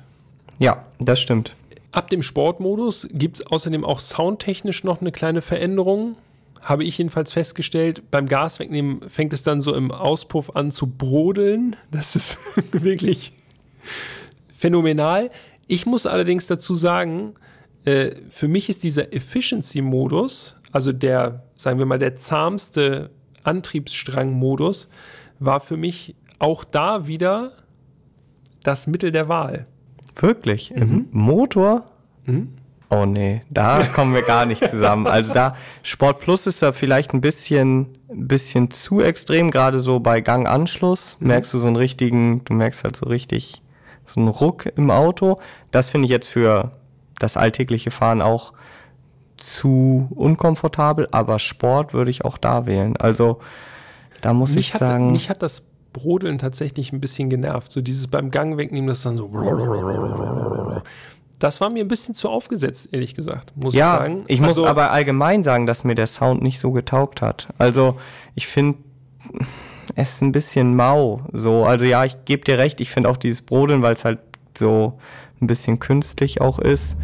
Ja, 0.58 0.84
das 1.00 1.20
stimmt. 1.20 1.56
Ab 1.90 2.10
dem 2.10 2.22
Sportmodus 2.22 3.08
gibt 3.12 3.38
es 3.38 3.46
außerdem 3.46 3.84
auch 3.84 3.98
soundtechnisch 3.98 4.84
noch 4.84 5.00
eine 5.00 5.12
kleine 5.12 5.42
Veränderung. 5.42 6.16
Habe 6.62 6.84
ich 6.84 6.98
jedenfalls 6.98 7.32
festgestellt. 7.32 8.10
Beim 8.10 8.28
Gas 8.28 8.58
wegnehmen 8.58 9.08
fängt 9.08 9.32
es 9.32 9.42
dann 9.42 9.60
so 9.60 9.74
im 9.74 9.90
Auspuff 9.90 10.54
an 10.54 10.70
zu 10.70 10.86
brodeln. 10.86 11.76
Das 11.90 12.14
ist 12.14 12.36
wirklich 12.72 13.32
phänomenal. 14.52 15.30
Ich 15.66 15.86
muss 15.86 16.06
allerdings 16.06 16.46
dazu 16.46 16.74
sagen, 16.74 17.34
äh, 17.84 18.12
für 18.28 18.48
mich 18.48 18.68
ist 18.68 18.84
dieser 18.84 19.12
Efficiency-Modus, 19.12 20.56
also 20.70 20.92
der, 20.92 21.44
sagen 21.56 21.78
wir 21.78 21.86
mal, 21.86 21.98
der 21.98 22.16
zahmste 22.16 23.10
Antriebsstrang-Modus, 23.42 24.88
war 25.40 25.60
für 25.60 25.76
mich 25.76 26.14
auch 26.38 26.64
da 26.64 27.06
wieder 27.06 27.52
das 28.62 28.86
Mittel 28.86 29.10
der 29.10 29.28
Wahl. 29.28 29.66
Wirklich? 30.14 30.70
Mhm. 30.70 30.80
Im 30.80 31.08
Motor? 31.10 31.86
Mhm. 32.24 32.54
Oh 32.92 33.06
nee, 33.06 33.40
da 33.48 33.84
kommen 33.94 34.14
wir 34.14 34.20
gar 34.20 34.44
nicht 34.44 34.68
zusammen. 34.68 35.06
Also 35.06 35.32
da, 35.32 35.56
Sport 35.82 36.20
Plus 36.20 36.46
ist 36.46 36.60
ja 36.60 36.72
vielleicht 36.72 37.14
ein 37.14 37.22
bisschen, 37.22 37.96
ein 38.10 38.28
bisschen 38.28 38.70
zu 38.70 39.00
extrem, 39.00 39.50
gerade 39.50 39.80
so 39.80 39.98
bei 39.98 40.20
Ganganschluss. 40.20 41.16
Mhm. 41.18 41.28
Merkst 41.28 41.54
du 41.54 41.58
so 41.58 41.68
einen 41.68 41.76
richtigen, 41.76 42.44
du 42.44 42.52
merkst 42.52 42.84
halt 42.84 42.96
so 42.96 43.06
richtig 43.06 43.62
so 44.04 44.20
einen 44.20 44.28
Ruck 44.28 44.70
im 44.76 44.90
Auto. 44.90 45.40
Das 45.70 45.88
finde 45.88 46.04
ich 46.04 46.10
jetzt 46.10 46.28
für 46.28 46.72
das 47.18 47.38
alltägliche 47.38 47.90
Fahren 47.90 48.20
auch 48.20 48.52
zu 49.38 50.08
unkomfortabel, 50.14 51.08
aber 51.12 51.38
Sport 51.38 51.94
würde 51.94 52.10
ich 52.10 52.26
auch 52.26 52.36
da 52.36 52.66
wählen. 52.66 52.98
Also 52.98 53.40
da 54.20 54.34
muss 54.34 54.50
mich 54.50 54.74
ich 54.74 54.78
sagen. 54.78 55.06
Hat, 55.06 55.12
mich 55.12 55.30
hat 55.30 55.42
das 55.42 55.62
Brodeln 55.92 56.38
tatsächlich 56.38 56.92
ein 56.92 57.00
bisschen 57.00 57.30
genervt. 57.30 57.72
So 57.72 57.80
dieses 57.80 58.06
beim 58.08 58.30
Gang 58.30 58.56
wegnehmen, 58.56 58.88
das 58.88 59.02
dann 59.02 59.16
so. 59.16 59.30
Das 61.42 61.60
war 61.60 61.72
mir 61.72 61.84
ein 61.84 61.88
bisschen 61.88 62.14
zu 62.14 62.28
aufgesetzt, 62.28 62.88
ehrlich 62.92 63.14
gesagt, 63.14 63.52
muss 63.56 63.74
ja, 63.74 63.94
ich 63.94 63.98
sagen. 63.98 64.24
Ich 64.28 64.42
also, 64.42 64.60
muss 64.60 64.68
aber 64.68 64.92
allgemein 64.92 65.42
sagen, 65.42 65.66
dass 65.66 65.82
mir 65.82 65.94
der 65.94 66.06
Sound 66.06 66.40
nicht 66.42 66.60
so 66.60 66.70
getaugt 66.70 67.20
hat. 67.20 67.48
Also 67.58 67.98
ich 68.34 68.46
finde 68.46 68.78
es 69.96 70.12
ist 70.12 70.22
ein 70.22 70.32
bisschen 70.32 70.76
mau. 70.76 71.22
So, 71.32 71.64
also 71.64 71.84
ja, 71.84 72.04
ich 72.04 72.24
gebe 72.24 72.44
dir 72.44 72.58
recht, 72.58 72.80
ich 72.80 72.90
finde 72.90 73.08
auch 73.08 73.16
dieses 73.16 73.42
Brodeln, 73.42 73.82
weil 73.82 73.94
es 73.94 74.04
halt 74.04 74.20
so 74.56 74.98
ein 75.40 75.46
bisschen 75.46 75.80
künstlich 75.80 76.40
auch 76.40 76.58
ist. 76.58 76.96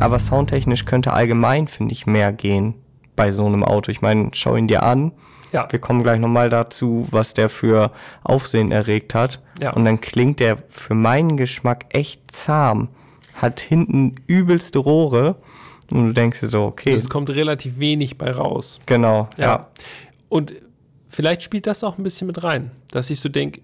Aber 0.00 0.18
soundtechnisch 0.18 0.84
könnte 0.84 1.12
allgemein, 1.12 1.68
finde 1.68 1.92
ich, 1.92 2.06
mehr 2.06 2.32
gehen 2.32 2.74
bei 3.14 3.32
so 3.32 3.46
einem 3.46 3.62
Auto. 3.64 3.90
Ich 3.90 4.02
meine, 4.02 4.30
schau 4.34 4.56
ihn 4.56 4.68
dir 4.68 4.82
an. 4.82 5.12
Ja. 5.52 5.66
Wir 5.70 5.78
kommen 5.78 6.02
gleich 6.02 6.18
nochmal 6.20 6.50
dazu, 6.50 7.06
was 7.10 7.32
der 7.32 7.48
für 7.48 7.92
Aufsehen 8.24 8.72
erregt 8.72 9.14
hat. 9.14 9.40
Ja. 9.60 9.72
Und 9.72 9.84
dann 9.84 10.00
klingt 10.00 10.40
der 10.40 10.58
für 10.68 10.94
meinen 10.94 11.36
Geschmack 11.36 11.86
echt 11.90 12.30
zahm. 12.30 12.88
Hat 13.34 13.60
hinten 13.60 14.16
übelste 14.26 14.78
Rohre. 14.80 15.36
Und 15.90 16.08
du 16.08 16.12
denkst 16.12 16.40
dir 16.40 16.48
so, 16.48 16.62
okay, 16.64 16.92
Es 16.92 17.08
kommt 17.08 17.30
relativ 17.30 17.78
wenig 17.78 18.18
bei 18.18 18.30
raus. 18.32 18.80
genau. 18.86 19.28
Ja. 19.36 19.44
Ja. 19.44 19.68
Und 20.28 20.52
vielleicht 21.08 21.42
spielt 21.44 21.66
das 21.68 21.84
auch 21.84 21.96
ein 21.96 22.02
bisschen 22.02 22.26
mit 22.26 22.42
rein, 22.42 22.72
dass 22.90 23.08
ich 23.08 23.20
so 23.20 23.28
denke, 23.28 23.60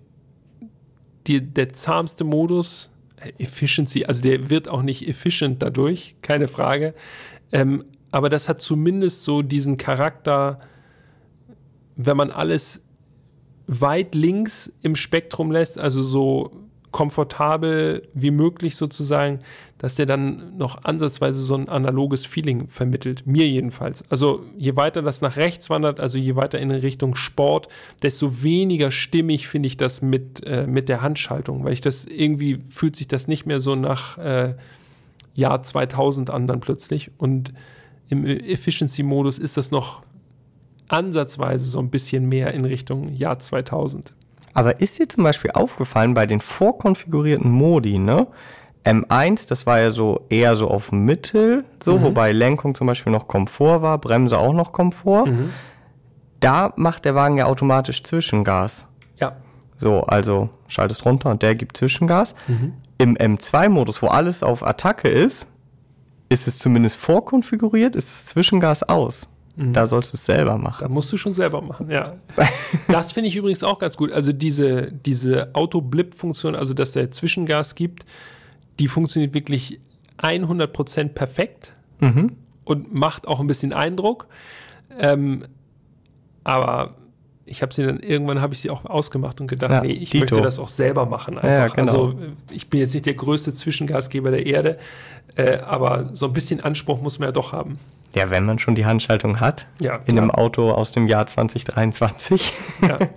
der 1.26 1.72
zahmste 1.72 2.22
Modus, 2.24 2.90
Efficiency, 3.38 4.04
also 4.04 4.22
der 4.22 4.50
wird 4.50 4.68
auch 4.68 4.82
nicht 4.82 5.08
efficient 5.08 5.62
dadurch, 5.62 6.16
keine 6.22 6.48
Frage. 6.48 6.94
Ähm, 7.52 7.84
aber 8.10 8.28
das 8.28 8.48
hat 8.48 8.60
zumindest 8.60 9.24
so 9.24 9.42
diesen 9.42 9.76
Charakter, 9.76 10.60
wenn 11.96 12.16
man 12.16 12.30
alles 12.30 12.82
weit 13.66 14.14
links 14.14 14.72
im 14.82 14.96
Spektrum 14.96 15.50
lässt, 15.50 15.78
also 15.78 16.02
so 16.02 16.62
komfortabel 16.92 18.08
wie 18.14 18.30
möglich 18.30 18.76
sozusagen, 18.76 19.40
dass 19.78 19.96
der 19.96 20.06
dann 20.06 20.56
noch 20.56 20.84
ansatzweise 20.84 21.42
so 21.42 21.56
ein 21.56 21.68
analoges 21.68 22.24
Feeling 22.24 22.68
vermittelt. 22.68 23.26
Mir 23.26 23.48
jedenfalls. 23.48 24.04
Also 24.10 24.44
je 24.56 24.76
weiter 24.76 25.02
das 25.02 25.22
nach 25.22 25.36
rechts 25.36 25.70
wandert, 25.70 25.98
also 25.98 26.18
je 26.18 26.36
weiter 26.36 26.60
in 26.60 26.70
Richtung 26.70 27.16
Sport, 27.16 27.68
desto 28.02 28.42
weniger 28.42 28.92
stimmig 28.92 29.48
finde 29.48 29.66
ich 29.66 29.76
das 29.76 30.02
mit, 30.02 30.46
äh, 30.46 30.66
mit 30.66 30.88
der 30.88 31.02
Handschaltung, 31.02 31.64
weil 31.64 31.72
ich 31.72 31.80
das 31.80 32.04
irgendwie 32.04 32.58
fühlt 32.68 32.94
sich 32.94 33.08
das 33.08 33.26
nicht 33.26 33.46
mehr 33.46 33.58
so 33.58 33.74
nach 33.74 34.18
äh, 34.18 34.54
Jahr 35.34 35.62
2000 35.62 36.30
an 36.30 36.46
dann 36.46 36.60
plötzlich. 36.60 37.10
Und 37.18 37.52
im 38.08 38.26
Efficiency-Modus 38.26 39.38
ist 39.38 39.56
das 39.56 39.70
noch 39.70 40.02
ansatzweise 40.88 41.66
so 41.66 41.78
ein 41.78 41.90
bisschen 41.90 42.28
mehr 42.28 42.52
in 42.52 42.64
Richtung 42.64 43.12
Jahr 43.14 43.38
2000. 43.38 44.12
Aber 44.54 44.80
ist 44.80 44.98
dir 44.98 45.08
zum 45.08 45.24
Beispiel 45.24 45.50
aufgefallen 45.52 46.14
bei 46.14 46.26
den 46.26 46.40
vorkonfigurierten 46.40 47.50
Modi, 47.50 47.98
ne? 47.98 48.26
M1, 48.84 49.46
das 49.46 49.64
war 49.64 49.80
ja 49.80 49.90
so 49.92 50.26
eher 50.28 50.56
so 50.56 50.66
auf 50.68 50.90
Mittel, 50.90 51.64
so, 51.82 52.02
wobei 52.02 52.32
Lenkung 52.32 52.74
zum 52.74 52.88
Beispiel 52.88 53.12
noch 53.12 53.28
Komfort 53.28 53.80
war, 53.80 53.98
Bremse 53.98 54.36
auch 54.38 54.52
noch 54.52 54.72
Komfort. 54.72 55.26
Da 56.40 56.72
macht 56.76 57.04
der 57.04 57.14
Wagen 57.14 57.36
ja 57.36 57.46
automatisch 57.46 58.02
Zwischengas. 58.02 58.86
Ja, 59.20 59.36
So, 59.76 60.00
also 60.02 60.50
schaltest 60.68 61.04
runter 61.04 61.30
und 61.30 61.42
der 61.42 61.54
gibt 61.54 61.76
Zwischengas. 61.76 62.34
Im 62.98 63.16
M2-Modus, 63.16 64.02
wo 64.02 64.08
alles 64.08 64.42
auf 64.42 64.66
Attacke 64.66 65.08
ist, 65.08 65.46
ist 66.28 66.48
es 66.48 66.58
zumindest 66.58 66.96
vorkonfiguriert, 66.96 67.94
ist 67.94 68.08
das 68.08 68.26
Zwischengas 68.26 68.82
aus. 68.82 69.28
Da 69.54 69.86
sollst 69.86 70.12
du 70.12 70.16
es 70.16 70.24
selber 70.24 70.56
machen. 70.56 70.78
Da 70.80 70.88
musst 70.88 71.12
du 71.12 71.18
schon 71.18 71.34
selber 71.34 71.60
machen, 71.60 71.90
ja. 71.90 72.16
Das 72.88 73.12
finde 73.12 73.28
ich 73.28 73.36
übrigens 73.36 73.62
auch 73.62 73.78
ganz 73.78 73.98
gut. 73.98 74.10
Also 74.10 74.32
diese, 74.32 74.90
diese 74.90 75.54
Auto-Blip-Funktion, 75.54 76.56
also 76.56 76.72
dass 76.72 76.92
der 76.92 77.10
Zwischengas 77.10 77.74
gibt, 77.74 78.06
die 78.78 78.88
funktioniert 78.88 79.34
wirklich 79.34 79.78
100% 80.18 81.10
perfekt 81.10 81.74
und 82.64 82.98
macht 82.98 83.28
auch 83.28 83.40
ein 83.40 83.46
bisschen 83.46 83.74
Eindruck. 83.74 84.26
Ähm, 84.98 85.44
aber 86.44 86.94
ich 87.44 87.62
habe 87.62 87.74
sie 87.74 87.84
dann, 87.84 87.98
irgendwann 88.00 88.40
habe 88.40 88.54
ich 88.54 88.60
sie 88.60 88.70
auch 88.70 88.84
ausgemacht 88.84 89.40
und 89.40 89.46
gedacht, 89.48 89.70
Ja, 89.72 89.80
nee, 89.82 89.92
ich 89.92 90.10
Dito. 90.10 90.22
möchte 90.24 90.40
das 90.42 90.58
auch 90.58 90.68
selber 90.68 91.06
machen. 91.06 91.38
Einfach. 91.38 91.48
Ja, 91.48 91.66
genau. 91.68 91.80
Also 92.06 92.14
ich 92.50 92.68
bin 92.70 92.80
jetzt 92.80 92.94
nicht 92.94 93.06
der 93.06 93.14
größte 93.14 93.52
Zwischengasgeber 93.52 94.30
der 94.30 94.46
Erde, 94.46 94.78
äh, 95.36 95.58
aber 95.58 96.10
so 96.14 96.26
ein 96.26 96.32
bisschen 96.32 96.60
Anspruch 96.60 97.00
muss 97.02 97.18
man 97.18 97.28
ja 97.28 97.32
doch 97.32 97.52
haben. 97.52 97.78
Ja, 98.14 98.30
wenn 98.30 98.44
man 98.44 98.58
schon 98.58 98.74
die 98.74 98.84
Handschaltung 98.86 99.40
hat, 99.40 99.66
Ja, 99.80 99.96
in 100.06 100.18
einem. 100.18 100.30
Auto 100.30 100.70
aus 100.70 100.92
dem 100.92 101.06
Jahr 101.06 101.26
2023. 101.26 102.52
Ja. 102.82 102.98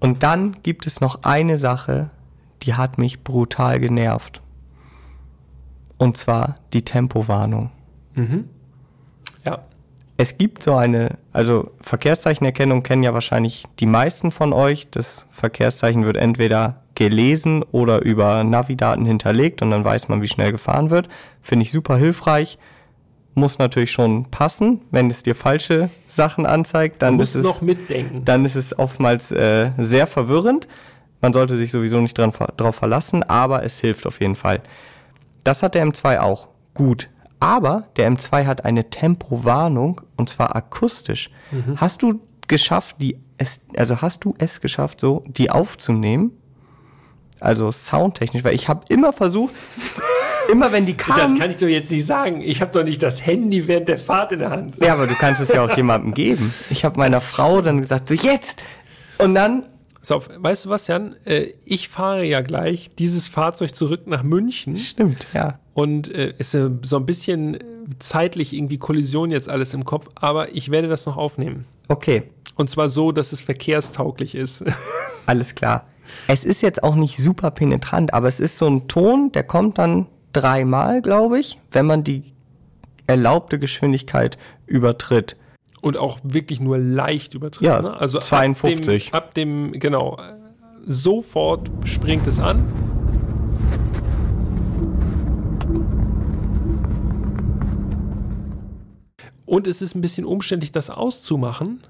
Und 0.00 0.22
dann 0.24 0.56
gibt 0.62 0.86
es 0.86 1.00
noch 1.00 1.22
eine 1.22 1.58
Sache, 1.58 2.10
die 2.64 2.74
hat 2.74 2.98
mich 2.98 3.22
brutal 3.22 3.78
genervt. 3.78 4.42
Und 5.96 6.16
zwar 6.16 6.56
die 6.72 6.82
Tempowarnung. 6.84 7.70
ja. 8.16 8.24
Es 10.22 10.38
gibt 10.38 10.62
so 10.62 10.76
eine, 10.76 11.18
also 11.32 11.72
Verkehrszeichenerkennung 11.80 12.84
kennen 12.84 13.02
ja 13.02 13.12
wahrscheinlich 13.12 13.64
die 13.80 13.86
meisten 13.86 14.30
von 14.30 14.52
euch. 14.52 14.86
Das 14.88 15.26
Verkehrszeichen 15.30 16.04
wird 16.04 16.16
entweder 16.16 16.84
gelesen 16.94 17.64
oder 17.72 18.02
über 18.02 18.44
Navidaten 18.44 19.04
hinterlegt 19.04 19.62
und 19.62 19.72
dann 19.72 19.84
weiß 19.84 20.06
man, 20.06 20.22
wie 20.22 20.28
schnell 20.28 20.52
gefahren 20.52 20.90
wird. 20.90 21.08
Finde 21.40 21.64
ich 21.64 21.72
super 21.72 21.96
hilfreich. 21.96 22.56
Muss 23.34 23.58
natürlich 23.58 23.90
schon 23.90 24.26
passen. 24.26 24.82
Wenn 24.92 25.10
es 25.10 25.24
dir 25.24 25.34
falsche 25.34 25.90
Sachen 26.08 26.46
anzeigt, 26.46 27.02
dann 27.02 27.18
ist 27.18 27.34
es 27.34 27.42
noch 27.42 27.60
mitdenken. 27.60 28.24
dann 28.24 28.44
ist 28.44 28.54
es 28.54 28.78
oftmals 28.78 29.32
äh, 29.32 29.72
sehr 29.76 30.06
verwirrend. 30.06 30.68
Man 31.20 31.32
sollte 31.32 31.56
sich 31.56 31.72
sowieso 31.72 32.00
nicht 32.00 32.16
dran, 32.16 32.32
drauf 32.56 32.76
verlassen, 32.76 33.24
aber 33.24 33.64
es 33.64 33.80
hilft 33.80 34.06
auf 34.06 34.20
jeden 34.20 34.36
Fall. 34.36 34.60
Das 35.42 35.64
hat 35.64 35.74
der 35.74 35.84
M2 35.84 36.20
auch. 36.20 36.46
Gut. 36.74 37.08
Aber 37.42 37.88
der 37.96 38.08
M2 38.10 38.46
hat 38.46 38.64
eine 38.64 38.88
Tempowarnung 38.88 40.00
und 40.16 40.28
zwar 40.28 40.54
akustisch. 40.54 41.28
Hast 41.76 42.02
du 42.02 42.20
geschafft, 42.46 42.96
die 43.00 43.18
es, 43.36 43.60
also 43.76 44.00
hast 44.00 44.24
du 44.24 44.34
es 44.38 44.60
geschafft, 44.60 45.00
so 45.00 45.24
die 45.26 45.50
aufzunehmen? 45.50 46.30
Also 47.40 47.72
soundtechnisch, 47.72 48.44
weil 48.44 48.54
ich 48.54 48.68
habe 48.68 48.82
immer 48.88 49.12
versucht, 49.12 49.52
immer 50.52 50.70
wenn 50.70 50.86
die 50.86 50.96
Das 50.96 51.06
kamen. 51.06 51.36
kann 51.36 51.50
ich 51.50 51.56
doch 51.56 51.66
jetzt 51.66 51.90
nicht 51.90 52.06
sagen. 52.06 52.40
Ich 52.42 52.60
habe 52.60 52.70
doch 52.70 52.84
nicht 52.84 53.02
das 53.02 53.26
Handy 53.26 53.66
während 53.66 53.88
der 53.88 53.98
Fahrt 53.98 54.30
in 54.30 54.38
der 54.38 54.50
Hand. 54.50 54.76
Ja, 54.80 54.92
aber 54.92 55.08
du 55.08 55.14
kannst 55.16 55.40
es 55.40 55.48
ja 55.48 55.64
auch 55.64 55.76
jemandem 55.76 56.14
geben. 56.14 56.54
Ich 56.70 56.84
habe 56.84 56.96
meiner 56.98 57.20
Frau 57.20 57.60
dann 57.60 57.80
gesagt, 57.80 58.08
so 58.08 58.14
jetzt. 58.14 58.62
Und 59.18 59.34
dann 59.34 59.64
So, 60.00 60.22
weißt 60.36 60.66
du 60.66 60.68
was, 60.68 60.86
Jan? 60.86 61.16
Äh, 61.24 61.52
ich 61.64 61.88
fahre 61.88 62.24
ja 62.24 62.40
gleich 62.42 62.90
dieses 62.96 63.26
Fahrzeug 63.26 63.74
zurück 63.74 64.06
nach 64.06 64.22
München 64.22 64.76
Stimmt, 64.76 65.26
ja. 65.34 65.58
Und 65.74 66.12
äh, 66.12 66.34
ist 66.38 66.54
äh, 66.54 66.70
so 66.82 66.96
ein 66.96 67.06
bisschen 67.06 67.54
äh, 67.54 67.60
zeitlich 67.98 68.52
irgendwie 68.52 68.78
Kollision 68.78 69.30
jetzt 69.30 69.48
alles 69.48 69.74
im 69.74 69.84
Kopf, 69.84 70.08
aber 70.14 70.54
ich 70.54 70.70
werde 70.70 70.88
das 70.88 71.06
noch 71.06 71.16
aufnehmen. 71.16 71.66
Okay, 71.88 72.24
Und 72.56 72.70
zwar 72.70 72.88
so, 72.88 73.12
dass 73.12 73.32
es 73.32 73.40
verkehrstauglich 73.40 74.34
ist. 74.34 74.64
alles 75.26 75.54
klar. 75.54 75.86
Es 76.28 76.44
ist 76.44 76.62
jetzt 76.62 76.82
auch 76.82 76.94
nicht 76.94 77.16
super 77.18 77.50
penetrant, 77.50 78.12
aber 78.12 78.28
es 78.28 78.40
ist 78.40 78.58
so 78.58 78.66
ein 78.66 78.88
Ton, 78.88 79.32
der 79.32 79.44
kommt 79.44 79.78
dann 79.78 80.06
dreimal, 80.32 81.00
glaube 81.00 81.38
ich, 81.38 81.58
wenn 81.70 81.86
man 81.86 82.04
die 82.04 82.32
erlaubte 83.06 83.58
Geschwindigkeit 83.58 84.38
übertritt. 84.66 85.36
Und 85.80 85.96
auch 85.96 86.20
wirklich 86.22 86.60
nur 86.60 86.78
leicht 86.78 87.34
übertrieben. 87.34 87.72
Ja, 87.72 87.82
ne? 87.82 88.00
also 88.00 88.20
52. 88.20 89.12
Ab 89.12 89.34
dem, 89.34 89.68
ab 89.68 89.72
dem, 89.72 89.80
genau, 89.80 90.16
äh, 90.16 90.34
sofort 90.86 91.70
springt 91.84 92.26
es 92.28 92.38
an. 92.38 92.64
Und 99.52 99.66
es 99.66 99.82
ist 99.82 99.94
ein 99.94 100.00
bisschen 100.00 100.24
umständlich, 100.24 100.72
das 100.72 100.88
auszumachen. 100.88 101.82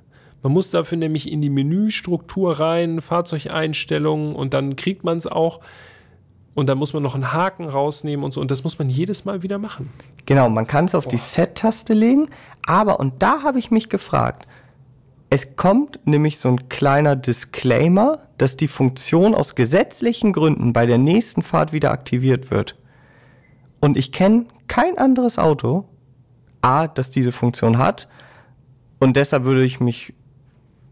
Man 0.42 0.52
muss 0.52 0.70
dafür 0.70 0.98
nämlich 0.98 1.30
in 1.30 1.40
die 1.40 1.48
Menüstruktur 1.48 2.58
rein, 2.58 3.00
Fahrzeugeinstellungen 3.00 4.34
und 4.34 4.52
dann 4.52 4.74
kriegt 4.74 5.04
man 5.04 5.16
es 5.16 5.28
auch. 5.28 5.60
Und 6.54 6.68
dann 6.68 6.76
muss 6.76 6.92
man 6.92 7.04
noch 7.04 7.14
einen 7.14 7.32
Haken 7.32 7.68
rausnehmen 7.68 8.24
und 8.24 8.32
so. 8.32 8.40
Und 8.40 8.50
das 8.50 8.64
muss 8.64 8.80
man 8.80 8.90
jedes 8.90 9.24
Mal 9.24 9.44
wieder 9.44 9.58
machen. 9.58 9.90
Genau, 10.26 10.48
man 10.48 10.66
kann 10.66 10.86
es 10.86 10.96
auf 10.96 11.06
die 11.06 11.18
Set-Taste 11.18 11.94
legen, 11.94 12.30
aber, 12.66 12.98
und 12.98 13.22
da 13.22 13.44
habe 13.44 13.60
ich 13.60 13.70
mich 13.70 13.88
gefragt, 13.88 14.48
es 15.30 15.54
kommt 15.54 16.00
nämlich 16.04 16.40
so 16.40 16.48
ein 16.48 16.68
kleiner 16.68 17.14
Disclaimer, 17.14 18.26
dass 18.38 18.56
die 18.56 18.66
Funktion 18.66 19.36
aus 19.36 19.54
gesetzlichen 19.54 20.32
Gründen 20.32 20.72
bei 20.72 20.84
der 20.84 20.98
nächsten 20.98 21.42
Fahrt 21.42 21.72
wieder 21.72 21.92
aktiviert 21.92 22.50
wird. 22.50 22.76
Und 23.80 23.96
ich 23.96 24.10
kenne 24.10 24.46
kein 24.66 24.98
anderes 24.98 25.38
Auto, 25.38 25.86
A, 26.62 26.86
das 26.86 27.10
diese 27.10 27.32
Funktion 27.32 27.78
hat, 27.78 28.08
und 28.98 29.16
deshalb 29.16 29.44
würde 29.44 29.64
ich 29.64 29.80
mich 29.80 30.14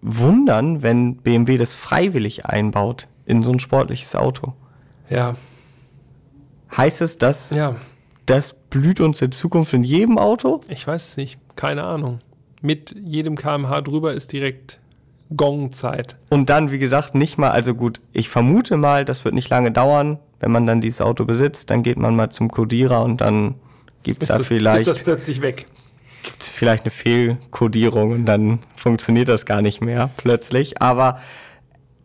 wundern, 0.03 0.83
wenn 0.83 1.17
BMW 1.17 1.57
das 1.57 1.75
freiwillig 1.75 2.45
einbaut 2.45 3.07
in 3.25 3.43
so 3.43 3.53
ein 3.53 3.61
sportliches 3.61 4.17
Auto. 4.17 4.55
Ja, 5.09 5.37
Heißt 6.77 7.01
es, 7.01 7.19
dass 7.19 7.51
ja. 7.51 7.75
das 8.27 8.55
blüht 8.55 9.01
uns 9.01 9.21
in 9.21 9.33
Zukunft 9.33 9.73
in 9.73 9.85
jedem 9.85 10.19
Auto? 10.19 10.61
Ich 10.69 10.87
weiß 10.87 11.09
es 11.09 11.17
nicht. 11.17 11.39
Keine 11.57 11.85
Ahnung. 11.85 12.21
Mit 12.63 12.95
jedem 13.03 13.37
kmh 13.37 13.81
drüber 13.81 14.15
ist 14.15 14.33
direkt 14.33 14.81
Gongzeit. 15.35 16.17
Und 16.29 16.51
dann, 16.51 16.71
wie 16.71 16.79
gesagt, 16.79 17.15
nicht 17.15 17.39
mal, 17.39 17.51
also 17.51 17.75
gut, 17.75 18.01
ich 18.13 18.29
vermute 18.29 18.77
mal, 18.77 19.05
das 19.05 19.25
wird 19.25 19.35
nicht 19.35 19.49
lange 19.49 19.73
dauern, 19.73 20.19
wenn 20.39 20.51
man 20.51 20.67
dann 20.67 20.81
dieses 20.81 21.01
Auto 21.01 21.25
besitzt, 21.25 21.71
dann 21.71 21.83
geht 21.83 21.99
man 21.99 22.17
mal 22.17 22.31
zum 22.31 22.51
Codierer 22.51 23.03
und 23.03 23.21
dann 23.21 23.55
gibt 24.03 24.23
es 24.23 24.29
da 24.29 24.39
vielleicht, 24.41 24.81
ist 24.81 24.89
das 24.89 25.03
plötzlich 25.03 25.41
weg. 25.41 25.67
gibt's 26.23 26.49
vielleicht 26.49 26.85
eine 26.85 26.91
Fehlcodierung 26.91 28.13
und 28.13 28.27
dann 28.27 28.61
funktioniert 28.75 29.29
das 29.29 29.47
gar 29.47 29.63
nicht 29.63 29.81
mehr 29.81 30.11
plötzlich. 30.17 30.81
Aber 30.83 31.21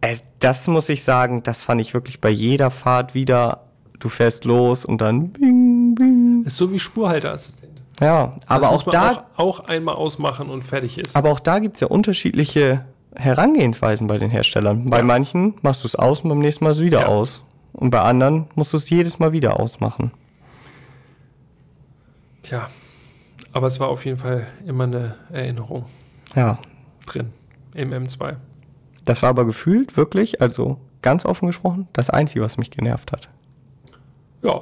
äh, 0.02 0.16
das 0.40 0.68
muss 0.68 0.90
ich 0.90 1.04
sagen, 1.04 1.44
das 1.44 1.64
fand 1.64 1.82
ich 1.82 1.94
wirklich 1.94 2.22
bei 2.22 2.30
jeder 2.30 2.72
Fahrt 2.72 3.16
wieder 3.16 3.62
du 4.00 4.10
fährst 4.10 4.44
los 4.46 4.84
und 4.86 5.00
dann 5.02 5.30
bing, 5.30 5.96
bing. 5.96 6.44
Ist 6.46 6.58
so 6.58 6.72
wie 6.72 6.80
Spurhalteassistent. 6.80 7.82
Ja, 8.02 8.36
aber 8.46 8.70
auch 8.72 8.84
da, 8.84 9.24
auch, 9.38 9.60
auch 9.60 9.60
einmal 9.68 9.96
ausmachen 9.96 10.50
und 10.50 10.64
fertig 10.64 10.98
ist. 10.98 11.16
aber 11.16 11.32
auch 11.32 11.40
da 11.40 11.60
gibt's 11.60 11.80
ja 11.80 11.88
unterschiedliche 11.88 12.84
Herangehensweisen 13.16 14.08
bei 14.08 14.18
den 14.18 14.30
Herstellern. 14.30 14.90
Bei 14.90 14.98
Ja. 14.98 15.04
manchen 15.04 15.54
machst 15.62 15.84
du 15.84 15.88
es 15.88 15.96
aus 15.96 16.20
und 16.22 16.30
beim 16.30 16.40
nächsten 16.40 16.66
Mal 16.66 16.72
ist 16.72 16.78
es 16.78 16.84
wieder 16.84 17.02
Ja. 17.02 17.08
aus. 17.08 17.42
Und 17.72 17.90
bei 17.90 18.02
anderen 18.02 18.48
musst 18.56 18.74
du 18.74 18.78
es 18.78 18.90
jedes 18.90 19.18
Mal 19.20 19.32
wieder 19.32 19.60
ausmachen. 19.60 20.12
Tja, 22.46 22.70
aber 23.54 23.68
es 23.68 23.80
war 23.80 23.88
auf 23.90 24.06
jeden 24.06 24.18
Fall 24.18 24.46
immer 24.66 24.84
eine 24.86 25.16
Erinnerung 25.32 25.86
Ja, 26.36 26.60
drin 27.06 27.32
im 27.74 27.92
M2. 27.92 28.36
das 29.04 29.22
war 29.24 29.30
aber 29.30 29.46
gefühlt 29.46 29.98
wirklich, 29.98 30.42
also 30.42 30.80
ganz 31.02 31.26
offen 31.26 31.48
gesprochen, 31.48 31.88
das 31.94 32.10
Einzige, 32.10 32.42
was 32.42 32.58
mich 32.58 32.72
genervt 32.72 33.12
hat. 33.12 33.30
Ja, 34.44 34.62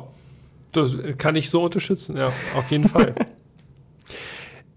das 0.72 0.96
kann 1.18 1.36
ich 1.36 1.50
so 1.50 1.64
unterstützen, 1.64 2.18
ja, 2.18 2.28
auf 2.56 2.72
jeden 2.72 2.88
Fall. 2.88 3.14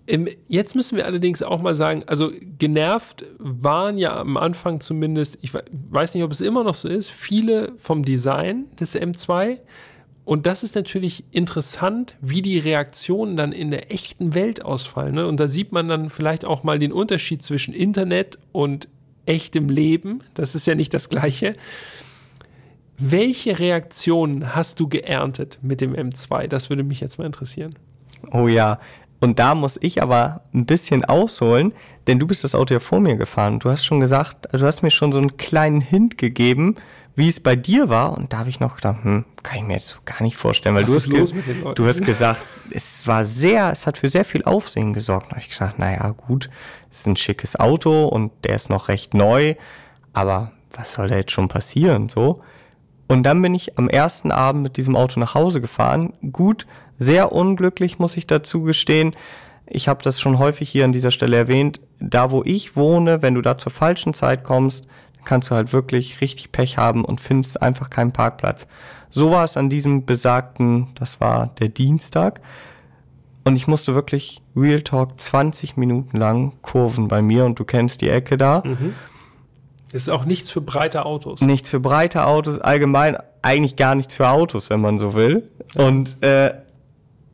Ähm, 0.08 0.28
Jetzt 0.46 0.76
müssen 0.76 0.96
wir 0.96 1.04
allerdings 1.04 1.42
auch 1.42 1.60
mal 1.60 1.74
sagen, 1.74 2.04
also 2.06 2.30
genervt 2.58 3.24
waren 3.38 3.98
ja 3.98 4.16
am 4.16 4.36
Anfang 4.36 4.78
zumindest, 4.78 5.36
ich 5.42 5.52
we- 5.52 5.64
weiß 5.90 6.14
nicht, 6.14 6.22
ob 6.22 6.30
es 6.30 6.40
immer 6.40 6.62
noch 6.62 6.76
so 6.76 6.86
ist, 6.88 7.10
viele 7.10 7.72
vom 7.76 8.04
Design 8.04 8.66
des 8.78 8.94
M2. 8.94 9.58
Und 10.26 10.46
das 10.46 10.64
ist 10.64 10.74
natürlich 10.74 11.22
interessant, 11.30 12.16
wie 12.20 12.42
die 12.42 12.58
Reaktionen 12.58 13.36
dann 13.36 13.52
in 13.52 13.70
der 13.70 13.92
echten 13.92 14.34
Welt 14.34 14.64
ausfallen. 14.64 15.14
Ne? 15.14 15.26
Und 15.28 15.38
da 15.38 15.46
sieht 15.46 15.70
man 15.70 15.86
dann 15.86 16.10
vielleicht 16.10 16.44
auch 16.44 16.64
mal 16.64 16.80
den 16.80 16.92
Unterschied 16.92 17.44
zwischen 17.44 17.72
Internet 17.72 18.36
und 18.50 18.88
echtem 19.24 19.68
Leben. 19.68 20.24
Das 20.34 20.56
ist 20.56 20.66
ja 20.66 20.74
nicht 20.74 20.92
das 20.92 21.10
Gleiche. 21.10 21.54
Welche 22.98 23.60
Reaktionen 23.60 24.56
hast 24.56 24.80
du 24.80 24.88
geerntet 24.88 25.60
mit 25.62 25.80
dem 25.80 25.94
M2? 25.94 26.48
Das 26.48 26.70
würde 26.70 26.82
mich 26.82 26.98
jetzt 26.98 27.20
mal 27.20 27.24
interessieren. 27.24 27.76
Oh 28.32 28.48
ja. 28.48 28.80
Und 29.20 29.38
da 29.38 29.54
muss 29.54 29.78
ich 29.80 30.02
aber 30.02 30.42
ein 30.52 30.66
bisschen 30.66 31.04
ausholen, 31.04 31.72
denn 32.08 32.18
du 32.18 32.26
bist 32.26 32.42
das 32.42 32.56
Auto 32.56 32.74
ja 32.74 32.80
vor 32.80 32.98
mir 32.98 33.14
gefahren. 33.14 33.60
Du 33.60 33.70
hast 33.70 33.84
schon 33.84 34.00
gesagt, 34.00 34.52
also 34.52 34.64
du 34.64 34.68
hast 34.68 34.82
mir 34.82 34.90
schon 34.90 35.12
so 35.12 35.18
einen 35.18 35.36
kleinen 35.36 35.80
Hint 35.80 36.18
gegeben, 36.18 36.74
wie 37.16 37.28
es 37.28 37.40
bei 37.40 37.56
dir 37.56 37.88
war. 37.88 38.16
Und 38.16 38.32
da 38.32 38.38
habe 38.38 38.50
ich 38.50 38.60
noch 38.60 38.76
gedacht, 38.76 39.02
hm, 39.02 39.24
kann 39.42 39.58
ich 39.58 39.64
mir 39.64 39.74
jetzt 39.74 39.88
so 39.88 39.98
gar 40.04 40.22
nicht 40.22 40.36
vorstellen, 40.36 40.74
weil 40.74 40.84
Was 40.84 40.90
du 40.90 40.96
hast, 40.96 41.06
los 41.06 41.34
mit 41.34 41.46
den 41.46 41.62
Leuten? 41.62 41.74
du 41.74 41.88
hast 41.88 42.04
gesagt, 42.04 42.46
es 42.70 43.06
war 43.06 43.24
sehr, 43.24 43.72
es 43.72 43.86
hat 43.86 43.98
für 43.98 44.08
sehr 44.08 44.24
viel 44.24 44.44
Aufsehen 44.44 44.92
gesorgt. 44.92 45.26
Da 45.26 45.30
habe 45.32 45.40
ich 45.40 45.48
gesagt, 45.48 45.78
naja, 45.78 46.10
gut, 46.10 46.50
es 46.90 47.00
ist 47.00 47.06
ein 47.06 47.16
schickes 47.16 47.58
Auto 47.58 48.06
und 48.06 48.32
der 48.44 48.54
ist 48.54 48.70
noch 48.70 48.88
recht 48.88 49.14
neu, 49.14 49.54
aber 50.12 50.52
was 50.72 50.92
soll 50.92 51.08
da 51.08 51.16
jetzt 51.16 51.32
schon 51.32 51.48
passieren, 51.48 52.08
so? 52.08 52.42
Und 53.08 53.22
dann 53.22 53.40
bin 53.40 53.54
ich 53.54 53.78
am 53.78 53.88
ersten 53.88 54.32
Abend 54.32 54.62
mit 54.62 54.76
diesem 54.76 54.96
Auto 54.96 55.20
nach 55.20 55.34
Hause 55.34 55.60
gefahren. 55.60 56.12
Gut, 56.32 56.66
sehr 56.98 57.32
unglücklich, 57.32 57.98
muss 57.98 58.16
ich 58.16 58.26
dazu 58.26 58.62
gestehen. 58.62 59.12
Ich 59.64 59.86
habe 59.88 60.02
das 60.02 60.20
schon 60.20 60.38
häufig 60.38 60.68
hier 60.68 60.84
an 60.84 60.92
dieser 60.92 61.12
Stelle 61.12 61.36
erwähnt. 61.36 61.80
Da, 62.00 62.30
wo 62.32 62.42
ich 62.44 62.74
wohne, 62.76 63.22
wenn 63.22 63.34
du 63.34 63.42
da 63.42 63.58
zur 63.58 63.70
falschen 63.70 64.12
Zeit 64.12 64.42
kommst, 64.42 64.86
kannst 65.26 65.50
du 65.50 65.54
halt 65.54 65.74
wirklich 65.74 66.22
richtig 66.22 66.52
Pech 66.52 66.78
haben 66.78 67.04
und 67.04 67.20
findest 67.20 67.60
einfach 67.60 67.90
keinen 67.90 68.12
Parkplatz. 68.12 68.66
So 69.10 69.30
war 69.30 69.44
es 69.44 69.56
an 69.56 69.68
diesem 69.68 70.06
besagten, 70.06 70.88
das 70.94 71.20
war 71.20 71.48
der 71.58 71.68
Dienstag. 71.68 72.40
Und 73.44 73.56
ich 73.56 73.68
musste 73.68 73.94
wirklich 73.94 74.42
Real 74.56 74.80
Talk 74.80 75.20
20 75.20 75.76
Minuten 75.76 76.16
lang 76.16 76.52
kurven 76.62 77.08
bei 77.08 77.22
mir 77.22 77.44
und 77.44 77.58
du 77.58 77.64
kennst 77.64 78.00
die 78.00 78.08
Ecke 78.08 78.36
da. 78.36 78.62
Das 79.92 80.02
ist 80.02 80.08
auch 80.08 80.24
nichts 80.24 80.50
für 80.50 80.60
breite 80.60 81.06
Autos. 81.06 81.40
Nichts 81.42 81.68
für 81.68 81.78
breite 81.78 82.26
Autos, 82.26 82.58
allgemein 82.58 83.16
eigentlich 83.42 83.76
gar 83.76 83.94
nichts 83.94 84.14
für 84.14 84.28
Autos, 84.28 84.68
wenn 84.68 84.80
man 84.80 84.98
so 84.98 85.14
will. 85.14 85.48
Und 85.76 86.22
äh, 86.24 86.54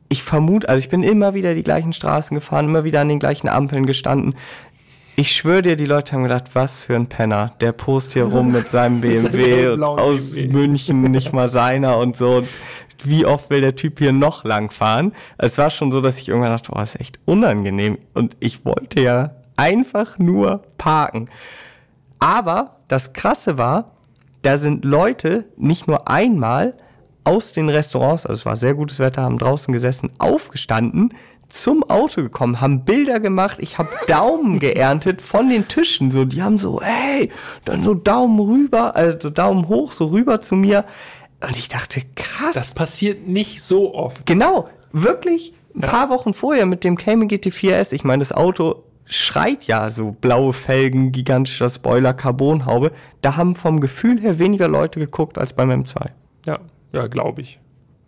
ich 0.07 0.21
vermute, 0.21 0.69
also 0.69 0.77
ich 0.77 0.89
bin 0.89 1.01
immer 1.01 1.33
wieder 1.33 1.55
die 1.55 1.63
gleichen 1.63 1.93
Straßen 1.93 2.35
gefahren, 2.35 2.65
immer 2.65 2.83
wieder 2.83 3.01
an 3.01 3.09
den 3.09 3.19
gleichen 3.19 3.49
Ampeln 3.49 3.87
gestanden. 3.87 4.35
Ich 5.15 5.35
schwöre 5.35 5.61
dir, 5.61 5.75
die 5.75 5.85
Leute 5.85 6.13
haben 6.13 6.23
gedacht, 6.23 6.49
was 6.53 6.71
für 6.85 6.95
ein 6.95 7.07
Penner. 7.07 7.53
Der 7.61 7.71
post 7.71 8.13
hier 8.13 8.23
rum 8.23 8.51
mit 8.51 8.69
seinem 8.69 9.01
BMW 9.01 9.77
aus 9.83 10.31
BMW. 10.31 10.47
München, 10.51 11.01
nicht 11.03 11.33
mal 11.33 11.49
seiner 11.49 11.99
und 11.99 12.15
so. 12.15 12.37
Und 12.37 12.47
wie 13.03 13.25
oft 13.25 13.51
will 13.51 13.61
der 13.61 13.75
Typ 13.75 13.99
hier 13.99 14.11
noch 14.11 14.43
lang 14.43 14.71
fahren? 14.71 15.13
Es 15.37 15.57
war 15.59 15.69
schon 15.69 15.91
so, 15.91 16.01
dass 16.01 16.17
ich 16.17 16.29
irgendwann 16.29 16.51
dachte, 16.51 16.71
oh, 16.71 16.79
das 16.79 16.95
ist 16.95 17.01
echt 17.01 17.19
unangenehm. 17.25 17.99
Und 18.15 18.35
ich 18.39 18.65
wollte 18.65 19.01
ja 19.01 19.35
einfach 19.55 20.17
nur 20.17 20.63
parken. 20.79 21.29
Aber 22.17 22.77
das 22.87 23.13
Krasse 23.13 23.59
war, 23.59 23.91
da 24.41 24.57
sind 24.57 24.83
Leute 24.83 25.45
nicht 25.57 25.87
nur 25.87 26.07
einmal 26.07 26.75
aus 27.23 27.51
den 27.51 27.69
Restaurants, 27.69 28.25
also 28.25 28.39
es 28.39 28.45
war 28.45 28.57
sehr 28.57 28.73
gutes 28.73 28.99
Wetter, 28.99 29.21
haben 29.21 29.37
draußen 29.37 29.71
gesessen, 29.71 30.11
aufgestanden, 30.17 31.13
zum 31.53 31.83
Auto 31.87 32.23
gekommen, 32.23 32.61
haben 32.61 32.83
Bilder 32.83 33.19
gemacht, 33.19 33.57
ich 33.59 33.77
habe 33.77 33.89
Daumen 34.07 34.59
geerntet 34.59 35.21
von 35.21 35.49
den 35.49 35.67
Tischen, 35.67 36.09
so 36.09 36.25
die 36.25 36.41
haben 36.41 36.57
so, 36.57 36.81
hey, 36.81 37.29
dann 37.63 37.83
so 37.83 37.93
Daumen 37.93 38.39
rüber, 38.39 38.95
also 38.95 39.29
Daumen 39.29 39.67
hoch, 39.67 39.91
so 39.91 40.07
rüber 40.07 40.41
zu 40.41 40.55
mir. 40.55 40.83
Und 41.45 41.55
ich 41.55 41.67
dachte, 41.67 42.01
krass. 42.15 42.53
Das 42.55 42.73
passiert 42.73 43.27
nicht 43.27 43.61
so 43.61 43.93
oft. 43.93 44.25
Genau, 44.25 44.67
wirklich 44.93 45.53
ein 45.75 45.81
Ja. 45.81 45.89
paar 45.89 46.09
Wochen 46.09 46.33
vorher 46.33 46.65
mit 46.65 46.83
dem 46.83 46.97
Cayman 46.97 47.27
GT4S. 47.27 47.93
Ich 47.93 48.03
meine, 48.03 48.21
das 48.23 48.31
Auto 48.31 48.83
schreit 49.05 49.65
ja 49.65 49.91
so 49.91 50.11
blaue 50.11 50.53
Felgen, 50.53 51.11
gigantischer 51.11 51.69
Spoiler, 51.69 52.13
Carbonhaube. 52.13 52.91
Da 53.21 53.35
haben 53.35 53.55
vom 53.55 53.79
Gefühl 53.79 54.19
her 54.19 54.39
weniger 54.39 54.67
Leute 54.67 54.99
geguckt 54.99 55.37
als 55.37 55.53
beim 55.53 55.69
M2. 55.69 56.07
Ja, 56.47 56.59
ja, 56.93 57.05
glaube 57.07 57.41
ich. 57.41 57.59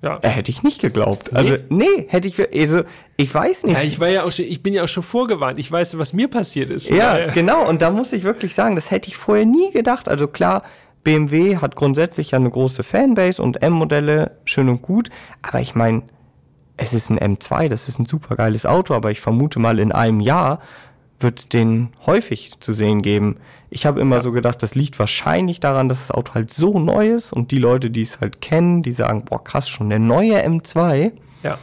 Ja. 0.06 0.20
Äh, 0.22 0.30
hätte 0.30 0.52
ich 0.52 0.62
nicht 0.64 0.80
geglaubt. 0.82 1.36
Also, 1.36 1.58
nee, 1.70 2.06
hätte 2.08 2.28
ich, 2.28 2.40
also, 2.40 2.84
ich 3.18 3.34
weiß 3.34 3.64
nicht. 3.64 3.76
Ja, 3.78 3.84
ich 3.84 4.00
war 4.00 4.08
ja 4.10 4.24
auch 4.24 4.32
schon, 4.32 4.46
ich 4.46 4.62
bin 4.62 4.74
ja 4.74 4.84
auch 4.84 4.88
schon 4.88 5.04
vorgewarnt. 5.04 5.58
Ich 5.58 5.72
weiß, 5.72 5.98
was 5.98 6.14
mir 6.14 6.28
passiert 6.30 6.70
ist. 6.70 6.88
Ja, 6.88 7.14
daher- 7.16 7.28
genau. 7.32 7.68
Und 7.68 7.82
da 7.82 7.90
muss 7.90 8.14
ich 8.14 8.24
wirklich 8.24 8.54
sagen, 8.54 8.76
das 8.76 8.92
hätte 8.92 9.08
ich 9.10 9.18
vorher 9.18 9.46
nie 9.46 9.72
gedacht. 9.72 10.08
Also 10.08 10.28
klar, 10.28 10.62
BMW 11.04 11.58
hat 11.58 11.76
grundsätzlich 11.76 12.32
ja 12.32 12.40
eine 12.40 12.50
große 12.50 12.84
Fanbase 12.84 13.42
und 13.42 13.62
M-Modelle, 13.64 14.38
schön 14.46 14.70
und 14.70 14.82
gut. 14.82 15.10
Aber 15.42 15.60
ich 15.60 15.76
meine, 15.76 16.04
es 16.78 16.94
ist 16.94 17.10
ein 17.10 17.18
M2, 17.20 17.68
das 17.70 17.88
ist 17.88 18.00
ein 18.00 18.06
super 18.06 18.36
geiles 18.36 18.66
Auto, 18.66 18.94
aber 18.94 19.10
ich 19.12 19.22
vermute 19.22 19.60
mal, 19.60 19.80
in 19.80 19.92
einem 19.92 20.20
Jahr 20.20 20.60
wird 21.20 21.54
den 21.54 21.90
häufig 22.06 22.60
zu 22.60 22.74
sehen 22.74 23.02
geben. 23.02 23.38
Ich 23.70 23.86
habe 23.86 24.00
immer 24.00 24.20
so 24.22 24.32
gedacht, 24.32 24.62
das 24.64 24.76
liegt 24.76 25.00
wahrscheinlich 25.00 25.60
daran, 25.60 25.90
dass 25.90 26.08
das 26.08 26.12
Auto 26.12 26.34
halt 26.34 26.54
so 26.54 26.80
neu 26.80 27.10
ist 27.10 27.34
und 27.34 27.52
die 27.52 27.58
Leute, 27.58 27.90
die 27.90 28.02
es 28.02 28.20
halt 28.20 28.42
kennen, 28.42 28.84
die 28.84 28.92
sagen, 28.92 29.26
boah, 29.26 29.44
krass, 29.44 29.68
schon 29.70 29.90
der 29.90 30.00
neue 30.00 30.46
M2. 30.46 31.14
ja. 31.44 31.58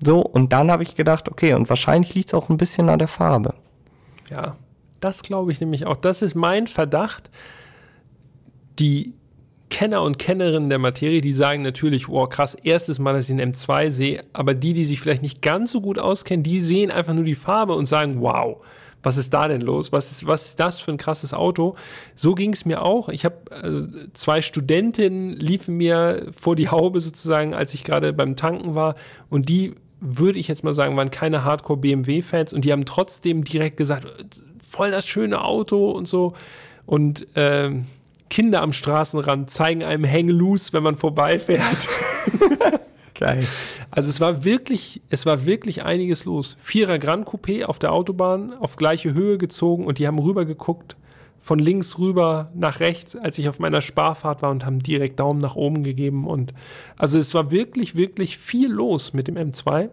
So, 0.00 0.20
und 0.20 0.52
dann 0.52 0.70
habe 0.70 0.84
ich 0.84 0.94
gedacht, 0.94 1.28
okay, 1.28 1.54
und 1.54 1.68
wahrscheinlich 1.68 2.14
liegt 2.14 2.28
es 2.28 2.34
auch 2.34 2.48
ein 2.50 2.56
bisschen 2.56 2.88
an 2.88 3.00
der 3.00 3.08
Farbe. 3.08 3.54
Ja, 4.30 4.56
das 5.00 5.22
glaube 5.22 5.52
ich 5.52 5.60
nämlich 5.60 5.86
auch. 5.86 5.96
Das 5.96 6.22
ist 6.22 6.34
mein 6.34 6.66
Verdacht. 6.68 7.30
Die 8.78 9.14
Kenner 9.70 10.02
und 10.02 10.18
Kennerinnen 10.18 10.68
der 10.68 10.78
Materie, 10.78 11.20
die 11.20 11.32
sagen 11.32 11.62
natürlich, 11.62 12.08
wow, 12.08 12.28
krass, 12.28 12.54
erstes 12.54 12.98
Mal, 12.98 13.14
dass 13.14 13.28
ich 13.28 13.38
einen 13.38 13.52
M2 13.52 13.90
sehe, 13.90 14.24
aber 14.32 14.54
die, 14.54 14.72
die 14.72 14.84
sich 14.84 15.00
vielleicht 15.00 15.22
nicht 15.22 15.42
ganz 15.42 15.72
so 15.72 15.80
gut 15.80 15.98
auskennen, 15.98 16.42
die 16.42 16.60
sehen 16.60 16.90
einfach 16.90 17.14
nur 17.14 17.24
die 17.24 17.34
Farbe 17.34 17.74
und 17.74 17.86
sagen, 17.86 18.20
wow, 18.20 18.58
was 19.02 19.16
ist 19.16 19.32
da 19.32 19.48
denn 19.48 19.60
los? 19.60 19.92
Was 19.92 20.10
ist, 20.10 20.26
was 20.26 20.46
ist 20.46 20.60
das 20.60 20.80
für 20.80 20.90
ein 20.90 20.96
krasses 20.96 21.32
Auto? 21.32 21.76
So 22.14 22.34
ging 22.34 22.52
es 22.52 22.64
mir 22.64 22.82
auch. 22.82 23.08
Ich 23.08 23.24
habe 23.24 23.36
äh, 23.50 24.08
zwei 24.12 24.42
Studentinnen 24.42 25.32
liefen 25.32 25.76
mir 25.76 26.26
vor 26.36 26.56
die 26.56 26.68
Haube 26.68 27.00
sozusagen, 27.00 27.54
als 27.54 27.74
ich 27.74 27.84
gerade 27.84 28.12
beim 28.12 28.36
Tanken 28.36 28.74
war 28.74 28.96
und 29.30 29.48
die 29.48 29.74
würde 30.00 30.38
ich 30.38 30.46
jetzt 30.48 30.62
mal 30.62 30.74
sagen, 30.74 30.96
waren 30.96 31.10
keine 31.10 31.44
Hardcore 31.44 31.78
BMW-Fans 31.80 32.52
und 32.52 32.64
die 32.64 32.72
haben 32.72 32.84
trotzdem 32.84 33.44
direkt 33.44 33.76
gesagt, 33.76 34.06
voll 34.62 34.90
das 34.90 35.06
schöne 35.06 35.42
Auto 35.42 35.90
und 35.90 36.06
so. 36.06 36.34
Und 36.86 37.26
ähm, 37.34 37.86
Kinder 38.30 38.62
am 38.62 38.72
Straßenrand 38.72 39.50
zeigen 39.50 39.82
einem 39.82 40.08
Hang 40.08 40.28
loose, 40.28 40.72
wenn 40.72 40.82
man 40.82 40.96
vorbeifährt. 40.96 41.62
Geil. 43.18 43.46
Also 43.90 44.10
es 44.10 44.20
war 44.20 44.44
wirklich, 44.44 45.02
es 45.10 45.26
war 45.26 45.44
wirklich 45.44 45.82
einiges 45.82 46.24
los. 46.24 46.56
Vierer 46.60 46.98
Grand 46.98 47.26
Coupé 47.26 47.64
auf 47.64 47.78
der 47.78 47.92
Autobahn, 47.92 48.52
auf 48.54 48.76
gleiche 48.76 49.12
Höhe 49.12 49.38
gezogen 49.38 49.86
und 49.86 49.98
die 49.98 50.06
haben 50.06 50.18
rüber 50.18 50.44
geguckt, 50.44 50.96
von 51.38 51.58
links 51.58 51.98
rüber 51.98 52.50
nach 52.54 52.80
rechts, 52.80 53.16
als 53.16 53.38
ich 53.38 53.48
auf 53.48 53.58
meiner 53.58 53.80
Sparfahrt 53.80 54.42
war 54.42 54.50
und 54.50 54.64
haben 54.64 54.82
direkt 54.82 55.18
Daumen 55.18 55.40
nach 55.40 55.56
oben 55.56 55.82
gegeben. 55.82 56.26
Und 56.26 56.52
also 56.96 57.18
es 57.18 57.34
war 57.34 57.50
wirklich, 57.50 57.96
wirklich 57.96 58.38
viel 58.38 58.70
los 58.70 59.12
mit 59.14 59.26
dem 59.28 59.36
M2. 59.36 59.88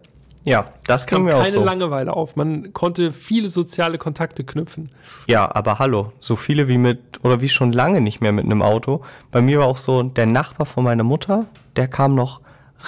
Ja, 0.45 0.71
das 0.85 1.07
Kam 1.07 1.23
mir 1.23 1.35
auch 1.35 1.43
keine 1.43 1.53
so. 1.53 1.63
Langeweile 1.63 2.13
auf. 2.13 2.35
Man 2.35 2.73
konnte 2.73 3.11
viele 3.11 3.49
soziale 3.49 3.97
Kontakte 3.97 4.43
knüpfen. 4.43 4.91
Ja, 5.25 5.53
aber 5.55 5.79
hallo, 5.79 6.13
so 6.19 6.35
viele 6.35 6.67
wie 6.67 6.77
mit, 6.77 6.99
oder 7.23 7.41
wie 7.41 7.49
schon 7.49 7.73
lange 7.73 7.99
nicht 8.01 8.21
mehr 8.21 8.31
mit 8.31 8.45
einem 8.45 8.61
Auto. 8.61 9.01
Bei 9.31 9.41
mir 9.41 9.59
war 9.59 9.65
auch 9.65 9.77
so, 9.77 10.03
der 10.03 10.27
Nachbar 10.27 10.67
von 10.67 10.83
meiner 10.83 11.03
Mutter, 11.03 11.47
der 11.75 11.87
kam 11.87 12.13
noch 12.13 12.41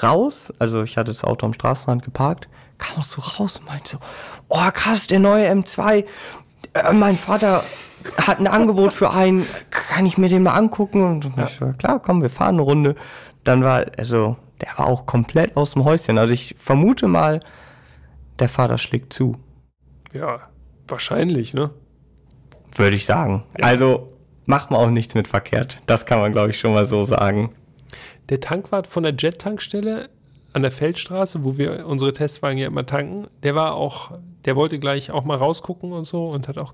raus, 0.03 0.53
also 0.59 0.83
ich 0.83 0.97
hatte 0.97 1.11
das 1.11 1.23
Auto 1.23 1.45
am 1.45 1.53
Straßenrand 1.53 2.03
geparkt, 2.03 2.49
kam 2.77 2.99
auch 2.99 3.03
so 3.03 3.21
raus 3.21 3.57
und 3.57 3.65
meinte 3.65 3.91
so, 3.91 3.97
oh 4.49 4.69
krass, 4.73 5.07
der 5.07 5.19
neue 5.19 5.49
M2, 5.49 6.05
äh, 6.73 6.93
mein 6.93 7.15
Vater 7.15 7.63
hat 8.25 8.39
ein 8.39 8.47
Angebot 8.47 8.93
für 8.93 9.11
einen, 9.11 9.45
kann 9.69 10.05
ich 10.05 10.17
mir 10.17 10.29
den 10.29 10.43
mal 10.43 10.53
angucken? 10.53 11.03
Und 11.03 11.25
ja. 11.35 11.43
ich 11.43 11.49
so, 11.51 11.73
klar, 11.73 11.99
komm, 11.99 12.21
wir 12.21 12.29
fahren 12.29 12.55
eine 12.55 12.61
Runde. 12.61 12.95
Dann 13.43 13.63
war, 13.63 13.85
also, 13.97 14.37
der 14.61 14.69
war 14.77 14.87
auch 14.87 15.05
komplett 15.05 15.57
aus 15.57 15.71
dem 15.71 15.83
Häuschen. 15.83 16.17
Also 16.17 16.33
ich 16.33 16.55
vermute 16.57 17.07
mal, 17.07 17.41
der 18.39 18.49
Vater 18.49 18.77
schlägt 18.77 19.13
zu. 19.13 19.37
Ja, 20.13 20.39
wahrscheinlich, 20.87 21.53
ne? 21.53 21.71
Würde 22.73 22.95
ich 22.95 23.05
sagen. 23.05 23.43
Ja. 23.57 23.65
Also 23.65 24.13
macht 24.45 24.71
man 24.71 24.79
auch 24.79 24.89
nichts 24.89 25.15
mit 25.15 25.27
verkehrt. 25.27 25.81
Das 25.85 26.05
kann 26.05 26.19
man, 26.19 26.31
glaube 26.31 26.49
ich, 26.49 26.59
schon 26.59 26.73
mal 26.73 26.85
so 26.85 27.03
sagen. 27.03 27.53
Der 28.29 28.39
Tankwart 28.39 28.87
von 28.87 29.03
der 29.03 29.13
Jet-Tankstelle 29.13 30.09
an 30.53 30.61
der 30.61 30.71
Feldstraße, 30.71 31.43
wo 31.43 31.57
wir 31.57 31.85
unsere 31.85 32.13
Testwagen 32.13 32.57
ja 32.57 32.67
immer 32.67 32.85
tanken, 32.85 33.27
der 33.43 33.55
war 33.55 33.75
auch, 33.75 34.11
der 34.45 34.55
wollte 34.55 34.79
gleich 34.79 35.11
auch 35.11 35.23
mal 35.23 35.37
rausgucken 35.37 35.91
und 35.91 36.05
so 36.05 36.29
und 36.29 36.47
hat 36.47 36.57
auch, 36.57 36.73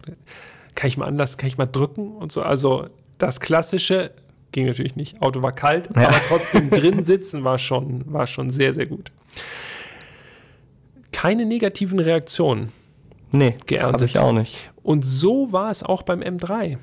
kann 0.76 0.88
ich 0.88 0.98
mal 0.98 1.06
anders, 1.06 1.38
kann 1.38 1.48
ich 1.48 1.58
mal 1.58 1.66
drücken 1.66 2.16
und 2.16 2.32
so. 2.32 2.42
Also 2.42 2.86
das 3.18 3.40
klassische 3.40 4.12
ging 4.52 4.68
natürlich 4.68 4.96
nicht. 4.96 5.22
Auto 5.22 5.42
war 5.42 5.52
kalt, 5.52 5.90
ja. 5.96 6.08
aber 6.08 6.22
trotzdem 6.28 6.70
drin 6.70 7.04
sitzen 7.04 7.44
war 7.44 7.60
schon, 7.60 8.04
war 8.12 8.28
schon 8.28 8.52
sehr, 8.52 8.74
sehr 8.74 8.86
gut. 8.86 9.12
Keine 11.12 11.46
negativen 11.46 12.00
Reaktionen. 12.00 12.72
Nee, 13.32 13.58
geerntet. 13.66 13.94
Habe 13.94 14.06
ich 14.06 14.20
auch 14.20 14.32
nicht. 14.32 14.72
Und 14.84 15.04
so 15.04 15.52
war 15.52 15.72
es 15.72 15.84
auch 15.84 16.04
beim 16.04 16.22
M3. 16.22 16.78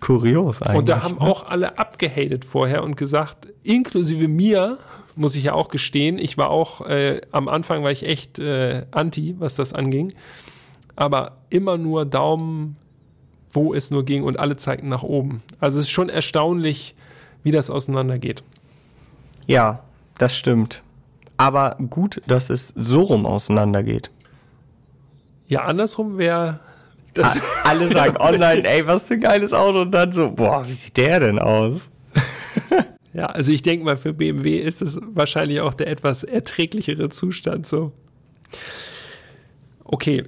Kurios 0.00 0.62
eigentlich. 0.62 0.78
Und 0.78 0.88
da 0.88 1.02
haben 1.02 1.16
ne? 1.16 1.20
auch 1.20 1.46
alle 1.46 1.78
abgehatet 1.78 2.44
vorher 2.44 2.82
und 2.82 2.96
gesagt, 2.96 3.48
inklusive 3.62 4.28
mir, 4.28 4.78
muss 5.16 5.34
ich 5.34 5.44
ja 5.44 5.52
auch 5.54 5.68
gestehen, 5.68 6.18
ich 6.18 6.38
war 6.38 6.50
auch, 6.50 6.86
äh, 6.86 7.20
am 7.32 7.48
Anfang 7.48 7.82
war 7.82 7.90
ich 7.90 8.04
echt 8.04 8.38
äh, 8.38 8.86
anti, 8.90 9.36
was 9.38 9.54
das 9.54 9.72
anging. 9.72 10.12
Aber 10.96 11.38
immer 11.50 11.78
nur 11.78 12.04
Daumen, 12.04 12.76
wo 13.50 13.74
es 13.74 13.90
nur 13.90 14.04
ging 14.04 14.22
und 14.22 14.38
alle 14.38 14.56
zeigten 14.56 14.88
nach 14.88 15.02
oben. 15.02 15.42
Also 15.60 15.78
es 15.78 15.86
ist 15.86 15.90
schon 15.90 16.08
erstaunlich, 16.08 16.94
wie 17.42 17.50
das 17.50 17.70
auseinandergeht. 17.70 18.42
Ja, 19.46 19.82
das 20.18 20.36
stimmt. 20.36 20.82
Aber 21.36 21.76
gut, 21.90 22.20
dass 22.26 22.50
es 22.50 22.72
so 22.76 23.02
rum 23.02 23.26
auseinandergeht. 23.26 24.10
Ja, 25.46 25.62
andersrum 25.62 26.18
wäre 26.18 26.60
alle 27.64 27.88
sagen 27.92 28.16
online, 28.18 28.68
ey, 28.68 28.86
was 28.86 29.04
für 29.04 29.14
ein 29.14 29.20
geiles 29.20 29.52
Auto 29.52 29.82
und 29.82 29.92
dann 29.92 30.12
so, 30.12 30.30
boah, 30.30 30.66
wie 30.66 30.72
sieht 30.72 30.96
der 30.96 31.20
denn 31.20 31.38
aus? 31.38 31.90
ja, 33.12 33.26
also 33.26 33.52
ich 33.52 33.62
denke 33.62 33.84
mal, 33.84 33.96
für 33.96 34.12
BMW 34.12 34.58
ist 34.58 34.82
es 34.82 35.00
wahrscheinlich 35.02 35.60
auch 35.60 35.74
der 35.74 35.88
etwas 35.88 36.24
erträglichere 36.24 37.08
Zustand 37.08 37.66
so. 37.66 37.92
Okay, 39.84 40.24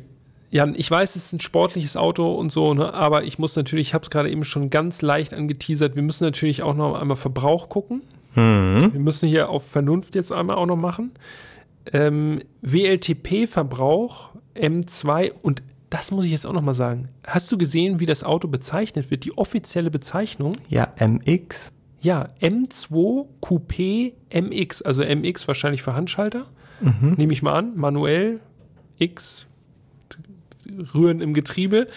Jan, 0.50 0.74
ich 0.76 0.90
weiß, 0.90 1.14
es 1.14 1.26
ist 1.26 1.32
ein 1.32 1.40
sportliches 1.40 1.96
Auto 1.96 2.32
und 2.32 2.50
so, 2.50 2.74
ne, 2.74 2.92
aber 2.92 3.22
ich 3.24 3.38
muss 3.38 3.54
natürlich, 3.54 3.88
ich 3.88 3.94
habe 3.94 4.02
es 4.02 4.10
gerade 4.10 4.30
eben 4.30 4.44
schon 4.44 4.68
ganz 4.68 5.00
leicht 5.00 5.32
angeteasert, 5.32 5.94
wir 5.94 6.02
müssen 6.02 6.24
natürlich 6.24 6.62
auch 6.62 6.74
noch 6.74 7.00
einmal 7.00 7.16
Verbrauch 7.16 7.68
gucken. 7.68 8.02
Mhm. 8.34 8.92
Wir 8.92 9.00
müssen 9.00 9.28
hier 9.28 9.48
auf 9.48 9.66
Vernunft 9.66 10.14
jetzt 10.14 10.32
einmal 10.32 10.56
auch 10.56 10.66
noch 10.66 10.76
machen. 10.76 11.12
Ähm, 11.92 12.40
WLTP-Verbrauch 12.62 14.30
M2 14.54 15.32
und 15.42 15.62
das 15.90 16.12
muss 16.12 16.24
ich 16.24 16.30
jetzt 16.30 16.46
auch 16.46 16.52
nochmal 16.52 16.74
sagen. 16.74 17.08
Hast 17.26 17.50
du 17.50 17.58
gesehen, 17.58 17.98
wie 17.98 18.06
das 18.06 18.22
Auto 18.22 18.48
bezeichnet 18.48 19.10
wird? 19.10 19.24
Die 19.24 19.36
offizielle 19.36 19.90
Bezeichnung? 19.90 20.56
Ja, 20.68 20.88
MX. 20.98 21.72
Ja, 22.00 22.28
M2 22.40 23.26
Coupé 23.42 24.12
MX. 24.32 24.82
Also 24.82 25.04
MX 25.04 25.48
wahrscheinlich 25.48 25.82
für 25.82 25.94
Handschalter. 25.94 26.46
Mhm. 26.80 27.14
Nehme 27.16 27.32
ich 27.32 27.42
mal 27.42 27.54
an. 27.54 27.76
Manuell 27.76 28.40
X. 28.98 29.46
Rühren 30.94 31.20
im 31.20 31.34
Getriebe. 31.34 31.88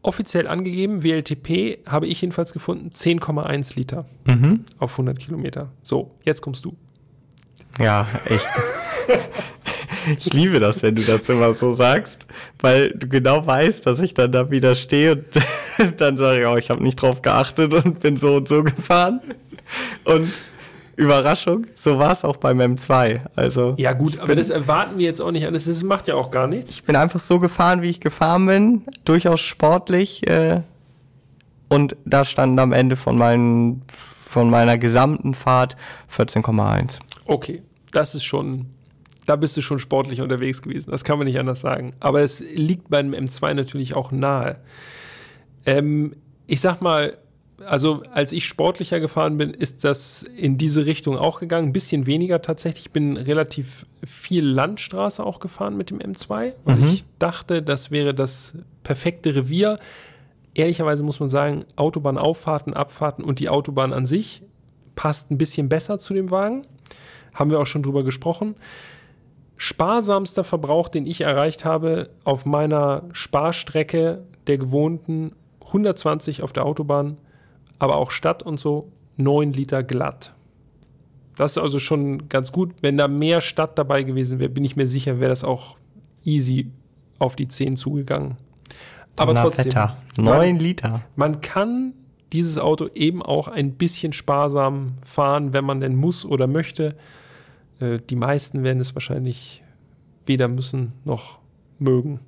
Offiziell 0.00 0.48
angegeben, 0.48 1.04
WLTP 1.04 1.86
habe 1.86 2.08
ich 2.08 2.20
jedenfalls 2.20 2.52
gefunden, 2.52 2.88
10,1 2.88 3.76
Liter 3.76 4.06
mhm. 4.24 4.64
auf 4.78 4.92
100 4.92 5.16
Kilometer. 5.16 5.70
So, 5.82 6.16
jetzt 6.24 6.40
kommst 6.40 6.64
du. 6.64 6.74
Ja, 7.78 8.08
echt. 8.24 8.46
Ich 10.18 10.32
liebe 10.32 10.58
das, 10.58 10.82
wenn 10.82 10.94
du 10.94 11.02
das 11.02 11.28
immer 11.28 11.54
so 11.54 11.74
sagst, 11.74 12.26
weil 12.60 12.90
du 12.90 13.08
genau 13.08 13.46
weißt, 13.46 13.86
dass 13.86 14.00
ich 14.00 14.14
dann 14.14 14.32
da 14.32 14.50
wieder 14.50 14.74
stehe 14.74 15.12
und 15.12 15.24
dann 16.00 16.16
sage 16.16 16.40
ich, 16.40 16.46
oh, 16.46 16.56
ich 16.56 16.70
habe 16.70 16.82
nicht 16.82 16.96
drauf 16.96 17.22
geachtet 17.22 17.72
und 17.72 18.00
bin 18.00 18.16
so 18.16 18.36
und 18.36 18.48
so 18.48 18.62
gefahren. 18.64 19.20
Und 20.04 20.32
Überraschung, 20.96 21.66
so 21.74 21.98
war 21.98 22.12
es 22.12 22.24
auch 22.24 22.36
beim 22.36 22.60
M2. 22.60 23.20
Also 23.34 23.74
ja 23.78 23.92
gut, 23.92 24.18
aber 24.20 24.36
das 24.36 24.50
erwarten 24.50 24.98
wir 24.98 25.06
jetzt 25.06 25.20
auch 25.20 25.30
nicht 25.30 25.46
alles. 25.46 25.64
Das 25.64 25.82
macht 25.82 26.08
ja 26.08 26.14
auch 26.14 26.30
gar 26.30 26.46
nichts. 26.46 26.72
Ich 26.72 26.84
bin 26.84 26.96
einfach 26.96 27.20
so 27.20 27.38
gefahren, 27.38 27.82
wie 27.82 27.90
ich 27.90 28.00
gefahren 28.00 28.46
bin, 28.46 28.82
durchaus 29.04 29.40
sportlich. 29.40 30.28
Äh, 30.28 30.60
und 31.68 31.96
da 32.04 32.24
standen 32.24 32.58
am 32.58 32.72
Ende 32.72 32.96
von, 32.96 33.16
meinen, 33.16 33.82
von 33.88 34.50
meiner 34.50 34.76
gesamten 34.76 35.32
Fahrt 35.32 35.76
14,1. 36.14 36.98
Okay, 37.24 37.62
das 37.92 38.14
ist 38.14 38.24
schon 38.24 38.66
da 39.26 39.36
bist 39.36 39.56
du 39.56 39.62
schon 39.62 39.78
sportlich 39.78 40.20
unterwegs 40.20 40.62
gewesen. 40.62 40.90
Das 40.90 41.04
kann 41.04 41.18
man 41.18 41.26
nicht 41.26 41.38
anders 41.38 41.60
sagen. 41.60 41.94
Aber 42.00 42.20
es 42.20 42.40
liegt 42.40 42.90
bei 42.90 42.98
einem 42.98 43.14
M2 43.14 43.54
natürlich 43.54 43.94
auch 43.94 44.10
nahe. 44.10 44.58
Ähm, 45.64 46.16
ich 46.46 46.60
sag 46.60 46.82
mal, 46.82 47.18
also 47.64 48.02
als 48.12 48.32
ich 48.32 48.46
sportlicher 48.46 48.98
gefahren 48.98 49.36
bin, 49.36 49.50
ist 49.50 49.84
das 49.84 50.24
in 50.24 50.58
diese 50.58 50.86
Richtung 50.86 51.16
auch 51.16 51.38
gegangen. 51.38 51.68
Ein 51.68 51.72
bisschen 51.72 52.06
weniger 52.06 52.42
tatsächlich. 52.42 52.86
Ich 52.86 52.92
bin 52.92 53.16
relativ 53.16 53.86
viel 54.04 54.44
Landstraße 54.44 55.24
auch 55.24 55.38
gefahren 55.38 55.76
mit 55.76 55.90
dem 55.90 56.00
M2. 56.00 56.54
Und 56.64 56.80
mhm. 56.80 56.88
ich 56.88 57.04
dachte, 57.20 57.62
das 57.62 57.92
wäre 57.92 58.14
das 58.14 58.54
perfekte 58.82 59.34
Revier. 59.36 59.78
Ehrlicherweise 60.54 61.04
muss 61.04 61.20
man 61.20 61.30
sagen, 61.30 61.64
Autobahnauffahrten, 61.76 62.74
Abfahrten 62.74 63.24
und 63.24 63.38
die 63.38 63.48
Autobahn 63.48 63.92
an 63.92 64.06
sich 64.06 64.42
passt 64.96 65.30
ein 65.30 65.38
bisschen 65.38 65.68
besser 65.68 66.00
zu 66.00 66.12
dem 66.12 66.30
Wagen. 66.30 66.66
Haben 67.32 67.50
wir 67.50 67.60
auch 67.60 67.66
schon 67.66 67.82
drüber 67.82 68.02
gesprochen 68.02 68.56
sparsamster 69.62 70.42
Verbrauch, 70.42 70.88
den 70.88 71.06
ich 71.06 71.20
erreicht 71.20 71.64
habe 71.64 72.10
auf 72.24 72.44
meiner 72.46 73.04
Sparstrecke 73.12 74.24
der 74.48 74.58
gewohnten 74.58 75.36
120 75.64 76.42
auf 76.42 76.52
der 76.52 76.66
Autobahn, 76.66 77.16
aber 77.78 77.94
auch 77.94 78.10
Stadt 78.10 78.42
und 78.42 78.58
so, 78.58 78.90
9 79.18 79.52
Liter 79.52 79.84
glatt. 79.84 80.34
Das 81.36 81.52
ist 81.52 81.58
also 81.58 81.78
schon 81.78 82.28
ganz 82.28 82.50
gut. 82.50 82.72
Wenn 82.80 82.96
da 82.96 83.06
mehr 83.06 83.40
Stadt 83.40 83.78
dabei 83.78 84.02
gewesen 84.02 84.40
wäre, 84.40 84.50
bin 84.50 84.64
ich 84.64 84.74
mir 84.74 84.88
sicher, 84.88 85.20
wäre 85.20 85.30
das 85.30 85.44
auch 85.44 85.76
easy 86.24 86.72
auf 87.20 87.36
die 87.36 87.46
10 87.46 87.76
zugegangen. 87.76 88.38
Aber 89.16 89.32
trotzdem. 89.36 89.66
Wetter. 89.66 89.96
9 90.18 90.58
Liter. 90.58 91.02
Man 91.14 91.40
kann 91.40 91.92
dieses 92.32 92.58
Auto 92.58 92.88
eben 92.96 93.22
auch 93.22 93.46
ein 93.46 93.74
bisschen 93.74 94.12
sparsam 94.12 94.94
fahren, 95.04 95.52
wenn 95.52 95.64
man 95.64 95.78
denn 95.78 95.94
muss 95.94 96.24
oder 96.24 96.48
möchte. 96.48 96.96
Äh, 97.82 97.98
die 97.98 98.16
meisten 98.16 98.62
werden 98.62 98.80
es 98.80 98.94
wahrscheinlich 98.94 99.62
weder 100.24 100.48
müssen 100.48 100.92
noch 101.04 101.38
mögen. 101.78 102.20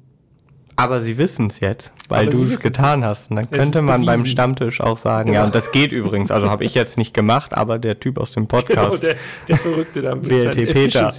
Aber 0.77 1.01
sie 1.01 1.17
wissen 1.19 1.47
es 1.47 1.61
jetzt, 1.61 1.93
weil 2.09 2.27
du 2.27 2.43
es 2.43 2.59
getan 2.59 3.05
hast. 3.05 3.31
Und 3.31 3.37
dann 3.37 3.49
könnte 3.49 3.81
man 3.81 4.01
bewiesen. 4.01 4.07
beim 4.07 4.27
Stammtisch 4.27 4.81
auch 4.81 4.99
sagen, 4.99 5.29
genau. 5.29 5.39
ja, 5.39 5.45
und 5.47 5.55
das 5.55 5.71
geht 5.71 5.93
übrigens. 5.93 6.33
Also 6.33 6.51
habe 6.51 6.65
ich 6.65 6.75
jetzt 6.75 6.99
nicht 6.99 7.15
gemacht, 7.15 7.55
aber 7.55 7.79
der 7.79 8.01
Typ 8.01 8.19
aus 8.19 8.33
dem 8.33 8.47
Podcast. 8.49 9.01
Genau, 9.01 9.15
der, 9.15 9.17
der 9.49 9.57
Verrückte 9.57 10.03
da 10.03 10.17
mit 10.17 10.29
Peter. 10.73 11.15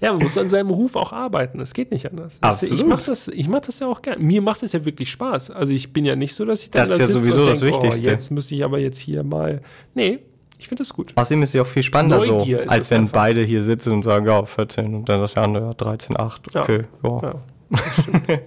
ja, 0.00 0.12
man 0.12 0.22
muss 0.22 0.38
an 0.38 0.48
seinem 0.48 0.70
Ruf 0.70 0.96
auch 0.96 1.12
arbeiten. 1.12 1.58
Das 1.58 1.74
geht 1.74 1.90
nicht 1.90 2.10
anders. 2.10 2.38
Absolut. 2.40 2.78
Ich 2.78 2.86
mache 2.86 3.04
das, 3.04 3.30
mach 3.48 3.60
das 3.60 3.80
ja 3.80 3.86
auch 3.86 4.00
gerne. 4.00 4.24
Mir 4.24 4.40
macht 4.40 4.62
es 4.62 4.72
ja 4.72 4.82
wirklich 4.86 5.10
Spaß. 5.10 5.50
Also 5.50 5.74
ich 5.74 5.92
bin 5.92 6.06
ja 6.06 6.16
nicht 6.16 6.34
so, 6.34 6.46
dass 6.46 6.62
ich 6.62 6.70
dann 6.70 6.88
das 6.88 6.90
ist 6.90 6.98
da 6.98 7.04
ja 7.04 7.12
sowieso 7.12 7.44
das 7.44 7.60
denk, 7.60 7.74
Wichtigste. 7.74 8.08
Oh, 8.08 8.12
jetzt 8.12 8.30
müsste 8.30 8.54
ich 8.54 8.64
aber 8.64 8.78
jetzt 8.78 8.98
hier 8.98 9.24
mal. 9.24 9.60
Nee, 9.94 10.20
ich 10.58 10.66
finde 10.68 10.82
das 10.82 10.92
gut. 10.92 11.12
Außerdem 11.14 11.42
ist 11.42 11.50
es 11.50 11.54
ja 11.54 11.62
auch 11.62 11.66
viel 11.66 11.84
spannender 11.84 12.20
so, 12.20 12.38
als 12.66 12.90
wenn 12.90 13.02
einfach. 13.02 13.12
beide 13.12 13.42
hier 13.42 13.62
sitzen 13.62 13.92
und 13.92 14.02
sagen, 14.02 14.26
ja, 14.26 14.44
14 14.44 14.94
und 14.94 15.08
dann 15.08 15.20
das 15.20 15.36
andere 15.36 15.74
13, 15.74 16.18
8. 16.18 16.56
Okay, 16.56 16.84
ja. 17.04 17.20
ja 17.22 17.34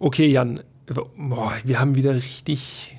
okay, 0.00 0.26
Jan, 0.26 0.60
boah, 1.16 1.52
wir 1.62 1.78
haben 1.78 1.94
wieder 1.94 2.14
richtig, 2.14 2.96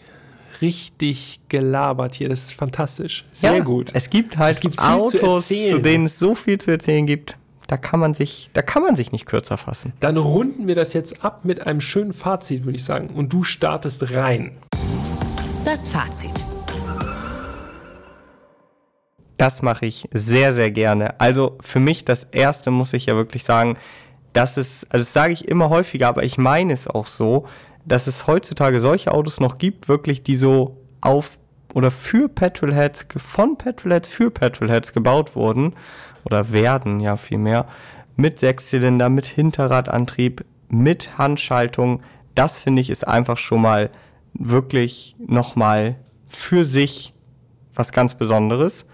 richtig 0.61 1.41
gelabert 1.49 2.15
hier. 2.15 2.30
Das 2.30 2.41
ist 2.41 2.53
fantastisch. 2.53 3.26
Sehr 3.34 3.57
ja, 3.57 3.64
gut. 3.64 3.91
Es 3.94 4.10
gibt 4.10 4.38
halt 4.38 4.56
es 4.56 4.61
gibt 4.61 4.80
Autos, 4.80 5.48
zu, 5.48 5.68
zu 5.69 5.80
denen 5.80 6.06
es 6.06 6.18
so 6.18 6.36
viel 6.36 6.60
zu 6.60 6.72
erzählen 6.72 7.06
gibt. 7.06 7.38
Da 7.68 7.77
kann 7.77 7.99
man 7.99 8.14
sich, 8.14 8.49
da 8.53 8.61
kann 8.61 8.81
man 8.81 8.95
sich 8.95 9.11
nicht 9.11 9.26
kürzer 9.26 9.57
fassen. 9.57 9.94
Dann 9.99 10.18
runden 10.18 10.65
wir 10.65 10.76
das 10.76 10.94
jetzt 10.94 11.23
ab 11.23 11.41
mit 11.44 11.68
einem 11.68 11.81
schönen 11.81 12.14
Fazit, 12.14 12.64
würde 12.65 12.77
ich 12.77 12.84
sagen. 12.84 13.10
Und 13.10 13.31
du 13.31 13.44
startest 13.44 14.15
rein. 14.15 14.57
Das 15.65 15.88
Fazit. 15.90 16.48
Das 19.39 19.61
mache 19.61 19.85
ich 19.85 20.09
sehr, 20.11 20.51
sehr 20.51 20.69
gerne. 20.69 21.17
Also 21.21 21.57
für 21.61 21.79
mich 21.79 22.03
das 22.03 22.25
Erste 22.25 22.71
muss 22.71 22.91
ich 22.91 23.05
ja 23.05 23.15
wirklich 23.15 23.45
sagen, 23.45 23.77
dass 24.33 24.57
es, 24.57 24.85
also 24.89 25.05
das 25.05 25.13
sage 25.13 25.31
ich 25.31 25.47
immer 25.47 25.69
häufiger, 25.69 26.09
aber 26.09 26.23
ich 26.23 26.37
meine 26.37 26.73
es 26.73 26.87
auch 26.89 27.05
so, 27.05 27.47
dass 27.85 28.05
es 28.05 28.27
heutzutage 28.27 28.81
solche 28.81 29.13
Autos 29.13 29.39
noch 29.39 29.57
gibt, 29.57 29.87
wirklich, 29.87 30.23
die 30.23 30.35
so 30.35 30.75
auf 30.99 31.39
oder 31.73 31.89
für 31.89 32.27
Petrolheads, 32.27 33.05
von 33.15 33.57
Petrolheads 33.57 34.09
für 34.09 34.29
Petrolheads 34.29 34.91
gebaut 34.91 35.37
wurden 35.37 35.73
oder 36.25 36.51
werden 36.51 36.99
ja 36.99 37.15
vielmehr, 37.15 37.65
mit 38.17 38.39
Sechszylinder, 38.39 39.07
mit 39.07 39.25
Hinterradantrieb, 39.25 40.43
mit 40.67 41.17
Handschaltung, 41.17 42.01
das 42.35 42.59
finde 42.59 42.81
ich 42.81 42.89
ist 42.89 43.07
einfach 43.07 43.37
schon 43.37 43.61
mal 43.61 43.89
wirklich 44.33 45.15
nochmal 45.25 45.95
für 46.27 46.65
sich 46.65 47.13
was 47.73 47.93
ganz 47.93 48.15
Besonderes. 48.15 48.85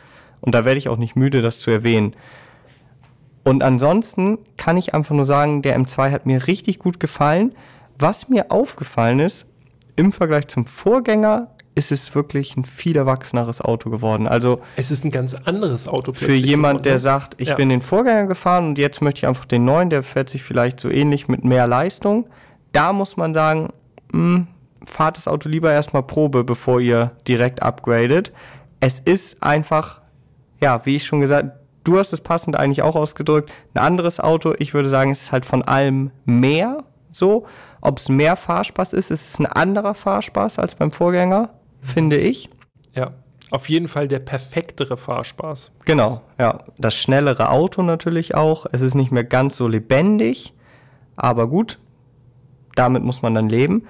Und 0.45 0.53
da 0.53 0.65
werde 0.65 0.77
ich 0.77 0.89
auch 0.89 0.97
nicht 0.97 1.15
müde, 1.15 1.41
das 1.41 1.59
zu 1.59 1.71
erwähnen. 1.71 2.15
Und 3.43 3.63
ansonsten 3.63 4.39
kann 4.57 4.77
ich 4.77 4.93
einfach 4.93 5.15
nur 5.15 5.25
sagen, 5.25 5.61
der 5.61 5.77
M2 5.79 6.11
hat 6.11 6.25
mir 6.25 6.47
richtig 6.47 6.79
gut 6.79 6.99
gefallen. 6.99 7.53
Was 7.97 8.29
mir 8.29 8.51
aufgefallen 8.51 9.19
ist, 9.19 9.45
im 9.95 10.11
Vergleich 10.11 10.47
zum 10.47 10.65
Vorgänger 10.65 11.49
ist 11.75 11.91
es 11.91 12.15
wirklich 12.15 12.55
ein 12.55 12.63
viel 12.63 12.95
erwachseneres 12.95 13.61
Auto 13.61 13.89
geworden. 13.89 14.27
Also 14.27 14.61
es 14.77 14.91
ist 14.91 15.03
ein 15.03 15.11
ganz 15.11 15.33
anderes 15.33 15.87
Auto. 15.87 16.13
Für 16.13 16.33
jemand, 16.33 16.85
der 16.85 16.93
ne? 16.93 16.99
sagt, 16.99 17.35
ich 17.37 17.49
ja. 17.49 17.55
bin 17.55 17.69
den 17.69 17.81
Vorgänger 17.81 18.27
gefahren 18.27 18.65
und 18.65 18.77
jetzt 18.77 19.01
möchte 19.01 19.19
ich 19.19 19.27
einfach 19.27 19.45
den 19.45 19.65
neuen, 19.65 19.89
der 19.89 20.01
fährt 20.01 20.29
sich 20.29 20.41
vielleicht 20.41 20.79
so 20.79 20.89
ähnlich 20.89 21.27
mit 21.27 21.43
mehr 21.43 21.67
Leistung. 21.67 22.27
Da 22.71 22.93
muss 22.93 23.17
man 23.17 23.33
sagen, 23.33 23.69
mh, 24.11 24.35
hm, 24.35 24.47
fahrt 24.85 25.17
das 25.17 25.27
Auto 25.27 25.49
lieber 25.49 25.71
erstmal 25.71 26.03
Probe, 26.03 26.43
bevor 26.43 26.79
ihr 26.79 27.11
direkt 27.27 27.61
upgradet. 27.61 28.31
Es 28.79 28.99
ist 28.99 29.43
einfach, 29.43 30.01
ja, 30.65 30.83
wie 30.83 30.95
ich 30.95 31.05
schon 31.05 31.21
gesagt, 31.21 31.51
du 31.83 31.99
hast 31.99 32.11
es 32.11 32.21
passend 32.21 32.55
eigentlich 32.55 32.81
auch 32.81 32.95
ausgedrückt, 32.95 33.51
ein 33.75 33.83
anderes 33.83 34.19
Auto. 34.19 34.55
Ich 34.57 34.73
würde 34.73 34.89
sagen, 34.89 35.11
es 35.11 35.21
ist 35.21 35.31
halt 35.31 35.45
von 35.45 35.61
allem 35.61 36.09
mehr 36.25 36.83
so. 37.11 37.45
Ob 37.81 37.99
es 37.99 38.09
mehr 38.09 38.35
Fahrspaß 38.35 38.93
ist, 38.93 39.11
ist 39.11 39.29
es 39.29 39.39
ein 39.39 39.45
anderer 39.45 39.93
Fahrspaß 39.93 40.57
als 40.57 40.73
beim 40.73 40.91
Vorgänger, 40.91 41.51
finde 41.81 42.17
ich. 42.17 42.49
Ja, 42.95 43.11
auf 43.51 43.69
jeden 43.69 43.87
Fall 43.87 44.07
der 44.07 44.17
perfektere 44.17 44.97
Fahrspaß. 44.97 45.71
Genau, 45.85 46.19
ja. 46.39 46.63
Das 46.79 46.95
schnellere 46.95 47.51
Auto 47.51 47.83
natürlich 47.83 48.33
auch. 48.33 48.65
Es 48.71 48.81
ist 48.81 48.95
nicht 48.95 49.11
mehr 49.11 49.23
ganz 49.23 49.55
so 49.55 49.67
lebendig, 49.67 50.55
aber 51.15 51.47
gut, 51.47 51.77
damit 52.73 53.03
muss 53.03 53.21
man 53.21 53.35
dann 53.35 53.49
leben. 53.49 53.83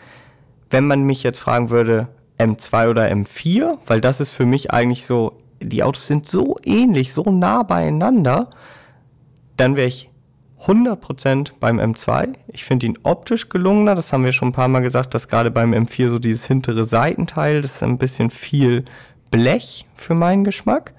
Wenn 0.69 0.85
man 0.87 1.03
mich 1.03 1.23
jetzt 1.23 1.39
fragen 1.39 1.69
würde, 1.69 2.09
M2 2.37 2.89
oder 2.89 3.05
M4, 3.05 3.77
weil 3.85 4.01
das 4.01 4.19
ist 4.19 4.31
für 4.31 4.45
mich 4.45 4.71
eigentlich 4.71 5.05
so, 5.05 5.37
die 5.61 5.83
Autos 5.83 6.07
sind 6.07 6.27
so 6.27 6.57
ähnlich, 6.63 7.13
so 7.13 7.23
nah 7.23 7.63
beieinander, 7.63 8.49
dann 9.57 9.75
wäre 9.75 9.87
ich 9.87 10.09
100% 10.65 11.51
beim 11.59 11.79
M2. 11.79 12.33
Ich 12.47 12.63
finde 12.63 12.87
ihn 12.87 12.97
optisch 13.03 13.49
gelungener, 13.49 13.95
das 13.95 14.11
haben 14.11 14.25
wir 14.25 14.31
schon 14.31 14.49
ein 14.49 14.53
paar 14.53 14.67
Mal 14.67 14.81
gesagt, 14.81 15.13
dass 15.13 15.27
gerade 15.27 15.51
beim 15.51 15.73
M4 15.73 16.09
so 16.09 16.19
dieses 16.19 16.45
hintere 16.45 16.85
Seitenteil, 16.85 17.61
das 17.61 17.75
ist 17.75 17.83
ein 17.83 17.97
bisschen 17.97 18.29
viel 18.29 18.85
Blech 19.31 19.85
für 19.95 20.15
meinen 20.15 20.43
Geschmack. 20.43 20.93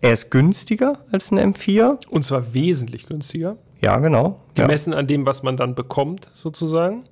Er 0.00 0.12
ist 0.12 0.30
günstiger 0.30 0.98
als 1.12 1.32
ein 1.32 1.54
M4. 1.54 2.06
Und 2.08 2.24
zwar 2.24 2.52
wesentlich 2.52 3.06
günstiger. 3.06 3.56
Ja, 3.80 3.98
genau. 4.00 4.40
Gemessen 4.54 4.92
ja. 4.92 4.98
an 4.98 5.06
dem, 5.06 5.24
was 5.24 5.42
man 5.42 5.56
dann 5.56 5.74
bekommt, 5.74 6.28
sozusagen. 6.34 7.04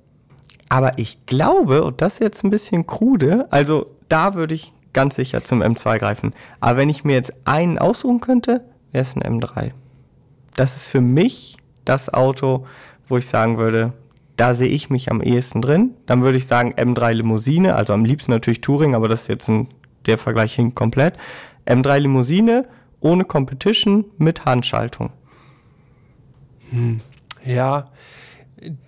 Aber 0.69 0.97
ich 0.99 1.25
glaube, 1.25 1.83
und 1.83 2.01
das 2.01 2.13
ist 2.13 2.19
jetzt 2.19 2.43
ein 2.43 2.49
bisschen 2.49 2.85
krude, 2.85 3.47
also 3.51 3.87
da 4.09 4.35
würde 4.35 4.55
ich 4.55 4.73
ganz 4.93 5.15
sicher 5.15 5.43
zum 5.43 5.61
M2 5.61 5.99
greifen. 5.99 6.33
Aber 6.59 6.77
wenn 6.77 6.89
ich 6.89 7.03
mir 7.03 7.13
jetzt 7.13 7.33
einen 7.45 7.77
aussuchen 7.77 8.21
könnte, 8.21 8.63
wäre 8.91 9.01
es 9.01 9.15
ein 9.15 9.23
M3. 9.23 9.71
Das 10.55 10.75
ist 10.75 10.85
für 10.85 11.01
mich 11.01 11.57
das 11.85 12.13
Auto, 12.13 12.65
wo 13.07 13.17
ich 13.17 13.25
sagen 13.25 13.57
würde, 13.57 13.93
da 14.37 14.53
sehe 14.53 14.69
ich 14.69 14.89
mich 14.89 15.11
am 15.11 15.21
ehesten 15.21 15.61
drin. 15.61 15.91
Dann 16.05 16.21
würde 16.21 16.37
ich 16.37 16.47
sagen 16.47 16.73
M3 16.73 17.13
Limousine, 17.13 17.75
also 17.75 17.93
am 17.93 18.05
liebsten 18.05 18.31
natürlich 18.31 18.61
Touring, 18.61 18.95
aber 18.95 19.07
das 19.07 19.23
ist 19.23 19.27
jetzt 19.27 19.49
ein, 19.49 19.67
der 20.05 20.17
Vergleich 20.17 20.55
hinkt 20.55 20.75
komplett. 20.75 21.15
M3 21.65 21.99
Limousine 21.99 22.67
ohne 22.99 23.25
Competition 23.25 24.05
mit 24.17 24.45
Handschaltung. 24.45 25.11
Hm. 26.71 27.01
Ja, 27.45 27.89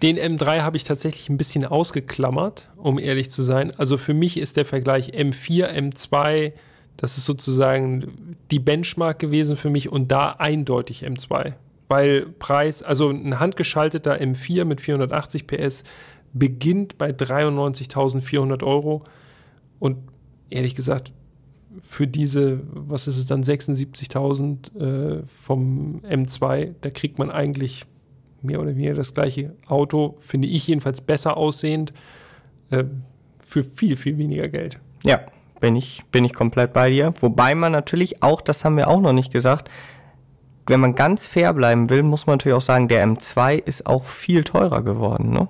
den 0.02 0.18
M3 0.18 0.62
habe 0.62 0.78
ich 0.78 0.84
tatsächlich 0.84 1.30
ein 1.30 1.38
bisschen 1.38 1.66
ausgeklammert, 1.66 2.70
um 2.78 3.00
ehrlich 3.00 3.32
zu 3.32 3.44
sein. 3.44 3.74
Also 3.78 3.98
für 3.98 4.14
mich 4.14 4.38
ist 4.38 4.58
der 4.58 4.66
Vergleich 4.66 5.12
M4, 5.12 5.68
M2, 5.68 6.54
das 6.98 7.18
ist 7.18 7.26
sozusagen 7.26 8.36
die 8.52 8.60
Benchmark 8.60 9.20
gewesen 9.20 9.58
für 9.58 9.70
mich 9.70 9.92
und 9.92 10.12
da 10.12 10.32
eindeutig 10.32 11.06
M2 11.06 11.54
weil 11.88 12.26
Preis, 12.40 12.84
also 12.84 13.10
ein 13.10 13.40
handgeschalteter 13.40 14.20
M4 14.20 14.66
mit 14.66 14.82
480 14.82 15.48
PS 15.48 15.84
beginnt 16.34 16.98
bei 16.98 17.12
93.400 17.12 18.64
Euro 18.64 19.04
und 19.80 19.98
ehrlich 20.50 20.76
gesagt, 20.76 21.14
für 21.82 22.08
diese, 22.08 22.62
was 22.72 23.08
ist 23.08 23.18
es 23.18 23.26
dann, 23.26 23.44
76.000 23.44 24.80
äh, 24.80 25.24
vom 25.26 26.02
M2, 26.02 26.74
da 26.82 26.90
kriegt 26.90 27.20
man 27.20 27.30
eigentlich 27.30 27.86
mehr 28.46 28.60
oder 28.60 28.76
weniger 28.76 28.94
das 28.94 29.14
gleiche 29.14 29.56
Auto, 29.68 30.16
finde 30.20 30.48
ich 30.48 30.68
jedenfalls 30.68 31.02
besser 31.02 31.38
aussehend, 31.38 31.94
äh, 32.70 32.84
für 33.44 33.64
viel, 33.64 33.98
viel 33.98 34.18
weniger 34.18 34.48
Geld. 34.48 34.80
Ja, 35.04 35.22
bin 35.60 35.76
ich, 35.76 36.04
bin 36.12 36.26
ich 36.26 36.34
komplett 36.34 36.74
bei 36.74 36.90
dir. 36.90 37.14
Wobei 37.20 37.56
man 37.56 37.72
natürlich 37.72 38.24
auch, 38.24 38.42
das 38.42 38.66
haben 38.66 38.78
wir 38.78 38.88
auch 38.88 39.02
noch 39.02 39.14
nicht 39.14 39.32
gesagt, 39.32 39.70
wenn 40.68 40.80
man 40.80 40.94
ganz 40.94 41.26
fair 41.26 41.54
bleiben 41.54 41.90
will, 41.90 42.04
muss 42.04 42.26
man 42.26 42.36
natürlich 42.36 42.56
auch 42.56 42.62
sagen, 42.62 42.88
der 42.88 43.06
M2 43.06 43.64
ist 43.64 43.86
auch 43.86 44.06
viel 44.06 44.44
teurer 44.44 44.82
geworden, 44.82 45.32
ne? 45.32 45.48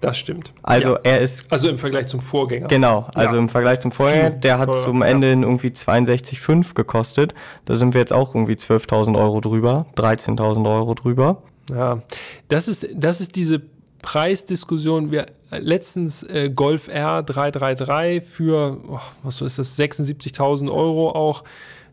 Das 0.00 0.16
stimmt. 0.16 0.52
Also 0.62 0.94
ja. 0.94 1.00
er 1.02 1.20
ist. 1.20 1.52
Also 1.52 1.68
im 1.68 1.78
Vergleich 1.78 2.06
zum 2.06 2.20
Vorgänger. 2.20 2.68
Genau, 2.68 3.06
also 3.14 3.34
ja. 3.34 3.40
im 3.40 3.50
Vergleich 3.50 3.80
zum 3.80 3.92
Vorgänger, 3.92 4.30
der 4.30 4.58
hat 4.58 4.70
teurer, 4.70 4.82
zum 4.84 5.02
Ende 5.02 5.28
ja. 5.28 5.38
irgendwie 5.38 5.68
62,5 5.68 6.72
gekostet. 6.74 7.34
Da 7.66 7.74
sind 7.74 7.92
wir 7.92 8.00
jetzt 8.00 8.12
auch 8.12 8.34
irgendwie 8.34 8.54
12.000 8.54 9.18
Euro 9.18 9.40
drüber, 9.42 9.86
13.000 9.96 10.66
Euro 10.74 10.94
drüber. 10.94 11.42
Ja, 11.70 12.02
das 12.48 12.68
ist, 12.68 12.86
das 12.94 13.20
ist 13.20 13.36
diese 13.36 13.62
Preisdiskussion. 14.02 15.10
Wir 15.10 15.26
letztens 15.50 16.22
äh, 16.22 16.50
Golf 16.54 16.88
R 16.88 17.22
333 17.22 18.22
für, 18.22 18.78
oh, 18.88 19.00
was 19.22 19.40
ist 19.40 19.58
das, 19.58 19.78
76.000 19.78 20.70
Euro 20.70 21.10
auch 21.10 21.44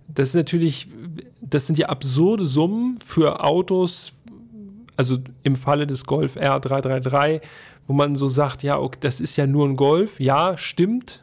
das 0.08 0.30
ist 0.30 0.36
natürlich, 0.36 0.88
das 1.42 1.68
sind 1.68 1.78
ja 1.78 1.90
absurde 1.90 2.48
Summen 2.48 2.98
für 3.04 3.44
Autos, 3.44 4.14
also 4.96 5.18
im 5.44 5.56
Falle 5.56 5.86
des 5.86 6.06
Golf 6.06 6.38
R333, 6.38 7.42
wo 7.88 7.94
man 7.94 8.16
so 8.16 8.28
sagt, 8.28 8.64
ja, 8.64 8.80
okay, 8.80 8.98
das 9.02 9.20
ist 9.20 9.36
ja 9.38 9.48
nur 9.48 9.68
ein 9.68 9.76
Golf. 9.76 10.20
Ja, 10.20 10.58
stimmt. 10.58 11.22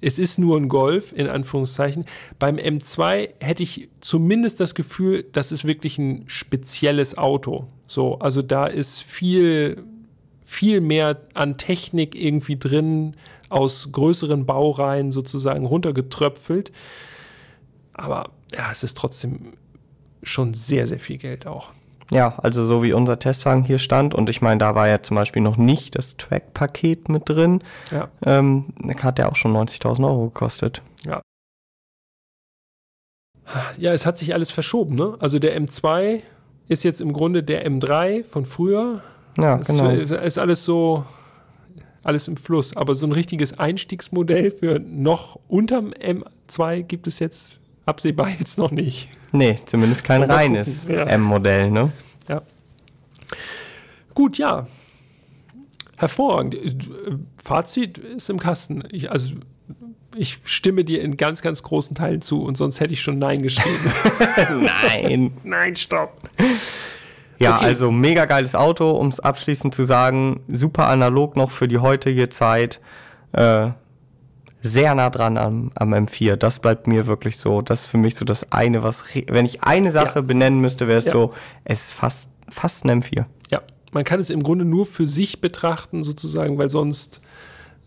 Es 0.00 0.18
ist 0.18 0.38
nur 0.38 0.56
ein 0.56 0.68
Golf, 0.68 1.12
in 1.12 1.26
Anführungszeichen. 1.26 2.04
Beim 2.38 2.56
M2 2.56 3.30
hätte 3.40 3.62
ich 3.62 3.88
zumindest 4.00 4.60
das 4.60 4.74
Gefühl, 4.74 5.24
das 5.32 5.50
ist 5.50 5.64
wirklich 5.64 5.98
ein 5.98 6.24
spezielles 6.28 7.18
Auto. 7.18 7.66
So, 7.86 8.18
also 8.18 8.42
da 8.42 8.66
ist 8.66 9.02
viel, 9.02 9.82
viel 10.44 10.80
mehr 10.80 11.20
an 11.34 11.56
Technik 11.58 12.14
irgendwie 12.14 12.56
drin, 12.56 13.16
aus 13.48 13.90
größeren 13.90 14.46
Baureihen 14.46 15.10
sozusagen 15.10 15.66
runtergetröpfelt. 15.66 16.70
Aber 17.92 18.30
ja, 18.52 18.70
es 18.70 18.82
ist 18.82 18.96
trotzdem 18.96 19.54
schon 20.22 20.54
sehr, 20.54 20.86
sehr 20.86 21.00
viel 21.00 21.18
Geld 21.18 21.46
auch. 21.46 21.70
Ja, 22.10 22.38
also 22.38 22.64
so 22.64 22.82
wie 22.82 22.92
unser 22.92 23.18
Testwagen 23.18 23.64
hier 23.64 23.78
stand 23.78 24.14
und 24.14 24.30
ich 24.30 24.40
meine, 24.40 24.58
da 24.58 24.74
war 24.74 24.88
ja 24.88 25.02
zum 25.02 25.16
Beispiel 25.16 25.42
noch 25.42 25.58
nicht 25.58 25.94
das 25.94 26.16
Track-Paket 26.16 27.08
mit 27.08 27.28
drin, 27.28 27.62
ja. 27.90 28.08
ähm, 28.24 28.72
hat 29.02 29.18
der 29.18 29.28
auch 29.28 29.36
schon 29.36 29.54
90.000 29.54 30.06
Euro 30.06 30.28
gekostet. 30.28 30.82
Ja. 31.04 31.20
Ja, 33.76 33.92
es 33.92 34.06
hat 34.06 34.16
sich 34.16 34.34
alles 34.34 34.50
verschoben, 34.50 34.94
ne? 34.94 35.16
Also 35.20 35.38
der 35.38 35.58
M2 35.58 36.20
ist 36.68 36.84
jetzt 36.84 37.00
im 37.00 37.12
Grunde 37.12 37.42
der 37.42 37.66
M3 37.66 38.24
von 38.24 38.44
früher. 38.44 39.02
Ja, 39.38 39.56
genau. 39.56 39.90
Es 39.90 40.10
ist 40.10 40.38
alles 40.38 40.64
so, 40.64 41.04
alles 42.02 42.28
im 42.28 42.36
Fluss. 42.36 42.76
Aber 42.76 42.94
so 42.94 43.06
ein 43.06 43.12
richtiges 43.12 43.58
Einstiegsmodell 43.58 44.50
für 44.50 44.78
noch 44.78 45.38
unterm 45.48 45.92
M2 45.92 46.82
gibt 46.82 47.06
es 47.06 47.18
jetzt 47.20 47.58
absehbar 47.88 48.28
jetzt 48.38 48.58
noch 48.58 48.70
nicht. 48.70 49.08
Nee, 49.32 49.56
zumindest 49.66 50.04
kein 50.04 50.22
reines 50.30 50.86
ja. 50.86 51.04
M-Modell, 51.04 51.70
ne? 51.70 51.92
Ja. 52.28 52.42
Gut, 54.14 54.38
ja. 54.38 54.66
Hervorragend. 55.96 56.56
Fazit 57.42 57.98
ist 57.98 58.30
im 58.30 58.38
Kasten. 58.38 58.84
Ich, 58.90 59.10
also, 59.10 59.34
ich 60.14 60.38
stimme 60.44 60.84
dir 60.84 61.02
in 61.02 61.16
ganz, 61.16 61.42
ganz 61.42 61.62
großen 61.62 61.96
Teilen 61.96 62.20
zu 62.20 62.42
und 62.42 62.56
sonst 62.56 62.80
hätte 62.80 62.92
ich 62.92 63.00
schon 63.00 63.18
Nein 63.18 63.42
geschrieben. 63.42 63.92
Nein. 64.62 65.32
Nein, 65.42 65.76
stopp. 65.76 66.30
Ja, 67.38 67.56
okay. 67.56 67.66
also 67.66 67.90
mega 67.90 68.24
geiles 68.26 68.54
Auto, 68.54 68.90
um 68.90 69.08
es 69.08 69.20
abschließend 69.20 69.74
zu 69.74 69.84
sagen. 69.84 70.40
Super 70.48 70.88
analog 70.88 71.36
noch 71.36 71.50
für 71.50 71.68
die 71.68 71.78
heutige 71.78 72.28
Zeit. 72.28 72.80
Äh, 73.32 73.70
sehr 74.60 74.94
nah 74.94 75.10
dran 75.10 75.36
am, 75.36 75.70
am 75.74 75.94
M4. 75.94 76.36
Das 76.36 76.58
bleibt 76.58 76.86
mir 76.86 77.06
wirklich 77.06 77.36
so. 77.36 77.62
Das 77.62 77.82
ist 77.82 77.86
für 77.86 77.98
mich 77.98 78.14
so 78.14 78.24
das 78.24 78.52
eine, 78.52 78.82
was, 78.82 79.04
wenn 79.28 79.46
ich 79.46 79.62
eine 79.62 79.92
Sache 79.92 80.16
ja. 80.16 80.20
benennen 80.20 80.60
müsste, 80.60 80.88
wäre 80.88 80.98
es 80.98 81.06
ja. 81.06 81.12
so, 81.12 81.32
es 81.64 81.88
ist 81.88 81.92
fast, 81.92 82.28
fast 82.48 82.84
ein 82.84 83.02
M4. 83.02 83.24
Ja, 83.50 83.62
man 83.92 84.04
kann 84.04 84.20
es 84.20 84.30
im 84.30 84.42
Grunde 84.42 84.64
nur 84.64 84.86
für 84.86 85.06
sich 85.06 85.40
betrachten, 85.40 86.02
sozusagen, 86.02 86.58
weil 86.58 86.68
sonst 86.68 87.20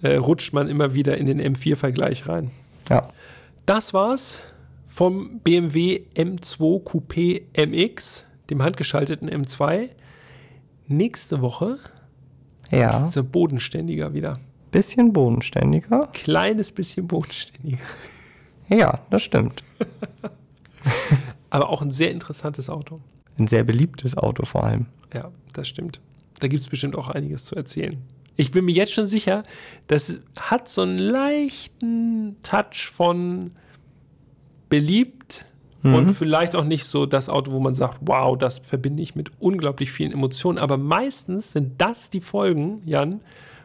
äh, 0.02 0.16
rutscht 0.16 0.54
man 0.54 0.68
immer 0.68 0.94
wieder 0.94 1.18
in 1.18 1.26
den 1.26 1.42
M4-Vergleich 1.42 2.28
rein. 2.28 2.52
Ja. 2.90 3.08
Das 3.66 3.94
war's 3.94 4.40
vom 4.88 5.40
BMW 5.40 6.02
M2 6.16 6.84
Coupé 6.84 7.42
MX 7.56 8.26
dem 8.50 8.62
handgeschalteten 8.62 9.30
M2. 9.30 9.90
Nächste 10.88 11.42
Woche 11.42 11.78
Ja, 12.70 13.06
ist 13.06 13.16
er 13.16 13.24
bodenständiger 13.24 14.14
wieder. 14.14 14.40
Bisschen 14.72 15.14
bodenständiger. 15.14 16.10
Kleines 16.14 16.72
bisschen 16.72 17.08
bodenständiger. 17.08 17.84
Ja, 18.70 19.00
das 19.10 19.24
stimmt. 19.24 19.64
Aber 21.50 21.70
auch 21.70 21.82
ein 21.82 21.92
sehr 21.92 22.12
interessantes 22.12 22.70
Auto. 22.70 23.02
Ein 23.38 23.48
sehr 23.48 23.64
beliebtes 23.64 24.18
Auto 24.18 24.46
vor 24.46 24.64
allem. 24.64 24.86
Ja, 25.14 25.32
das 25.54 25.68
stimmt. 25.68 26.00
Da 26.40 26.48
gibt 26.48 26.62
es 26.62 26.68
bestimmt 26.68 26.96
auch 26.96 27.10
einiges 27.10 27.46
zu 27.46 27.56
erzählen. 27.56 27.98
Ich 28.38 28.52
bin 28.52 28.66
mir 28.66 28.72
jetzt 28.72 28.94
schon 28.94 29.08
sicher, 29.08 29.44
das 29.88 30.20
hat 30.40 30.70
so 30.70 30.82
einen 30.82 30.98
leichten 30.98 32.38
Touch 32.42 32.90
von 32.92 33.52
beliebt 34.70 35.46
und 35.84 36.14
vielleicht 36.14 36.56
auch 36.56 36.64
nicht 36.64 36.86
so 36.86 37.06
das 37.06 37.28
Auto, 37.28 37.52
wo 37.52 37.60
man 37.60 37.74
sagt, 37.74 37.98
wow, 38.02 38.38
das 38.38 38.60
verbinde 38.60 39.02
ich 39.02 39.16
mit 39.16 39.32
unglaublich 39.40 39.92
vielen 39.92 40.12
Emotionen. 40.12 40.60
Aber 40.60 40.78
meistens 40.78 41.54
sind 41.54 41.82
das 41.82 42.10
die 42.10 42.22
Folgen, 42.22 42.82
Jan, 42.86 43.20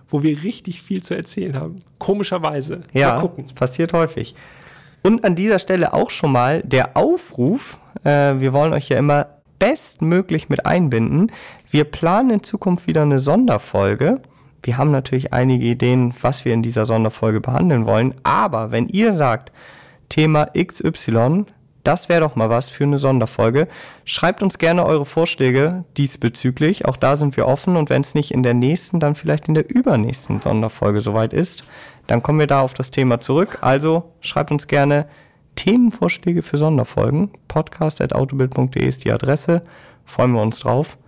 wo 0.09 0.23
wir 0.23 0.43
richtig 0.43 0.83
viel 0.83 1.03
zu 1.03 1.15
erzählen 1.15 1.59
haben. 1.59 1.79
Komischerweise. 1.99 2.83
Ja, 2.93 3.15
Mal 3.15 3.21
gucken. 3.21 3.45
das 3.45 3.53
passiert 3.53 3.93
häufig. 3.93 4.35
Und 5.03 5.25
an 5.25 5.35
dieser 5.35 5.59
Stelle 5.59 5.93
auch 5.93 6.11
schon 6.11 6.33
mal 6.33 6.63
der 6.63 6.97
Aufruf. 6.97 7.79
Äh, 8.05 8.41
wir 8.41 8.53
wollen 8.53 8.73
euch 8.73 8.89
ja 8.89 8.99
immer 8.99 9.29
bestmöglich 9.59 10.49
mit 10.49 10.67
einbinden. 10.67 11.33
Wir 11.71 11.85
planen 11.85 12.31
in 12.31 12.43
Zukunft 12.43 12.87
wieder 12.87 13.03
eine 13.03 13.21
Sonderfolge. 13.21 14.21
Wir 14.63 14.79
haben 14.79 14.91
natürlich 14.91 15.33
einige 15.33 15.65
Ideen, 15.65 16.13
was 16.21 16.45
wir 16.45 16.53
in 16.53 16.63
dieser 16.63 16.87
Sonderfolge 16.87 17.41
behandeln 17.41 17.87
wollen. 17.87 18.15
Aber 18.25 18.73
wenn 18.73 18.89
ihr 18.89 19.13
sagt, 19.13 19.53
Thema 20.09 20.47
XY, 20.57 21.47
das 21.87 22.09
wäre 22.09 22.21
doch 22.21 22.35
mal 22.35 22.51
was 22.51 22.69
für 22.69 22.85
eine 22.85 22.99
Sonderfolge. 22.99 23.69
Schreibt 24.05 24.43
uns 24.43 24.59
gerne 24.59 24.85
eure 24.85 25.07
Vorschläge 25.07 25.85
diesbezüglich. 25.97 26.85
Auch 26.85 26.97
da 26.97 27.17
sind 27.17 27.37
wir 27.37 27.47
offen 27.47 27.77
und 27.77 27.91
wenn 27.91 28.03
es 28.03 28.15
nicht 28.15 28.33
in 28.33 28.43
der 28.43 28.55
nächsten, 28.55 28.99
dann 28.99 29.15
vielleicht 29.15 29.49
in 29.49 29.55
der 29.55 29.71
übernächsten 29.71 30.41
Sonderfolge 30.41 31.01
soweit 31.01 31.33
ist, 31.33 31.65
dann 32.07 32.23
kommen 32.23 32.39
wir 32.39 32.47
da 32.47 32.61
auf 32.61 32.75
das 32.75 32.91
Thema 32.91 33.21
zurück. 33.21 33.59
Also 33.61 34.13
schreibt 34.21 34.51
uns 34.51 34.67
gerne 34.67 35.07
Themenvorschläge 35.55 36.43
für 36.43 36.59
Sonderfolgen. 36.59 37.31
Podcast.autobild.de 37.49 38.85
ist 38.87 39.05
die 39.05 39.13
Adresse. 39.13 39.63
Freuen 40.05 40.33
wir 40.33 40.43
uns 40.43 40.59
drauf. 40.59 40.99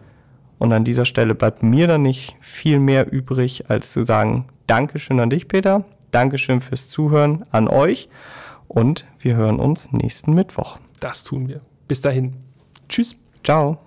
Und 0.58 0.72
an 0.72 0.84
dieser 0.84 1.04
Stelle 1.04 1.34
bleibt 1.34 1.62
mir 1.62 1.86
dann 1.86 2.02
nicht 2.02 2.36
viel 2.40 2.78
mehr 2.78 3.12
übrig, 3.12 3.68
als 3.68 3.92
zu 3.92 4.04
sagen, 4.04 4.46
Dankeschön 4.66 5.20
an 5.20 5.30
dich, 5.30 5.48
Peter. 5.48 5.84
Dankeschön 6.10 6.60
fürs 6.60 6.88
Zuhören 6.88 7.44
an 7.50 7.68
euch. 7.68 8.08
Und 8.68 9.06
wir 9.18 9.36
hören 9.36 9.58
uns 9.58 9.92
nächsten 9.92 10.34
Mittwoch. 10.34 10.78
Das 11.00 11.24
tun 11.24 11.48
wir. 11.48 11.60
Bis 11.88 12.00
dahin. 12.00 12.36
Tschüss. 12.88 13.16
Ciao. 13.42 13.78